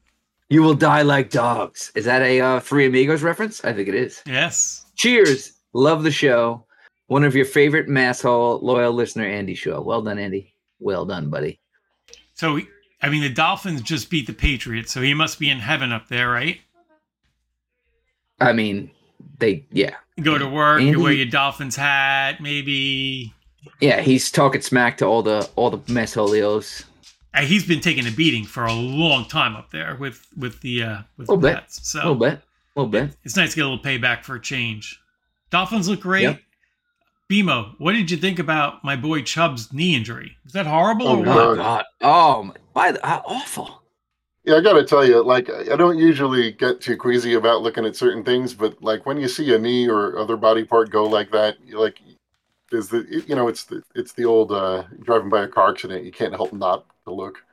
You 0.50 0.64
will 0.64 0.74
die 0.74 1.04
like 1.04 1.30
dogs. 1.30 1.92
Is 1.96 2.06
that 2.06 2.22
a 2.22 2.42
uh, 2.42 2.60
Three 2.60 2.86
Amigos 2.86 3.22
reference? 3.22 3.64
I 3.64 3.74
think 3.74 3.88
it 3.90 3.96
is. 3.96 4.22
Yes. 4.26 4.86
Cheers. 4.96 5.54
Love 5.74 6.04
the 6.04 6.12
show. 6.12 6.66
One 7.08 7.24
of 7.24 7.36
your 7.36 7.46
favorite 7.46 7.88
masshole 7.88 8.62
loyal 8.62 8.94
listener, 8.94 9.26
Andy 9.26 9.56
Shaw. 9.56 9.80
Well 9.82 10.02
done, 10.02 10.18
Andy. 10.18 10.54
Well 10.80 11.06
done, 11.06 11.30
buddy. 11.30 11.60
So, 12.38 12.60
I 13.02 13.10
mean, 13.10 13.22
the 13.24 13.30
Dolphins 13.30 13.82
just 13.82 14.10
beat 14.12 14.28
the 14.28 14.34
Patriots, 14.34 14.92
so 14.92 15.02
he 15.02 15.14
must 15.16 15.40
be 15.40 15.50
in 15.50 15.58
heaven 15.58 15.92
up 15.92 16.08
there, 16.08 16.30
right? 16.30 16.60
I 18.40 18.54
mean, 18.54 18.92
they, 19.40 19.66
yeah, 19.72 19.96
Go 20.22 20.38
to 20.38 20.48
work, 20.48 20.82
you 20.82 21.00
wear 21.02 21.14
your 21.14 21.26
Dolphins 21.28 21.76
hat, 21.76 22.40
maybe. 22.42 23.34
yeah. 23.80 24.02
He's 24.02 24.32
talking 24.32 24.62
smack 24.62 24.98
to 24.98 25.06
all 25.06 25.22
the 25.24 25.48
all 25.56 25.70
the 25.72 25.78
massholios. 25.80 26.86
Uh, 27.34 27.42
he's 27.42 27.66
been 27.68 27.82
taking 27.82 28.08
a 28.08 28.12
beating 28.12 28.44
for 28.44 28.66
a 28.66 28.74
long 28.74 29.26
time 29.28 29.56
up 29.56 29.70
there 29.72 29.96
with 30.00 30.26
with 30.38 30.62
the 30.62 30.82
uh, 30.84 30.98
with 31.18 31.28
the 31.28 31.38
bit. 31.38 31.54
Pats. 31.56 31.80
A 31.80 31.84
So 31.86 31.98
little 32.00 32.16
bit, 32.16 32.34
a 32.34 32.80
little 32.80 32.92
bit. 32.92 33.16
it's 33.24 33.36
nice 33.36 33.52
to 33.52 33.56
get 33.58 33.66
a 33.66 33.70
little 33.70 33.84
payback 33.84 34.24
for 34.24 34.36
a 34.36 34.42
change. 34.42 35.00
Dolphins 35.52 35.88
look 35.88 36.00
great. 36.02 36.24
Yep. 36.24 36.40
B-Mo, 37.30 37.74
what 37.78 37.92
did 37.94 38.10
you 38.10 38.18
think 38.18 38.40
about 38.40 38.84
my 38.84 38.96
boy 38.96 39.22
Chubb's 39.22 39.74
knee 39.74 39.96
injury? 39.96 40.38
Was 40.46 40.54
that 40.54 40.66
horrible 40.66 41.08
Oh, 41.10 41.20
or 41.20 41.26
no. 41.26 41.36
what? 41.36 41.44
Oh 41.46 41.56
my 41.56 41.64
God! 41.64 41.86
Oh, 42.02 42.44
my- 42.44 42.54
by 42.74 42.92
the 42.94 43.06
how 43.06 43.22
awful. 43.26 43.82
Yeah, 44.46 44.56
I 44.56 44.62
got 44.62 44.74
to 44.74 44.86
tell 44.86 45.06
you, 45.06 45.22
like, 45.24 45.50
I 45.50 45.76
don't 45.76 45.98
usually 45.98 46.54
get 46.54 46.80
too 46.80 46.96
queasy 46.96 47.34
about 47.34 47.64
looking 47.64 47.86
at 47.86 47.98
certain 47.98 48.24
things, 48.24 48.54
but 48.54 48.82
like 48.82 49.06
when 49.06 49.20
you 49.20 49.28
see 49.28 49.54
a 49.54 49.60
knee 49.60 49.90
or 49.90 50.18
other 50.18 50.38
body 50.38 50.64
part 50.64 50.90
go 50.90 51.04
like 51.06 51.32
that, 51.32 51.58
you 51.66 51.78
like, 51.80 52.00
is 52.72 52.88
the 52.88 53.06
you 53.28 53.36
know 53.36 53.48
it's 53.50 53.66
the 53.66 53.82
it's 53.96 54.14
the 54.14 54.24
old 54.24 54.52
uh, 54.54 54.84
driving 55.04 55.28
by 55.30 55.44
a 55.44 55.48
car 55.50 55.72
accident. 55.72 56.06
You 56.06 56.12
can't 56.14 56.34
help 56.34 56.54
not 56.54 56.86
to 57.06 57.14
look. 57.14 57.44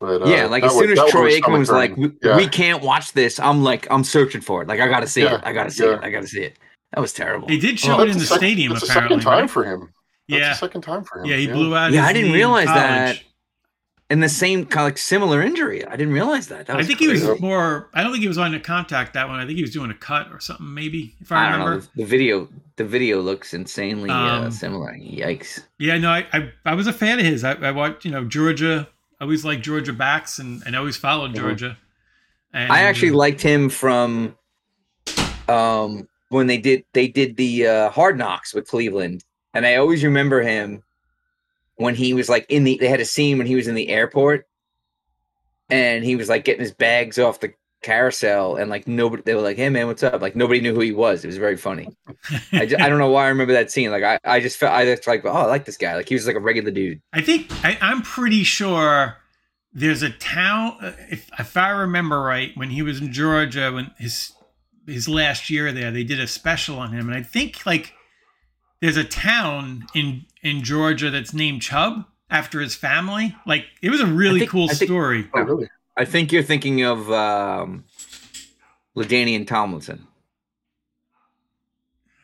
But 0.00 0.22
uh, 0.22 0.26
yeah, 0.26 0.46
like 0.46 0.62
as 0.64 0.72
soon 0.72 0.88
was- 0.90 0.98
as 0.98 1.10
Troy 1.10 1.24
was 1.24 1.34
Aikman 1.36 1.58
was 1.58 1.70
like, 1.70 1.96
we, 1.98 2.12
yeah, 2.22 2.36
"We 2.36 2.48
can't 2.48 2.82
watch 2.82 3.12
this," 3.12 3.38
I'm 3.38 3.62
like, 3.62 3.86
I'm 3.90 4.04
searching 4.04 4.40
for 4.40 4.62
it. 4.62 4.68
Like, 4.68 4.80
I 4.80 4.88
gotta 4.88 5.06
see 5.06 5.22
Yeah, 5.22 5.34
it. 5.36 5.40
I 5.44 5.52
gotta 5.52 5.70
see 5.70 5.84
yeah. 5.84 5.94
it. 5.96 6.00
I 6.02 6.10
gotta 6.10 6.26
see 6.28 6.42
it. 6.44 6.58
That 6.96 7.00
was 7.02 7.12
terrible. 7.12 7.46
They 7.46 7.58
did 7.58 7.78
show 7.78 7.98
Oh, 7.98 8.00
it 8.00 8.08
in 8.08 8.14
the 8.14 8.20
the 8.20 8.26
sec- 8.26 8.38
stadium 8.38 8.72
That's 8.72 8.86
the 8.86 8.90
apparently. 8.90 9.18
second 9.20 9.30
time 9.30 9.40
right? 9.42 9.50
for 9.50 9.64
him. 9.64 9.80
That's 10.28 10.40
yeah, 10.40 10.48
the 10.48 10.54
second 10.54 10.80
time 10.80 11.04
for 11.04 11.20
him. 11.20 11.26
yeah, 11.26 11.36
he 11.36 11.46
blew 11.46 11.76
out. 11.76 11.92
Yeah, 11.92 12.00
his 12.00 12.08
I 12.10 12.12
didn't 12.14 12.30
knee 12.30 12.36
realize 12.38 12.66
college. 12.66 12.80
that. 12.80 13.20
And 14.08 14.22
the 14.22 14.28
same 14.28 14.64
kind 14.66 14.86
of 14.86 14.92
like 14.92 14.98
similar 14.98 15.42
injury. 15.42 15.84
I 15.86 15.94
didn't 15.96 16.12
realize 16.14 16.46
that. 16.48 16.66
that 16.66 16.74
I 16.74 16.76
was 16.78 16.86
think 16.86 16.98
he 17.00 17.08
was 17.08 17.40
more. 17.40 17.90
I 17.92 18.02
don't 18.02 18.12
think 18.12 18.22
he 18.22 18.28
was 18.28 18.38
on 18.38 18.52
the 18.52 18.60
contact 18.60 19.14
that 19.14 19.28
one. 19.28 19.38
I 19.40 19.44
think 19.46 19.56
he 19.56 19.62
was 19.62 19.72
doing 19.72 19.90
a 19.90 19.94
cut 19.94 20.28
or 20.32 20.40
something, 20.40 20.72
maybe 20.74 21.14
if 21.20 21.30
I, 21.30 21.36
I 21.36 21.42
don't 21.50 21.58
remember. 21.60 21.74
know. 21.74 21.80
The, 21.96 22.02
the 22.02 22.04
video, 22.04 22.48
the 22.76 22.84
video 22.84 23.20
looks 23.20 23.52
insanely 23.52 24.08
uh, 24.10 24.14
Um, 24.44 24.50
similar. 24.52 24.92
Yikes! 24.94 25.60
Yeah, 25.78 25.98
no, 25.98 26.08
I, 26.10 26.24
I 26.32 26.50
I 26.64 26.74
was 26.74 26.86
a 26.86 26.92
fan 26.92 27.18
of 27.18 27.24
his. 27.26 27.42
I, 27.44 27.52
I 27.54 27.72
watched, 27.72 28.04
you 28.04 28.10
know, 28.12 28.24
Georgia. 28.24 28.88
I 29.20 29.24
always 29.24 29.44
liked 29.44 29.62
Georgia 29.62 29.92
backs, 29.92 30.38
and, 30.38 30.62
and 30.64 30.74
I 30.76 30.78
always 30.78 30.96
followed 30.96 31.32
Mhm. 31.32 31.36
Georgia. 31.40 31.76
And, 32.52 32.72
I 32.72 32.82
actually 32.82 33.10
liked 33.10 33.40
him 33.42 33.68
from 33.68 34.36
um 35.48 36.08
when 36.28 36.46
they 36.46 36.58
did 36.58 36.84
they 36.92 37.08
did 37.08 37.36
the 37.36 37.66
uh, 37.66 37.90
Hard 37.90 38.18
Knocks 38.18 38.54
with 38.54 38.68
Cleveland, 38.68 39.24
and 39.54 39.66
I 39.66 39.76
always 39.76 40.02
remember 40.04 40.42
him 40.42 40.82
when 41.76 41.94
he 41.94 42.14
was 42.14 42.28
like 42.28 42.46
in 42.48 42.64
the. 42.64 42.78
They 42.78 42.88
had 42.88 43.00
a 43.00 43.04
scene 43.04 43.38
when 43.38 43.46
he 43.46 43.54
was 43.56 43.68
in 43.68 43.74
the 43.74 43.88
airport, 43.88 44.46
and 45.70 46.04
he 46.04 46.16
was 46.16 46.28
like 46.28 46.44
getting 46.44 46.62
his 46.62 46.72
bags 46.72 47.18
off 47.18 47.40
the 47.40 47.52
carousel, 47.82 48.56
and 48.56 48.70
like 48.70 48.88
nobody. 48.88 49.22
They 49.22 49.34
were 49.34 49.40
like, 49.40 49.56
"Hey 49.56 49.68
man, 49.68 49.86
what's 49.86 50.02
up?" 50.02 50.20
Like 50.20 50.36
nobody 50.36 50.60
knew 50.60 50.74
who 50.74 50.80
he 50.80 50.92
was. 50.92 51.24
It 51.24 51.28
was 51.28 51.36
very 51.36 51.56
funny. 51.56 51.88
I, 52.52 52.66
ju- 52.66 52.76
I 52.80 52.88
don't 52.88 52.98
know 52.98 53.10
why 53.10 53.26
I 53.26 53.28
remember 53.28 53.52
that 53.52 53.70
scene. 53.70 53.90
Like 53.90 54.02
I, 54.02 54.18
I 54.24 54.40
just 54.40 54.56
felt 54.56 54.72
I 54.72 54.84
just 54.84 55.06
like, 55.06 55.24
oh, 55.24 55.30
I 55.30 55.44
like 55.46 55.64
this 55.64 55.76
guy. 55.76 55.94
Like 55.94 56.08
he 56.08 56.14
was 56.14 56.26
like 56.26 56.36
a 56.36 56.40
regular 56.40 56.70
dude. 56.70 57.00
I 57.12 57.20
think 57.20 57.46
I, 57.64 57.78
I'm 57.80 58.02
pretty 58.02 58.42
sure 58.42 59.16
there's 59.72 60.02
a 60.02 60.10
town. 60.10 60.76
uh, 60.80 60.92
If 61.10 61.30
if 61.38 61.56
I 61.56 61.70
remember 61.70 62.20
right, 62.22 62.52
when 62.56 62.70
he 62.70 62.82
was 62.82 63.00
in 63.00 63.12
Georgia, 63.12 63.70
when 63.72 63.90
his 63.98 64.32
his 64.86 65.08
last 65.08 65.50
year 65.50 65.72
there, 65.72 65.90
they 65.90 66.04
did 66.04 66.20
a 66.20 66.26
special 66.26 66.78
on 66.78 66.92
him, 66.92 67.08
and 67.08 67.16
I 67.18 67.22
think 67.22 67.64
like 67.66 67.92
there's 68.80 68.96
a 68.96 69.04
town 69.04 69.86
in 69.94 70.24
in 70.42 70.62
Georgia 70.62 71.10
that's 71.10 71.32
named 71.34 71.62
Chubb 71.62 72.04
after 72.30 72.60
his 72.60 72.74
family. 72.74 73.34
Like 73.46 73.64
it 73.82 73.90
was 73.90 74.00
a 74.00 74.06
really 74.06 74.40
think- 74.40 74.50
cool 74.50 74.68
think- 74.68 74.88
story. 74.88 75.28
Oh, 75.34 75.40
really? 75.42 75.68
I 75.96 76.04
think 76.04 76.30
you're 76.30 76.42
thinking 76.42 76.82
of 76.82 77.10
um, 77.10 77.84
LaDainian 78.96 79.46
Tomlinson. 79.46 80.06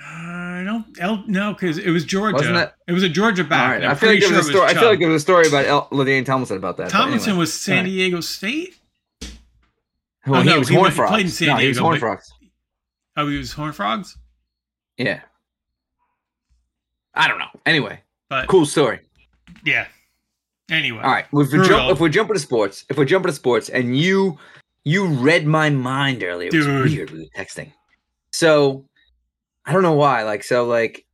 I 0.05 0.63
don't 0.65 0.85
El, 1.01 1.25
no, 1.27 1.53
because 1.53 1.79
it 1.79 1.91
was 1.91 2.05
Georgia. 2.05 2.35
Wasn't 2.37 2.57
it? 2.57 2.73
It 2.89 2.93
was 2.93 3.03
a 3.03 3.09
Georgia 3.09 3.43
All 3.43 3.49
back. 3.49 3.71
right. 3.81 3.85
I'm 3.85 3.97
feel 3.97 4.11
like 4.11 4.19
pretty 4.19 4.27
there 4.35 4.37
was 4.37 4.47
a 4.47 4.51
story. 4.51 4.65
it 4.67 4.71
I 4.71 4.75
feel 4.75 4.83
like 4.89 4.93
Chubb. 4.95 5.01
there 5.01 5.09
was 5.11 5.23
a 5.23 5.25
story 5.25 5.49
about 5.49 5.65
El- 5.67 5.89
LaDainian 5.91 6.27
Tomlinson 6.27 6.57
about 6.57 6.77
that. 6.79 6.91
Tomlinson 6.91 7.31
anyway. 7.31 7.41
was 7.41 7.53
San 7.55 7.79
All 7.79 7.83
right. 7.85 7.89
Diego 7.91 8.21
State. 8.21 8.77
Well, 10.27 10.41
Oh, 10.41 10.43
he 10.43 10.49
no, 10.51 10.59
was 10.59 10.69
he 10.69 10.75
Horn 10.75 10.83
went- 10.85 10.93
he 10.93 10.97
Frogs. 10.97 11.11
played 11.11 11.25
in 11.27 11.31
San 11.33 11.49
no, 11.49 11.57
he 11.57 11.69
was 11.69 11.77
Diego, 11.77 11.85
Horn 11.85 11.99
Frogs. 11.99 12.33
Oh, 13.17 13.29
he 13.29 13.37
was 13.37 13.53
Horn 13.53 13.73
Frogs. 13.73 14.17
Yeah. 14.97 15.21
I 17.15 17.29
don't 17.29 17.39
know. 17.39 17.49
Anyway, 17.67 18.01
But 18.29 18.49
cool 18.49 18.65
story. 18.67 19.01
yeah. 19.65 19.87
Anyway, 20.71 21.01
All 21.03 21.11
right, 21.11 21.27
if 21.33 21.53
we 21.53 21.67
jump, 21.69 21.91
if 21.93 22.01
we're 22.01 22.09
jumping 22.09 22.35
to 22.35 22.41
sports, 22.41 22.87
if 22.89 22.97
we're 22.97 23.05
jumping 23.05 23.29
to 23.29 23.35
sports, 23.35 23.69
and 23.69 23.95
you 23.99 24.39
you 24.85 25.07
read 25.07 25.47
my 25.47 25.69
mind 25.69 26.23
earlier, 26.23 26.49
it 26.49 26.55
was 26.57 26.65
Dude. 26.67 26.91
weird. 26.91 27.11
We 27.11 27.19
were 27.19 27.25
texting, 27.45 27.73
so 28.33 28.87
I 29.67 29.73
don't 29.73 29.83
know 29.83 29.93
why. 29.93 30.23
Like, 30.23 30.43
so 30.45 30.65
like, 30.65 31.05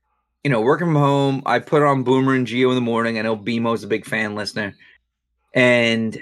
you 0.44 0.51
know, 0.51 0.61
working 0.61 0.86
from 0.86 0.94
home, 0.94 1.42
I 1.44 1.59
put 1.59 1.82
on 1.82 2.05
Boomer 2.05 2.34
and 2.34 2.46
Gio 2.46 2.68
in 2.68 2.76
the 2.76 2.80
morning. 2.80 3.18
I 3.18 3.22
know 3.22 3.34
B-Mo's 3.34 3.82
a 3.82 3.88
big 3.88 4.05
fan 4.07 4.36
listener, 4.36 4.76
and 5.55 6.16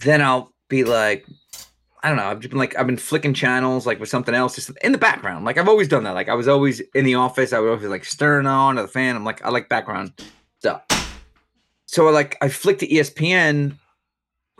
then 0.00 0.20
I'll 0.20 0.52
be 0.68 0.82
like, 0.82 1.24
I 2.06 2.10
don't 2.10 2.18
know. 2.18 2.26
I've 2.26 2.38
just 2.38 2.50
been 2.50 2.58
like, 2.60 2.78
I've 2.78 2.86
been 2.86 2.96
flicking 2.96 3.34
channels 3.34 3.84
like 3.84 3.98
with 3.98 4.08
something 4.08 4.32
else 4.32 4.54
just 4.54 4.70
in 4.80 4.92
the 4.92 4.98
background. 4.98 5.44
Like 5.44 5.58
I've 5.58 5.68
always 5.68 5.88
done 5.88 6.04
that. 6.04 6.14
Like 6.14 6.28
I 6.28 6.34
was 6.34 6.46
always 6.46 6.78
in 6.94 7.04
the 7.04 7.16
office. 7.16 7.52
I 7.52 7.58
would 7.58 7.68
always 7.68 7.84
like 7.86 8.04
stirring 8.04 8.46
on 8.46 8.78
or 8.78 8.82
the 8.82 8.86
fan. 8.88 9.16
I'm 9.16 9.24
like, 9.24 9.44
I 9.44 9.48
like 9.48 9.68
background 9.68 10.12
stuff. 10.60 10.84
So 11.86 12.08
like 12.10 12.36
I 12.40 12.48
flicked 12.48 12.78
to 12.78 12.86
ESPN 12.86 13.74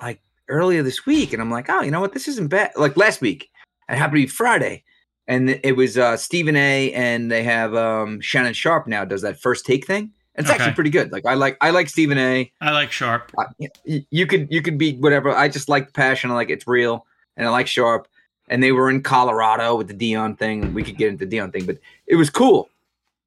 like 0.03 0.21
earlier 0.49 0.83
this 0.83 1.07
week, 1.07 1.33
and 1.33 1.41
I'm 1.41 1.53
like, 1.53 1.71
oh, 1.71 1.83
you 1.83 1.93
know 1.93 2.01
what? 2.01 2.15
This 2.15 2.27
isn't 2.27 2.49
bad. 2.49 2.73
Like 2.75 2.97
last 2.97 3.21
week, 3.21 3.49
it 3.89 3.97
happened 3.97 4.17
to 4.23 4.25
be 4.25 4.27
Friday, 4.27 4.83
and 5.29 5.61
it 5.63 5.77
was 5.77 5.97
uh 5.97 6.17
Stephen 6.17 6.57
A. 6.57 6.93
and 6.95 7.31
they 7.31 7.45
have 7.45 7.77
um 7.77 8.21
Shannon 8.21 8.55
Sharpe 8.55 8.89
now 8.89 9.05
does 9.05 9.23
that 9.23 9.41
first 9.41 9.65
take 9.65 9.87
thing. 9.87 10.11
It's 10.35 10.51
actually 10.51 10.75
pretty 10.75 10.91
good. 10.91 11.13
Like 11.13 11.25
I 11.25 11.35
like 11.35 11.59
I 11.61 11.71
like 11.71 11.89
Stephen 11.89 12.19
A. 12.19 12.51
I 12.61 12.73
like 12.73 12.91
Sharpe. 12.91 13.31
I, 13.39 13.47
you 13.85 14.27
could 14.27 14.49
you 14.51 14.63
could 14.63 14.79
be 14.79 14.97
whatever. 14.97 15.31
I 15.31 15.49
just 15.49 15.69
like 15.69 15.87
the 15.87 15.93
passion. 15.93 16.33
I 16.33 16.35
like 16.35 16.51
it's 16.51 16.67
real, 16.67 17.06
and 17.37 17.47
I 17.47 17.51
like 17.51 17.67
Sharpe. 17.67 18.09
And 18.49 18.63
they 18.63 18.71
were 18.71 18.91
in 18.91 19.03
Colorado 19.03 19.75
with 19.75 19.89
the 19.89 19.95
Deion 19.95 20.39
thing. 20.39 20.73
We 20.73 20.85
could 20.85 20.97
get 20.97 21.09
into 21.09 21.27
the 21.27 21.37
Deion 21.37 21.53
thing, 21.53 21.67
but 21.67 21.79
it 22.07 22.15
was 22.15 22.31
cool. 22.31 22.69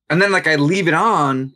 And 0.09 0.21
then 0.21 0.31
like 0.31 0.47
I 0.47 0.55
leave 0.55 0.87
it 0.87 0.93
on, 0.93 1.53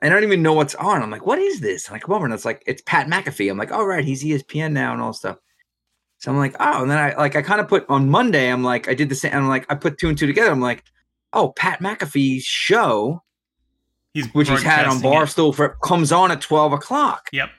and 0.00 0.14
I 0.14 0.16
don't 0.16 0.22
even 0.22 0.42
know 0.42 0.52
what's 0.52 0.76
on. 0.76 1.02
I'm 1.02 1.10
like, 1.10 1.26
what 1.26 1.38
is 1.38 1.60
this? 1.60 1.88
And 1.88 1.96
I 1.96 1.98
come 1.98 2.14
over 2.14 2.24
and 2.24 2.32
it's 2.32 2.44
like 2.44 2.62
it's 2.66 2.82
Pat 2.86 3.08
McAfee. 3.08 3.50
I'm 3.50 3.58
like, 3.58 3.72
all 3.72 3.86
right, 3.86 4.04
he's 4.04 4.24
E 4.24 4.30
ESPN 4.30 4.72
now 4.72 4.92
and 4.92 5.02
all 5.02 5.12
stuff. 5.12 5.38
So 6.18 6.30
I'm 6.30 6.38
like, 6.38 6.54
oh, 6.60 6.82
and 6.82 6.90
then 6.90 6.98
I 6.98 7.14
like 7.16 7.34
I 7.34 7.42
kind 7.42 7.60
of 7.60 7.68
put 7.68 7.84
on 7.88 8.08
Monday. 8.08 8.48
I'm 8.50 8.62
like, 8.62 8.88
I 8.88 8.94
did 8.94 9.08
the 9.08 9.14
same. 9.14 9.34
I'm 9.34 9.48
like, 9.48 9.66
I 9.70 9.74
put 9.74 9.98
two 9.98 10.08
and 10.08 10.16
two 10.16 10.26
together. 10.26 10.50
I'm 10.50 10.60
like, 10.60 10.84
oh, 11.32 11.48
Pat 11.50 11.80
McAfee's 11.80 12.44
show, 12.44 13.22
He's 14.14 14.26
which 14.34 14.48
he's 14.48 14.62
had 14.62 14.86
on 14.86 15.00
broadcasting 15.00 15.44
it. 15.44 15.48
Barstool 15.48 15.54
for 15.54 15.68
comes 15.82 16.12
on 16.12 16.30
at 16.30 16.40
12 16.40 16.72
o'clock. 16.72 17.28
Yep. 17.32 17.50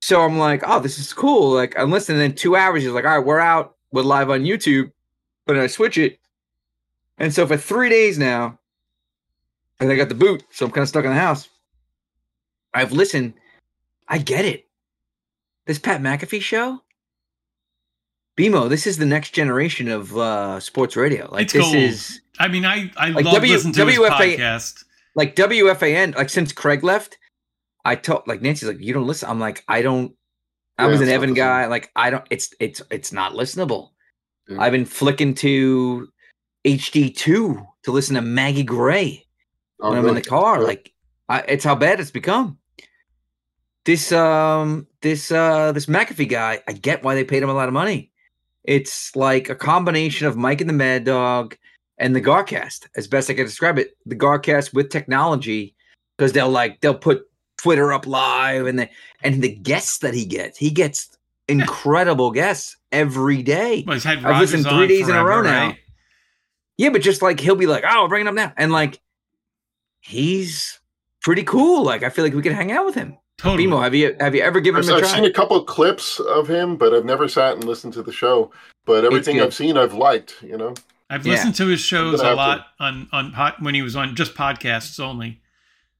So 0.00 0.22
I'm 0.22 0.38
like, 0.38 0.62
oh, 0.66 0.80
this 0.80 0.98
is 0.98 1.12
cool. 1.12 1.50
Like 1.50 1.78
I'm 1.78 1.90
listening. 1.90 2.22
In 2.22 2.34
two 2.34 2.56
hours, 2.56 2.82
he's 2.82 2.92
like, 2.92 3.04
all 3.04 3.18
right, 3.18 3.26
we're 3.26 3.40
out. 3.40 3.76
We're 3.92 4.02
live 4.02 4.30
on 4.30 4.42
YouTube. 4.44 4.92
But 5.46 5.54
then 5.54 5.62
I 5.62 5.66
switch 5.66 5.96
it, 5.98 6.18
and 7.18 7.32
so 7.32 7.46
for 7.46 7.56
three 7.56 7.88
days 7.88 8.18
now, 8.18 8.58
and 9.80 9.90
I 9.90 9.96
got 9.96 10.08
the 10.10 10.14
boot, 10.14 10.44
so 10.50 10.66
I'm 10.66 10.72
kind 10.72 10.82
of 10.82 10.88
stuck 10.88 11.04
in 11.04 11.10
the 11.10 11.16
house. 11.16 11.48
I've 12.74 12.92
listened. 12.92 13.32
I 14.08 14.18
get 14.18 14.44
it. 14.44 14.66
This 15.66 15.78
Pat 15.78 16.00
McAfee 16.02 16.42
show, 16.42 16.82
B-Mo. 18.36 18.68
This 18.68 18.86
is 18.86 18.98
the 18.98 19.06
next 19.06 19.30
generation 19.30 19.88
of 19.88 20.16
uh, 20.16 20.60
sports 20.60 20.96
radio. 20.96 21.28
Like 21.32 21.44
It's 21.44 21.52
this 21.54 21.62
gold. 21.62 21.74
is 21.76 22.20
I 22.38 22.48
mean, 22.48 22.64
I 22.64 22.90
I 22.96 23.08
Like 23.10 23.24
love 23.24 23.34
W- 23.34 23.52
listening 23.52 23.72
to 23.74 23.86
his 23.86 23.98
WFA 23.98 24.36
podcast. 24.36 24.84
like 25.14 25.34
WFAN. 25.34 26.14
Like 26.14 26.28
since 26.30 26.52
Craig 26.52 26.84
left, 26.84 27.16
I 27.88 27.94
told 27.94 28.26
like 28.26 28.42
Nancy's 28.42 28.68
like, 28.68 28.80
you 28.80 28.92
don't 28.92 29.06
listen. 29.06 29.30
I'm 29.30 29.40
like, 29.40 29.64
I 29.66 29.80
don't. 29.80 30.14
I 30.76 30.84
Yeah, 30.84 30.90
was 30.90 31.00
an 31.00 31.08
Evan 31.08 31.32
guy. 31.32 31.66
Like 31.66 31.90
I 31.96 32.10
don't. 32.10 32.24
It's 32.28 32.52
it's 32.60 32.82
it's 32.90 33.12
not 33.12 33.32
listenable. 33.32 33.90
Yeah. 34.46 34.60
I've 34.60 34.72
been 34.72 34.84
flicking 34.84 35.34
to 35.36 36.08
HD 36.66 37.16
two 37.16 37.66
to 37.84 37.90
listen 37.90 38.14
to 38.16 38.20
Maggie 38.20 38.62
Gray 38.62 39.24
Oh, 39.80 39.88
when 39.88 39.98
I'm 39.98 40.08
in 40.08 40.14
the 40.16 40.20
car. 40.20 40.60
Yeah. 40.60 40.66
Like 40.66 40.92
I, 41.30 41.40
it's 41.40 41.64
how 41.64 41.74
bad 41.74 41.98
it's 41.98 42.10
become. 42.10 42.58
This 43.86 44.12
um 44.12 44.86
this 45.00 45.32
uh 45.32 45.72
this 45.72 45.86
McAfee 45.86 46.28
guy, 46.28 46.60
I 46.68 46.72
get 46.72 47.02
why 47.02 47.14
they 47.14 47.24
paid 47.24 47.42
him 47.42 47.48
a 47.48 47.54
lot 47.54 47.68
of 47.68 47.74
money. 47.74 48.12
It's 48.64 49.16
like 49.16 49.48
a 49.48 49.54
combination 49.54 50.26
of 50.26 50.36
Mike 50.36 50.60
and 50.60 50.68
the 50.68 50.74
Mad 50.74 51.04
Dog 51.04 51.56
and 51.96 52.14
the 52.14 52.20
Garcast, 52.20 52.86
as 52.96 53.08
best 53.08 53.30
I 53.30 53.34
can 53.34 53.46
describe 53.46 53.78
it. 53.78 53.96
The 54.04 54.14
Garcast 54.14 54.74
with 54.74 54.90
technology, 54.90 55.74
because 56.16 56.32
they'll 56.32 56.50
like 56.50 56.82
they'll 56.82 56.94
put 56.94 57.27
Twitter 57.58 57.92
up 57.92 58.06
live 58.06 58.66
and 58.66 58.78
the 58.78 58.88
and 59.22 59.42
the 59.42 59.54
guests 59.54 59.98
that 59.98 60.14
he 60.14 60.24
gets, 60.24 60.56
he 60.58 60.70
gets 60.70 61.16
incredible 61.48 62.30
guests 62.30 62.76
every 62.92 63.42
day. 63.42 63.84
Well, 63.86 63.94
he's 63.94 64.04
had 64.04 64.24
I've 64.24 64.40
listened 64.40 64.64
three 64.64 64.72
on 64.72 64.88
days 64.88 65.08
in 65.08 65.14
a 65.16 65.24
row 65.24 65.42
now. 65.42 65.66
right? 65.68 65.78
Yeah, 66.78 66.90
but 66.90 67.02
just 67.02 67.20
like 67.22 67.40
he'll 67.40 67.56
be 67.56 67.66
like, 67.66 67.84
"Oh, 67.84 67.88
I'll 68.02 68.08
bring 68.08 68.26
it 68.26 68.28
up 68.28 68.34
now," 68.34 68.52
and 68.56 68.70
like 68.72 69.00
he's 70.00 70.78
pretty 71.22 71.42
cool. 71.42 71.84
Like 71.84 72.02
I 72.02 72.08
feel 72.10 72.24
like 72.24 72.34
we 72.34 72.42
could 72.42 72.52
hang 72.52 72.72
out 72.72 72.86
with 72.86 72.94
him. 72.94 73.16
Totally. 73.36 73.64
B-Mo, 73.64 73.80
have 73.80 73.94
you 73.94 74.16
have 74.20 74.34
you 74.34 74.42
ever 74.42 74.60
given 74.60 74.80
I've, 74.80 74.88
him 74.88 74.94
a 74.94 74.96
I've 74.96 75.02
try? 75.04 75.14
seen 75.16 75.24
a 75.24 75.32
couple 75.32 75.62
clips 75.64 76.18
of 76.20 76.48
him, 76.48 76.76
but 76.76 76.92
I've 76.92 77.04
never 77.04 77.28
sat 77.28 77.54
and 77.54 77.64
listened 77.64 77.92
to 77.94 78.02
the 78.02 78.12
show. 78.12 78.50
But 78.84 79.04
everything. 79.04 79.40
I've 79.40 79.54
seen, 79.54 79.76
I've 79.76 79.94
liked. 79.94 80.36
You 80.42 80.56
know, 80.56 80.74
I've 81.10 81.26
Yeah. 81.26 81.34
listened 81.34 81.54
to 81.56 81.66
his 81.66 81.80
shows 81.80 82.20
a 82.20 82.24
have 82.24 82.36
lot 82.36 82.66
on 82.80 83.08
on 83.12 83.32
pod, 83.32 83.54
when 83.60 83.74
he 83.74 83.82
was 83.82 83.94
on 83.96 84.16
just 84.16 84.34
podcasts 84.34 84.98
only. 84.98 85.40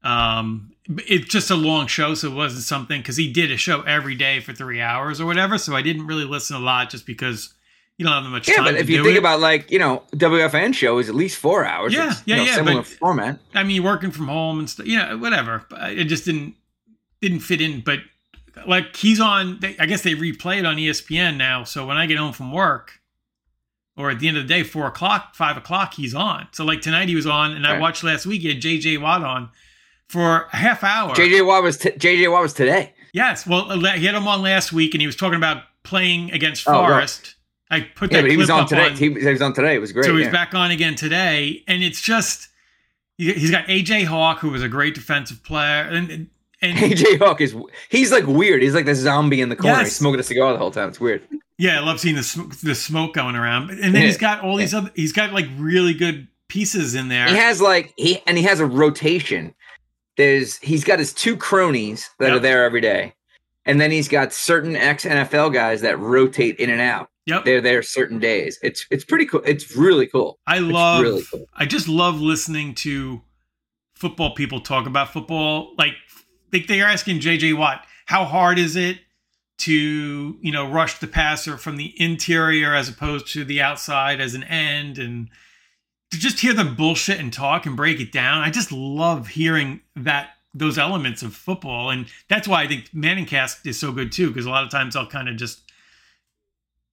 Um, 0.03 0.72
it's 0.88 1.26
just 1.26 1.51
a 1.51 1.55
long 1.55 1.86
show, 1.86 2.14
so 2.14 2.30
it 2.30 2.34
wasn't 2.34 2.62
something 2.62 3.01
because 3.01 3.16
he 3.16 3.30
did 3.32 3.51
a 3.51 3.57
show 3.57 3.82
every 3.82 4.14
day 4.14 4.40
for 4.40 4.53
three 4.53 4.80
hours 4.80 5.20
or 5.20 5.26
whatever. 5.26 5.59
So 5.59 5.74
I 5.74 5.82
didn't 5.82 6.07
really 6.07 6.24
listen 6.24 6.57
a 6.57 6.61
lot 6.61 6.90
just 6.90 7.05
because 7.05 7.53
you 7.99 8.07
don't 8.07 8.22
have 8.22 8.30
much 8.30 8.49
yeah, 8.49 8.57
time. 8.57 8.66
Yeah, 8.66 8.72
but 8.72 8.80
if 8.80 8.88
you 8.88 9.03
think 9.03 9.16
it. 9.16 9.18
about 9.18 9.40
like 9.40 9.70
you 9.70 9.78
know 9.78 10.05
WFN 10.12 10.72
show 10.72 10.99
is 10.99 11.09
at 11.09 11.14
least 11.14 11.36
four 11.36 11.64
hours. 11.64 11.92
Yeah, 11.92 12.12
It's, 12.12 12.22
yeah, 12.26 12.36
you 12.36 12.42
know, 12.42 12.49
yeah, 12.49 12.57
Similar 12.57 12.82
format. 12.84 13.38
I 13.55 13.64
mean, 13.64 13.82
working 13.82 14.11
from 14.11 14.28
home 14.28 14.61
and 14.61 14.70
stuff, 14.70 14.86
you 14.86 14.96
know, 14.99 15.18
whatever. 15.18 15.66
But 15.68 15.92
It 15.92 16.05
just 16.05 16.24
didn't 16.24 16.55
didn't 17.20 17.40
fit 17.40 17.61
in. 17.61 17.80
But 17.80 17.99
like 18.66 18.96
he's 18.96 19.20
on, 19.20 19.59
they, 19.61 19.76
I 19.78 19.86
guess 19.86 20.03
they 20.03 20.14
replay 20.14 20.59
it 20.59 20.64
on 20.64 20.76
ESPN 20.76 21.36
now. 21.36 21.64
So 21.64 21.86
when 21.86 21.96
I 21.96 22.07
get 22.07 22.18
home 22.18 22.32
from 22.32 22.53
work, 22.53 23.01
or 23.96 24.11
at 24.11 24.20
the 24.20 24.28
end 24.28 24.36
of 24.36 24.44
the 24.44 24.49
day, 24.49 24.62
four 24.62 24.86
o'clock, 24.86 25.34
five 25.34 25.57
o'clock, 25.57 25.94
he's 25.94 26.14
on. 26.14 26.46
So 26.53 26.64
like 26.64 26.80
tonight 26.80 27.09
he 27.09 27.16
was 27.16 27.26
on, 27.26 27.53
and 27.53 27.66
I 27.66 27.78
watched 27.78 28.05
last 28.05 28.26
week. 28.26 28.42
He 28.42 28.49
had 28.49 28.62
JJ 28.62 29.03
Watt 29.03 29.22
on 29.24 29.51
for 30.09 30.48
a 30.52 30.56
half 30.56 30.82
hour. 30.84 31.14
JJ 31.14 31.46
Watt 31.46 31.62
was 31.62 31.76
t- 31.78 31.90
JJ 31.90 32.30
Watt 32.30 32.42
was 32.42 32.52
today. 32.52 32.94
yes, 33.12 33.46
well, 33.46 33.70
uh, 33.70 33.92
he 33.92 34.06
had 34.06 34.14
him 34.14 34.26
on 34.28 34.42
last 34.42 34.72
week, 34.72 34.94
and 34.94 35.00
he 35.00 35.06
was 35.06 35.16
talking 35.16 35.36
about 35.36 35.62
playing 35.84 36.30
against 36.32 36.68
Oh, 36.68 36.72
right. 36.82 36.88
Forest. 36.88 37.34
I 37.70 37.80
put 37.80 38.11
Yeah, 38.12 38.22
that 38.22 38.30
he 38.30 38.36
was 38.38 38.48
on 38.50 38.66
today. 38.66 38.86
on- 38.86 38.96
He, 38.96 39.12
he 39.12 39.26
was 39.26 39.42
on 39.42 39.52
today. 39.52 39.74
It 39.74 39.78
was 39.80 39.92
great. 39.92 40.06
so 40.06 40.16
he's 40.16 40.26
yeah. 40.26 40.32
back 40.32 40.54
on 40.54 40.70
again 40.70 40.94
today, 40.94 41.62
and 41.68 41.82
it's 41.82 42.00
just 42.00 42.48
he- 43.18 43.32
he's 43.34 43.50
got 43.50 43.66
AJ 43.66 44.04
Hawk, 44.04 44.38
who 44.38 44.50
was 44.50 44.62
a 44.62 44.68
great 44.68 44.94
defensive 44.94 45.42
player, 45.44 45.82
and 45.82 46.28
and 46.62 46.78
AJ 46.78 47.18
Hawk 47.20 47.40
is 47.42 47.54
he's 47.90 48.11
like 48.11 48.26
weird. 48.26 48.62
He's 48.62 48.74
like 48.74 48.86
the 48.86 48.94
zombie 48.94 49.40
in 49.42 49.48
the 49.50 49.56
corner. 49.56 49.76
Yes. 49.78 49.86
He's 49.88 49.96
smoking 49.96 50.20
a 50.20 50.22
cigar 50.22 50.52
the 50.52 50.59
whole 50.59 50.70
time. 50.70 50.88
It's 50.88 50.98
weird. 51.00 51.22
yeah, 51.59 51.76
I 51.78 51.80
love 51.84 52.00
seeing 52.00 52.14
the 52.16 52.22
sm- 52.22 52.48
the 52.62 52.74
smoke 52.74 53.12
going 53.14 53.36
around. 53.36 53.70
And 53.70 53.80
then 53.94 53.96
Yeah. 53.96 54.06
he's 54.06 54.16
got 54.18 54.40
all 54.42 54.56
these 54.56 54.72
other, 54.72 54.90
he's 54.94 55.12
got 55.12 55.32
like 55.34 55.46
really 55.59 55.92
good 55.94 56.26
pieces 56.48 56.94
in 56.94 57.09
there. 57.09 57.28
He 57.28 57.36
has 57.36 57.61
like 57.61 57.92
he 57.96 58.22
and 58.26 58.38
he 58.38 58.44
has 58.44 58.61
a 58.61 58.66
rotation. 58.66 59.54
There's 60.18 60.58
he's 60.58 60.82
got 60.84 60.98
his 60.98 61.12
two 61.14 61.36
cronies 61.36 62.10
that 62.18 62.32
are 62.32 62.40
there 62.40 62.64
every 62.64 62.80
day, 62.80 63.14
and 63.64 63.80
then 63.80 63.92
he's 63.92 64.08
got 64.08 64.32
certain 64.32 64.74
ex 64.74 65.04
NFL 65.04 65.54
guys 65.54 65.80
that 65.82 65.98
rotate 65.98 66.56
in 66.56 66.70
and 66.70 66.80
out. 66.80 67.08
yep, 67.24 67.44
They're 67.44 67.60
there 67.60 67.82
certain 67.82 68.18
days. 68.18 68.58
It's 68.60 68.84
it's 68.90 69.04
pretty 69.04 69.26
cool. 69.26 69.42
It's 69.46 69.76
really 69.76 70.08
cool. 70.08 70.40
I 70.46 70.58
love. 70.58 71.02
really 71.02 71.22
cool. 71.30 71.46
I 71.54 71.66
just 71.66 71.88
love 71.88 72.20
listening 72.20 72.74
to 72.76 73.22
football 73.94 74.34
people 74.34 74.60
talk 74.60 74.86
about 74.86 75.12
football. 75.12 75.74
Like 75.78 75.94
they, 76.50 76.62
they're 76.62 76.86
asking 76.86 77.20
JJ 77.20 77.56
Watt, 77.56 77.86
how 78.06 78.24
hard 78.24 78.58
is 78.58 78.74
it 78.74 78.98
to 79.58 80.36
you 80.40 80.50
know 80.52 80.68
rush 80.68 80.98
the 80.98 81.06
passer 81.06 81.56
from 81.56 81.76
the 81.76 81.94
interior 82.02 82.74
as 82.74 82.88
opposed 82.88 83.32
to 83.34 83.44
the 83.44 83.60
outside 83.60 84.20
as 84.20 84.34
an 84.34 84.42
end 84.42 84.98
and 84.98 85.28
to 86.11 86.18
just 86.18 86.40
hear 86.40 86.54
them 86.54 86.74
bullshit 86.74 87.20
and 87.20 87.32
talk 87.32 87.66
and 87.66 87.76
break 87.76 88.00
it 88.00 88.12
down. 88.12 88.42
I 88.42 88.50
just 88.50 88.72
love 88.72 89.28
hearing 89.28 89.80
that 89.96 90.30
those 90.54 90.78
elements 90.78 91.22
of 91.22 91.34
football, 91.34 91.90
and 91.90 92.06
that's 92.28 92.48
why 92.48 92.62
I 92.62 92.66
think 92.66 92.90
Manningcast 92.90 93.66
is 93.66 93.78
so 93.78 93.92
good 93.92 94.11
too. 94.12 94.28
Because 94.28 94.46
a 94.46 94.50
lot 94.50 94.64
of 94.64 94.70
times 94.70 94.96
I'll 94.96 95.06
kind 95.06 95.28
of 95.28 95.36
just 95.36 95.61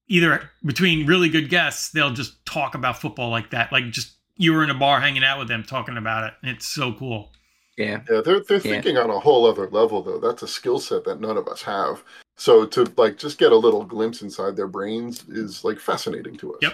either 0.07 0.49
between 0.63 1.07
really 1.07 1.30
good 1.30 1.49
guests, 1.49 1.89
they'll 1.89 2.13
just 2.13 2.45
talk 2.45 2.76
about 2.76 2.99
football 3.01 3.30
like 3.30 3.51
that, 3.51 3.72
like 3.72 3.86
just 3.91 4.13
you 4.38 4.53
were 4.53 4.63
in 4.63 4.70
a 4.70 4.76
bar 4.76 4.99
hanging 4.99 5.24
out 5.24 5.39
with 5.39 5.47
them 5.47 5.63
talking 5.63 5.97
about 5.97 6.26
it. 6.26 6.34
And 6.41 6.51
it's 6.55 6.68
so 6.68 6.93
cool. 6.93 7.32
Yeah. 7.78 8.01
Yeah, 8.09 8.22
they're 8.22 8.41
they're 8.41 8.57
Yeah. 8.57 8.72
thinking 8.74 8.97
on 8.97 9.09
a 9.09 9.20
whole 9.20 9.45
other 9.45 9.70
level 9.70 10.01
though. 10.03 10.20
That's 10.20 10.43
a 10.43 10.47
skill 10.47 10.80
set 10.80 11.05
that 11.05 11.20
none 11.22 11.38
of 11.38 11.47
us 11.47 11.61
have. 11.63 12.03
So 12.36 12.66
to 12.66 12.91
like 12.97 13.18
just 13.18 13.38
get 13.38 13.51
a 13.53 13.57
little 13.57 13.84
glimpse 13.86 14.22
inside 14.22 14.55
their 14.57 14.68
brains 14.68 15.24
is 15.30 15.63
like 15.63 15.80
fascinating 15.80 16.36
to 16.38 16.53
us. 16.53 16.59
Yep. 16.61 16.74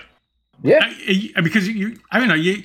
Yeah. 0.63 0.79
I, 0.83 1.31
I- 1.37 1.41
because 1.41 1.67
you, 1.67 1.97
I 2.11 2.19
don't 2.19 2.27
know, 2.27 2.33
you, 2.35 2.63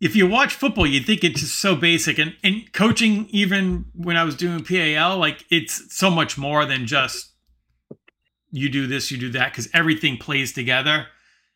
if 0.00 0.14
you 0.14 0.26
watch 0.28 0.54
football, 0.54 0.86
you 0.86 1.00
think 1.00 1.24
it's 1.24 1.40
just 1.40 1.58
so 1.60 1.74
basic. 1.74 2.18
And, 2.18 2.36
and 2.44 2.72
coaching, 2.72 3.26
even 3.30 3.86
when 3.94 4.16
I 4.16 4.24
was 4.24 4.36
doing 4.36 4.64
PAL, 4.64 5.18
like 5.18 5.44
it's 5.50 5.94
so 5.96 6.08
much 6.10 6.38
more 6.38 6.64
than 6.64 6.86
just 6.86 7.32
you 8.50 8.68
do 8.68 8.86
this, 8.86 9.10
you 9.10 9.18
do 9.18 9.30
that, 9.30 9.52
because 9.52 9.68
everything 9.74 10.16
plays 10.16 10.52
together. 10.52 11.06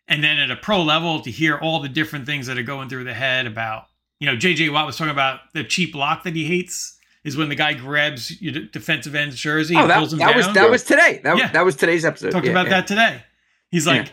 And 0.08 0.22
then 0.22 0.38
at 0.38 0.50
a 0.50 0.56
pro 0.56 0.82
level, 0.82 1.20
to 1.20 1.30
hear 1.30 1.56
all 1.56 1.80
the 1.80 1.88
different 1.88 2.26
things 2.26 2.46
that 2.48 2.58
are 2.58 2.62
going 2.64 2.88
through 2.88 3.04
the 3.04 3.14
head 3.14 3.46
about, 3.46 3.84
you 4.18 4.26
know, 4.26 4.36
JJ 4.36 4.72
Watt 4.72 4.86
was 4.86 4.96
talking 4.96 5.12
about 5.12 5.40
the 5.54 5.64
cheap 5.64 5.94
lock 5.94 6.24
that 6.24 6.34
he 6.34 6.44
hates 6.44 6.98
is 7.24 7.36
when 7.36 7.48
the 7.48 7.54
guy 7.54 7.72
grabs 7.74 8.40
your 8.42 8.64
defensive 8.64 9.14
end's 9.14 9.36
jersey 9.36 9.76
Oh, 9.76 9.82
and 9.82 9.90
that, 9.90 9.98
pulls 9.98 10.12
him 10.12 10.18
that 10.18 10.28
down. 10.30 10.36
was 10.36 10.54
that 10.54 10.70
was 10.70 10.82
today. 10.82 11.20
That, 11.22 11.38
Yeah. 11.38 11.52
that 11.52 11.64
was 11.64 11.76
today's 11.76 12.04
episode. 12.04 12.32
talked 12.32 12.44
Yeah, 12.44 12.50
about 12.52 12.64
yeah. 12.66 12.70
that 12.70 12.86
today. 12.88 13.22
He's 13.70 13.86
like, 13.86 14.12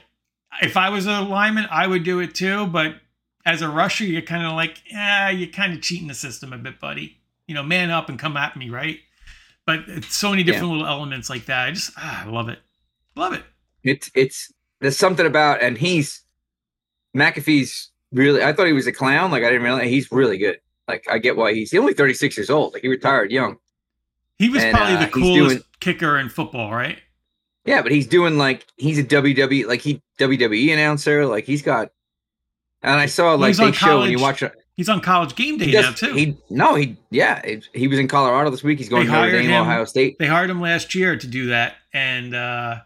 if 0.61 0.77
I 0.77 0.89
was 0.89 1.05
a 1.05 1.21
lineman, 1.21 1.67
I 1.69 1.87
would 1.87 2.03
do 2.03 2.19
it 2.19 2.33
too. 2.35 2.67
But 2.67 2.95
as 3.45 3.61
a 3.61 3.69
rusher, 3.69 4.03
you're 4.05 4.21
kind 4.21 4.45
of 4.45 4.53
like, 4.53 4.81
yeah, 4.91 5.29
you're 5.29 5.49
kind 5.49 5.73
of 5.73 5.81
cheating 5.81 6.07
the 6.07 6.13
system 6.13 6.53
a 6.53 6.57
bit, 6.57 6.79
buddy. 6.79 7.17
You 7.47 7.55
know, 7.55 7.63
man 7.63 7.89
up 7.91 8.09
and 8.09 8.19
come 8.19 8.37
at 8.37 8.55
me, 8.55 8.69
right? 8.69 8.99
But 9.65 9.81
it's 9.87 10.15
so 10.15 10.29
many 10.31 10.43
different 10.43 10.69
little 10.71 10.85
elements 10.87 11.29
like 11.29 11.45
that. 11.45 11.67
I 11.67 11.71
just, 11.71 11.91
ah, 11.97 12.25
I 12.25 12.29
love 12.29 12.49
it. 12.49 12.59
Love 13.15 13.33
it. 13.33 13.43
It's 13.83 14.09
it's 14.15 14.51
there's 14.81 14.97
something 14.97 15.25
about 15.25 15.61
and 15.61 15.77
he's 15.77 16.21
McAfee's 17.15 17.91
really 18.11 18.43
I 18.43 18.53
thought 18.53 18.67
he 18.67 18.73
was 18.73 18.87
a 18.87 18.91
clown. 18.91 19.31
Like 19.31 19.43
I 19.43 19.47
didn't 19.47 19.63
realize 19.63 19.87
he's 19.89 20.11
really 20.11 20.37
good. 20.37 20.59
Like 20.87 21.05
I 21.09 21.17
get 21.19 21.37
why 21.37 21.53
he's, 21.53 21.71
he's 21.71 21.79
only 21.79 21.93
36 21.93 22.37
years 22.37 22.49
old. 22.49 22.73
Like 22.73 22.81
he 22.81 22.87
retired 22.87 23.31
young. 23.31 23.57
He 24.37 24.49
was 24.49 24.63
And, 24.63 24.75
probably 24.75 24.95
uh, 24.95 24.99
the 25.05 25.11
coolest 25.11 25.49
doing- 25.49 25.63
kicker 25.79 26.17
in 26.17 26.29
football, 26.29 26.71
right? 26.71 26.99
Yeah, 27.65 27.81
but 27.81 27.91
he's 27.91 28.07
doing 28.07 28.37
like 28.37 28.65
he's 28.77 28.97
a 28.97 29.03
WWE 29.03 29.67
like 29.67 29.81
he 29.81 30.01
WWE 30.19 30.73
announcer. 30.73 31.25
Like 31.25 31.45
he's 31.45 31.61
got 31.61 31.91
and 32.81 32.93
I 32.99 33.05
saw 33.05 33.33
like 33.35 33.55
they 33.57 33.71
show 33.71 33.99
when 33.99 34.11
you 34.11 34.19
watch 34.19 34.41
it. 34.43 34.53
He's 34.75 34.87
on 34.87 35.01
college 35.01 35.35
game 35.35 35.57
day 35.57 35.65
He 35.65 35.71
now, 35.73 35.91
too. 35.91 36.13
he 36.13 36.37
no 36.49 36.75
he 36.75 36.95
yeah 37.11 37.39
it- 37.39 37.67
he 37.73 37.87
was 37.89 37.99
in 37.99 38.07
Colorado 38.07 38.49
this 38.49 38.63
week. 38.63 38.77
He's 38.77 38.87
going 38.89 39.07
They 39.07 39.11
to 39.13 39.19
Notre 39.19 39.31
Dame, 39.33 39.49
him. 39.49 39.61
Ohio 39.63 39.83
State. 39.85 40.17
they 40.19 40.27
hired 40.27 40.49
him 40.49 40.61
last 40.61 40.95
year 40.95 41.17
to 41.17 41.27
do 41.27 41.47
that. 41.47 41.75
And 41.93 42.33
uh, 42.33 42.77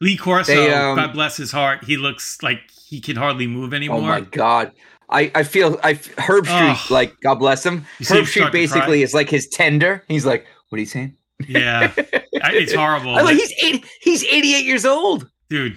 Lee 0.00 0.16
Corso, 0.18 0.54
They, 0.54 0.72
um, 0.74 0.96
God 0.96 1.12
bless 1.14 1.36
his 1.38 1.50
heart, 1.50 1.84
he 1.84 1.96
looks 1.96 2.42
like 2.42 2.60
he 2.88 3.00
can 3.00 3.16
hardly 3.16 3.46
move 3.46 3.72
anymore. 3.72 3.98
Oh 3.98 4.02
my 4.02 4.20
god. 4.20 4.72
I, 5.10 5.30
I 5.34 5.42
feel 5.42 5.80
I 5.82 5.94
Herbstreit 5.94 6.84
Ugh. 6.84 6.90
like 6.90 7.18
God 7.22 7.36
bless 7.36 7.64
him. 7.64 7.86
You 7.98 8.04
Herbstreit 8.04 8.52
basically 8.52 9.02
is 9.02 9.14
like 9.14 9.30
his 9.30 9.48
tender. 9.48 10.04
He's 10.06 10.26
like, 10.26 10.46
what 10.68 10.76
are 10.76 10.80
you 10.80 10.86
saying? 10.86 11.16
Yeah, 11.46 11.92
it's 11.96 12.74
horrible. 12.82 13.14
I 13.16 13.22
like 13.22 13.36
he's 13.36 13.52
80, 13.62 13.84
he's 14.00 14.24
88 14.24 14.64
years 14.64 14.84
old. 14.84 15.28
dude. 15.48 15.76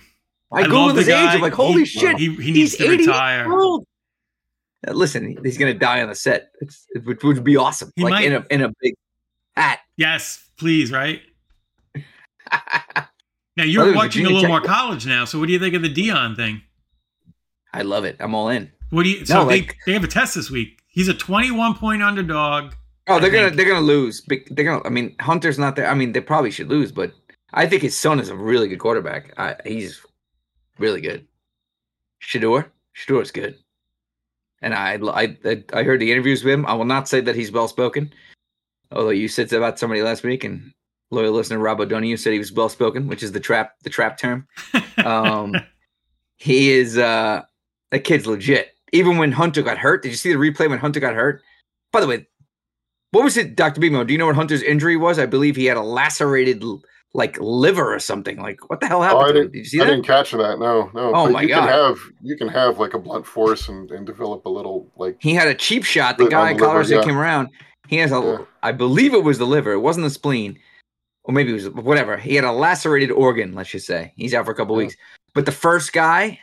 I, 0.54 0.62
I 0.64 0.68
the 0.68 0.94
his 0.96 1.08
age. 1.08 1.14
guy. 1.14 1.34
I'm 1.36 1.42
like, 1.42 1.54
holy 1.54 1.82
He- 1.82 1.86
shit. 1.86 2.18
He, 2.18 2.36
he 2.36 2.52
needs 2.52 2.76
to 2.78 2.90
retire. 2.90 3.50
old. 3.52 3.86
Uh, 4.88 4.92
Listen, 4.92 5.38
he's 5.44 5.58
gonna 5.58 5.74
die 5.74 6.02
on 6.02 6.10
the 6.10 6.16
set. 6.16 6.52
It's, 6.60 6.86
it 6.90 7.06
would, 7.06 7.22
would 7.24 7.44
be 7.44 7.56
awesome. 7.56 7.92
He 7.96 8.04
like 8.04 8.12
might. 8.12 8.26
in 8.26 8.34
a 8.34 8.46
in 8.50 8.62
a 8.64 8.74
big 8.82 8.96
hat. 9.56 9.80
Yes, 9.98 10.44
please, 10.58 10.92
right? 10.92 11.22
Now 13.58 13.66
you're 13.66 13.94
watching 13.94 14.26
a 14.26 14.30
little 14.30 14.48
more 14.48 14.62
college 14.62 15.06
now. 15.06 15.26
So 15.26 15.38
what 15.38 15.48
do 15.48 15.54
you 15.54 15.60
think 15.60 15.76
of 15.76 15.82
the 15.82 15.94
Deion 15.94 16.36
thing? 16.38 16.62
I 17.74 17.82
love 17.82 18.06
it. 18.06 18.16
I'm 18.22 18.34
all 18.34 18.48
in. 18.50 18.72
What 18.92 19.04
do 19.04 19.10
you? 19.10 19.26
So 19.26 19.44
No, 19.44 19.46
they, 19.50 19.60
like- 19.62 19.78
they 19.86 19.92
have 19.94 20.04
a 20.06 20.08
test 20.08 20.36
this 20.36 20.50
week. 20.50 20.80
He's 20.88 21.10
a 21.10 21.14
21 21.14 21.76
point 21.76 22.02
underdog. 22.02 22.74
Oh, 23.08 23.20
they're 23.20 23.32
gonna 23.32 23.50
they're 23.50 23.68
gonna 23.68 23.82
lose. 23.82 24.22
They're 24.28 24.66
gonna. 24.66 24.82
I 24.86 24.90
mean, 24.90 25.16
Hunter's 25.20 25.60
not 25.60 25.76
there. 25.76 25.88
I 25.88 25.94
mean, 25.94 26.12
they 26.12 26.22
probably 26.22 26.52
should 26.52 26.70
lose, 26.70 26.92
but 26.92 27.12
I 27.54 27.66
think 27.66 27.82
his 27.82 27.98
son 27.98 28.20
is 28.20 28.30
a 28.30 28.36
really 28.36 28.68
good 28.68 28.80
quarterback. 28.80 29.34
I, 29.38 29.56
he's 29.66 30.06
really 30.78 31.02
good. 31.02 31.26
Shedeur, 32.22 32.68
Shedeur's 32.96 33.32
good, 33.32 33.58
and 34.62 34.74
I, 34.76 35.00
I 35.02 35.64
I 35.74 35.84
heard 35.84 36.00
the 36.00 36.12
interviews 36.12 36.44
with 36.44 36.54
him. 36.54 36.66
I 36.68 36.74
will 36.74 36.86
not 36.86 37.10
say 37.10 37.22
that 37.22 37.36
he's 37.36 37.52
well 37.52 37.68
spoken, 37.68 38.14
although 38.92 39.10
you 39.10 39.28
said 39.28 39.52
about 39.52 39.80
somebody 39.80 40.04
last 40.04 40.24
week, 40.24 40.44
and 40.44 40.72
loyal 41.10 41.34
listener 41.34 41.60
Rob 41.60 41.82
O'Donoghue 41.82 42.18
said 42.18 42.34
he 42.34 42.40
was 42.40 42.52
well 42.52 42.70
spoken, 42.70 43.08
which 43.08 43.24
is 43.24 43.32
the 43.32 43.40
trap 43.40 43.74
the 43.84 43.90
trap 43.90 44.18
term. 44.18 44.48
Um, 45.04 45.56
he 46.38 46.72
is 46.72 46.98
uh 46.98 47.42
that 47.90 48.04
kid's 48.04 48.28
legit. 48.28 48.76
Even 48.94 49.18
when 49.18 49.32
Hunter 49.32 49.62
got 49.62 49.78
hurt, 49.78 50.04
did 50.04 50.10
you 50.10 50.18
see 50.18 50.34
the 50.34 50.40
replay 50.40 50.70
when 50.70 50.80
Hunter 50.80 51.00
got 51.00 51.14
hurt? 51.16 51.42
By 51.92 52.02
the 52.02 52.08
way, 52.08 52.28
what 53.12 53.24
was 53.24 53.38
it, 53.38 53.56
Doctor 53.56 53.80
B-Mo? 53.82 54.04
Do 54.04 54.14
you 54.14 54.20
know 54.20 54.26
what 54.26 54.36
Hunter's 54.36 54.64
injury 54.64 54.98
was? 54.98 55.20
I 55.20 55.26
believe 55.26 55.56
he 55.56 55.66
had 55.66 55.78
a 55.78 55.82
lacerated 55.82 56.64
like 57.14 57.38
liver 57.42 57.94
or 57.94 58.00
something. 58.00 58.38
Like 58.42 58.70
what 58.70 58.80
the 58.80 58.88
hell 58.88 59.02
happened? 59.02 59.22
Oh, 59.24 59.30
I 59.30 59.34
didn't, 59.34 59.52
Did 59.52 59.60
you 59.60 59.66
see 59.66 59.82
I 59.82 59.84
that? 59.86 59.92
didn't 59.92 60.06
catch 60.06 60.32
that. 60.32 60.60
No, 60.60 60.90
no. 60.94 61.12
Oh 61.14 61.26
But 61.26 61.32
my 61.34 61.42
you 61.42 61.50
God. 61.50 61.60
Can 61.60 61.68
have 61.68 61.98
you 62.22 62.38
can 62.38 62.48
have 62.48 62.80
like 62.80 62.94
a 62.94 63.00
blunt 63.00 63.26
force 63.26 63.68
and, 63.68 63.92
and 63.92 64.06
develop 64.06 64.46
a 64.46 64.50
little 64.50 64.90
like 64.96 65.18
He 65.20 65.34
had 65.34 65.48
a 65.50 65.54
cheap 65.54 65.84
shot. 65.84 66.18
The 66.18 66.28
guy 66.30 66.46
on 66.46 66.52
in 66.52 66.58
the 66.58 66.68
liver, 66.68 66.84
yeah. 66.96 67.04
came 67.04 67.18
around. 67.18 67.50
He 67.90 67.98
has 67.98 68.12
a, 68.14 68.16
Yeah. 68.22 68.46
I 68.64 68.72
believe 68.72 69.14
it 69.14 69.24
was 69.26 69.38
the 69.40 69.46
liver. 69.46 69.74
It 69.74 69.80
wasn't 69.80 70.06
the 70.06 70.10
spleen, 70.10 70.58
or 71.26 71.34
maybe 71.34 71.50
it 71.52 71.56
was 71.56 71.70
whatever. 71.72 72.16
He 72.16 72.36
had 72.36 72.46
a 72.46 72.52
lacerated 72.54 73.12
organ. 73.12 73.54
Let's 73.54 73.72
just 73.72 73.88
say 73.88 74.14
he's 74.16 74.34
out 74.34 74.46
for 74.46 74.52
a 74.52 74.56
couple 74.56 74.76
Yeah. 74.78 74.86
weeks. 74.86 74.96
But 75.34 75.46
the 75.46 75.52
first 75.52 75.92
guy, 75.92 76.40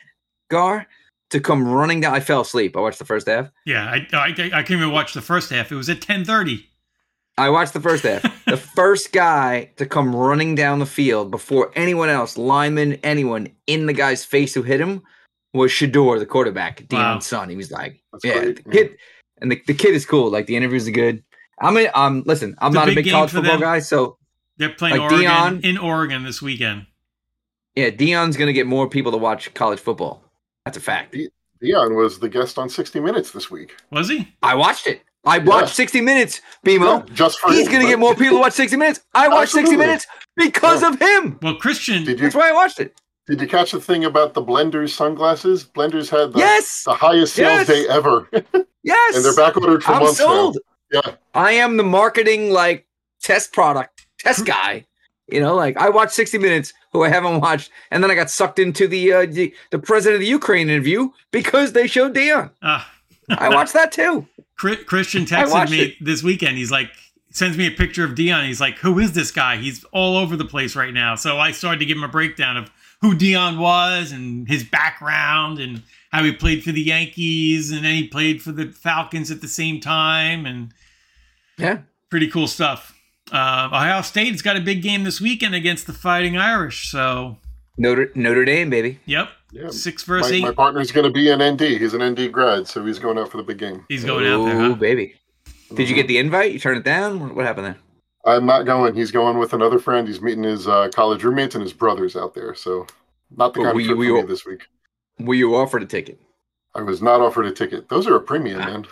Gar, 0.51 0.87
to 1.31 1.41
come 1.41 1.67
running 1.67 2.01
down. 2.01 2.15
I 2.15 2.21
fell 2.21 2.41
asleep. 2.43 2.77
I 2.77 2.81
watched 2.81 2.99
the 2.99 3.05
first 3.05 3.27
half. 3.29 3.51
yeah, 3.67 3.85
I, 3.91 4.07
I 4.17 4.27
I 4.27 4.33
can't 4.63 4.71
even 4.73 4.91
watch 4.93 5.13
the 5.15 5.21
first 5.23 5.51
half. 5.51 5.71
It 5.73 5.77
was 5.77 5.89
at 5.91 6.01
10:30. 6.01 6.65
I 7.37 7.51
watched 7.51 7.73
the 7.73 7.81
first 7.81 8.03
half. 8.03 8.23
the 8.47 8.57
first 8.77 9.13
guy 9.13 9.71
to 9.77 9.87
come 9.87 10.15
running 10.15 10.55
down 10.57 10.81
the 10.81 10.87
field 10.87 11.31
before 11.31 11.71
anyone 11.77 12.09
else, 12.09 12.37
lineman, 12.37 12.95
anyone, 13.05 13.49
in 13.69 13.87
the 13.87 13.93
guy's 13.93 14.25
face 14.25 14.55
who 14.55 14.63
hit 14.63 14.81
him 14.81 15.03
was 15.55 15.71
Shedeur, 15.71 16.19
the 16.19 16.27
quarterback, 16.27 16.81
Deion's 16.89 16.93
Wow. 16.93 17.19
son. 17.21 17.49
He 17.49 17.57
was 17.57 17.71
like, 17.71 18.03
That's 18.13 18.25
yeah, 18.25 18.41
great, 18.41 18.65
the 18.65 18.71
kid, 18.71 18.97
and 19.41 19.53
the, 19.53 19.63
the 19.69 19.75
kid 19.75 19.95
is 19.95 20.05
cool. 20.05 20.31
Like 20.31 20.47
the 20.47 20.57
interviews 20.57 20.89
are 20.89 20.93
good. 20.93 21.23
I'm 21.61 21.77
a, 21.77 21.87
um, 21.89 22.23
listen, 22.27 22.57
I'm 22.59 22.69
It's 22.69 22.77
a 22.77 22.79
not 22.81 22.89
a 22.89 22.95
big 22.95 23.05
big 23.05 23.13
college 23.13 23.31
football 23.31 23.53
them. 23.53 23.61
guy, 23.61 23.79
so 23.79 24.19
They're 24.57 24.69
playing 24.71 24.97
Like 24.99 25.13
Oregon 25.13 25.31
Deion- 25.31 25.65
in 25.65 25.79
Oregon 25.79 26.25
this 26.25 26.43
weekend. 26.43 26.87
yeah, 27.77 27.91
Deion's 27.91 28.37
gonna 28.37 28.53
get 28.53 28.67
more 28.67 28.89
people 28.89 29.13
to 29.13 29.19
watch 29.19 29.53
college 29.55 29.79
football. 29.79 30.23
That's 30.69 30.77
a 30.77 30.81
fact. 30.83 31.17
Deion 31.63 31.97
was 31.97 32.19
the 32.19 32.29
guest 32.29 32.59
on 32.59 32.69
60 32.69 33.01
Minutes 33.01 33.31
this 33.31 33.51
week. 33.51 33.75
Was 33.91 34.11
he? 34.11 34.29
I 34.43 34.55
watched 34.55 34.87
it. 34.87 35.01
I 35.25 35.39
watched 35.39 35.75
60 35.75 36.03
Minutes, 36.03 36.43
B-Mo. 36.63 36.99
Yeah, 37.09 37.15
just 37.15 37.39
for 37.39 37.51
He's 37.51 37.67
gonna 37.69 37.87
get 37.87 37.99
more 37.99 38.15
people 38.15 38.37
to 38.37 38.41
watch 38.41 38.53
60 38.53 38.77
Minutes. 38.77 39.01
I 39.15 39.29
watched 39.29 39.53
60 39.53 39.75
Minutes 39.77 40.07
because 40.37 40.83
Yeah. 40.83 40.91
of 40.91 41.01
him. 41.01 41.39
Well, 41.43 41.55
Christian. 41.55 42.05
Did 42.05 42.19
you 42.19 42.27
That's 42.27 42.35
why 42.35 42.51
I 42.51 42.53
watched 42.53 42.81
it. 42.81 43.01
did 43.27 43.41
you 43.41 43.49
catch 43.49 43.73
the 43.73 43.81
thing 43.81 44.05
about 44.05 44.35
the 44.35 44.43
Blenders 44.43 44.91
sunglasses? 44.91 45.65
Blenders 45.65 46.11
had 46.11 46.35
the, 46.35 46.39
yes, 46.39 46.85
the 46.85 46.93
highest 46.95 47.33
sales 47.35 47.61
Yes. 47.61 47.67
day 47.67 47.89
ever, 47.89 48.29
yes. 48.83 49.17
and 49.17 49.25
they're 49.25 49.35
back 49.35 49.57
ordered 49.57 49.83
for 49.83 49.93
I'm 49.93 50.03
months 50.03 50.19
sold. 50.19 50.59
now. 50.93 51.01
Yeah, 51.07 51.15
I 51.33 51.53
am 51.53 51.79
the 51.79 51.83
marketing 51.83 52.51
like 52.51 52.87
test 53.23 53.55
product 53.55 54.07
test 54.19 54.45
guy. 54.45 54.85
You 55.29 55.41
know, 55.41 55.55
like 55.55 55.79
I 55.79 55.89
watched 55.89 56.13
60 56.13 56.37
Minutes, 56.39 56.75
who 56.93 57.05
I 57.05 57.09
haven't 57.09 57.41
watched, 57.41 57.71
and 57.91 58.03
then 58.03 58.11
I 58.11 58.15
got 58.15 58.31
sucked 58.31 58.59
into 58.59 58.87
the 58.89 59.13
uh, 59.13 59.27
the, 59.27 59.55
the 59.71 59.79
president 59.79 60.17
of 60.17 60.21
the 60.21 60.27
Ukraine 60.27 60.69
interview 60.71 61.11
because 61.31 61.73
they 61.73 61.87
showed 61.87 62.15
Deion. 62.15 62.51
Ah. 62.63 62.91
I 63.31 63.51
watched 63.51 63.75
that 63.75 63.93
too. 63.93 64.27
Christian 64.57 65.25
texted 65.25 65.71
me 65.71 65.81
it. 65.81 65.95
this 66.01 66.23
weekend. 66.23 66.57
He's 66.57 66.71
like, 66.71 66.91
sends 67.31 67.57
me 67.59 67.67
a 67.67 67.71
picture 67.71 68.05
of 68.05 68.13
Deion. 68.13 68.47
He's 68.47 68.61
like, 68.61 68.79
who 68.79 68.99
is 68.99 69.13
this 69.13 69.31
guy? 69.31 69.57
He's 69.59 69.85
all 69.93 70.17
over 70.17 70.35
the 70.37 70.45
place 70.47 70.75
right 70.75 70.93
now. 70.95 71.15
So 71.15 71.39
I 71.39 71.53
started 71.53 71.79
to 71.81 71.85
give 71.87 71.97
him 71.97 72.05
a 72.05 72.09
breakdown 72.09 72.57
of 72.57 72.71
who 73.01 73.15
Deion 73.15 73.59
was 73.59 74.11
and 74.13 74.49
his 74.49 74.65
background 74.65 75.61
and 75.61 75.83
how 76.11 76.25
he 76.25 76.33
played 76.33 76.65
for 76.65 76.73
the 76.73 76.81
Yankees 76.81 77.71
and 77.71 77.85
then 77.85 77.95
he 77.95 78.09
played 78.09 78.43
for 78.43 78.51
the 78.51 78.67
Falcons 78.73 79.31
at 79.31 79.41
the 79.43 79.47
same 79.49 79.79
time 79.79 80.47
and 80.47 80.73
Yeah. 81.59 81.81
pretty 82.11 82.29
cool 82.29 82.49
stuff. 82.49 82.98
Uh, 83.33 83.67
Ohio 83.73 84.03
State 84.03 84.33
has 84.33 84.43
got 84.43 84.57
a 84.57 84.61
big 84.61 84.83
game 84.83 85.05
this 85.05 85.21
weekend 85.21 85.55
against 85.55 85.87
the 85.87 85.93
Fighting 85.93 86.37
Irish. 86.37 86.91
So, 86.91 87.37
Notre 87.77 88.11
Notre 88.15 88.45
Dame, 88.45 88.71
baby. 88.71 89.01
yep, 89.07 89.29
yeah. 89.53 89.69
six 89.71 90.03
versus 90.05 90.31
My, 90.33 90.37
eight. 90.39 90.43
my 90.43 90.53
partner's 90.53 90.91
going 90.93 91.05
to 91.07 91.13
be 91.13 91.31
an 91.31 91.43
ND. 91.43 91.61
He's 91.61 91.95
an 91.95 92.03
ND 92.03 92.33
grad, 92.33 92.67
so 92.67 92.85
he's 92.85 92.99
going 92.99 93.19
out 93.19 93.31
for 93.31 93.37
the 93.37 93.43
big 93.43 93.59
game. 93.59 93.85
He's 93.89 94.05
going 94.05 94.27
out 94.27 94.45
there, 94.47 94.57
Ooh, 94.61 94.71
huh? 94.71 94.75
baby. 94.77 95.15
Did 95.75 95.89
you 95.89 95.95
get 95.95 96.09
the 96.09 96.19
invite? 96.19 96.53
You 96.53 96.59
turned 96.59 96.79
it 96.79 96.85
down? 96.85 97.21
What- 97.21 97.35
What 97.35 97.45
happened 97.47 97.67
there? 97.67 97.77
I'm 98.25 98.47
not 98.47 98.65
going. 98.65 98.95
He's 98.95 99.11
going 99.11 99.39
with 99.39 99.53
another 99.53 99.79
friend. 99.79 100.07
He's 100.09 100.21
meeting 100.21 100.43
his 100.43 100.67
uh, 100.67 100.89
college 100.95 101.23
roommates 101.25 101.55
and 101.55 101.63
his 101.63 101.73
brothers 101.73 102.17
out 102.17 102.35
there. 102.35 102.55
So, 102.55 102.87
not 103.37 103.55
the 103.55 103.61
But 103.61 103.65
kind 103.67 103.75
were 103.77 103.81
of 103.81 103.81
you- 103.81 103.87
trip 103.87 103.99
were 103.99 104.05
for 104.05 104.09
you- 104.09 104.23
me 104.23 104.27
this 104.29 104.45
week. 104.47 104.63
Were 105.21 105.35
you 105.35 105.55
offered 105.55 105.83
a 105.83 105.87
ticket? 105.87 106.21
I 106.75 106.83
was 106.83 107.01
not 107.03 107.21
offered 107.21 107.47
a 107.47 107.53
ticket. 107.53 107.89
Those 107.89 108.07
are 108.07 108.17
a 108.17 108.21
premium, 108.21 108.61
Ah. 108.61 108.65
man. 108.67 108.87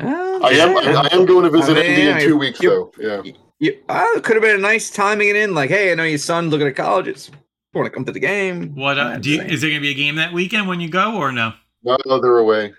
Oh, 0.00 0.40
I 0.44 0.50
am. 0.50 0.72
yeah. 0.76 1.00
I 1.02 1.08
am 1.14 1.26
going 1.26 1.44
to 1.44 1.50
visit 1.50 1.76
I 1.76 1.80
mean, 1.80 1.92
ND 1.92 1.98
in 1.98 2.20
two 2.28 2.36
weeks, 2.38 2.58
though. 2.60 2.92
Yeah. 2.98 3.22
You, 3.60 3.76
oh, 3.88 4.14
it 4.16 4.24
could 4.24 4.36
have 4.36 4.42
been 4.42 4.56
a 4.56 4.62
nice 4.62 4.90
timing 4.90 5.28
it 5.30 5.36
in. 5.36 5.54
Like, 5.54 5.70
hey, 5.70 5.90
I 5.90 5.94
know 5.94 6.04
your 6.04 6.18
son 6.18 6.48
looking 6.50 6.66
at 6.68 6.76
colleges. 6.76 7.30
Want 7.74 7.86
to 7.86 7.90
come 7.90 8.04
to 8.04 8.12
the 8.12 8.20
game? 8.20 8.74
What 8.74 8.98
uh, 8.98 9.18
do 9.18 9.30
you, 9.30 9.42
is 9.42 9.60
there 9.60 9.70
going 9.70 9.80
to 9.80 9.86
be 9.86 9.90
a 9.90 9.94
game 9.94 10.16
that 10.16 10.32
weekend 10.32 10.68
when 10.68 10.80
you 10.80 10.88
go 10.88 11.16
or 11.16 11.32
no? 11.32 11.52
No, 11.82 11.96
no, 12.06 12.20
they're 12.20 12.38
away. 12.38 12.72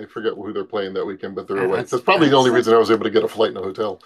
I 0.00 0.04
forget 0.06 0.34
who 0.34 0.52
they're 0.52 0.64
playing 0.64 0.94
that 0.94 1.04
weekend, 1.04 1.34
but 1.34 1.46
they're 1.48 1.58
Yeah, 1.58 1.62
away. 1.64 1.70
that's- 1.76 1.90
That's, 1.90 2.02
probably 2.02 2.28
the 2.28 2.36
only 2.36 2.50
reason 2.50 2.74
I 2.74 2.78
was 2.78 2.90
able 2.90 3.04
to 3.04 3.10
get 3.10 3.24
a 3.24 3.28
flight 3.28 3.50
in 3.50 3.56
a 3.56 3.62
hotel. 3.62 4.00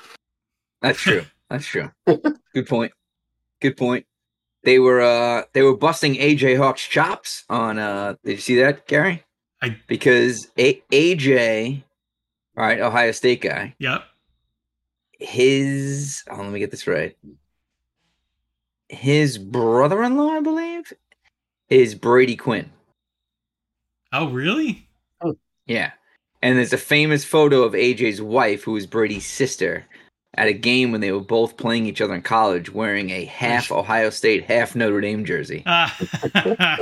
That's 0.82 0.98
true. 1.00 1.24
That's 1.48 1.66
true. 1.66 1.90
Good 2.06 2.66
point. 2.66 2.92
Good 3.60 3.76
point. 3.76 4.06
They 4.62 4.78
were 4.78 5.00
uh 5.00 5.44
they 5.52 5.62
were 5.62 5.76
busting 5.76 6.14
AJ 6.16 6.58
Hawk's 6.58 6.86
chops 6.86 7.44
on 7.48 7.78
uh 7.78 8.14
did 8.24 8.32
you 8.32 8.38
see 8.38 8.56
that, 8.56 8.86
Gary? 8.86 9.24
I- 9.62 9.76
because 9.86 10.48
A- 10.58 10.82
AJ, 10.92 11.82
all 12.56 12.64
right, 12.64 12.80
Ohio 12.80 13.12
State 13.12 13.40
guy, 13.42 13.74
Yep. 13.78 14.02
His 15.20 16.24
oh, 16.30 16.36
let 16.36 16.50
me 16.52 16.58
get 16.58 16.70
this 16.70 16.86
right. 16.86 17.16
His 18.88 19.38
brother-in-law, 19.38 20.30
I 20.30 20.40
believe, 20.40 20.92
is 21.68 21.94
Brady 21.94 22.36
Quinn. 22.36 22.68
Oh, 24.12 24.28
really? 24.30 24.88
Yeah. 25.66 25.92
And 26.42 26.58
there's 26.58 26.72
a 26.72 26.78
famous 26.78 27.24
photo 27.24 27.62
of 27.62 27.74
AJ's 27.74 28.20
wife, 28.20 28.64
who 28.64 28.74
is 28.74 28.86
Brady's 28.86 29.26
sister, 29.26 29.84
at 30.34 30.48
a 30.48 30.52
game 30.52 30.90
when 30.90 31.00
they 31.00 31.12
were 31.12 31.20
both 31.20 31.56
playing 31.56 31.86
each 31.86 32.00
other 32.00 32.14
in 32.14 32.22
college, 32.22 32.72
wearing 32.72 33.10
a 33.10 33.24
half 33.26 33.70
Ohio 33.70 34.10
State, 34.10 34.44
half 34.44 34.74
Notre 34.74 35.00
Dame 35.00 35.24
jersey. 35.24 35.62
Ah. 35.66 35.96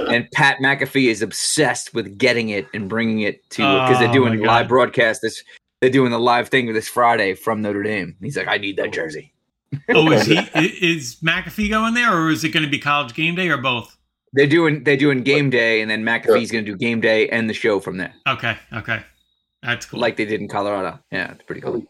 And 0.09 0.31
Pat 0.33 0.59
McAfee 0.63 1.09
is 1.11 1.21
obsessed 1.21 1.93
with 1.93 2.17
getting 2.17 2.49
it 2.51 2.67
and 2.73 2.89
bringing 2.89 3.21
it 3.21 3.49
to 3.51 3.63
because 3.63 3.99
they're 3.99 4.09
Oh, 4.09 4.13
doing 4.13 4.41
live 4.41 4.69
broadcast 4.69 5.21
this. 5.21 5.43
They're 5.81 5.91
doing 5.91 6.11
the 6.11 6.19
live 6.19 6.49
thing 6.49 6.73
this 6.73 6.89
Friday 6.89 7.35
from 7.35 7.63
Notre 7.63 7.83
Dame. 7.83 8.17
He's 8.21 8.37
like, 8.37 8.49
I 8.49 8.59
need 8.59 8.77
that 8.77 8.89
oh. 8.89 8.91
jersey. 8.91 9.33
oh, 9.91 10.11
is 10.13 10.25
he? 10.25 10.39
Is 10.55 11.17
McAfee 11.17 11.69
going 11.69 11.93
there, 11.93 12.17
or 12.17 12.31
is 12.31 12.43
it 12.43 12.51
going 12.51 12.65
to 12.65 12.71
be 12.71 12.79
College 12.79 13.13
Game 13.15 13.35
Day, 13.35 13.51
or 13.51 13.59
both? 13.59 13.99
They're 14.33 14.47
doing 14.47 14.83
they're 14.85 14.97
doing 14.97 15.23
game 15.23 15.51
day, 15.51 15.81
and 15.83 15.91
then 15.91 16.03
McAfee's 16.05 16.51
going 16.51 16.65
to 16.65 16.73
do 16.73 16.77
game 16.77 17.01
day 17.01 17.29
and 17.29 17.49
the 17.49 17.55
show 17.55 17.81
from 17.81 17.97
there, 17.99 18.15
Okay. 18.27 18.57
Okay. 18.73 19.03
That's 19.63 19.87
cool. 19.87 20.01
like 20.01 20.17
they 20.17 20.25
did 20.25 20.41
in 20.41 20.49
Colorado. 20.49 21.01
Yeah, 21.11 21.33
it's 21.33 21.43
pretty 21.43 21.61
cool. 21.61 21.85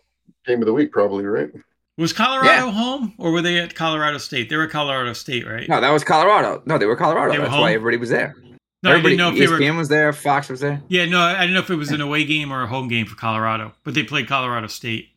Game 0.47 0.61
of 0.61 0.67
the 0.67 0.73
week, 0.73 0.91
probably, 0.91 1.25
right? 1.25 1.51
was 1.99 2.13
Colorado 2.13 2.71
home, 2.71 3.15
or 3.19 3.33
were 3.33 3.43
they 3.43 3.59
at 3.59 3.75
Colorado 3.75 4.19
State? 4.19 4.49
They 4.49 4.57
were 4.57 4.69
Colorado 4.69 5.13
State, 5.13 5.47
right? 5.47 5.69
No, 5.69 5.81
that 5.81 5.91
was 5.91 6.05
Colorado. 6.05 6.63
No, 6.65 6.79
they 6.79 6.87
were 6.87 6.97
Colorado. 6.97 7.33
They 7.33 7.39
were 7.39 7.45
That's 7.45 7.55
home? 7.55 7.63
why 7.63 7.73
everybody 7.73 7.97
was 7.97 8.09
there. 8.09 8.37
No, 8.83 8.91
I 8.91 8.93
everybody, 8.93 9.17
didn't 9.17 9.19
know 9.19 9.33
if 9.43 9.59
they 9.59 9.67
were. 9.73 9.77
Was 9.77 9.89
there. 9.89 10.13
Fox 10.13 10.49
was 10.49 10.61
there. 10.61 10.81
Yeah, 10.89 11.05
no, 11.07 11.21
I 11.21 11.41
didn't 11.41 11.55
know 11.55 11.61
if 11.61 11.71
it 11.71 11.75
was 11.77 11.91
an 11.91 12.01
away 12.01 12.25
game 12.25 12.53
or 12.53 12.63
a 12.63 12.67
home 12.69 12.87
game 12.89 13.07
for 13.07 13.17
Colorado, 13.17 13.73
but 13.85 13.95
they 13.95 14.05
played 14.05 14.29
Colorado 14.29 14.69
State. 14.69 15.09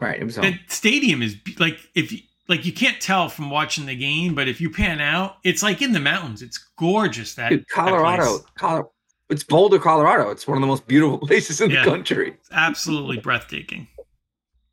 Right, 0.00 0.18
it 0.20 0.24
was 0.24 0.36
That 0.36 0.44
home. 0.44 0.58
stadium 0.68 1.20
is 1.22 1.36
like 1.58 1.78
if 1.94 2.10
you, 2.12 2.20
like 2.48 2.64
you 2.64 2.72
can't 2.72 3.00
tell 3.02 3.28
from 3.28 3.50
watching 3.50 3.84
the 3.84 3.96
game, 3.96 4.34
but 4.34 4.48
if 4.48 4.60
you 4.60 4.70
pan 4.70 5.00
out, 5.00 5.36
it's 5.44 5.62
like 5.62 5.82
in 5.82 5.92
the 5.92 6.00
mountains. 6.00 6.40
It's 6.40 6.56
gorgeous. 6.78 7.34
That 7.34 7.50
Dude, 7.50 7.68
Colorado, 7.68 8.38
place. 8.38 8.42
Colorado. 8.56 8.92
It's 9.28 9.44
Boulder, 9.44 9.78
Colorado. 9.78 10.30
It's 10.30 10.46
one 10.48 10.56
of 10.56 10.62
the 10.62 10.66
most 10.68 10.86
beautiful 10.86 11.18
places 11.26 11.60
in 11.60 11.70
Yeah. 11.70 11.84
the 11.84 11.90
country. 11.90 12.30
It's 12.30 12.48
absolutely 12.50 13.18
breathtaking. 13.18 13.88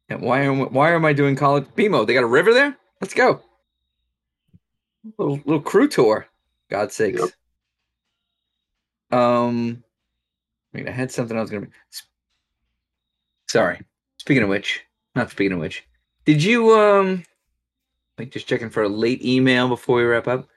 And 0.07 0.21
why 0.21 0.41
am 0.43 0.59
why 0.71 0.93
am 0.93 1.03
I 1.03 1.11
doing 1.11 1.35
college 1.35 1.65
B-Mo? 1.75 2.05
They 2.05 2.13
got 2.13 2.23
a 2.23 2.27
river 2.27 2.53
there. 2.53 2.77
Let's 3.01 3.13
go. 3.13 3.41
Little 5.17 5.35
little 5.45 5.61
crew 5.61 5.87
tour. 5.87 6.27
God's 6.69 6.95
sakes. 6.95 7.19
Yep. 7.19 7.29
Um, 9.11 9.83
wait, 10.73 10.87
I 10.87 10.91
had 10.91 11.11
something 11.11 11.37
I 11.37 11.41
was 11.41 11.49
gonna. 11.49 11.65
Be... 11.65 11.71
Sorry. 13.47 13.81
Speaking 14.17 14.43
of 14.43 14.49
which, 14.49 14.81
not 15.13 15.29
speaking 15.29 15.53
of 15.53 15.59
which, 15.59 15.85
did 16.25 16.43
you 16.43 16.73
um? 16.73 17.23
Like 18.17 18.31
just 18.31 18.47
checking 18.47 18.69
for 18.69 18.83
a 18.83 18.89
late 18.89 19.23
email 19.23 19.67
before 19.67 19.97
we 19.97 20.03
wrap 20.03 20.27
up. 20.27 20.47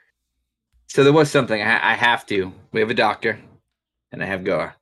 So 0.86 1.04
there 1.04 1.12
was 1.12 1.30
something 1.30 1.60
I, 1.60 1.92
I 1.92 1.94
have 1.94 2.24
to. 2.26 2.52
We 2.72 2.80
have 2.80 2.90
a 2.90 2.94
doctor, 2.94 3.38
and 4.12 4.22
I 4.22 4.26
have 4.26 4.44
Gar, 4.44 4.74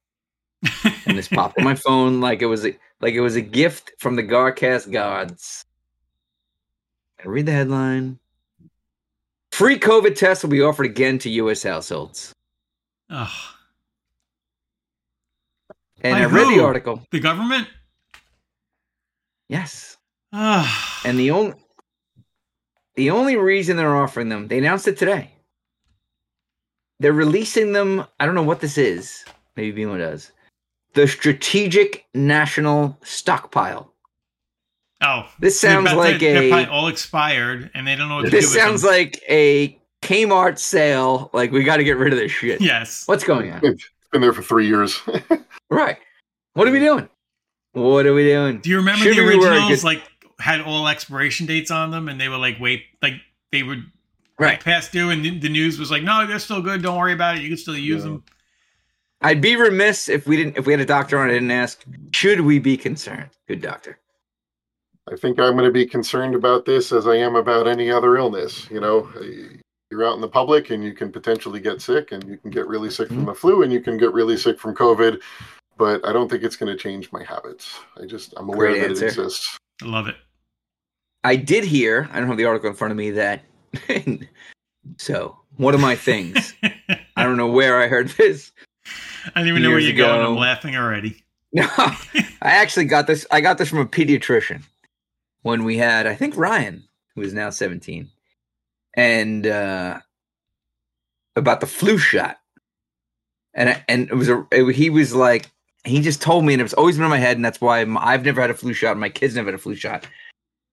and 1.07 1.19
this 1.19 1.29
popped 1.29 1.59
on 1.59 1.65
my 1.65 1.75
phone 1.87 2.21
like 2.21 2.43
it 2.43 2.47
was 2.47 2.65
a 2.65 2.77
like 3.01 3.15
it 3.15 3.21
was 3.21 3.37
a 3.37 3.41
gift 3.41 3.93
from 3.99 4.17
the 4.17 4.23
Garcast 4.23 4.93
gods. 4.93 5.65
I 7.19 7.29
read 7.29 7.47
the 7.47 7.53
headline. 7.53 8.19
Free 9.53 9.79
COVID 9.79 10.17
tests 10.17 10.45
will 10.45 10.51
be 10.51 10.63
offered 10.63 10.87
again 10.87 11.19
to 11.21 11.31
U.S. 11.31 11.63
households. 11.63 12.35
Ugh. 13.11 13.56
And 16.07 16.15
By 16.17 16.23
I 16.23 16.25
read 16.45 16.57
the 16.57 16.63
article. 16.63 17.03
The 17.11 17.21
government. 17.21 17.69
Yes. 19.49 19.97
Ah. 20.33 21.01
And 21.05 21.19
the 21.19 21.31
only 21.31 21.55
the 22.97 23.11
only 23.11 23.37
reason 23.37 23.77
they're 23.77 23.97
offering 23.97 24.29
them, 24.29 24.49
they 24.49 24.59
announced 24.59 24.89
it 24.89 24.97
today. 24.97 25.31
They're 26.99 27.13
releasing 27.13 27.73
them. 27.73 28.05
I 28.19 28.27
don't 28.27 28.35
know 28.35 28.43
what 28.43 28.61
this 28.61 28.79
is. 28.79 29.25
Maybe 29.55 29.71
B-Mo 29.73 29.99
does. 29.99 30.33
The 30.95 31.07
Strategic 31.07 32.07
National 32.15 32.99
Stockpile. 33.03 33.93
oh, 35.03 35.29
This 35.39 35.61
sounds 35.61 35.93
like 35.93 36.15
to- 36.15 36.19
they're 36.21 36.43
a- 36.45 36.49
probably 36.49 36.67
all 36.67 36.89
expired, 36.89 37.71
and 37.75 37.87
they 37.87 37.97
don't 37.97 38.09
know 38.09 38.17
what 38.17 38.25
to 38.25 38.31
This 38.31 38.47
do 38.47 38.55
with 38.57 38.63
sounds 38.65 38.83
them. 38.83 38.93
like 38.93 39.23
a 39.29 39.79
Kmart 40.03 40.59
sale. 40.59 41.29
Like 41.35 41.53
we 41.53 41.65
got 41.65 41.77
to 41.77 41.85
get 41.85 41.99
rid 41.99 42.15
of 42.15 42.19
this 42.19 42.33
shit. 42.33 42.61
yes. 42.63 43.07
What's 43.07 43.25
going 43.25 43.53
on? 43.53 43.77
It's 44.17 44.23
been 44.23 44.23
there 44.23 44.33
for 44.33 44.43
three 44.43 44.67
years. 44.67 45.01
Right. 45.69 45.99
What 46.55 46.69
are 46.69 46.71
we 46.71 46.79
doing? 46.79 47.09
What 47.73 48.07
are 48.07 48.15
we 48.15 48.23
doing? 48.25 48.61
Do 48.61 48.71
you 48.71 48.77
remember 48.77 49.03
Should 49.03 49.17
the 49.17 49.23
we 49.27 49.37
wear 49.37 49.49
a 49.49 49.55
originals? 49.55 49.81
good- 49.81 49.85
Like 49.85 50.03
had 50.39 50.61
all 50.61 50.87
expiration 50.87 51.45
dates 51.45 51.73
on 51.73 51.91
them, 51.91 52.09
and 52.09 52.21
they 52.21 52.29
were 52.29 52.37
like, 52.39 52.59
wait, 52.61 52.85
like 53.03 53.15
they 53.51 53.65
would 53.65 53.85
Right. 54.39 54.53
like 54.53 54.63
past 54.65 54.93
due, 54.93 55.11
and 55.11 55.25
the 55.43 55.49
news 55.49 55.79
was 55.81 55.91
like, 55.91 56.05
no, 56.05 56.25
they're 56.25 56.39
still 56.39 56.63
good. 56.63 56.83
Don't 56.83 56.97
worry 56.97 57.13
about 57.15 57.37
it. 57.37 57.43
You 57.43 57.49
can 57.49 57.57
still 57.59 57.77
use 57.77 58.05
Yeah. 58.05 58.11
them. 58.11 58.25
I'd 59.23 59.41
be 59.41 59.57
remiss 59.57 60.09
if 60.09 60.27
we 60.29 60.37
didn't 60.37 60.57
if 60.57 60.67
we 60.67 60.73
had 60.73 60.81
a 60.81 60.87
doctor 60.87 61.19
on. 61.19 61.29
I 61.29 61.33
didn't 61.33 61.51
ask. 61.51 61.83
Should 62.13 62.43
we 62.43 62.61
be 62.61 62.77
concerned? 62.77 63.31
Good 63.49 63.61
doctor. 63.61 63.99
I 65.13 65.17
think 65.17 65.41
I'm 65.41 65.55
going 65.55 65.65
to 65.65 65.73
be 65.73 65.85
concerned 65.85 66.37
about 66.37 66.65
this 66.65 66.93
as 66.93 67.07
I 67.09 67.17
am 67.17 67.35
about 67.35 67.67
any 67.67 67.91
other 67.91 68.17
illness. 68.17 68.69
You 68.71 68.81
know, 68.81 69.11
you're 69.91 70.05
out 70.07 70.15
in 70.15 70.21
the 70.21 70.29
public 70.29 70.71
and 70.71 70.83
you 70.83 70.93
can 70.93 71.11
potentially 71.13 71.61
get 71.61 71.81
sick, 71.81 72.13
and 72.13 72.25
you 72.29 72.37
can 72.39 72.51
get 72.51 72.67
really 72.67 72.91
sick 72.91 73.09
Mm-hmm. 73.09 73.17
from 73.19 73.25
the 73.27 73.35
flu, 73.35 73.63
and 73.63 73.73
you 73.73 73.81
can 73.81 73.97
get 73.99 74.13
really 74.13 74.37
sick 74.37 74.59
from 74.59 74.75
COVID. 74.75 75.21
But 75.79 76.07
I 76.07 76.13
don't 76.13 76.29
think 76.31 76.43
it's 76.43 76.57
going 76.57 76.73
to 76.75 76.79
change 76.83 77.13
my 77.13 77.23
habits. 77.23 77.79
I 78.03 78.07
just 78.07 78.33
I'm 78.37 78.49
aware 78.49 78.71
Great 78.71 78.81
that 78.81 78.91
answer. 78.91 79.05
it 79.05 79.09
exists. 79.09 79.59
I 79.83 79.87
love 79.87 80.09
it. 80.09 80.17
I 81.25 81.37
did 81.37 81.65
hear. 81.65 82.09
I 82.13 82.19
don't 82.19 82.29
have 82.29 82.37
the 82.39 82.47
article 82.47 82.71
in 82.71 82.77
front 82.77 82.93
of 82.93 82.97
me. 82.97 83.11
That. 83.11 83.43
so 84.99 85.37
one 85.57 85.75
of 85.75 85.81
my 85.81 85.95
things. 85.97 86.55
I 87.17 87.25
don't 87.25 87.37
know 87.37 87.47
where 87.51 87.81
I 87.81 87.89
heard 87.89 88.09
this. 88.11 88.53
I 89.35 89.41
don't 89.41 89.49
even 89.49 89.63
know 89.63 89.71
where 89.71 89.79
you're 89.81 89.93
going. 89.97 90.21
I'm 90.25 90.37
laughing 90.37 90.77
already. 90.77 91.23
No, 91.53 91.67
I 91.79 91.97
actually 92.43 92.85
got 92.85 93.07
this. 93.07 93.25
I 93.31 93.41
got 93.41 93.57
this 93.57 93.71
from 93.71 93.79
a 93.79 93.87
pediatrician 93.87 94.63
when 95.43 95.65
we 95.65 95.79
had, 95.79 96.07
I 96.07 96.15
think 96.15 96.37
Ryan, 96.37 96.85
who 97.15 97.23
is 97.23 97.33
now 97.33 97.49
17, 97.49 98.11
and 98.97 99.47
uh, 99.47 100.01
about 101.37 101.61
the 101.61 101.67
flu 101.67 101.99
shot. 101.99 102.39
And 103.55 103.71
I- 103.71 103.85
and 103.89 104.09
it 104.09 104.15
was 104.15 104.29
a 104.29 104.47
it, 104.53 104.75
he 104.75 104.91
was 104.91 105.15
like 105.15 105.51
he 105.85 106.01
just 106.01 106.21
told 106.21 106.45
me, 106.45 106.53
and 106.53 106.61
it's 106.61 106.75
always 106.75 106.97
been 106.97 107.05
in 107.05 107.11
my 107.11 107.19
head, 107.19 107.37
and 107.37 107.45
that's 107.45 107.61
why 107.61 107.81
I'm, 107.81 107.97
I've 107.99 108.25
never 108.25 108.41
had 108.41 108.51
a 108.51 108.55
flu 108.55 108.73
shot. 108.73 108.91
and 108.93 109.01
My 109.01 109.09
kids 109.09 109.37
never 109.37 109.47
had 109.47 109.55
a 109.55 109.59
flu 109.59 109.75
shot. 109.77 110.07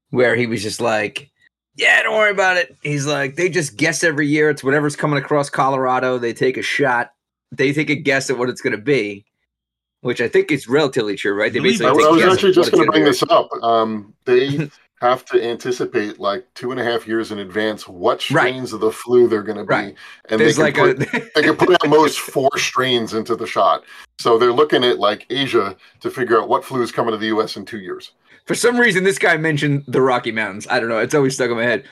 Where 0.09 0.35
he 0.35 0.47
was 0.47 0.61
just 0.63 0.81
like, 0.81 1.29
"Yeah, 1.75 2.03
don't 2.03 2.15
worry 2.17 2.31
about 2.31 2.57
it." 2.57 2.75
He's 2.83 3.05
like, 3.05 3.35
"They 3.35 3.49
just 3.49 3.77
guess 3.77 4.03
every 4.03 4.27
year. 4.27 4.49
It's 4.49 4.63
whatever's 4.63 4.95
coming 4.95 5.17
across 5.19 5.49
Colorado. 5.49 6.17
They 6.17 6.33
take 6.33 6.57
a 6.57 6.61
shot. 6.61 7.13
They 7.51 7.73
take 7.73 7.89
a 7.89 7.95
guess 7.95 8.29
at 8.29 8.37
what 8.37 8.49
it's 8.49 8.61
going 8.61 8.75
to 8.75 8.81
be." 8.81 9.25
Which 10.01 10.19
I 10.19 10.27
think 10.27 10.51
is 10.51 10.67
relatively 10.67 11.15
true, 11.15 11.33
right? 11.33 11.53
They 11.53 11.59
basically 11.59 11.87
I, 11.87 11.91
it. 11.91 11.95
take 11.95 12.05
I 12.05 12.09
a 12.09 12.13
was 12.25 12.33
actually 12.33 12.51
just 12.53 12.71
going 12.73 12.85
to 12.85 12.91
bring 12.91 13.03
be, 13.05 13.09
this 13.09 13.23
up. 13.29 13.49
Um, 13.63 14.13
they 14.25 14.69
have 15.03 15.23
to 15.25 15.43
anticipate 15.43 16.19
like 16.19 16.45
two 16.55 16.71
and 16.71 16.80
a 16.80 16.84
half 16.84 17.07
years 17.07 17.31
in 17.31 17.39
advance 17.39 17.88
what 17.88 18.17
Right. 18.31 18.47
strains 18.49 18.73
of 18.73 18.80
the 18.80 18.91
flu 18.91 19.27
they're 19.27 19.43
going 19.43 19.57
to 19.57 19.63
be, 19.63 19.73
Right. 19.73 19.95
and 20.30 20.39
There's 20.39 20.55
they 20.57 20.63
like 20.63 20.75
can 20.75 20.89
a 20.89 20.95
put, 20.95 21.30
they 21.35 21.41
can 21.43 21.55
put 21.55 21.69
at 21.71 21.89
most 21.89 22.19
four 22.35 22.49
strains 22.57 23.13
into 23.13 23.35
the 23.35 23.45
shot. 23.47 23.84
So 24.19 24.38
they're 24.38 24.51
looking 24.53 24.84
at 24.84 24.99
like 24.99 25.25
Asia 25.30 25.75
to 26.01 26.09
figure 26.09 26.39
out 26.41 26.49
what 26.49 26.65
flu 26.65 26.81
is 26.81 26.91
coming 26.91 27.11
to 27.11 27.17
the 27.17 27.27
U.S. 27.27 27.55
in 27.57 27.65
two 27.65 27.80
years. 27.80 28.11
for 28.45 28.55
some 28.55 28.77
reason 28.77 29.03
this 29.03 29.19
guy 29.19 29.38
mentioned 29.38 29.84
the 29.88 30.01
Rocky 30.01 30.31
Mountains. 30.31 30.65
I 30.69 30.80
don't 30.80 30.89
know. 30.89 30.97
It's 30.99 31.13
always 31.15 31.35
stuck 31.35 31.49
in 31.51 31.57
my 31.57 31.63
head. 31.63 31.84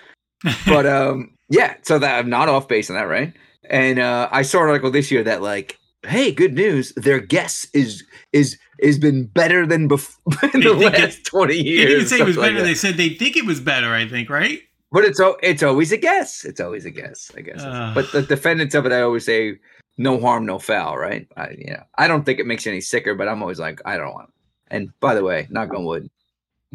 But 0.65 0.85
um, 0.97 1.33
yeah. 1.49 1.75
So 1.83 1.99
that 1.99 2.17
I'm 2.17 2.29
not 2.29 2.49
off 2.49 2.67
base 2.67 2.89
on 2.89 2.95
that, 2.95 3.03
right? 3.07 3.33
And 3.69 3.99
uh, 3.99 4.27
I 4.31 4.41
saw 4.41 4.63
an 4.63 4.69
article 4.69 4.91
this 4.91 5.11
year 5.11 5.23
that 5.23 5.41
like, 5.41 5.77
hey, 6.03 6.31
good 6.31 6.53
news. 6.53 6.93
Their 6.95 7.19
guess 7.19 7.67
is 7.73 8.03
is 8.33 8.57
is 8.81 8.97
been 8.99 9.25
better 9.27 9.65
than 9.65 9.87
before 9.87 10.21
in 10.53 10.59
the 10.61 10.73
last 10.73 11.23
twenty 11.25 11.55
years. 11.57 11.85
they 11.87 11.93
didn't 11.95 12.07
say 12.07 12.19
it 12.19 12.25
was 12.25 12.37
like 12.37 12.53
better. 12.53 12.63
they 12.65 12.73
said 12.75 12.95
they 12.97 13.09
think 13.09 13.37
it 13.37 13.45
was 13.45 13.59
better. 13.59 13.93
I 13.93 14.07
think, 14.07 14.29
right? 14.29 14.59
But 14.91 15.05
it's 15.05 15.21
it's 15.41 15.63
always 15.63 15.91
a 15.91 15.97
guess. 15.97 16.43
It's 16.43 16.59
always 16.59 16.85
a 16.85 16.91
guess. 16.91 17.31
I 17.37 17.41
guess. 17.41 17.61
Ugh. 17.63 17.93
but 17.95 18.11
the 18.11 18.21
defendants 18.23 18.75
of 18.75 18.85
it, 18.85 18.91
I 18.91 19.01
always 19.01 19.25
say, 19.25 19.57
no 19.97 20.19
harm, 20.19 20.45
no 20.45 20.59
foul. 20.59 20.97
Right? 20.97 21.27
I, 21.37 21.51
you 21.57 21.71
know, 21.73 21.83
I 21.97 22.07
don't 22.09 22.25
think 22.25 22.39
it 22.39 22.45
makes 22.45 22.65
you 22.65 22.71
any 22.73 22.81
sicker, 22.81 23.15
but 23.15 23.27
I'm 23.29 23.41
always 23.41 23.59
like, 23.59 23.79
I 23.85 23.95
don't 23.97 24.13
want. 24.13 24.29
It. 24.29 24.35
And 24.75 24.99
by 24.99 25.13
the 25.15 25.23
way, 25.23 25.47
knock 25.49 25.73
on 25.73 25.85
wood, 25.85 26.09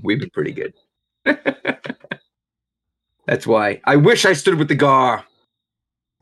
we've 0.03 0.19
been 0.21 0.31
pretty 0.31 0.53
good. 0.53 0.73
That's 3.27 3.47
why 3.47 3.81
I 3.85 3.97
wish 3.97 4.25
I 4.25 4.33
stood 4.35 4.55
with 4.55 4.69
the 4.69 4.75
gar. 4.77 5.25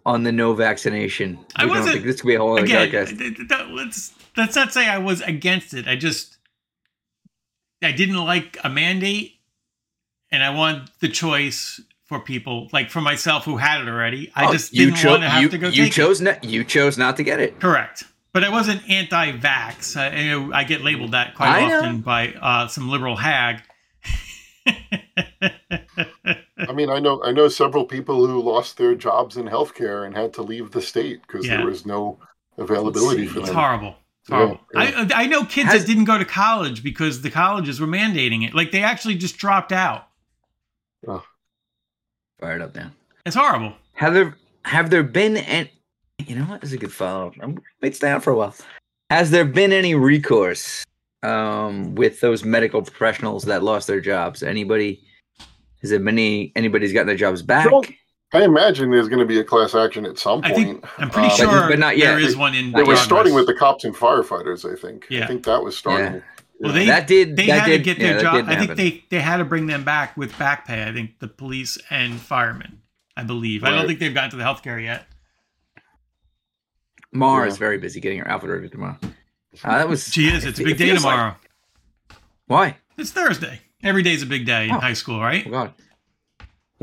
on 0.07 0.23
the 0.23 0.33
no 0.33 0.53
vaccination. 0.55 1.39
I 1.57 1.65
We 1.65 1.69
don't 1.71 1.79
wasn't- 1.79 1.95
think 1.95 2.07
this 2.07 2.21
could 2.21 2.29
be 2.29 2.35
a 2.35 2.39
whole 2.39 2.53
other 2.55 2.65
Again, 2.65 2.89
podcast. 2.89 3.19
th- 3.19 3.37
th- 3.37 3.49
th- 3.49 3.69
let's 3.71 4.13
let's 4.37 4.57
not 4.57 4.73
say 4.73 4.89
I 4.89 4.99
was 4.99 5.21
against 5.21 5.75
it. 5.75 5.87
I 5.89 5.97
just 5.97 6.39
I 7.83 7.93
didn't 7.93 8.17
like 8.25 8.57
a 8.65 8.69
mandate, 8.71 9.35
and 10.31 10.43
I 10.43 10.51
want 10.51 10.91
the 11.01 11.09
choice 11.09 11.81
for 12.05 12.21
people, 12.21 12.69
like 12.73 12.91
for 12.91 13.01
myself 13.01 13.45
who 13.45 13.57
had 13.57 13.81
it 13.81 13.89
already. 13.89 14.31
I 14.35 14.47
Oh, 14.47 14.53
just 14.53 14.73
didn't 14.73 14.97
cho- 14.97 15.11
want 15.11 15.23
to 15.23 15.29
have 15.31 15.43
you, 15.43 15.49
to 15.51 15.59
go 15.59 15.69
you 15.69 15.85
take 15.85 15.93
chose 15.93 16.21
not 16.21 16.45
you 16.45 16.65
chose 16.65 16.97
not 16.99 17.17
to 17.17 17.23
get 17.23 17.41
it. 17.41 17.51
it. 17.51 17.61
Correct. 17.61 18.05
But 18.33 18.43
I 18.43 18.49
wasn't 18.49 18.83
anti-vax. 18.91 19.97
I, 19.97 20.59
I 20.59 20.65
get 20.65 20.81
labeled 20.83 21.13
that 21.13 21.37
quite 21.37 21.51
I 21.51 21.69
know. 21.69 21.79
often 21.79 22.01
by 22.01 22.33
uh, 22.41 22.67
some 22.67 22.89
liberal 22.91 23.15
hag. 23.17 23.63
I 26.57 26.73
mean, 26.73 26.91
I 26.91 26.99
know 26.99 27.23
I 27.23 27.33
know 27.33 27.49
several 27.49 27.85
people 27.85 28.27
who 28.27 28.41
lost 28.43 28.77
their 28.77 28.95
jobs 28.95 29.37
in 29.37 29.45
healthcare 29.47 30.07
and 30.07 30.17
had 30.17 30.33
to 30.35 30.43
leave 30.43 30.71
the 30.71 30.81
state 30.83 31.21
because 31.27 31.47
Yeah. 31.47 31.59
there 31.59 31.67
was 31.67 31.85
no 31.87 32.19
availability 32.59 33.27
for 33.27 33.35
them. 33.35 33.43
It's 33.45 33.53
horrible. 33.53 33.97
It's 34.25 34.31
Yeah, 34.31 34.57
yeah. 34.75 35.09
I 35.15 35.25
I 35.25 35.27
know 35.27 35.45
kids 35.45 35.71
Has- 35.71 35.83
that 35.83 35.87
didn't 35.87 36.05
go 36.05 36.17
to 36.19 36.25
college 36.25 36.83
because 36.83 37.23
the 37.23 37.31
colleges 37.31 37.81
were 37.81 37.87
mandating 37.87 38.47
it. 38.47 38.55
Like 38.55 38.73
they 38.73 38.83
actually 38.83 39.17
just 39.17 39.37
dropped 39.37 39.73
out. 39.73 40.09
Fire 42.41 42.57
it 42.57 42.63
up 42.63 42.75
now. 42.75 42.91
It's 43.27 43.37
horrible. 43.37 43.75
Have 43.95 44.15
there 44.15 44.37
have 44.65 44.91
there 44.91 45.03
been 45.03 45.37
any? 45.37 45.71
You 46.27 46.37
know 46.37 46.45
what? 46.45 46.61
This 46.61 46.71
is 46.71 46.75
a 46.75 46.79
good 46.79 46.93
follow. 46.93 47.33
I'm 47.41 47.59
might 47.83 47.95
stay 47.95 48.11
on 48.11 48.21
for 48.21 48.33
a 48.33 48.37
while. 48.37 48.55
Has 49.11 49.31
there 49.31 49.45
been 49.45 49.73
any 49.73 49.95
recourse 49.95 50.85
um, 51.23 51.95
with 51.95 52.21
those 52.21 52.45
medical 52.45 52.83
professionals 52.83 53.45
that 53.45 53.63
lost 53.63 53.87
their 53.87 54.01
jobs? 54.01 54.43
Anybody? 54.43 55.03
Has 55.83 55.91
there 55.91 55.99
been 55.99 56.19
any? 56.19 56.53
Anybody's 56.57 56.93
gotten 56.93 57.07
their 57.07 57.17
jobs 57.17 57.43
back? 57.43 57.71
Well, 57.71 57.85
I 58.33 58.43
imagine 58.43 58.91
there's 58.91 59.09
going 59.09 59.21
to 59.21 59.27
be 59.27 59.39
a 59.39 59.45
class 59.45 59.75
action 59.75 60.05
at 60.07 60.19
some 60.19 60.41
I 60.43 60.53
point. 60.53 60.57
think 60.83 61.01
I'm 61.01 61.11
pretty 61.11 61.29
Uh, 61.29 61.37
sure 61.37 61.69
but 61.69 61.79
not 61.79 61.97
yet. 61.97 62.07
there 62.17 62.19
is 62.19 62.37
one 62.37 62.55
in. 62.55 62.69
It 62.77 62.87
was 62.87 62.99
yet. 62.99 63.05
starting 63.05 63.35
with 63.35 63.47
the 63.47 63.55
cops 63.55 63.85
and 63.85 63.95
firefighters. 63.95 64.71
I 64.71 64.77
think. 64.81 65.07
Yeah. 65.09 65.25
I 65.25 65.27
think 65.29 65.45
that 65.45 65.63
was 65.63 65.77
starting. 65.77 66.21
Well, 66.59 66.73
they 66.73 66.87
that 66.87 67.07
did. 67.07 67.37
they 67.37 67.47
that 67.47 67.61
had 67.61 67.67
did, 67.67 67.79
to 67.79 67.85
get 67.85 67.99
their 68.01 68.15
that 68.15 68.23
job. 68.23 68.35
did 68.35 68.49
I 68.49 68.57
think 68.67 68.77
they 68.77 69.05
they 69.11 69.21
had 69.21 69.37
to 69.37 69.45
bring 69.45 69.67
them 69.67 69.85
back 69.85 70.17
with 70.17 70.37
back 70.39 70.67
pay. 70.67 70.83
I 70.89 70.93
think 70.93 71.19
the 71.21 71.29
police 71.29 71.79
and 71.91 72.21
firemen. 72.21 72.81
I 73.17 73.23
believe. 73.23 73.63
I 73.63 73.71
don't 73.71 73.87
think 73.87 74.01
they've 74.01 74.13
gotten 74.15 74.31
to 74.31 74.37
the 74.37 74.43
healthcare 74.43 74.83
yet. 74.83 75.07
Mara 77.13 77.45
Yeah. 77.47 77.53
is 77.53 77.59
very 77.59 77.79
busy 77.79 78.01
getting 78.01 78.19
her 78.19 78.29
outfit 78.29 78.51
ready 78.51 78.69
tomorrow. 78.69 78.99
Uh, 79.63 79.79
that 79.79 79.89
was. 79.89 80.13
She 80.13 80.27
is. 80.27 80.45
It's 80.45 80.59
a 80.59 80.63
it 80.63 80.65
big 80.65 80.79
day 80.79 80.87
feels 80.91 81.05
like- 81.05 81.13
tomorrow. 81.15 81.37
why? 82.47 82.77
It's 82.97 83.11
Thursday. 83.13 83.61
Every 83.83 84.03
day's 84.03 84.23
a 84.23 84.27
big 84.27 84.47
day 84.47 84.65
in 84.69 84.75
Oh. 84.75 84.81
high 84.81 84.95
school, 84.95 85.21
right? 85.21 85.45
Oh 85.47 85.51
God. 85.51 85.75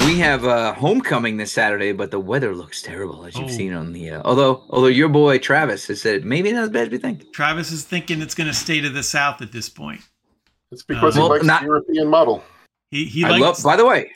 We 0.05 0.17
have 0.19 0.45
uh, 0.45 0.73
homecoming 0.73 1.37
this 1.37 1.53
Saturday, 1.53 1.91
but 1.93 2.11
the 2.11 2.19
weather 2.19 2.53
looks 2.55 2.81
terrible, 2.81 3.25
as 3.25 3.35
you've 3.35 3.45
Oh. 3.45 3.51
seen 3.53 3.73
on 3.73 3.93
the. 3.93 4.09
Uh, 4.11 4.21
although, 4.25 4.63
although 4.69 4.87
your 4.87 5.07
boy 5.09 5.37
Travis 5.37 5.87
has 5.87 6.01
said 6.01 6.25
maybe 6.25 6.51
not 6.51 6.63
as 6.63 6.69
bad 6.69 6.87
as 6.87 6.89
we 6.89 6.97
think. 6.97 7.31
Travis 7.33 7.71
is 7.71 7.83
thinking 7.83 8.21
it's 8.21 8.35
going 8.35 8.47
to 8.47 8.53
stay 8.53 8.81
to 8.81 8.89
the 8.89 9.03
south 9.03 9.41
at 9.41 9.51
this 9.51 9.69
point. 9.69 10.01
It's 10.71 10.83
because 10.83 11.15
Well, 11.15 11.25
he 11.27 11.29
likes 11.33 11.45
not- 11.45 11.61
the 11.61 11.67
European 11.67 12.07
model. 12.07 12.43
He 12.89 13.05
he 13.05 13.23
I 13.23 13.29
likes. 13.29 13.41
love. 13.41 13.63
By 13.63 13.75
the 13.77 13.85
way, 13.85 14.11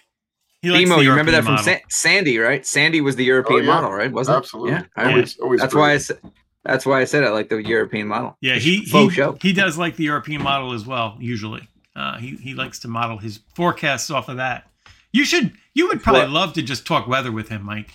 he 0.62 0.70
likes 0.72 0.82
Emo, 0.82 0.98
the 0.98 1.04
you 1.04 1.10
remember 1.12 1.32
that 1.32 1.44
European 1.44 1.58
from 1.64 1.66
model. 1.66 1.82
Sa- 1.90 2.02
Sandy, 2.02 2.38
right? 2.40 2.66
Sandy 2.66 3.00
was 3.02 3.16
the 3.16 3.24
European 3.24 3.62
Oh, 3.62 3.64
yeah. 3.64 3.74
model, 3.74 3.92
right? 3.92 4.12
Wasn't 4.12 4.36
Absolutely. 4.38 4.74
it? 4.74 4.76
Yeah, 4.76 4.82
I 4.98 5.02
Yeah. 5.02 5.08
remember. 5.08 5.12
Always, 5.18 5.40
always 5.40 5.60
That's 5.62 5.74
great. 5.74 5.82
why 5.82 5.92
I 5.94 5.98
said. 5.98 6.18
That's 6.66 6.86
why 6.86 7.00
I 7.00 7.06
said 7.06 7.24
I 7.24 7.30
like 7.30 7.50
the 7.50 7.62
European 7.62 8.08
model. 8.08 8.36
Yeah, 8.42 8.56
he 8.56 8.78
he, 8.78 8.86
faux 8.88 9.14
show. 9.14 9.38
he 9.42 9.54
does 9.54 9.78
like 9.78 9.96
the 9.98 10.04
European 10.06 10.42
model 10.42 10.74
as 10.74 10.86
well. 10.86 11.16
Usually, 11.22 11.68
uh, 11.96 12.18
he 12.18 12.36
he 12.38 12.54
likes 12.56 12.80
to 12.80 12.88
model 12.88 13.18
his 13.20 13.40
forecasts 13.56 14.10
off 14.10 14.28
of 14.30 14.38
that. 14.38 14.68
You 15.16 15.24
should. 15.24 15.54
You 15.74 15.88
would 15.88 16.04
probably 16.04 16.24
What? 16.24 16.30
love 16.32 16.54
to 16.54 16.62
just 16.62 16.86
talk 16.86 17.08
weather 17.08 17.32
with 17.32 17.48
him, 17.50 17.64
Mike, 17.64 17.90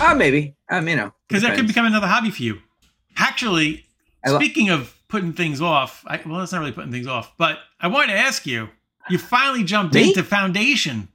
Ah, 0.00 0.14
maybe. 0.16 0.54
Um, 0.70 0.86
you 0.88 0.96
know, 0.96 1.12
because 1.28 1.42
that 1.42 1.56
could 1.56 1.66
become 1.66 1.86
another 1.86 2.06
hobby 2.06 2.30
for 2.30 2.42
you. 2.42 2.58
Actually, 3.16 3.86
lo- 4.26 4.38
speaking 4.38 4.68
of 4.68 4.94
putting 5.08 5.32
things 5.32 5.60
off, 5.62 6.04
I, 6.06 6.20
well, 6.26 6.38
that's 6.40 6.52
not 6.52 6.58
really 6.60 6.72
putting 6.72 6.92
things 6.92 7.06
off, 7.06 7.32
but 7.38 7.58
I 7.80 7.88
wanted 7.88 8.08
to 8.12 8.18
ask 8.18 8.46
you. 8.46 8.68
You 9.10 9.18
finally 9.18 9.64
jumped 9.64 9.94
Me? 9.94 10.08
into 10.08 10.22
Foundation. 10.22 11.08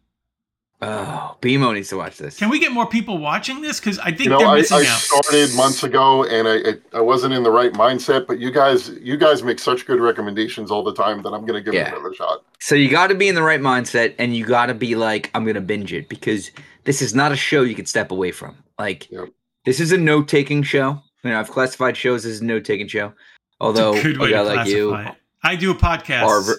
Oh, 0.81 1.35
B-Mo 1.41 1.73
needs 1.73 1.89
to 1.89 1.97
watch 1.97 2.18
this. 2.18 2.38
Can 2.38 2.49
we 2.49 2.57
get 2.57 2.72
more 2.72 2.85
people 2.88 3.18
watching 3.18 3.60
this? 3.60 3.81
Because 3.81 3.99
I 3.99 4.06
think 4.11 4.22
You 4.22 4.30
know, 4.30 4.38
they're 4.39 4.47
I, 4.47 4.56
missing 4.56 4.77
I 4.77 4.81
out. 4.81 4.99
started 4.99 5.53
months 5.56 5.84
ago, 5.84 6.23
and 6.23 6.47
I, 6.47 6.56
I 6.95 6.99
I 6.99 7.01
wasn't 7.01 7.34
in 7.34 7.43
the 7.43 7.51
right 7.51 7.73
mindset. 7.73 8.26
But 8.27 8.39
you 8.39 8.49
guys, 8.49 8.89
you 9.01 9.18
guys 9.18 9.43
make 9.43 9.60
such 9.60 9.85
good 9.85 9.99
recommendations 9.99 10.72
all 10.72 10.81
the 10.84 10.93
time 10.93 11.22
that 11.23 11.30
I'm 11.34 11.41
going 11.45 11.61
to 11.61 11.61
give 11.61 11.73
Yeah. 11.73 11.89
it 11.89 11.93
another 11.97 12.14
shot. 12.14 12.45
So 12.60 12.76
you 12.76 12.89
got 12.89 13.07
to 13.07 13.15
be 13.15 13.27
in 13.27 13.35
the 13.35 13.43
right 13.43 13.60
mindset, 13.60 14.15
and 14.19 14.34
you 14.34 14.45
got 14.45 14.68
to 14.68 14.73
be 14.73 14.95
like, 14.95 15.30
I'm 15.34 15.45
gonna 15.45 15.60
binge 15.60 15.91
it 15.91 16.07
because 16.07 16.49
this 16.85 17.01
is 17.01 17.14
not 17.14 17.34
a 17.34 17.35
show 17.35 17.64
you 17.64 17.76
can 17.76 17.85
step 17.85 18.10
away 18.11 18.31
from. 18.31 18.56
Like, 18.77 19.11
Yep. 19.11 19.30
this 19.65 19.81
is 19.81 19.91
a 19.91 19.97
note 19.97 20.30
taking 20.30 20.64
show. 20.64 21.01
You 21.26 21.31
know, 21.31 21.39
I've 21.41 21.51
classified 21.51 21.97
shows 21.97 22.26
as 22.26 22.39
a 22.39 22.45
note 22.45 22.64
taking 22.64 22.88
show. 22.88 23.11
Although 23.60 23.95
It's 23.95 24.06
a 24.06 24.07
good 24.07 24.18
way 24.19 24.30
guy 24.31 24.38
to 24.38 24.43
like 24.56 24.68
you, 24.69 24.95
it. 24.95 25.15
I 25.43 25.57
do 25.57 25.72
a 25.72 25.76
podcast. 25.76 26.23
are 26.23 26.56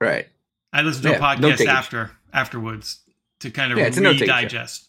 right? 0.00 0.28
I 0.72 0.82
listen 0.82 1.02
to 1.02 1.08
Yeah, 1.10 1.16
a 1.16 1.20
podcast 1.20 1.66
after 1.66 2.12
afterwards 2.32 3.00
to 3.40 3.50
kind 3.50 3.72
of 3.72 3.78
Yeah, 3.78 3.86
it's 3.86 3.98
re 3.98 4.16
digest, 4.18 4.88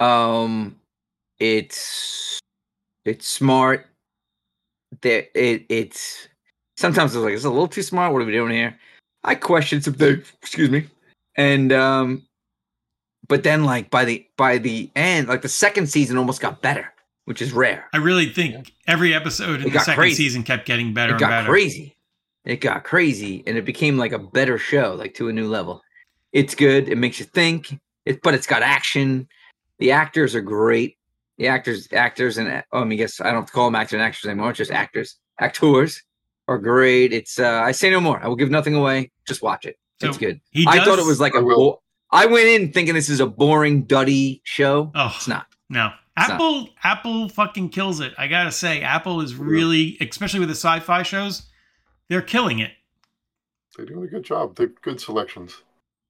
Um, 0.00 0.76
it's 1.38 2.38
it's 3.04 3.28
smart. 3.28 3.86
That 5.02 5.30
it 5.38 5.64
it's 5.68 6.28
sometimes 6.76 7.14
it's 7.14 7.24
like 7.24 7.34
it's 7.34 7.44
a 7.44 7.50
little 7.50 7.68
too 7.68 7.82
smart. 7.82 8.12
What 8.12 8.22
are 8.22 8.26
we 8.26 8.32
doing 8.32 8.52
here? 8.52 8.78
I 9.24 9.34
questioned 9.34 9.84
some 9.84 9.94
things. 9.94 10.30
Excuse 10.42 10.68
me, 10.70 10.86
and 11.36 11.72
um, 11.72 12.22
but 13.28 13.42
then 13.42 13.64
like 13.64 13.90
by 13.90 14.04
the 14.04 14.26
by 14.36 14.58
the 14.58 14.90
end, 14.96 15.28
like 15.28 15.42
the 15.42 15.48
second 15.48 15.88
season 15.88 16.18
almost 16.18 16.40
got 16.42 16.60
better, 16.60 16.92
which 17.24 17.40
is 17.40 17.52
rare. 17.52 17.86
I 17.94 17.98
really 17.98 18.26
think 18.28 18.72
every 18.86 19.14
episode 19.14 19.60
in 19.62 19.68
It 19.68 19.72
the 19.72 19.78
second 19.80 19.94
crazy. 19.94 20.24
season 20.24 20.42
kept 20.42 20.66
getting 20.66 20.92
better 20.92 21.12
it 21.12 21.14
and 21.14 21.20
got 21.20 21.30
better. 21.30 21.48
crazy. 21.48 21.96
It 22.44 22.60
got 22.60 22.84
crazy, 22.84 23.42
and 23.46 23.56
it 23.56 23.64
became 23.64 23.96
like 23.96 24.12
a 24.12 24.18
better 24.18 24.58
show, 24.58 24.94
like 24.94 25.14
to 25.14 25.28
a 25.28 25.32
new 25.32 25.48
level. 25.48 25.80
It's 26.32 26.54
good. 26.54 26.88
It 26.88 26.96
makes 26.98 27.18
you 27.18 27.26
think. 27.26 27.78
It, 28.04 28.22
but 28.22 28.34
it's 28.34 28.46
got 28.46 28.62
action. 28.62 29.28
The 29.78 29.92
actors 29.92 30.34
are 30.34 30.40
great. 30.40 30.96
The 31.38 31.48
actors, 31.48 31.88
actors, 31.92 32.38
and 32.38 32.62
oh, 32.72 32.80
I 32.80 32.84
mean, 32.84 32.92
I 32.98 33.02
guess 33.02 33.20
I 33.20 33.24
don't 33.26 33.36
have 33.36 33.46
to 33.46 33.52
call 33.52 33.66
them 33.66 33.74
actors 33.74 33.94
and 33.94 34.02
actors 34.02 34.24
anymore. 34.26 34.50
It's 34.50 34.58
just 34.58 34.70
actors. 34.70 35.16
Actors 35.40 36.02
are 36.48 36.58
great. 36.58 37.12
It's. 37.12 37.38
uh 37.38 37.62
I 37.64 37.72
say 37.72 37.90
no 37.90 38.00
more. 38.00 38.22
I 38.22 38.28
will 38.28 38.36
give 38.36 38.50
nothing 38.50 38.74
away. 38.74 39.10
Just 39.26 39.42
watch 39.42 39.64
it. 39.64 39.76
it's 40.00 40.18
good. 40.18 40.40
He 40.50 40.66
I 40.68 40.84
thought 40.84 40.98
it 40.98 41.06
was 41.06 41.20
like 41.20 41.34
I 41.34 41.38
a. 41.40 41.44
will. 41.44 41.56
Bo- 41.56 41.82
I 42.14 42.26
went 42.26 42.46
in 42.48 42.72
thinking 42.72 42.94
this 42.94 43.08
is 43.08 43.20
a 43.20 43.26
boring, 43.26 43.84
duddy 43.84 44.42
show. 44.44 44.90
Oh 44.94 45.12
It's 45.16 45.26
not. 45.28 45.46
no, 45.70 45.86
It's 46.18 46.28
not. 46.28 46.34
Apple 46.34 46.68
Apple 46.84 47.28
fucking 47.30 47.70
kills 47.70 48.00
it. 48.00 48.12
I 48.18 48.26
gotta 48.28 48.52
say, 48.52 48.82
Apple 48.82 49.22
is 49.22 49.34
really, 49.34 49.96
especially 50.00 50.40
with 50.40 50.50
the 50.50 50.54
sci-fi 50.54 51.02
shows, 51.04 51.44
they're 52.08 52.20
killing 52.20 52.58
it. 52.58 52.72
They're 53.76 53.86
doing 53.86 54.04
a 54.04 54.08
good 54.08 54.24
job. 54.24 54.56
They're 54.56 54.66
good 54.82 55.00
selections. 55.00 55.62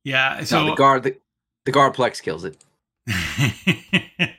Yeah. 0.05 0.41
So 0.41 0.45
So 0.45 0.66
the 0.66 0.74
guard, 0.74 1.03
the, 1.03 1.16
the 1.65 1.73
Garplex 1.73 2.23
kills 2.23 2.45
it. 2.45 2.57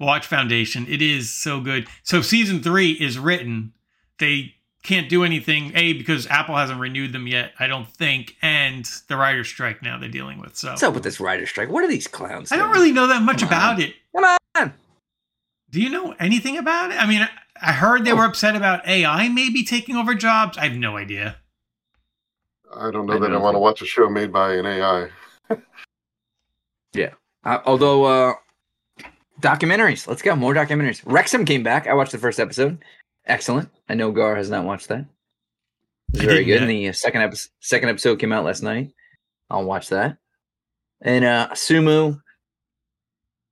Watch 0.00 0.26
Foundation. 0.26 0.86
It 0.88 1.02
is 1.02 1.32
so 1.32 1.60
good. 1.60 1.86
So 2.02 2.22
season 2.22 2.62
three 2.62 2.92
is 2.92 3.18
written. 3.18 3.72
They 4.18 4.54
can't 4.82 5.08
do 5.08 5.22
anything, 5.24 5.72
A, 5.74 5.92
because 5.92 6.26
Apple 6.26 6.56
hasn't 6.56 6.80
renewed 6.80 7.12
them 7.12 7.26
yet, 7.26 7.52
I 7.58 7.68
don't 7.68 7.88
think, 7.88 8.36
and 8.42 8.84
the 9.08 9.16
writer's 9.16 9.48
strike 9.48 9.82
now 9.82 9.98
they're 9.98 10.08
dealing 10.08 10.40
with. 10.40 10.56
So 10.56 10.70
What's 10.70 10.82
up 10.82 10.94
with 10.94 11.04
this 11.04 11.20
writer 11.20 11.46
strike? 11.46 11.70
What 11.70 11.84
are 11.84 11.88
these 11.88 12.08
clowns? 12.08 12.50
I 12.50 12.56
don't 12.56 12.72
really 12.72 12.92
know 12.92 13.06
that 13.06 13.22
much 13.22 13.40
Come 13.40 13.48
about 13.48 13.74
on. 13.74 13.80
it. 13.80 13.94
Come 14.14 14.24
on. 14.56 14.72
Do 15.70 15.80
you 15.80 15.88
know 15.88 16.14
anything 16.18 16.58
about 16.58 16.90
it? 16.90 17.00
I 17.00 17.06
mean, 17.06 17.26
I 17.60 17.72
heard 17.72 18.04
they 18.04 18.12
oh. 18.12 18.16
were 18.16 18.24
upset 18.24 18.56
about 18.56 18.86
AI 18.86 19.28
maybe 19.28 19.64
taking 19.64 19.96
over 19.96 20.14
jobs. 20.14 20.58
I 20.58 20.64
have 20.64 20.76
no 20.76 20.96
idea. 20.96 21.36
I 22.74 22.90
don't 22.90 23.06
know 23.06 23.14
I 23.14 23.18
that 23.18 23.30
I 23.30 23.32
don't 23.32 23.42
want 23.42 23.54
to 23.54 23.60
watch 23.60 23.82
a 23.82 23.86
show 23.86 24.08
made 24.08 24.32
by 24.32 24.54
an 24.54 24.66
AI. 24.66 25.08
Yeah. 26.92 27.10
Uh, 27.44 27.58
although 27.64 28.04
uh 28.04 28.34
documentaries, 29.40 30.06
let's 30.06 30.22
go 30.22 30.36
more 30.36 30.54
documentaries. 30.54 31.02
Wrexham 31.04 31.44
came 31.44 31.62
back. 31.62 31.86
I 31.86 31.94
watched 31.94 32.12
the 32.12 32.18
first 32.18 32.38
episode. 32.40 32.82
Excellent. 33.26 33.68
I 33.88 33.94
know 33.94 34.12
Gar 34.12 34.36
has 34.36 34.50
not 34.50 34.64
watched 34.64 34.88
that. 34.88 35.06
It 36.14 36.20
very 36.22 36.44
good. 36.44 36.46
yet. 36.46 36.62
And 36.62 36.70
the 36.70 36.88
uh, 36.88 36.92
second 36.92 37.22
episode, 37.22 37.50
second 37.60 37.88
episode 37.88 38.18
came 38.18 38.32
out 38.32 38.44
last 38.44 38.62
night. 38.62 38.92
I'll 39.50 39.64
watch 39.64 39.88
that. 39.88 40.18
And 41.00 41.24
uh 41.24 41.48
Sumu, 41.52 42.20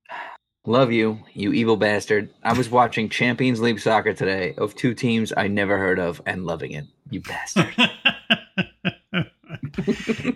love 0.65 0.91
you, 0.91 1.19
you 1.33 1.51
evil 1.53 1.77
bastard. 1.77 2.29
I 2.43 2.53
was 2.53 2.69
watching 2.69 3.09
Champions 3.09 3.59
League 3.59 3.79
soccer 3.79 4.13
today 4.13 4.53
of 4.57 4.75
two 4.75 4.93
teams 4.93 5.33
I 5.35 5.47
never 5.47 5.77
heard 5.77 5.99
of 5.99 6.21
and 6.25 6.45
loving 6.45 6.71
it. 6.71 6.85
You 7.09 7.21
bastard. 7.23 7.75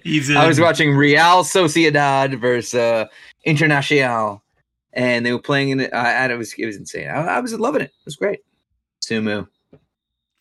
He's 0.03 0.29
in. 0.29 0.37
I 0.37 0.47
was 0.47 0.59
watching 0.59 0.95
Real 0.95 1.43
Sociedad 1.43 2.39
versus 2.39 2.73
uh, 2.73 3.05
Internacional, 3.45 4.41
and 4.93 5.25
they 5.25 5.31
were 5.31 5.39
playing 5.39 5.69
in 5.69 5.79
it. 5.81 5.93
Uh, 5.93 5.97
and 5.97 6.31
it 6.31 6.37
was 6.37 6.53
it 6.53 6.65
was 6.65 6.77
insane. 6.77 7.09
I, 7.09 7.37
I 7.37 7.39
was 7.39 7.53
loving 7.53 7.81
it. 7.81 7.91
It 7.91 8.05
was 8.05 8.15
great. 8.15 8.39
Sumu. 9.01 9.47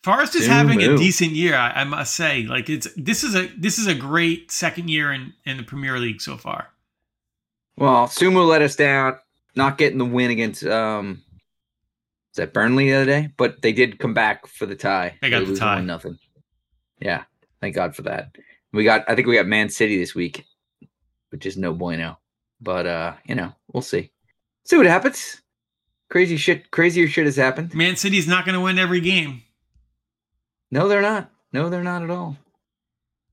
Forest 0.03 0.35
is 0.35 0.45
having 0.45 0.83
a 0.83 0.97
decent 0.97 1.31
year, 1.31 1.55
I, 1.55 1.81
I 1.81 1.83
must 1.83 2.15
say. 2.15 2.43
Like 2.43 2.69
it's 2.69 2.87
this 2.95 3.23
is 3.23 3.35
a 3.35 3.47
this 3.57 3.79
is 3.79 3.87
a 3.87 3.95
great 3.95 4.51
second 4.51 4.89
year 4.89 5.11
in 5.11 5.33
in 5.45 5.57
the 5.57 5.63
Premier 5.63 5.97
League 5.97 6.21
so 6.21 6.37
far. 6.37 6.67
Well, 7.77 8.07
Sumu 8.07 8.47
let 8.47 8.61
us 8.61 8.75
down. 8.75 9.17
not 9.55 9.77
getting 9.77 9.97
the 9.97 10.05
win 10.05 10.29
against 10.29 10.63
um, 10.63 11.23
is 12.35 12.37
that 12.37 12.53
Burnley 12.53 12.89
the 12.89 12.97
other 12.97 13.05
day? 13.05 13.29
But 13.37 13.61
they 13.61 13.71
did 13.71 13.97
come 13.97 14.13
back 14.13 14.45
for 14.45 14.65
the 14.65 14.75
tie. 14.75 15.17
They 15.21 15.29
got 15.29 15.47
the 15.47 15.55
tie. 15.55 15.79
Nothing. 15.79 16.19
Yeah, 16.99 17.23
thank 17.61 17.73
God 17.75 17.95
for 17.95 18.01
that. 18.03 18.35
We 18.75 18.83
got. 18.83 19.05
I 19.07 19.15
think 19.15 19.27
we 19.27 19.35
got 19.35 19.47
Man 19.47 19.69
City 19.69 19.97
this 19.97 20.13
week, 20.13 20.45
which 21.29 21.45
is 21.45 21.57
no 21.57 21.73
bueno. 21.73 22.19
But 22.59 22.85
uh, 22.85 23.13
you 23.25 23.35
know, 23.35 23.53
we'll 23.71 23.81
see. 23.81 24.11
See 24.65 24.77
what 24.77 24.85
happens. 24.85 25.41
Crazy 26.09 26.37
shit. 26.37 26.71
Crazier 26.71 27.07
shit 27.07 27.25
has 27.25 27.37
happened. 27.37 27.73
Man 27.73 27.95
City's 27.95 28.27
not 28.27 28.45
going 28.45 28.55
to 28.55 28.61
win 28.61 28.77
every 28.77 28.99
game. 28.99 29.43
No, 30.71 30.87
they're 30.87 31.01
not. 31.01 31.31
No, 31.53 31.69
they're 31.69 31.83
not 31.83 32.03
at 32.03 32.09
all. 32.09 32.37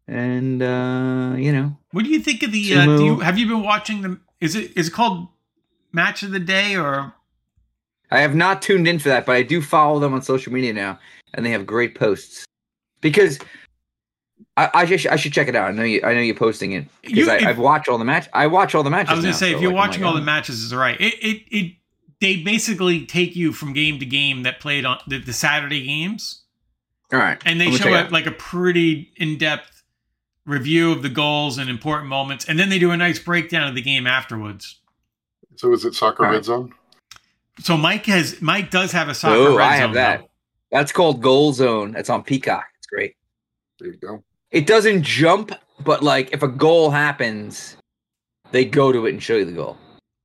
And 0.06 0.62
uh, 0.62 1.34
you 1.36 1.52
know, 1.52 1.76
What 1.90 2.04
do 2.04 2.10
you 2.10 2.20
think 2.20 2.42
of 2.42 2.52
the? 2.52 2.74
Uh, 2.74 2.96
do 2.96 3.04
you 3.04 3.20
have 3.20 3.38
you 3.38 3.48
been 3.48 3.62
watching 3.62 4.02
the? 4.02 4.20
Is 4.40 4.54
it 4.54 4.76
is 4.76 4.88
it 4.88 4.92
called 4.92 5.28
Match 5.92 6.22
of 6.22 6.30
the 6.30 6.40
Day 6.40 6.76
or? 6.76 7.14
I 8.10 8.20
have 8.20 8.34
not 8.34 8.60
tuned 8.60 8.86
in 8.86 8.98
for 8.98 9.08
that, 9.08 9.24
but 9.24 9.36
I 9.36 9.42
do 9.42 9.62
follow 9.62 9.98
them 9.98 10.12
on 10.12 10.20
social 10.22 10.52
media 10.52 10.72
now, 10.72 10.98
and 11.32 11.46
they 11.46 11.50
have 11.50 11.66
great 11.66 11.94
posts. 11.94 12.44
Because 13.00 13.38
I, 14.56 14.70
I 14.74 14.84
should 14.84 15.06
I 15.10 15.16
should 15.16 15.32
check 15.32 15.48
it 15.48 15.56
out. 15.56 15.68
I 15.68 15.72
know 15.72 15.82
you 15.82 16.00
I 16.04 16.14
know 16.14 16.20
you're 16.20 16.34
posting 16.34 16.72
it 16.72 16.86
because 17.02 17.18
You- 17.18 17.30
I, 17.30 17.36
if- 17.36 17.46
I've 17.46 17.58
watched 17.58 17.88
all 17.88 17.98
the 17.98 18.04
match. 18.04 18.28
I 18.32 18.46
watch 18.46 18.74
all 18.74 18.82
the 18.82 18.90
matches. 18.90 19.10
I 19.10 19.14
was 19.14 19.24
going 19.24 19.30
now, 19.32 19.38
to 19.38 19.38
say 19.38 19.50
so, 19.50 19.56
if 19.56 19.62
you're 19.62 19.72
like, 19.72 19.88
watching 19.88 20.02
like, 20.02 20.08
all 20.08 20.14
the 20.16 20.22
oh. 20.22 20.24
matches, 20.24 20.62
is 20.62 20.74
right. 20.74 21.00
It 21.00 21.14
it 21.14 21.42
it 21.50 21.76
they 22.20 22.36
basically 22.42 23.04
take 23.06 23.34
you 23.34 23.52
from 23.52 23.72
game 23.72 23.98
to 23.98 24.06
game 24.06 24.44
that 24.44 24.60
played 24.60 24.84
on 24.84 24.98
the, 25.08 25.18
the 25.18 25.32
Saturday 25.32 25.84
games, 25.84 26.42
all 27.12 27.18
right, 27.18 27.40
and 27.44 27.60
they 27.60 27.70
show 27.70 27.84
check 27.84 28.04
it 28.04 28.06
it 28.06 28.12
like 28.12 28.26
a 28.26 28.32
pretty 28.32 29.12
in 29.16 29.38
depth 29.38 29.82
review 30.46 30.92
of 30.92 31.02
the 31.02 31.08
goals 31.08 31.58
and 31.58 31.68
important 31.70 32.08
moments, 32.08 32.44
and 32.46 32.58
then 32.58 32.68
they 32.68 32.78
do 32.78 32.90
a 32.90 32.96
nice 32.96 33.18
breakdown 33.18 33.68
of 33.68 33.74
the 33.74 33.82
game 33.82 34.06
afterwards. 34.06 34.80
So 35.56 35.72
is 35.72 35.84
it 35.84 35.94
soccer 35.94 36.24
All 36.24 36.30
right. 36.30 36.36
red 36.36 36.44
zone? 36.44 36.72
So 37.60 37.76
Mike 37.76 38.06
has 38.06 38.40
Mike 38.40 38.70
does 38.70 38.92
have 38.92 39.08
a 39.08 39.14
soccer 39.14 39.34
Oh, 39.34 39.56
red 39.56 39.68
I 39.68 39.76
have 39.76 39.88
zone, 39.88 39.94
that. 39.94 40.20
though. 40.20 40.28
That's 40.70 40.90
called 40.90 41.20
Goal 41.20 41.52
Zone. 41.52 41.92
That's 41.92 42.08
on 42.08 42.22
Peacock. 42.22 42.64
It's 42.78 42.86
great. 42.86 43.14
There 43.78 43.88
you 43.88 43.98
go. 43.98 44.24
It 44.52 44.66
doesn't 44.66 45.02
jump, 45.02 45.52
but 45.82 46.02
like 46.02 46.32
if 46.32 46.42
a 46.42 46.48
goal 46.48 46.90
happens, 46.90 47.76
they 48.50 48.64
go 48.64 48.92
to 48.92 49.06
it 49.06 49.10
and 49.10 49.22
show 49.22 49.36
you 49.36 49.44
the 49.44 49.52
goal. 49.52 49.76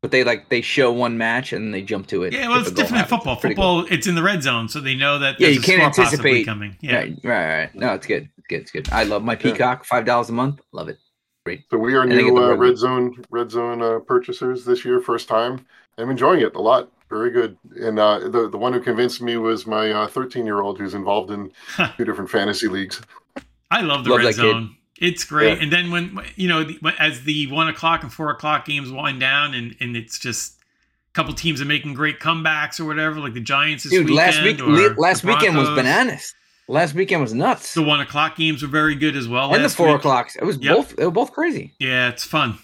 But 0.01 0.11
they 0.11 0.23
like 0.23 0.49
they 0.49 0.61
show 0.61 0.91
one 0.91 1.17
match 1.17 1.53
and 1.53 1.73
they 1.73 1.81
jump 1.81 2.07
to 2.07 2.23
it. 2.23 2.33
Yeah, 2.33 2.49
well, 2.49 2.59
it's 2.59 2.69
a 2.69 2.71
different 2.71 2.91
in 2.91 2.95
happens. 2.97 3.09
football. 3.17 3.33
It's 3.33 3.41
pretty 3.41 3.55
cool. 3.55 3.79
Football, 3.81 3.97
it's 3.97 4.05
in 4.07 4.15
the 4.15 4.21
red 4.23 4.43
zone, 4.43 4.69
so 4.69 4.79
they 4.79 4.95
know 4.95 5.17
that 5.19 5.39
Yeah, 5.39 5.47
you 5.47 5.59
a 5.59 5.63
can't 5.63 5.95
possibly 5.95 6.05
anticipate- 6.05 6.45
coming. 6.45 6.77
Yeah, 6.81 6.97
Right, 6.97 7.17
right, 7.23 7.57
right. 7.57 7.75
No, 7.75 7.93
it's 7.93 8.05
good. 8.05 8.29
It's 8.37 8.47
good. 8.47 8.61
It's 8.61 8.71
good. 8.71 8.89
I 8.91 9.03
love 9.03 9.23
my 9.23 9.35
Peacock. 9.35 9.85
Five 9.85 10.05
dollars 10.05 10.29
a 10.29 10.33
month. 10.33 10.61
Love 10.71 10.89
it. 10.89 10.97
Great. 11.45 11.63
So 11.71 11.77
we 11.77 11.95
are 11.95 12.01
And 12.03 12.11
new 12.11 12.37
uh, 12.37 12.49
red 12.49 12.59
red 12.59 12.77
zone 12.77 13.23
red 13.31 13.49
zone 13.49 13.81
uh, 13.81 13.99
purchasers 13.99 14.65
this 14.65 14.85
year, 14.85 14.99
first 14.99 15.27
time. 15.27 15.65
I'm 15.97 16.09
enjoying 16.11 16.41
it 16.41 16.55
a 16.55 16.61
lot. 16.61 16.91
Very 17.09 17.31
good. 17.31 17.57
And 17.81 17.97
uh, 17.97 18.19
the 18.29 18.49
the 18.49 18.57
one 18.57 18.73
who 18.73 18.81
convinced 18.81 19.21
me 19.21 19.37
was 19.37 19.65
my 19.65 20.05
13 20.07 20.45
year 20.45 20.61
old 20.61 20.77
who's 20.77 20.93
involved 20.93 21.31
in 21.31 21.51
two 21.97 22.05
different 22.05 22.29
fantasy 22.29 22.67
leagues. 22.67 23.01
I 23.71 23.81
love 23.81 24.03
the 24.03 24.11
Love 24.11 24.19
red 24.19 24.27
that 24.27 24.41
kid. 24.41 24.51
zone. 24.51 24.75
It's 24.99 25.23
great. 25.25 25.57
Yeah. 25.57 25.63
And 25.63 25.71
then 25.71 25.91
when 25.91 26.19
you 26.35 26.47
know, 26.47 26.65
as 26.99 27.23
the 27.23 27.47
one 27.51 27.67
o'clock 27.67 28.03
and 28.03 28.11
four 28.11 28.29
o'clock 28.31 28.65
games 28.65 28.91
wind 28.91 29.19
down, 29.19 29.53
and 29.53 29.75
and 29.79 29.95
it's 29.95 30.17
just 30.19 30.53
a 30.59 31.13
couple 31.13 31.33
teams 31.33 31.61
are 31.61 31.65
making 31.65 31.93
great 31.93 32.19
comebacks 32.19 32.79
or 32.79 32.85
whatever, 32.85 33.19
like 33.19 33.33
the 33.33 33.39
Giants 33.41 33.83
this 33.83 33.91
Dude, 33.91 34.09
weekend. 34.09 34.15
last 34.17 34.41
week, 34.43 34.97
last 34.97 35.23
weekend 35.23 35.55
was 35.57 35.69
bananas. 35.69 36.33
Last 36.69 36.95
weekend 36.95 37.21
was 37.21 37.33
nuts. 37.33 37.73
The 37.75 37.83
one 37.83 38.01
o'clock 38.01 38.35
games 38.35 38.61
were 38.61 38.67
very 38.67 38.95
good 38.95 39.15
as 39.15 39.27
well. 39.27 39.53
and 39.53 39.63
the 39.63 39.69
four 39.69 39.87
week. 39.87 39.97
o'clocks. 39.97 40.35
It 40.35 40.43
was 40.43 40.57
Yep. 40.57 40.75
both. 40.75 40.95
They 40.97 41.05
were 41.05 41.11
both 41.11 41.31
crazy. 41.31 41.73
Yeah, 41.79 42.09
it's 42.09 42.25
fun. 42.25 42.57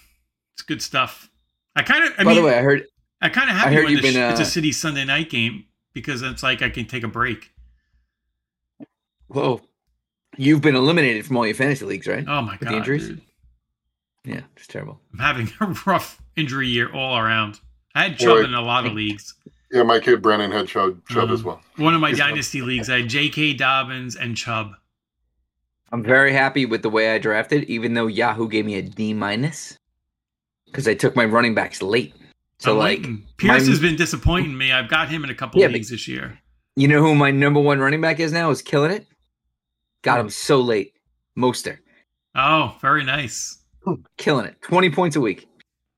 It's 0.55 0.61
good 0.63 0.81
stuff. 0.81 1.29
I 1.75 1.83
kind 1.83 2.03
of. 2.03 2.11
I 2.17 2.23
By 2.23 2.31
mean, 2.33 2.41
the 2.41 2.47
way, 2.47 2.57
I 2.57 2.61
heard. 2.61 2.83
I 3.21 3.29
kind 3.29 3.49
of 3.49 3.55
happy 3.55 3.75
when 3.75 3.95
the 3.95 4.01
been, 4.01 4.15
it's 4.31 4.39
a 4.39 4.43
uh, 4.43 4.45
city 4.45 4.71
Sunday 4.73 5.05
night 5.05 5.29
game 5.29 5.65
because 5.93 6.21
it's 6.21 6.43
like 6.43 6.61
I 6.61 6.69
can 6.69 6.85
take 6.85 7.03
a 7.03 7.07
break. 7.07 7.51
Whoa, 9.27 9.61
you've 10.37 10.61
been 10.61 10.75
eliminated 10.75 11.25
from 11.25 11.37
all 11.37 11.45
your 11.45 11.55
fantasy 11.55 11.85
leagues, 11.85 12.07
right? 12.07 12.23
Oh 12.27 12.41
my 12.41 12.51
With 12.53 12.59
the 12.61 12.65
god, 12.65 12.73
injuries? 12.75 13.07
dude. 13.07 13.21
Yeah, 14.25 14.41
it's 14.55 14.67
terrible. 14.67 14.99
I'm 15.13 15.19
having 15.19 15.49
a 15.59 15.65
rough 15.85 16.21
injury 16.35 16.67
year 16.67 16.91
all 16.93 17.17
around. 17.17 17.59
I 17.95 18.03
had 18.03 18.17
Chubb 18.17 18.37
Boy. 18.37 18.43
in 18.45 18.53
a 18.53 18.61
lot 18.61 18.85
of 18.85 18.93
leagues. 18.93 19.33
Yeah, 19.71 19.83
my 19.83 19.99
kid 19.99 20.21
Brennan 20.21 20.51
had 20.51 20.67
Chubb, 20.67 21.01
Chubb 21.09 21.29
Um, 21.29 21.33
as 21.33 21.43
well. 21.43 21.61
One 21.77 21.93
of 21.95 22.01
my 22.01 22.09
He's 22.09 22.19
fun. 22.19 22.29
dynasty 22.29 22.61
leagues, 22.61 22.89
I 22.89 23.01
had 23.01 23.09
J.K. 23.09 23.53
Dobbins 23.53 24.15
and 24.15 24.37
Chubb. 24.37 24.73
I'm 25.91 26.03
very 26.03 26.31
happy 26.33 26.65
with 26.65 26.81
the 26.81 26.89
way 26.89 27.13
I 27.13 27.17
drafted, 27.19 27.65
even 27.65 27.93
though 27.93 28.07
Yahoo 28.07 28.47
gave 28.47 28.65
me 28.65 28.75
a 28.75 28.81
D 28.81 29.13
minus 29.13 29.77
because 30.65 30.87
I 30.87 30.93
took 30.95 31.15
my 31.15 31.25
running 31.25 31.53
backs 31.53 31.81
late. 31.81 32.15
So 32.59 32.71
I'm 32.73 32.77
like, 32.77 32.99
waiting. 32.99 33.23
Pierce 33.37 33.63
my- 33.65 33.69
has 33.69 33.79
been 33.79 33.95
disappointing 33.95 34.57
me. 34.57 34.71
I've 34.71 34.89
got 34.89 35.09
him 35.09 35.23
in 35.23 35.29
a 35.29 35.35
couple 35.35 35.59
Yeah, 35.59 35.67
but- 35.67 35.73
leagues 35.73 35.89
this 35.89 36.07
year. 36.07 36.39
you 36.75 36.87
know 36.87 37.01
who 37.01 37.13
my 37.13 37.29
number 37.29 37.59
one 37.59 37.79
running 37.79 38.01
back 38.01 38.19
is 38.19 38.31
now? 38.31 38.49
Is 38.51 38.61
killing 38.61 38.91
it. 38.91 39.05
Got 40.03 40.19
him 40.19 40.29
so 40.29 40.59
late. 40.61 40.93
Mostert 41.37 41.79
Oh, 42.35 42.77
very 42.81 43.03
nice. 43.03 43.59
killing 44.17 44.45
it. 44.45 44.61
Twenty 44.61 44.89
points 44.91 45.15
a 45.15 45.21
week. 45.21 45.47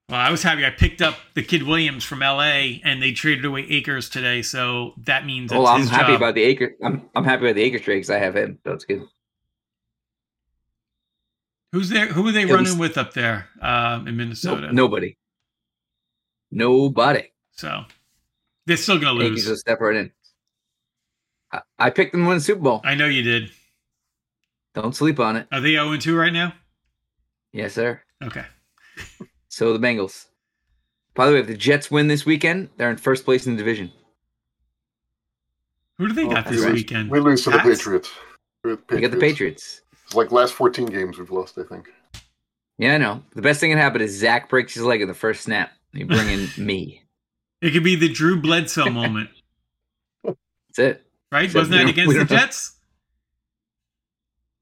Well, 0.09 0.19
I 0.19 0.29
was 0.29 0.43
happy. 0.43 0.63
I 0.65 0.69
picked 0.69 1.01
up 1.01 1.15
the 1.33 1.41
kid 1.43 1.63
Williams 1.63 2.03
from 2.03 2.21
L.A. 2.21 2.79
and 2.85 3.01
they 3.01 3.11
traded 3.11 3.43
away 3.43 3.61
Akers 3.61 4.07
today, 4.07 4.43
so 4.43 4.93
that 5.05 5.25
means 5.25 5.51
it's 5.51 5.57
Well, 5.57 5.65
I'm 5.67 5.81
his 5.81 5.89
happy 5.89 6.11
job. 6.13 6.21
about 6.21 6.35
the 6.35 6.43
acre. 6.43 6.75
I'm 6.83 7.09
I'm 7.15 7.23
happy 7.25 7.45
about 7.45 7.55
the 7.55 7.63
acre 7.63 7.79
trade 7.79 7.95
because 7.97 8.11
I 8.11 8.19
have 8.19 8.35
him. 8.35 8.59
So 8.65 8.73
it's 8.73 8.85
good. 8.85 9.01
Who's 11.71 11.89
there? 11.89 12.07
Who 12.07 12.27
are 12.27 12.31
they 12.31 12.43
At 12.43 12.49
running 12.49 12.65
least- 12.65 12.79
with 12.79 12.97
up 12.97 13.13
there 13.13 13.49
um, 13.61 14.07
in 14.07 14.15
No, 14.15 14.23
Minnesota? 14.23 14.71
nobody. 14.71 15.17
Nobody. 16.51 17.31
So 17.51 17.83
they're 18.65 18.77
still 18.77 18.99
going 18.99 19.17
to 19.17 19.23
Yankees 19.25 19.45
lose. 19.45 19.49
will 19.51 19.57
step 19.57 19.81
right 19.81 19.95
in. 19.95 20.11
I, 21.51 21.61
I 21.79 21.89
picked 21.89 22.11
them 22.13 22.21
to 22.21 22.27
win 22.27 22.37
the 22.37 22.43
Super 22.43 22.61
Bowl. 22.61 22.81
I 22.83 22.95
know 22.95 23.07
you 23.07 23.23
did. 23.23 23.49
Don't 24.75 24.95
sleep 24.95 25.19
on 25.19 25.37
it. 25.37 25.47
Are 25.51 25.61
they 25.61 25.71
0 25.71 25.97
2 25.97 26.15
right 26.15 26.33
now? 26.33 26.53
Yes, 27.53 27.73
sir. 27.73 28.01
Okay. 28.21 28.45
So 29.47 29.71
the 29.75 29.79
Bengals. 29.79 30.25
By 31.13 31.27
the 31.27 31.33
way, 31.33 31.39
if 31.39 31.47
the 31.47 31.55
Jets 31.55 31.89
win 31.89 32.07
this 32.09 32.25
weekend, 32.25 32.69
they're 32.77 32.89
in 32.91 32.97
first 32.97 33.23
place 33.23 33.47
in 33.47 33.53
the 33.53 33.57
division. 33.57 33.91
Who 35.97 36.07
do 36.09 36.13
they 36.13 36.25
Oh, 36.25 36.29
got 36.29 36.47
this 36.47 36.61
right. 36.61 36.73
weekend? 36.73 37.09
We 37.09 37.19
lose 37.21 37.43
to 37.45 37.51
the 37.51 37.59
Pats? 37.59 37.77
Patriots. 37.79 38.11
We're 38.63 38.75
got 38.75 39.11
the 39.11 39.17
Patriots. 39.17 39.81
It's 40.03 40.13
like 40.15 40.31
last 40.31 40.53
14 40.53 40.87
games 40.87 41.17
we've 41.17 41.31
lost, 41.31 41.57
I 41.57 41.63
think. 41.63 41.87
Yeah, 42.77 42.95
I 42.95 42.97
know. 42.97 43.23
The 43.33 43.41
best 43.41 43.61
thing 43.61 43.71
that 43.71 43.77
happened 43.77 44.03
is 44.03 44.11
Zach 44.17 44.49
breaks 44.49 44.73
his 44.73 44.83
leg 44.83 45.01
in 45.01 45.07
the 45.07 45.13
first 45.13 45.43
snap. 45.43 45.71
You 45.93 46.05
bring 46.05 46.27
in 46.29 46.49
me. 46.57 47.03
It 47.61 47.71
could 47.71 47.83
be 47.85 47.95
the 47.95 48.09
Drew 48.09 48.41
Bledsoe 48.41 48.89
moment, 48.89 49.29
That's 50.25 50.79
it. 50.79 51.05
right? 51.31 51.49
So 51.49 51.59
Wasn't 51.59 51.77
that 51.77 51.87
against 51.89 52.11
the 52.13 52.19
don't 52.25 52.29
know. 52.29 52.37
Jets? 52.37 52.74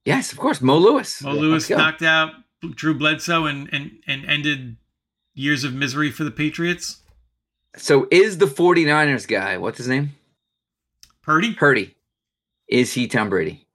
Yes, 0.05 0.31
of 0.31 0.37
course. 0.37 0.61
Mo 0.61 0.77
Lewis. 0.77 1.21
Mo 1.21 1.31
Let's 1.31 1.41
Lewis 1.41 1.69
knocked 1.69 2.01
out 2.01 2.33
Drew 2.71 2.93
Bledsoe 2.93 3.45
and, 3.45 3.69
and, 3.73 3.91
and 4.07 4.25
ended 4.25 4.77
years 5.33 5.63
of 5.63 5.73
misery 5.73 6.11
for 6.11 6.23
the 6.23 6.31
Patriots. 6.31 7.01
So 7.75 8.07
is 8.11 8.37
the 8.37 8.45
49ers 8.45 9.27
guy, 9.27 9.57
what's 9.57 9.79
his 9.79 9.87
name? 9.87 10.11
Purdy? 11.23 11.53
Purdy. 11.53 11.95
Is 12.67 12.93
he 12.93 13.07
Tom 13.07 13.29
Brady? 13.29 13.65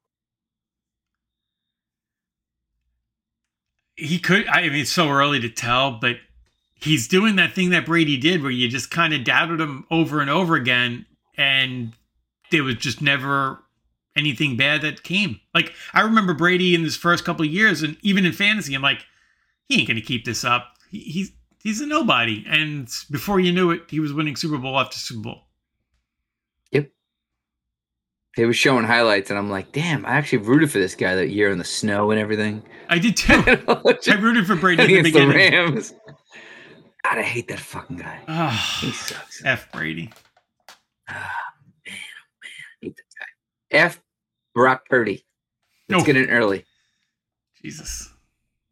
He 3.96 4.18
could, 4.18 4.46
I 4.46 4.62
mean, 4.62 4.74
it's 4.74 4.92
so 4.92 5.10
early 5.10 5.40
to 5.40 5.48
tell, 5.48 5.98
but 5.98 6.16
he's 6.74 7.08
doing 7.08 7.36
that 7.36 7.52
thing 7.52 7.70
that 7.70 7.86
Brady 7.86 8.16
did 8.16 8.42
where 8.42 8.50
you 8.50 8.68
just 8.68 8.90
kind 8.90 9.12
of 9.12 9.24
doubted 9.24 9.60
him 9.60 9.84
over 9.90 10.20
and 10.20 10.30
over 10.30 10.54
again. 10.54 11.04
And 11.36 11.94
there 12.50 12.62
was 12.62 12.76
just 12.76 13.02
never 13.02 13.58
anything 14.18 14.56
bad 14.56 14.82
that 14.82 15.02
came. 15.02 15.40
Like, 15.54 15.72
I 15.94 16.00
remember 16.02 16.34
Brady 16.34 16.74
in 16.74 16.82
his 16.82 16.96
first 16.96 17.24
couple 17.24 17.44
of 17.46 17.50
years, 17.52 17.82
and 17.82 17.96
even 18.02 18.26
in 18.26 18.32
fantasy, 18.32 18.74
I'm 18.74 18.82
like, 18.82 19.04
he 19.68 19.80
ain't 19.80 19.88
to 19.88 20.00
keep 20.00 20.24
this 20.24 20.44
up. 20.44 20.74
He, 20.90 21.00
he's, 21.00 21.32
he's 21.62 21.80
a 21.80 21.86
nobody. 21.86 22.44
And 22.48 22.88
before 23.10 23.40
you 23.40 23.52
knew 23.52 23.70
it, 23.70 23.82
he 23.88 24.00
was 24.00 24.12
winning 24.12 24.36
Super 24.36 24.58
Bowl 24.58 24.78
after 24.78 24.96
Super 24.98 25.20
Bowl. 25.22 25.42
Yep. 26.72 26.90
They 28.36 28.44
were 28.46 28.52
showing 28.52 28.84
highlights, 28.84 29.30
and 29.30 29.38
I'm 29.38 29.50
like, 29.50 29.72
damn, 29.72 30.04
I 30.06 30.10
actually 30.10 30.38
rooted 30.38 30.70
for 30.70 30.78
this 30.78 30.94
guy 30.94 31.14
that 31.14 31.28
year 31.28 31.50
in 31.50 31.58
the 31.58 31.64
snow 31.64 32.10
and 32.10 32.20
everything. 32.20 32.62
I 32.88 32.98
did 32.98 33.16
too. 33.18 33.34
I 33.68 34.14
rooted 34.18 34.46
for 34.46 34.56
Brady 34.56 34.82
at 34.82 34.86
the 35.04 35.10
Against 35.10 35.14
the. 35.14 35.26
Rams. 35.28 35.94
God, 37.04 37.18
I 37.18 37.22
hate 37.22 37.48
that 37.48 37.58
fucking 37.60 37.96
guy. 37.96 38.18
He 38.18 38.24
Ah, 38.28 38.92
sucks. 38.94 39.42
F 39.44 39.70
Brady. 39.72 40.10
Ah, 41.08 41.14
man, 41.86 41.94
oh 41.96 42.36
man, 42.42 42.50
I 42.82 42.84
hate 42.86 42.96
that 42.96 43.02
guy. 43.18 43.78
F. 43.78 44.00
Brock 44.58 44.88
Purdy. 44.88 45.24
Let's 45.88 46.02
No. 46.02 46.04
get 46.06 46.16
in 46.16 46.30
early. 46.30 46.64
Jesus. 47.62 48.12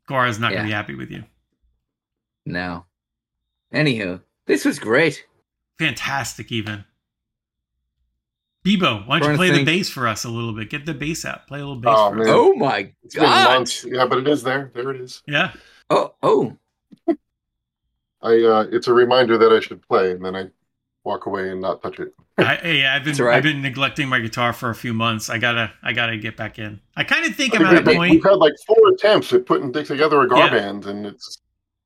Gora's 0.09 0.41
not 0.41 0.51
going 0.51 0.63
to 0.63 0.67
be 0.69 0.73
happy 0.73 0.97
with 0.97 1.13
you. 1.13 1.23
No. 2.45 2.87
Anywho, 3.73 4.21
this 4.47 4.65
was 4.65 4.81
great. 4.81 5.25
Fantastic, 5.79 6.51
even. 6.51 6.85
Bebo, 8.65 9.07
why 9.07 9.21
don't 9.21 9.29
you 9.29 9.33
to 9.35 9.39
play 9.39 9.51
the 9.53 9.65
bass 9.65 9.89
for 9.89 10.09
us 10.09 10.25
a 10.25 10.29
little 10.29 10.53
bit? 10.53 10.71
Get 10.71 10.87
the 10.87 10.95
bass 10.95 11.25
out. 11.25 11.47
Play 11.47 11.61
a 11.61 11.63
little 11.67 11.81
bass 11.81 11.95
Oh, 11.97 12.11
for 12.11 12.17
man. 12.17 12.27
us. 12.27 12.33
Oh 12.35 12.55
my 12.57 12.93
It's 13.05 13.15
been 13.15 13.23
god. 13.23 13.55
months. 13.55 13.85
Yeah, 13.85 14.07
but 14.07 14.19
it 14.19 14.27
is 14.27 14.43
there. 14.43 14.73
There 14.75 14.91
it 14.91 15.01
is. 15.01 15.23
Yeah. 15.29 15.53
Oh, 15.89 16.15
oh. 16.21 16.57
I 17.09 17.15
uh, 18.43 18.67
it's 18.73 18.89
a 18.89 18.93
reminder 18.93 19.39
that 19.39 19.53
I 19.53 19.61
should 19.61 19.83
play, 19.87 20.11
and 20.11 20.25
then 20.25 20.35
I 20.35 20.49
walk 21.07 21.25
away 21.27 21.51
and 21.51 21.61
not 21.63 21.83
touch 21.83 21.99
it. 22.01 22.13
I, 22.39 22.61
yeah, 22.69 22.95
I've 22.95 23.03
been 23.05 23.13
That's 23.13 23.21
all 23.21 23.27
right. 23.27 23.37
I've 23.37 23.43
been 23.43 23.63
neglecting 23.63 24.09
my 24.09 24.19
guitar 24.21 24.53
for 24.53 24.69
a 24.69 24.75
few 24.75 24.93
months. 24.93 25.31
I 25.31 25.39
gotta 25.39 25.73
I 25.83 25.93
gotta 25.93 26.19
get 26.19 26.37
back 26.37 26.59
in. 26.59 26.81
I 26.97 27.05
kind 27.05 27.25
of 27.25 27.35
think 27.35 27.55
I 27.55 27.59
I'm 27.59 27.77
at 27.77 27.89
a 27.89 27.95
point. 27.95 28.11
We've 28.11 28.23
had 28.25 28.33
like 28.35 28.53
four 28.67 28.77
attempts 28.93 29.33
at 29.33 29.47
putting 29.47 29.73
together 29.73 30.21
a 30.21 30.29
gar 30.29 30.41
Yeah. 30.41 30.51
band, 30.51 30.85
and 30.87 31.07
it's 31.07 31.39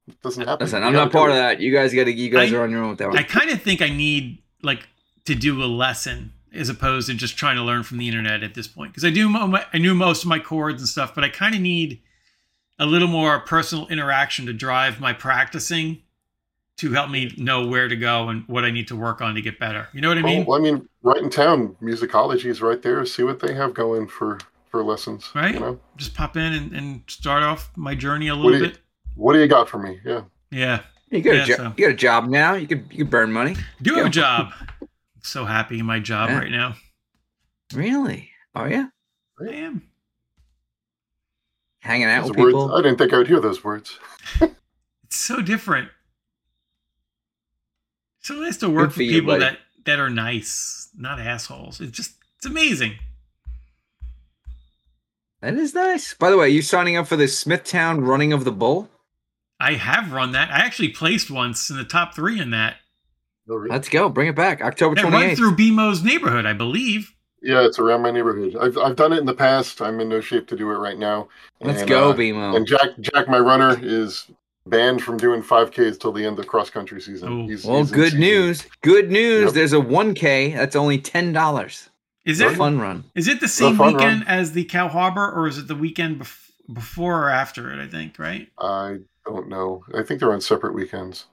it 0.09 0.21
doesn't 0.23 0.45
happen. 0.49 0.65
Listen, 0.65 0.81
You 0.83 0.89
I'm 0.89 0.93
not 0.95 1.13
part 1.13 1.29
do 1.29 1.33
of 1.33 1.37
that. 1.37 1.61
You 1.61 1.73
guys 1.73 1.95
got 1.95 2.05
to. 2.05 2.13
You 2.13 2.31
guys 2.31 2.53
I- 2.53 2.57
are 2.57 2.63
on 2.65 2.71
your 2.73 2.83
own 2.83 2.91
with 2.91 2.99
that 2.99 3.09
one. 3.11 3.19
I 3.19 3.23
kind 3.23 3.51
of 3.51 3.63
think 3.63 3.81
I 3.81 3.91
need 3.91 4.43
like 4.63 4.89
to 5.27 5.35
do 5.37 5.63
a 5.63 5.67
lesson 5.67 6.33
as 6.53 6.69
opposed 6.69 7.07
to 7.09 7.15
just 7.15 7.37
trying 7.37 7.55
to 7.55 7.63
learn 7.63 7.85
from 7.85 7.99
the 7.99 8.09
internet 8.09 8.43
at 8.43 8.55
this 8.55 8.67
point 8.67 8.91
because 8.93 9.05
I 9.05 9.11
do 9.11 9.33
I 9.73 9.79
knew 9.79 9.95
most 9.95 10.25
of 10.25 10.29
my 10.29 10.41
chords 10.41 10.83
and 10.83 10.89
stuff, 10.89 11.15
but 11.15 11.23
I 11.23 11.29
kind 11.29 11.55
of 11.55 11.61
need 11.61 12.01
a 12.81 12.87
little 12.87 13.07
more 13.07 13.39
personal 13.41 13.87
interaction 13.87 14.47
to 14.47 14.53
drive 14.53 14.99
my 14.99 15.13
practicing 15.13 16.03
to 16.81 16.91
help 16.93 17.11
me 17.11 17.33
know 17.37 17.67
where 17.67 17.89
to 17.89 17.97
go 17.97 18.29
and 18.29 18.43
what 18.49 18.65
I 18.65 18.71
need 18.71 18.89
to 18.89 18.97
work 18.97 19.21
on 19.21 19.35
to 19.35 19.43
get 19.43 19.59
better. 19.59 19.89
You 19.93 20.01
know 20.01 20.09
what 20.09 20.17
I 20.19 20.23
oh, 20.23 20.25
mean? 20.25 20.45
Well, 20.47 20.59
I 20.59 20.63
mean, 20.63 20.89
right 21.03 21.19
in 21.19 21.29
town, 21.29 21.77
musicology 21.83 22.47
is 22.47 22.63
right 22.63 22.81
there. 22.81 23.05
See 23.05 23.23
what 23.23 23.41
they 23.41 23.55
have 23.55 23.75
going 23.75 24.07
for 24.09 24.39
for 24.71 24.83
lessons. 24.83 25.31
Right. 25.35 25.55
You 25.55 25.61
know, 25.61 25.81
Just 25.97 26.15
pop 26.15 26.37
in 26.37 26.53
and, 26.53 26.73
and 26.73 27.03
start 27.09 27.43
off 27.43 27.71
my 27.77 27.95
journey 27.95 28.29
a 28.29 28.35
What 28.37 28.45
little 28.45 28.59
do 28.61 28.65
you- 28.67 28.71
bit. 28.71 28.79
what 29.15 29.33
do 29.35 29.41
you 29.41 29.47
got 29.49 29.69
for 29.69 29.79
me? 29.79 30.01
Yeah. 30.05 30.23
Yeah, 30.51 30.81
you 31.11 31.21
got 31.23 31.35
yeah, 31.35 31.43
a 31.43 31.47
job. 31.47 31.57
so- 31.57 31.75
You 31.77 31.87
got 31.87 31.93
a 31.93 31.97
job 31.97 32.29
now. 32.29 32.55
You 32.55 32.67
could 32.67 32.87
you 32.91 32.99
could 32.99 33.11
burn 33.11 33.31
money. 33.33 33.57
do 33.83 33.95
have 33.95 34.05
a 34.05 34.07
Yeah. 34.07 34.11
job. 34.11 34.53
so 35.23 35.45
happy 35.45 35.79
in 35.81 35.87
my 35.87 35.99
job 36.01 36.31
Yeah. 36.31 36.39
right 36.39 36.51
now. 36.51 36.77
Really? 37.75 38.31
Oh 38.55 38.65
yeah. 38.65 38.87
I 39.41 39.49
am. 39.53 39.83
Hanging 41.81 42.07
out 42.09 42.23
Those 42.23 42.31
with 42.31 42.39
words, 42.39 42.53
people. 42.55 42.75
I 42.75 42.83
didn't 42.83 42.99
think 42.99 43.13
I 43.13 43.19
would 43.19 43.29
hear 43.29 43.41
those 43.41 43.63
words. 43.63 43.99
It's 45.05 45.17
so 45.19 45.43
different. 45.43 45.89
So 48.23 48.35
nice 48.35 48.59
to 48.59 48.69
work 48.69 48.93
for 48.93 48.99
with 48.99 49.07
you, 49.09 49.21
people 49.21 49.35
buddy. 49.35 49.45
that 49.45 49.59
that 49.85 49.99
are 49.99 50.11
nice, 50.11 50.89
not 50.97 51.19
assholes. 51.21 51.81
It's 51.81 51.97
just 51.97 52.13
it's 52.37 52.47
amazing. 52.47 52.95
That 55.41 55.55
is 55.55 55.75
nice. 55.75 56.13
By 56.15 56.31
the 56.31 56.37
way, 56.37 56.51
you 56.51 56.61
signing 56.61 56.97
up 56.97 57.07
for 57.07 57.17
the 57.17 57.27
Smithtown 57.27 58.03
Running 58.03 58.33
of 58.33 58.45
the 58.45 58.53
Bull? 58.53 58.91
I 59.59 59.75
have 59.75 60.13
run 60.13 60.33
that. 60.33 60.51
I 60.51 60.59
actually 60.59 60.91
placed 60.91 61.31
once 61.31 61.71
in 61.71 61.77
the 61.77 61.85
top 61.85 62.15
three 62.15 62.39
in 62.41 62.51
that. 62.51 62.77
Let's 63.47 63.89
go. 63.89 64.09
Bring 64.09 64.29
it 64.29 64.37
back. 64.37 64.61
October 64.63 64.95
That 64.95 65.03
twenty 65.03 65.27
run 65.29 65.37
through 65.37 65.57
B-Mo's 65.57 66.05
neighborhood, 66.05 66.47
I 66.47 66.53
believe. 66.53 67.13
Yeah, 67.43 67.65
it's 67.65 67.79
around 67.79 68.03
my 68.03 68.11
neighborhood. 68.11 68.55
I've 68.61 68.77
I've 68.77 68.97
done 68.97 69.15
it 69.15 69.19
in 69.19 69.27
the 69.27 69.35
past. 69.35 69.81
I'm 69.81 69.99
in 69.99 70.11
no 70.11 70.21
shape 70.21 70.47
to 70.49 70.57
do 70.57 70.71
it 70.71 70.75
right 70.75 70.99
now. 70.99 71.29
Let's 71.63 71.81
And, 71.81 71.89
go, 71.89 72.11
uh, 72.11 72.13
B-Mo. 72.13 72.55
And 72.55 72.67
Jack 72.67 72.91
Jack, 73.01 73.29
my 73.29 73.39
runner, 73.39 73.79
is 73.83 74.27
banned 74.67 75.03
from 75.03 75.17
doing 75.17 75.43
5Ks 75.43 75.99
till 76.01 76.13
the 76.13 76.25
end 76.25 76.39
of 76.39 76.47
cross 76.47 76.71
country 76.71 77.01
season. 77.01 77.49
He's, 77.49 77.65
well, 77.65 77.79
he's 77.79 77.91
good 77.91 78.05
season. 78.13 78.21
news. 78.21 78.67
Good 78.83 79.11
news. 79.11 79.45
Yep. 79.47 79.55
There's 79.55 79.73
a 79.73 79.81
one 79.81 80.15
K. 80.15 80.53
That's 80.53 80.77
only 80.77 80.99
ten 80.99 81.33
dollars. 81.33 81.89
Is 82.27 82.41
A 82.41 82.49
it 82.51 82.57
fun 82.57 82.79
run. 82.79 83.05
is 83.15 83.29
it 83.29 83.41
the 83.41 83.49
same 83.49 83.77
fun 83.77 83.95
weekend 83.95 84.21
run. 84.21 84.29
as 84.29 84.53
the 84.53 84.65
Cow 84.65 84.89
Harbor, 84.89 85.31
or 85.33 85.49
is 85.49 85.57
it 85.59 85.67
the 85.69 85.75
weekend 85.75 86.21
bef- 86.21 86.51
before 86.73 87.25
or 87.27 87.31
after 87.31 87.73
it? 87.73 87.83
I 87.83 87.89
think 87.89 88.19
right. 88.19 88.49
I 88.59 88.99
don't 89.25 89.49
know. 89.49 89.83
I 89.95 90.03
think 90.03 90.21
they're 90.21 90.33
on 90.33 90.41
separate 90.43 90.75
weekends. 90.75 91.25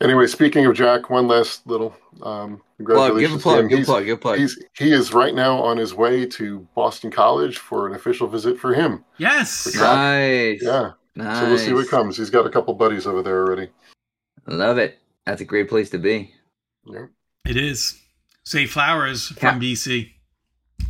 Anyway, 0.00 0.26
speaking 0.28 0.64
of 0.66 0.74
Jack, 0.76 1.10
one 1.10 1.26
last 1.26 1.66
little 1.66 1.94
um, 2.22 2.56
Plug. 2.56 2.60
congratulations. 2.78 3.20
Give 3.20 3.30
a 3.32 3.36
to 3.36 3.42
plug. 3.42 3.58
him. 3.60 3.68
Give 3.68 3.78
a 3.80 3.84
plug. 3.84 4.04
Give 4.04 4.16
a 4.18 4.20
plug. 4.20 4.38
He's 4.38 4.64
he 4.76 4.92
is 4.92 5.12
right 5.14 5.34
now 5.34 5.58
on 5.62 5.76
his 5.76 5.94
way 5.94 6.26
to 6.26 6.66
Boston 6.74 7.10
College 7.10 7.58
for 7.58 7.86
an 7.88 7.94
official 7.94 8.26
visit 8.28 8.58
for 8.58 8.74
him. 8.74 9.04
Yes. 9.18 9.72
For 9.72 9.78
Nice. 9.80 10.62
Yeah, 10.62 10.92
Nice. 11.18 11.38
so 11.40 11.48
we'll 11.48 11.58
see 11.58 11.72
what 11.72 11.88
comes. 11.88 12.16
He's 12.16 12.30
got 12.30 12.46
a 12.46 12.50
couple 12.50 12.74
buddies 12.74 13.06
over 13.06 13.22
there 13.22 13.38
already. 13.44 13.68
Love 14.46 14.78
it. 14.78 14.98
That's 15.26 15.40
a 15.40 15.44
great 15.44 15.68
place 15.68 15.90
to 15.90 15.98
be. 15.98 16.32
Yeah. 16.86 17.06
It 17.46 17.56
is. 17.56 18.00
Zay 18.46 18.66
Flowers 18.66 19.28
Cow- 19.36 19.50
from 19.52 19.60
BC. 19.60 20.12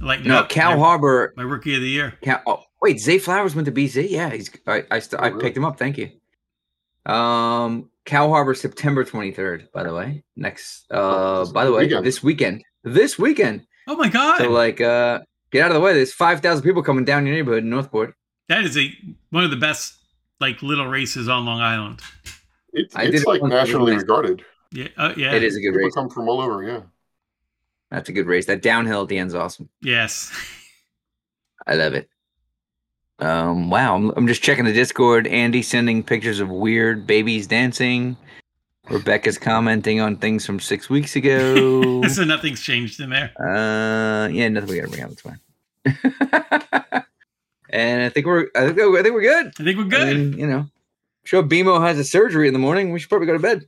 Like 0.00 0.24
No, 0.24 0.44
Cal 0.44 0.72
my, 0.72 0.76
Harbor. 0.84 1.32
my 1.36 1.42
rookie 1.42 1.74
of 1.74 1.80
the 1.80 1.88
year. 1.88 2.14
Cow, 2.22 2.40
oh, 2.46 2.62
wait, 2.82 3.00
Zay 3.00 3.18
Flowers 3.18 3.54
went 3.54 3.66
to 3.66 3.72
BC. 3.72 4.10
Yeah, 4.10 4.30
he's. 4.30 4.50
I 4.66 4.84
I, 4.90 4.98
st- 5.00 5.20
Oh, 5.20 5.24
I 5.24 5.28
really? 5.28 5.42
picked 5.42 5.56
him 5.56 5.64
up. 5.64 5.78
Thank 5.78 5.98
you. 5.98 6.10
Um, 7.06 7.90
Cow 8.04 8.28
Harbor, 8.28 8.54
September 8.54 9.04
twenty 9.04 9.32
third. 9.32 9.68
By 9.72 9.82
the 9.82 9.94
way, 9.94 10.24
next. 10.36 10.84
Uh, 10.90 11.40
this 11.40 11.52
by 11.52 11.64
the 11.64 11.72
way, 11.72 11.84
weekend. 11.84 12.06
this 12.06 12.22
weekend. 12.22 12.64
This 12.84 13.18
weekend. 13.18 13.66
Oh 13.86 13.96
my 13.96 14.08
god. 14.08 14.38
So 14.38 14.50
like, 14.50 14.80
uh, 14.80 15.20
get 15.50 15.64
out 15.64 15.70
of 15.70 15.74
the 15.74 15.80
way. 15.80 15.94
There's 15.94 16.12
five 16.12 16.40
thousand 16.40 16.62
people 16.64 16.82
coming 16.82 17.04
down 17.04 17.26
your 17.26 17.34
neighborhood 17.34 17.64
in 17.64 17.70
Northport. 17.70 18.14
that 18.48 18.64
is 18.64 18.76
a 18.76 18.92
one 19.30 19.44
of 19.44 19.50
the 19.50 19.56
best 19.56 19.97
like 20.40 20.62
little 20.62 20.86
races 20.86 21.28
on 21.28 21.44
Long 21.46 21.60
Island. 21.60 22.00
It's, 22.72 22.94
it's 22.96 23.24
like 23.24 23.40
once, 23.42 23.52
it 23.52 23.56
was 23.56 23.66
nationally 23.68 23.96
regarded. 23.96 24.44
Yeah. 24.72 24.88
Uh, 24.96 25.14
yeah. 25.16 25.32
It 25.34 25.42
is 25.42 25.56
a 25.56 25.60
good 25.60 25.72
People 25.72 25.84
race. 25.86 25.94
come 25.94 26.10
from 26.10 26.28
all 26.28 26.40
over. 26.40 26.62
Yeah. 26.62 26.80
That's 27.90 28.08
a 28.08 28.12
good 28.12 28.26
race. 28.26 28.46
That 28.46 28.62
downhill 28.62 29.02
at 29.02 29.08
the 29.08 29.18
end's 29.18 29.34
awesome. 29.34 29.68
Yes. 29.80 30.30
I 31.66 31.74
love 31.74 31.94
it. 31.94 32.08
Um, 33.20 33.68
wow, 33.68 33.96
I'm, 33.96 34.10
I'm 34.10 34.26
just 34.28 34.42
checking 34.42 34.64
the 34.64 34.72
Discord. 34.72 35.26
Andy 35.26 35.62
sending 35.62 36.04
pictures 36.04 36.38
of 36.38 36.50
weird 36.50 37.06
babies 37.06 37.46
dancing. 37.48 38.16
Rebecca's 38.88 39.38
commenting 39.38 40.00
on 40.00 40.16
things 40.16 40.46
from 40.46 40.60
six 40.60 40.88
weeks 40.88 41.16
ago. 41.16 42.02
so 42.08 42.24
nothing's 42.24 42.60
changed 42.62 43.00
in 43.00 43.10
there. 43.10 43.32
uh, 43.40 44.28
yeah, 44.28 44.48
nothing 44.48 44.70
we 44.70 44.76
gotta 44.80 44.88
bring 44.90 45.02
up. 45.02 45.10
It's 45.10 45.22
fine. 45.22 47.02
and 47.70 48.02
I 48.02 48.08
think 48.08 48.26
we're, 48.26 48.48
I 48.56 48.66
think, 48.72 48.78
I 48.80 49.02
think 49.02 49.14
we're 49.14 49.22
good. 49.22 49.46
I 49.58 49.64
think 49.64 49.78
we're 49.78 49.84
I 49.84 49.88
good. 49.88 50.16
mean, 50.16 50.38
you 50.38 50.46
know, 50.46 50.66
sure. 51.24 51.42
B-Mo 51.42 51.80
has 51.80 51.98
a 51.98 52.04
surgery 52.04 52.46
in 52.48 52.52
the 52.52 52.58
morning. 52.58 52.92
We 52.92 52.98
should 52.98 53.08
probably 53.08 53.26
go 53.26 53.34
to 53.34 53.38
bed. 53.38 53.66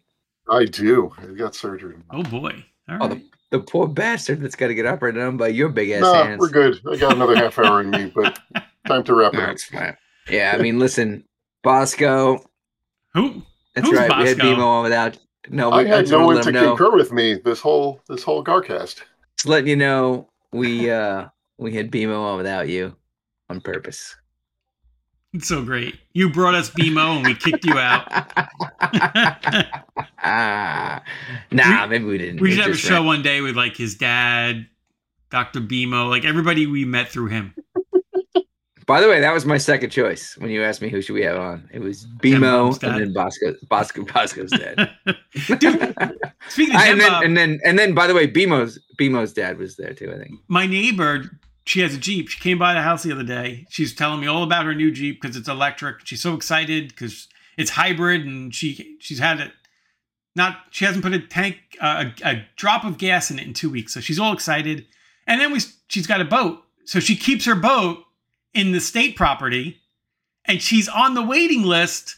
I 0.51 0.65
do. 0.65 1.13
I 1.19 1.27
got 1.27 1.55
surgery. 1.55 1.97
oh 2.11 2.23
boy. 2.23 2.65
All 2.89 2.97
Oh, 3.01 3.09
right. 3.09 3.11
the, 3.51 3.59
the 3.59 3.61
poor 3.65 3.87
bastard 3.87 4.41
that's 4.41 4.57
got 4.57 4.69
to 4.69 4.75
get 4.75 4.87
operated 4.87 5.23
on 5.23 5.37
by 5.37 5.49
your 5.49 5.69
big 5.69 5.91
ass 5.91 6.01
No, 6.03 6.13
hands. 6.15 6.41
we're 6.41 6.49
good. 6.49 6.81
I 6.91 6.97
got 6.97 7.15
another 7.15 7.37
half 7.37 7.59
hour 7.59 7.81
in 7.81 7.91
me, 7.91 8.13
but 8.15 8.39
time 8.87 9.05
to 9.05 9.15
wrap 9.15 9.35
it 9.35 9.37
No, 9.73 9.79
up. 9.81 9.97
Yeah, 10.29 10.55
I 10.57 10.61
mean, 10.63 10.79
listen, 10.79 11.25
Bosco. 11.63 12.45
Who? 13.15 13.43
That's 13.75 13.89
Who's 13.89 13.99
right. 13.99 14.19
We 14.19 14.29
had 14.29 14.39
Bosco? 14.39 14.55
B-Mo 14.55 14.67
on 14.67 14.83
without. 14.85 15.19
No, 15.49 15.71
I 15.71 15.83
we- 15.85 15.89
had 15.89 16.09
no 16.09 16.27
one 16.27 16.43
to 16.43 16.51
know. 16.53 16.77
concur 16.77 16.95
with 16.97 17.13
me 17.13 17.35
this 17.35 17.61
whole 17.61 18.01
this 18.09 18.23
whole 18.23 18.43
Garcast. 18.45 19.03
Just 19.37 19.47
letting 19.47 19.69
you 19.69 19.77
know, 19.77 20.29
we 20.53 20.91
uh 20.91 21.27
we 21.59 21.73
had 21.75 21.91
B-Mo 21.91 22.21
on 22.23 22.37
without 22.39 22.69
you 22.69 22.95
on 23.51 23.61
purpose. 23.61 24.17
It's 25.33 25.49
so 25.49 25.63
great. 25.63 25.99
You 26.13 26.31
brought 26.31 26.55
us 26.55 26.71
B-Mo 26.71 27.17
and 27.17 27.27
we 27.27 27.35
kicked 27.35 27.65
you 27.65 27.79
out. 27.79 28.05
ah, 30.23 31.03
nah, 31.53 31.87
maybe 31.87 32.05
we 32.05 32.19
didn't. 32.19 32.41
we 32.41 32.51
should 32.51 32.65
have 32.65 32.73
a 32.73 32.77
show 32.77 32.95
ran- 32.95 33.07
one 33.07 33.23
day 33.23 33.41
with 33.41 33.57
like 33.57 33.77
his 33.77 33.95
dad, 33.95 34.67
Dr. 35.31 35.61
B-Mo, 35.61 36.09
like 36.09 36.25
everybody 36.25 36.67
we 36.67 36.85
met 36.85 37.09
through 37.09 37.29
him. 37.29 37.55
By 38.87 39.01
the 39.01 39.09
way, 39.09 39.21
that 39.21 39.33
was 39.33 39.47
my 39.47 39.57
second 39.57 39.91
choice 39.91 40.37
when 40.39 40.51
you 40.51 40.65
asked 40.65 40.83
me 40.83 40.89
who 40.89 41.01
should 41.01 41.15
we 41.15 41.23
have 41.23 41.39
on. 41.39 41.69
It 41.73 41.79
was 41.81 42.07
B-Mo 42.07 42.77
and 42.83 43.01
then 43.01 43.13
Bosco. 43.13 43.55
Bosco. 43.69 44.05
Bosco's 44.05 44.51
dad. 44.51 44.91
Dude, 45.61 45.95
speaking 46.49 46.75
of 46.75 46.81
and 46.85 47.01
then 47.01 47.13
and 47.23 47.37
then 47.37 47.61
and 47.65 47.79
then 47.79 47.95
by 47.95 48.09
the 48.09 48.15
way, 48.15 48.27
B-Mo's 48.27 48.81
B-Mo's 48.99 49.33
dad 49.33 49.59
was 49.59 49.77
there 49.77 49.95
too. 49.95 50.13
I 50.13 50.19
think. 50.19 50.41
my 50.49 50.67
neighbor, 50.67 51.31
she 51.71 51.79
has 51.83 51.95
a 51.95 51.99
Jeep. 51.99 52.29
She 52.29 52.41
came 52.41 52.59
by 52.59 52.75
the 52.75 52.83
house 52.83 53.05
the 53.05 53.13
other 53.13 53.23
day. 53.23 53.65
She's 53.71 53.95
telling 53.95 54.21
me 54.21 54.27
all 54.27 54.43
about 54.43 54.65
her 54.65 54.75
new 54.75 54.91
Jeep 54.91 55.23
because 55.23 55.37
it's 55.37 55.49
electric. 55.49 56.05
She's 56.05 56.21
so 56.21 56.35
excited 56.35 56.89
because 56.89 57.29
it's 57.57 57.71
hybrid 57.71 58.27
and 58.27 58.53
she 58.53 58.97
she's 58.99 59.21
had 59.21 59.39
it 59.39 59.53
not 60.35 60.57
she 60.73 60.85
hasn't 60.85 61.05
put 61.05 61.15
a 61.15 61.21
tank 61.21 61.59
uh, 61.81 62.07
a, 62.25 62.29
a 62.29 62.45
drop 62.57 62.83
of 62.83 62.99
gas 62.99 63.31
in 63.31 63.39
it 63.39 63.47
in 63.47 63.55
two 63.55 63.71
weeks. 63.71 63.95
So 63.95 64.01
she's 64.01 64.19
all 64.19 64.33
excited. 64.33 64.85
And 65.29 65.41
then 65.41 65.53
we 65.53 65.61
she's 65.87 66.09
got 66.09 66.21
a 66.21 66.25
boat. 66.25 66.61
So 66.87 66.99
she 66.99 67.15
keeps 67.15 67.45
her 67.45 67.55
boat 67.55 67.99
in 68.53 68.73
the 68.73 68.81
state 68.81 69.15
property 69.15 69.79
and 70.47 70.61
she's 70.61 70.89
on 70.89 71.15
the 71.15 71.23
waiting 71.23 71.63
list 71.63 72.17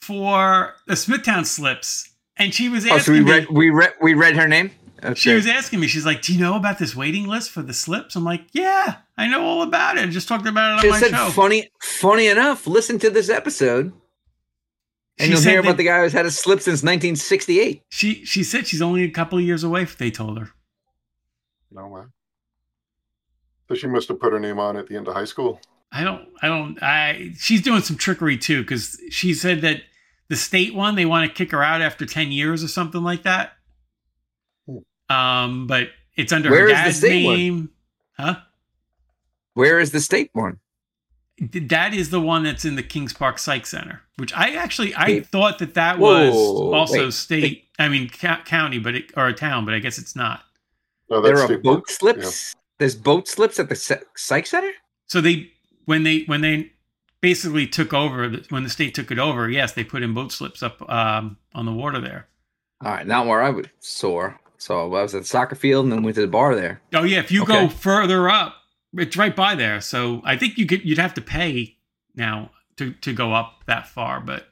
for 0.00 0.76
the 0.86 0.94
Smithtown 0.94 1.44
slips. 1.44 2.08
And 2.36 2.54
she 2.54 2.68
was 2.68 2.86
asking 2.86 2.94
Oh, 2.94 2.98
so 3.00 3.12
we 3.14 3.20
me, 3.20 3.30
read 3.32 3.48
we 3.50 3.70
read 3.70 3.94
we 4.00 4.14
read 4.14 4.36
her 4.36 4.46
name. 4.46 4.70
Okay. 5.06 5.14
she 5.14 5.34
was 5.34 5.46
asking 5.46 5.80
me, 5.80 5.86
she's 5.86 6.04
like, 6.06 6.22
Do 6.22 6.34
you 6.34 6.40
know 6.40 6.56
about 6.56 6.78
this 6.78 6.94
waiting 6.96 7.26
list 7.26 7.50
for 7.50 7.62
the 7.62 7.72
slips? 7.72 8.16
I'm 8.16 8.24
like, 8.24 8.42
Yeah, 8.52 8.96
I 9.16 9.28
know 9.28 9.44
all 9.44 9.62
about 9.62 9.96
it. 9.96 10.02
I 10.02 10.06
just 10.06 10.28
talked 10.28 10.46
about 10.46 10.78
it 10.78 10.82
She 10.82 10.88
on 10.88 10.92
my 10.92 11.00
said, 11.00 11.10
show. 11.10 11.30
"Funny, 11.30 11.70
funny 11.80 12.26
enough. 12.26 12.66
Listen 12.66 12.98
to 13.00 13.10
this 13.10 13.28
episode, 13.28 13.92
and 15.18 15.26
She 15.26 15.28
you'll 15.30 15.40
hear 15.40 15.60
about 15.60 15.76
the 15.76 15.84
guy 15.84 16.00
who's 16.02 16.12
had 16.12 16.26
a 16.26 16.30
slip 16.30 16.60
since 16.60 16.82
1968." 16.82 17.82
She 17.90 18.24
she 18.24 18.42
said 18.42 18.66
she's 18.66 18.82
only 18.82 19.04
a 19.04 19.10
couple 19.10 19.38
of 19.38 19.44
years 19.44 19.64
away, 19.64 19.84
they 19.84 20.10
told 20.10 20.38
her. 20.38 20.50
No 21.70 21.88
man. 21.88 22.12
So 23.68 23.74
she 23.74 23.86
must 23.86 24.08
have 24.08 24.20
put 24.20 24.32
her 24.32 24.40
name 24.40 24.58
on 24.58 24.76
at 24.76 24.86
the 24.86 24.96
end 24.96 25.08
of 25.08 25.14
high 25.14 25.24
school. 25.24 25.60
I 25.92 26.04
don't 26.04 26.28
I 26.42 26.48
don't 26.48 26.82
I 26.82 27.32
she's 27.38 27.62
doing 27.62 27.80
some 27.82 27.96
trickery 27.96 28.36
too, 28.38 28.62
because 28.62 29.00
she 29.10 29.34
said 29.34 29.60
that 29.62 29.82
the 30.28 30.36
state 30.36 30.74
one, 30.74 30.94
they 30.96 31.06
want 31.06 31.28
to 31.28 31.34
kick 31.34 31.52
her 31.52 31.62
out 31.62 31.80
after 31.80 32.04
10 32.04 32.32
years 32.32 32.64
or 32.64 32.68
something 32.68 33.02
like 33.02 33.22
that. 33.22 33.52
Um, 35.08 35.66
but 35.66 35.88
it's 36.16 36.32
under 36.32 36.50
Where 36.50 36.62
her 36.62 36.66
the 36.68 36.72
dad's 36.72 36.96
state 36.98 37.24
one? 37.24 37.36
name. 37.36 37.70
Huh? 38.18 38.36
Where 39.54 39.78
is 39.78 39.92
the 39.92 40.00
state 40.00 40.30
one? 40.32 40.58
That 41.38 41.92
is 41.92 42.08
the 42.10 42.20
one 42.20 42.44
that's 42.44 42.64
in 42.64 42.76
the 42.76 42.82
Kings 42.82 43.12
Park 43.12 43.38
Psych 43.38 43.66
Center, 43.66 44.00
which 44.16 44.32
I 44.32 44.54
actually 44.54 44.94
I 44.94 45.06
Wait. 45.06 45.26
thought 45.26 45.58
that 45.58 45.74
that 45.74 45.98
was 45.98 46.32
Whoa, 46.34 46.72
also 46.72 47.04
wait. 47.06 47.12
state. 47.12 47.64
I 47.78 47.88
mean 47.88 48.08
ca- 48.08 48.42
county, 48.44 48.78
but 48.78 48.94
it, 48.94 49.12
or 49.16 49.26
a 49.28 49.34
town, 49.34 49.66
but 49.66 49.74
I 49.74 49.78
guess 49.78 49.98
it's 49.98 50.16
not. 50.16 50.44
No, 51.10 51.20
There 51.20 51.38
are 51.38 51.58
boat 51.58 51.62
Park. 51.86 51.90
slips. 51.90 52.54
There's 52.78 52.94
boat 52.94 53.28
slips 53.28 53.60
at 53.60 53.68
the 53.68 54.00
psych 54.16 54.46
center. 54.46 54.72
So 55.08 55.20
they 55.20 55.50
when 55.84 56.04
they 56.04 56.20
when 56.20 56.40
they 56.40 56.72
basically 57.20 57.66
took 57.66 57.92
over 57.92 58.30
when 58.48 58.62
the 58.64 58.70
state 58.70 58.94
took 58.94 59.10
it 59.10 59.18
over, 59.18 59.48
yes, 59.50 59.72
they 59.72 59.84
put 59.84 60.02
in 60.02 60.14
boat 60.14 60.32
slips 60.32 60.62
up 60.62 60.88
um, 60.90 61.36
on 61.54 61.66
the 61.66 61.72
water 61.72 62.00
there. 62.00 62.26
All 62.82 62.92
right, 62.92 63.06
not 63.06 63.26
where 63.26 63.42
I 63.42 63.50
would 63.50 63.70
soar. 63.80 64.40
So 64.58 64.80
I 64.80 64.84
was 65.02 65.14
at 65.14 65.22
the 65.22 65.26
soccer 65.28 65.54
field 65.54 65.84
and 65.84 65.92
then 65.92 66.02
went 66.02 66.14
to 66.16 66.20
the 66.22 66.26
bar 66.26 66.54
there. 66.54 66.80
Oh 66.94 67.02
yeah, 67.04 67.18
if 67.18 67.30
you 67.30 67.44
go 67.44 67.68
further 67.68 68.28
up, 68.28 68.54
it's 68.94 69.16
right 69.16 69.34
by 69.34 69.54
there. 69.54 69.80
So 69.80 70.20
I 70.24 70.36
think 70.36 70.56
you 70.58 70.66
could 70.66 70.84
you'd 70.84 70.98
have 70.98 71.14
to 71.14 71.20
pay 71.20 71.76
now 72.14 72.50
to 72.76 72.92
to 72.92 73.12
go 73.12 73.32
up 73.32 73.64
that 73.66 73.86
far, 73.88 74.20
but 74.20 74.48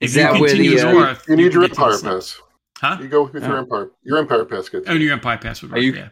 if 0.00 0.08
Is 0.10 0.14
that 0.14 0.34
you 0.34 0.40
where 0.40 0.48
continue 0.50 0.78
the, 0.78 0.88
uh, 0.88 0.92
north, 0.92 1.24
You 1.28 1.36
need 1.36 1.52
can 1.52 1.60
your 1.60 1.68
get 1.68 1.74
to 1.74 1.80
the 1.80 1.86
Empire 1.86 2.14
Pass. 2.16 2.40
Huh? 2.78 2.98
You 3.00 3.08
go 3.08 3.22
with 3.24 3.42
Oh. 3.42 3.46
your 3.46 3.56
Empire. 3.58 3.90
Your 4.02 4.18
Empire 4.18 4.44
Pass 4.44 4.68
gets 4.68 4.88
Oh, 4.88 4.92
your 4.92 5.12
Empire 5.12 5.38
Pass 5.38 5.62
would 5.62 5.70
Are 5.72 5.74
work. 5.76 5.82
you- 5.82 5.94
yeah. 5.94 6.08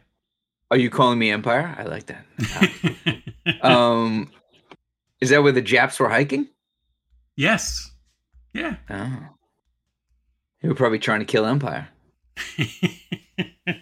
Are 0.70 0.78
you 0.78 0.88
calling 0.90 1.18
me 1.18 1.30
Empire? 1.30 1.74
I 1.78 1.82
like 1.84 2.06
that. 2.06 3.62
um, 3.62 4.30
is 5.20 5.30
that 5.30 5.42
where 5.42 5.52
the 5.52 5.60
Japs 5.62 6.00
were 6.00 6.08
hiking? 6.08 6.48
yes. 7.36 7.90
Yeah. 8.54 8.76
Oh, 8.88 9.18
they 10.62 10.68
were 10.68 10.74
probably 10.76 10.98
trying 11.00 11.18
to 11.20 11.26
kill 11.26 11.44
Empire. 11.44 11.88
The 12.56 13.80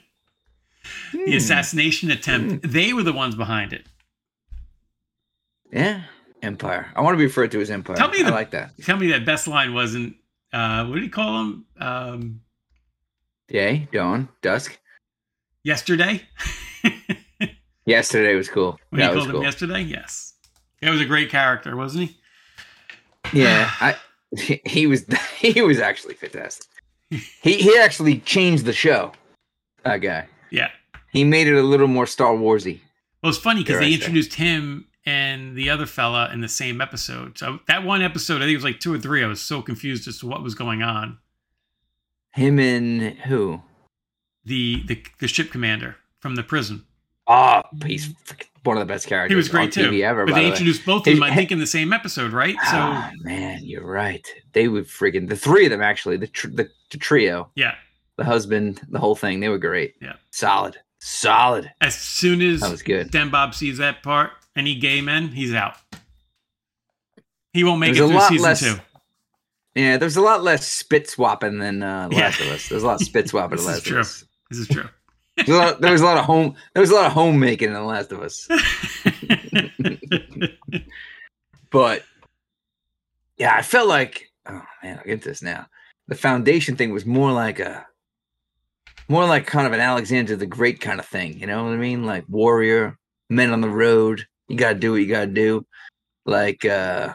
Hmm. 1.12 1.33
assassination 1.33 2.11
attempt. 2.11 2.69
They 2.70 2.93
were 2.93 3.03
the 3.03 3.12
ones 3.12 3.35
behind 3.35 3.73
it. 3.73 3.87
Yeah, 5.70 6.03
Empire. 6.43 6.91
I 6.97 7.01
want 7.01 7.15
to 7.15 7.19
be 7.19 7.24
referred 7.24 7.51
to 7.53 7.61
as 7.61 7.70
Empire. 7.70 7.97
Tell 7.97 8.09
me 8.11 8.23
I 8.23 8.29
like 8.31 8.51
that. 8.53 8.73
Tell 8.83 8.97
me 8.97 9.11
that 9.12 9.24
best 9.24 9.47
line 9.49 9.74
wasn't. 9.74 10.16
Uh, 10.53 10.85
what 10.87 10.95
did 10.97 11.05
he 11.05 11.09
call 11.09 11.41
him? 11.41 11.65
Um, 11.79 12.41
Day, 13.49 13.89
dawn, 13.93 14.29
dusk. 14.43 14.79
yesterday. 15.62 16.23
Yesterday 17.85 18.35
was 18.37 18.49
cool. 18.49 18.79
when 18.91 19.01
that 19.01 19.11
he 19.11 19.16
was 19.16 19.24
called 19.24 19.31
cool. 19.33 19.41
him 19.41 19.45
yesterday. 19.45 19.81
Yes, 19.81 20.35
that 20.81 20.91
was 20.91 21.01
a 21.01 21.05
great 21.05 21.31
character, 21.31 21.74
wasn't 21.77 22.11
he? 22.11 23.41
Yeah, 23.41 23.69
I 23.81 23.97
he 24.66 24.87
was 24.87 25.05
he 25.39 25.61
was 25.62 25.79
actually 25.81 26.15
fantastic. 26.15 26.66
He 27.43 27.59
he 27.59 27.78
actually 27.78 28.18
changed 28.20 28.64
the 28.64 28.72
show. 28.72 29.12
That 29.84 29.98
guy. 29.98 30.28
Yeah. 30.51 30.70
He 31.10 31.24
made 31.24 31.47
it 31.47 31.56
a 31.56 31.62
little 31.62 31.89
more 31.89 32.06
Star 32.06 32.32
Warsy. 32.32 32.80
Well, 33.22 33.30
it's 33.30 33.39
funny 33.39 33.62
because 33.62 33.80
they 33.80 33.93
introduced 33.93 34.34
him 34.34 34.86
and 35.05 35.56
the 35.56 35.68
other 35.70 35.86
fella 35.86 36.30
in 36.32 36.40
the 36.40 36.48
same 36.48 36.80
episode. 36.80 37.39
So 37.39 37.60
that 37.68 37.84
one 37.84 38.02
episode, 38.02 38.36
I 38.36 38.47
think 38.47 38.52
it 38.52 38.56
was 38.56 38.64
like 38.64 38.80
two 38.80 38.94
or 38.94 38.98
three. 38.98 39.22
I 39.22 39.26
was 39.26 39.40
so 39.40 39.60
confused 39.62 40.09
as 40.09 40.18
to 40.20 40.26
what 40.26 40.43
was 40.43 40.55
going 40.55 40.82
on. 40.82 41.18
Him 42.32 42.59
and 42.59 43.18
who? 43.20 43.62
The 44.44 44.82
the, 44.86 45.05
the 45.20 45.28
ship 45.28 45.51
commander 45.51 45.97
from 46.18 46.34
the 46.34 46.43
prison. 46.43 46.86
Oh, 47.26 47.62
he's 47.84 48.09
freaking 48.09 48.47
one 48.64 48.76
of 48.76 48.80
the 48.86 48.93
best 48.93 49.06
characters. 49.06 49.32
He 49.32 49.36
was 49.36 49.48
great 49.48 49.64
on 49.64 49.70
too. 49.70 49.90
TV 49.90 50.02
ever. 50.05 50.24
but 50.26 50.34
they 50.34 50.43
the 50.44 50.48
introduced 50.51 50.84
both 50.86 51.06
of 51.06 51.14
them, 51.14 51.22
I 51.22 51.34
think, 51.34 51.51
in 51.51 51.59
the 51.59 51.66
same 51.66 51.93
episode, 51.93 52.32
right? 52.32 52.55
So 52.55 52.76
Ah, 52.76 53.10
man, 53.22 53.60
you're 53.64 53.84
right. 53.86 54.26
They 54.52 54.68
would 54.68 54.86
freaking 54.86 55.28
the 55.28 55.36
three 55.36 55.64
of 55.66 55.70
them 55.70 55.82
actually. 55.82 56.16
The 56.16 56.28
tr- 56.28 56.48
the, 56.48 56.68
the 56.90 56.98
trio, 56.98 57.51
yeah, 57.56 57.74
the 58.16 58.24
husband, 58.24 58.80
the 58.89 58.98
whole 58.98 59.14
thing. 59.16 59.40
They 59.40 59.48
were 59.48 59.59
great. 59.59 59.94
Yeah. 60.01 60.14
solid, 60.30 60.76
solid. 61.01 61.70
as 61.80 61.94
soon 61.94 62.40
as 62.43 62.60
That 62.60 62.70
was 62.70 62.82
good. 62.82 63.10
Dan 63.10 63.30
Bob 63.30 63.55
sees 63.55 63.78
that 63.78 64.02
part, 64.02 64.30
any 64.55 64.74
gay 64.76 65.01
men, 65.01 65.28
he's 65.28 65.52
out. 65.55 65.76
He 67.52 67.64
won't 67.64 67.80
make 67.80 67.94
There's 67.94 67.98
it 68.01 68.05
a 68.05 68.06
through 68.09 68.16
lot 68.16 68.28
season 68.28 68.44
less- 68.44 68.60
two. 68.60 68.76
Yeah, 69.74 69.97
there's 69.97 70.16
a 70.16 70.20
lot 70.20 70.43
less 70.43 70.68
spit 70.68 71.09
swapping 71.09 71.59
than 71.59 71.82
uh, 71.82 72.09
The 72.09 72.16
Yeah. 72.16 72.20
Last 72.26 72.40
of 72.43 72.47
Us. 72.48 72.68
There's 72.68 72.82
a 72.82 72.86
lot 72.86 73.01
of 73.01 73.06
spit 73.06 73.28
swapping 73.30 73.59
in 73.59 73.64
This 73.64 73.66
is 73.66 73.72
Last 73.74 73.86
true. 73.86 73.97
of 73.97 74.01
Us. 74.06 74.24
This 74.51 74.59
is 74.60 74.68
true. 74.68 74.89
There's 75.36 75.48
a 75.48 75.56
lot, 75.56 75.80
there 75.80 75.92
was 75.92 76.02
a 76.02 76.04
lot 76.04 76.18
of 76.18 76.24
home. 76.24 76.54
There 76.74 76.80
was 76.80 76.90
a 76.90 76.94
lot 76.94 77.06
of 77.06 77.12
homemaking 77.12 77.68
in 77.68 77.74
The 77.74 77.82
Last 77.82 78.12
of 78.12 78.20
Us. 78.20 78.48
But 81.72 82.04
yeah, 83.38 83.56
I 83.56 83.62
felt 83.62 83.88
like 83.88 84.30
oh 84.46 84.62
man, 84.84 84.98
I'll 84.98 85.04
get 85.04 85.22
this 85.22 85.42
now. 85.42 85.66
The 86.06 86.14
foundation 86.14 86.76
thing 86.76 86.92
was 86.92 87.06
more 87.06 87.32
like 87.32 87.59
a 87.59 87.86
more 89.09 89.26
like 89.26 89.46
kind 89.46 89.66
of 89.66 89.72
an 89.72 89.80
Alexander 89.80 90.36
the 90.36 90.46
Great 90.46 90.80
kind 90.80 91.00
of 91.00 91.06
thing, 91.06 91.40
you 91.40 91.46
know 91.46 91.64
what 91.64 91.72
I 91.72 91.76
mean? 91.76 92.04
Like 92.04 92.24
warrior, 92.28 92.98
men 93.30 93.50
on 93.50 93.62
the 93.62 93.70
road, 93.70 94.26
you 94.48 94.56
gotta 94.56 94.78
do 94.78 94.92
what 94.92 95.00
you 95.00 95.09
gotta 95.09 95.26
do. 95.26 95.66
Like 96.26 96.64
uh 96.66 97.14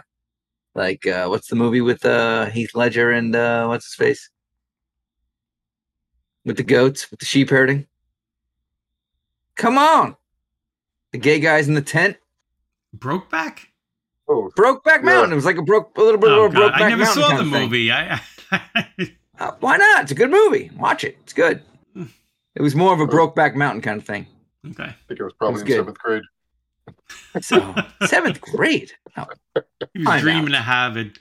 like 0.73 1.05
uh 1.05 1.27
what's 1.27 1.47
the 1.47 1.55
movie 1.55 1.81
with 1.81 2.03
uh 2.03 2.47
Heath 2.47 2.71
Ledger 2.73 3.11
and 3.11 3.35
uh 3.35 3.67
what's 3.67 3.85
his 3.85 3.95
face? 3.95 4.29
With 6.45 6.57
the 6.57 6.63
goats, 6.63 7.11
with 7.11 7.19
the 7.19 7.25
sheep 7.27 7.51
herding. 7.51 7.85
Come 9.57 9.77
on. 9.77 10.15
The 11.11 11.17
gay 11.17 11.39
guys 11.39 11.67
in 11.67 11.73
the 11.73 11.81
tent. 11.81 12.17
Brokeback? 12.97 13.59
Oh, 14.27 14.51
Brokeback 14.57 14.97
Yeah. 14.97 15.01
Mountain. 15.03 15.31
It 15.33 15.35
was 15.35 15.45
like 15.45 15.57
a 15.57 15.61
broke, 15.61 15.97
a 15.97 16.01
little 16.01 16.19
bit 16.19 16.29
Oh, 16.29 16.45
of 16.45 16.51
a 16.53 16.55
God. 16.55 16.73
Brokeback 16.73 16.81
I 16.81 16.89
never 16.89 17.03
Mountain 17.03 17.23
saw 17.23 17.29
kind 17.29 17.39
the 17.39 17.59
movie. 17.59 17.91
I, 17.91 18.21
Uh, 19.39 19.51
why 19.59 19.77
not? 19.77 20.01
It's 20.03 20.11
a 20.11 20.15
good 20.15 20.31
movie. 20.31 20.71
Watch 20.77 21.03
it. 21.03 21.17
It's 21.21 21.33
good. 21.33 21.61
It 22.55 22.61
was 22.61 22.73
more 22.75 22.91
of 22.93 22.99
a 22.99 23.05
Brokeback 23.05 23.53
Mountain 23.55 23.81
kind 23.81 23.99
of 24.01 24.05
thing. 24.07 24.25
okay. 24.71 24.83
I 24.85 24.95
think 25.07 25.19
it 25.19 25.23
was 25.23 25.33
probably 25.33 25.53
was 25.53 25.61
in 25.61 25.67
good. 25.67 25.75
seventh 25.75 25.97
grade. 25.99 26.23
So 27.41 27.75
seventh 28.07 28.41
grade. 28.41 28.91
Oh, 29.15 29.27
He 29.93 29.99
was 29.99 30.07
I'm 30.07 30.21
dreaming 30.21 30.53
of 30.55 30.61
Harvard. 30.61 31.19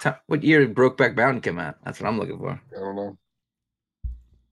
t- 0.00 0.10
what 0.26 0.42
year 0.42 0.66
did 0.66 0.74
Brokeback 0.74 1.14
Mountain 1.16 1.40
come 1.42 1.58
out? 1.60 1.76
That's 1.84 2.00
what 2.00 2.08
I'm 2.08 2.18
looking 2.18 2.38
for. 2.38 2.50
I 2.76 2.80
don't 2.80 2.96
know. 2.96 3.16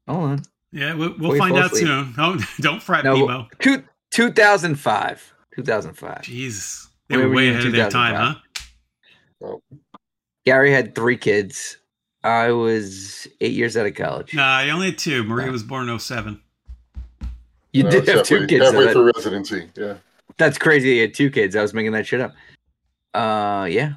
Hold 0.07 0.25
on. 0.31 0.43
Yeah, 0.75 0.95
we'll, 0.95 1.15
we'll 1.19 1.39
find 1.39 1.57
out 1.57 1.67
asleep. 1.67 1.87
soon. 1.87 2.13
Don't, 2.17 2.43
don't 2.61 2.83
fret, 2.83 3.05
No, 3.05 3.15
Nemo. 3.15 3.49
Two, 3.61 3.85
2005. 4.11 5.33
2005. 5.55 6.23
Jesus. 6.23 6.89
They 7.09 7.17
Where 7.17 7.27
were 7.27 7.31
were 7.31 7.37
way 7.37 7.45
you 7.45 7.51
in 7.53 7.57
ahead 7.59 7.67
of 7.69 7.73
their 7.75 7.91
time, 7.91 8.15
huh? 8.17 8.35
2005? 9.41 9.61
Gary 10.47 10.73
had 10.73 10.95
three 10.97 11.17
kids. 11.17 11.77
I 12.25 12.51
was 12.51 13.29
eight 13.41 13.53
years 13.53 13.77
out 13.77 13.87
of 13.87 13.95
college. 13.95 14.35
Nah, 14.35 14.43
I 14.57 14.71
only 14.71 14.87
had 14.87 14.99
two. 14.99 15.23
Maria 15.23 15.51
was 15.53 15.63
born 15.63 15.89
in 15.89 15.99
07. 15.99 16.41
you 17.73 17.85
No, 17.85 17.91
did 17.91 18.01
it's 18.03 18.11
have 18.13 18.27
two 18.27 18.35
halfway- 18.41 18.47
kids. 18.49 18.61
though. 18.65 18.71
Halfway 18.73 18.85
That- 18.87 18.93
through 18.95 19.13
residency. 19.15 19.71
Yeah. 19.77 19.95
That's 20.39 20.59
crazy. 20.59 20.97
You 20.97 21.03
had 21.03 21.15
two 21.15 21.31
kids. 21.31 21.55
I 21.55 21.63
was 21.63 21.73
making 21.73 21.93
that 21.93 22.07
shit 22.07 22.21
up. 22.21 22.35
Uh, 23.15 23.67
yeah, 23.71 23.93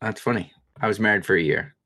that's 0.00 0.20
funny. 0.20 0.52
I 0.80 0.88
was 0.88 0.98
married 0.98 1.24
for 1.24 1.36
a 1.36 1.40
year. 1.42 1.76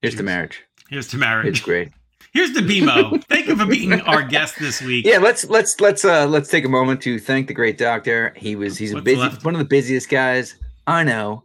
Here's 0.00 0.14
the 0.16 0.22
Jeez. 0.22 0.26
marriage. 0.26 0.62
Here's 0.88 1.08
to 1.08 1.18
marriage. 1.18 1.48
It's 1.48 1.60
great. 1.60 1.90
Here's 2.32 2.52
the 2.52 2.62
B-Mo. 2.62 3.18
Thank 3.28 3.46
you 3.48 3.56
for 3.56 3.66
being 3.66 3.92
our 4.02 4.22
guest 4.22 4.58
this 4.58 4.80
week. 4.80 5.04
Yeah, 5.04 5.18
let's 5.18 5.48
let's 5.50 5.80
let's 5.80 6.04
uh 6.04 6.26
let's 6.26 6.48
take 6.48 6.64
a 6.64 6.68
moment 6.68 7.00
to 7.02 7.18
thank 7.18 7.48
the 7.48 7.54
great 7.54 7.76
doctor. 7.78 8.32
He 8.36 8.54
was 8.56 8.78
he's 8.78 8.92
a 8.92 9.00
busy 9.02 9.16
left? 9.18 9.44
one 9.44 9.54
of 9.54 9.58
the 9.58 9.64
busiest 9.64 10.08
guys 10.08 10.54
I 10.86 11.02
know. 11.04 11.42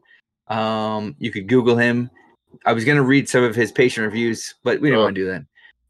Um, 0.47 1.15
you 1.17 1.31
could 1.31 1.47
Google 1.47 1.75
him. 1.77 2.09
I 2.65 2.73
was 2.73 2.85
gonna 2.85 3.01
read 3.03 3.27
some 3.27 3.43
of 3.43 3.55
his 3.55 3.71
patient 3.71 4.05
reviews, 4.05 4.53
but 4.63 4.79
we 4.79 4.89
didn't 4.89 4.99
Oh. 4.99 5.03
want 5.05 5.15
to 5.15 5.21
do 5.21 5.27
that. 5.31 5.45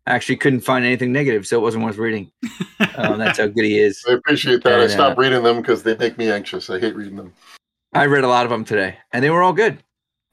I 0.08 0.14
actually 0.14 0.38
couldn't 0.38 0.62
find 0.62 0.86
anything 0.86 1.12
negative, 1.12 1.46
so 1.48 1.58
it 1.58 1.62
wasn't 1.62 1.84
worth 1.84 1.98
reading. 1.98 2.32
Um, 2.98 3.18
that's 3.20 3.40
how 3.40 3.48
good 3.48 3.66
he 3.66 3.80
is. 3.80 4.02
I 4.08 4.14
appreciate 4.14 4.64
that. 4.64 4.72
I 4.74 4.76
And, 4.76 4.84
uh, 4.84 4.90
stopped 4.90 5.18
reading 5.18 5.44
them 5.44 5.58
because 5.62 5.84
they 5.84 5.98
make 5.98 6.18
me 6.18 6.30
anxious. 6.32 6.70
I 6.70 6.80
hate 6.80 6.96
reading 6.96 7.16
them. 7.18 7.34
I 7.94 8.06
read 8.06 8.24
a 8.24 8.28
lot 8.30 8.46
of 8.46 8.50
them 8.50 8.64
today, 8.64 8.98
and 9.12 9.22
they 9.24 9.30
were 9.30 9.44
all 9.44 9.52
good. 9.54 9.84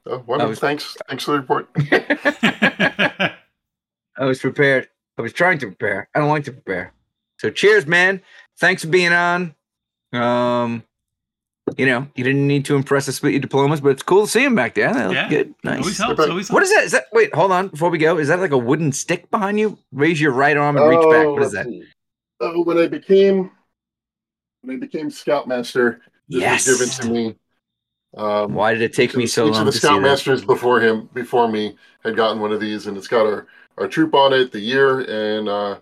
Oh, 0.05 0.23
wonderful. 0.25 0.49
was- 0.51 0.59
Thanks. 0.59 0.95
Thanks 1.09 1.23
for 1.25 1.31
the 1.31 1.39
report. 1.39 1.67
I 4.17 4.25
was 4.25 4.39
prepared. 4.39 4.89
I 5.17 5.21
was 5.21 5.33
trying 5.33 5.59
to 5.59 5.67
prepare. 5.67 6.09
I 6.15 6.19
don't 6.19 6.29
like 6.29 6.43
to 6.45 6.51
prepare. 6.51 6.93
So 7.39 7.49
cheers, 7.49 7.85
man. 7.85 8.21
Thanks 8.57 8.83
for 8.83 8.89
being 8.89 9.13
on. 9.13 9.55
Um, 10.11 10.83
you 11.77 11.85
know, 11.85 12.07
you 12.15 12.23
didn't 12.23 12.47
need 12.47 12.65
to 12.65 12.75
impress 12.75 13.09
us 13.09 13.21
with 13.21 13.31
your 13.33 13.39
diplomas, 13.41 13.81
but 13.81 13.89
it's 13.89 14.03
cool 14.03 14.25
to 14.25 14.31
see 14.31 14.43
him 14.43 14.55
back 14.55 14.75
there. 14.75 14.93
They 14.93 15.03
look 15.05 15.13
Yeah. 15.15 15.29
good. 15.29 15.55
always 15.65 15.85
Nice. 15.85 15.97
helps. 15.97 16.19
What 16.19 16.29
Always 16.29 16.51
What 16.51 16.59
helps. 16.59 16.69
is 16.71 16.75
that? 16.75 16.83
Is 16.85 16.91
that 16.91 17.05
wait, 17.11 17.33
hold 17.33 17.51
on 17.51 17.69
before 17.69 17.89
we 17.89 17.97
go. 17.97 18.17
Is 18.17 18.27
that 18.27 18.39
like 18.39 18.51
a 18.51 18.57
wooden 18.57 18.91
stick 18.91 19.29
behind 19.31 19.59
you? 19.59 19.77
Raise 19.91 20.21
your 20.21 20.31
right 20.31 20.55
arm 20.55 20.77
and 20.77 20.87
reach 20.87 21.09
back. 21.09 21.27
What 21.27 21.41
is 21.43 21.51
that? 21.53 21.65
see. 21.65 21.83
Oh, 22.39 22.63
when 22.63 22.77
I 22.77 22.87
became 22.87 23.51
when 24.61 24.77
I 24.77 24.79
became 24.79 25.09
scoutmaster, 25.09 26.01
this 26.29 26.41
Yes. 26.41 26.67
was 26.67 26.77
given 26.77 27.07
to 27.07 27.13
me. 27.13 27.35
Um, 28.15 28.53
Why 28.53 28.73
did 28.73 28.81
it 28.81 28.93
take 28.93 29.15
me 29.15 29.25
so 29.25 29.47
of 29.47 29.53
long 29.53 29.65
the 29.65 29.71
to 29.71 29.77
see 29.77 29.87
that? 29.87 29.93
scoutmasters 29.93 30.45
before 30.45 30.79
him, 30.79 31.09
before 31.13 31.47
me, 31.47 31.75
had 32.03 32.15
gotten 32.15 32.39
one 32.39 32.51
of 32.51 32.59
these, 32.59 32.87
and 32.87 32.97
it's 32.97 33.07
got 33.07 33.25
our 33.25 33.47
our 33.77 33.87
troop 33.87 34.13
on 34.13 34.33
it, 34.33 34.51
the 34.51 34.59
year, 34.59 34.99
and 34.99 35.49
uh, 35.49 35.79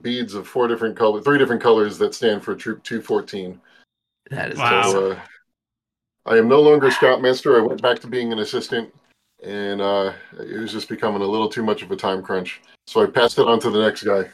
beads 0.00 0.34
of 0.34 0.46
four 0.46 0.68
different 0.68 0.96
color, 0.96 1.20
three 1.20 1.38
different 1.38 1.60
colors 1.60 1.98
that 1.98 2.14
stand 2.14 2.44
for 2.44 2.54
Troop 2.54 2.82
Two 2.84 3.02
Fourteen. 3.02 3.60
That 4.30 4.52
is 4.52 4.58
Wow. 4.58 4.92
So, 4.92 5.12
uh, 5.12 5.20
I 6.26 6.38
am 6.38 6.48
no 6.48 6.60
longer 6.60 6.90
scoutmaster. 6.90 7.58
I 7.58 7.66
went 7.66 7.82
back 7.82 7.98
to 8.00 8.06
being 8.06 8.32
an 8.32 8.38
assistant, 8.38 8.94
and 9.42 9.82
uh, 9.82 10.12
it 10.38 10.58
was 10.58 10.72
just 10.72 10.88
becoming 10.88 11.22
a 11.22 11.26
little 11.26 11.48
too 11.48 11.62
much 11.62 11.82
of 11.82 11.90
a 11.90 11.96
time 11.96 12.22
crunch. 12.22 12.62
So 12.86 13.02
I 13.02 13.06
passed 13.06 13.38
it 13.38 13.46
on 13.46 13.60
to 13.60 13.70
the 13.70 13.80
next 13.80 14.04
guy. 14.04 14.30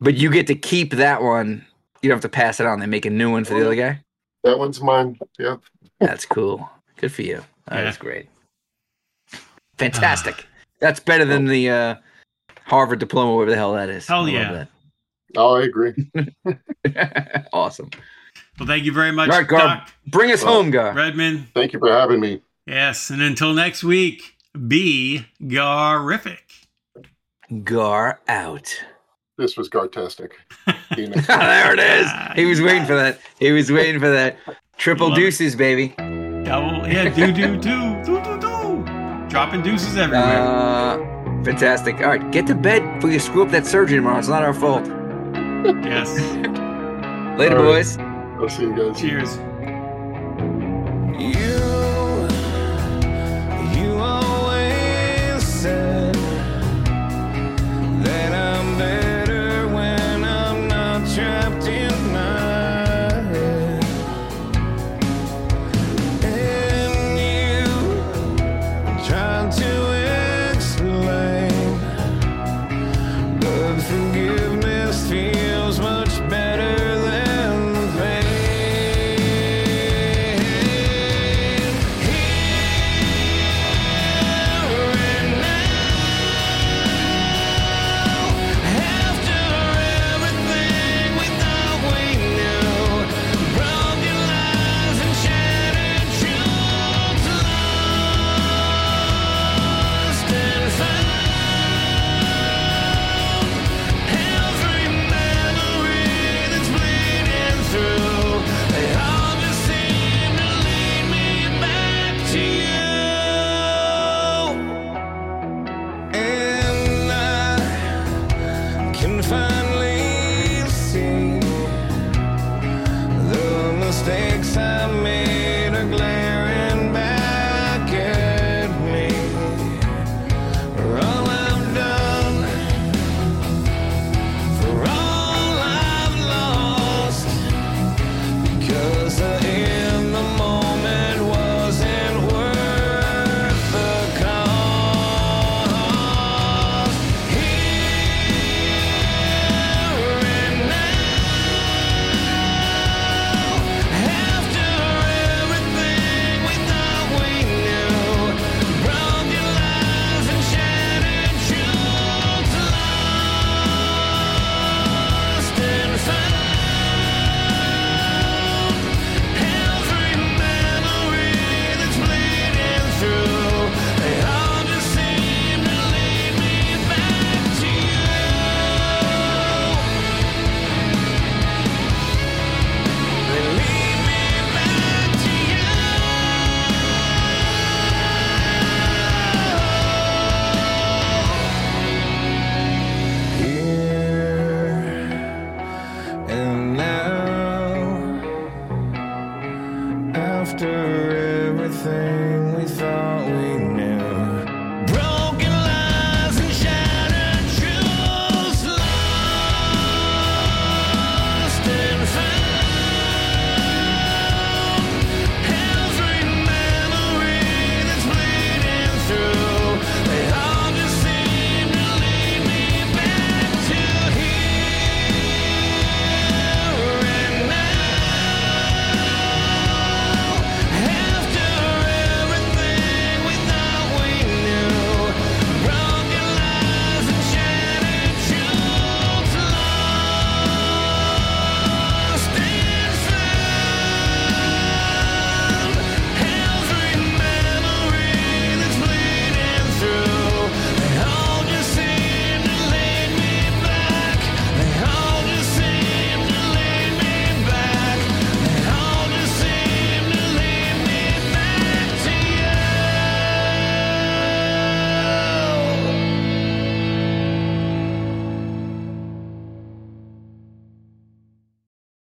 But 0.00 0.14
you 0.14 0.30
get 0.30 0.46
to 0.46 0.54
keep 0.54 0.92
that 0.92 1.22
one. 1.22 1.66
You 2.00 2.08
don't 2.08 2.16
have 2.16 2.22
to 2.22 2.28
pass 2.28 2.60
it 2.60 2.66
on. 2.66 2.78
They 2.80 2.86
make 2.86 3.04
a 3.04 3.10
new 3.10 3.30
one 3.30 3.44
for 3.44 3.54
the 3.54 3.66
other 3.66 3.74
guy. 3.74 4.02
That 4.44 4.58
one's 4.58 4.80
mine. 4.80 5.18
Yeah. 5.38 5.56
That's 6.00 6.24
cool. 6.24 6.68
Good 6.96 7.12
for 7.12 7.22
you. 7.22 7.44
That 7.66 7.82
Yeah. 7.84 7.90
is 7.90 7.96
great. 7.96 8.28
Fantastic. 9.78 10.46
That's 10.80 11.00
better 11.00 11.24
than 11.24 11.46
the 11.46 11.70
uh, 11.70 11.94
Harvard 12.64 12.98
diploma, 12.98 13.34
whatever 13.34 13.50
the 13.50 13.56
hell 13.56 13.72
that 13.74 13.88
is. 13.88 14.06
Hell 14.06 14.20
I 14.20 14.22
love 14.22 14.32
yeah. 14.32 14.64
Oh, 15.36 15.56
I 15.56 15.62
agree. 15.62 15.92
awesome. 17.52 17.90
Well, 18.58 18.66
thank 18.66 18.84
you 18.84 18.92
very 18.92 19.12
much, 19.12 19.30
All 19.30 19.38
right, 19.38 19.46
Gar. 19.46 19.58
Doc 19.60 19.90
Bring 20.06 20.32
us 20.32 20.42
Well, 20.42 20.54
home, 20.54 20.70
Gar. 20.70 20.92
Redmond. 20.94 21.48
Thank 21.54 21.72
you 21.72 21.78
for 21.78 21.90
having 21.92 22.20
me. 22.20 22.42
Yes, 22.66 23.10
and 23.10 23.22
until 23.22 23.52
next 23.54 23.84
week, 23.84 24.34
be 24.66 25.26
garific. 25.42 26.38
Gar 27.64 28.20
out. 28.28 28.74
This 29.36 29.56
was 29.56 29.68
Gartastic. 29.68 30.32
See 30.94 31.06
there 31.06 31.72
it 31.72 31.78
is. 31.78 32.10
He 32.34 32.44
was 32.44 32.60
waiting 32.60 32.84
for 32.84 32.96
that. 32.96 33.20
He 33.38 33.52
was 33.52 33.70
waiting 33.70 34.00
for 34.00 34.10
that. 34.10 34.36
Triple 34.78 35.08
Love 35.10 35.18
it. 35.18 35.22
deuces, 35.22 35.56
baby. 35.56 35.88
Double, 36.44 36.86
yeah, 36.88 37.08
do 37.08 37.32
do 37.32 37.56
do 37.60 38.02
do 38.04 38.22
do 38.22 38.40
do. 38.40 38.84
Dropping 39.28 39.62
deuces 39.62 39.96
everywhere. 39.96 40.40
Uh, 40.40 40.96
fantastic. 41.44 41.96
All 42.00 42.06
right, 42.08 42.30
get 42.32 42.46
to 42.46 42.54
bed 42.54 42.94
before 42.94 43.10
you 43.10 43.18
screw 43.18 43.42
up 43.42 43.50
that 43.50 43.66
surgery 43.66 43.96
tomorrow. 43.98 44.18
It's 44.18 44.28
not 44.28 44.42
our 44.42 44.54
fault. 44.54 44.86
yes. 45.84 46.16
Later, 47.38 47.58
All 47.58 47.64
right. 47.64 47.74
boys. 47.84 47.98
I'll 47.98 48.48
see 48.48 48.62
you 48.62 48.76
guys. 48.76 49.00
Cheers. 49.00 49.36
You 51.18 51.58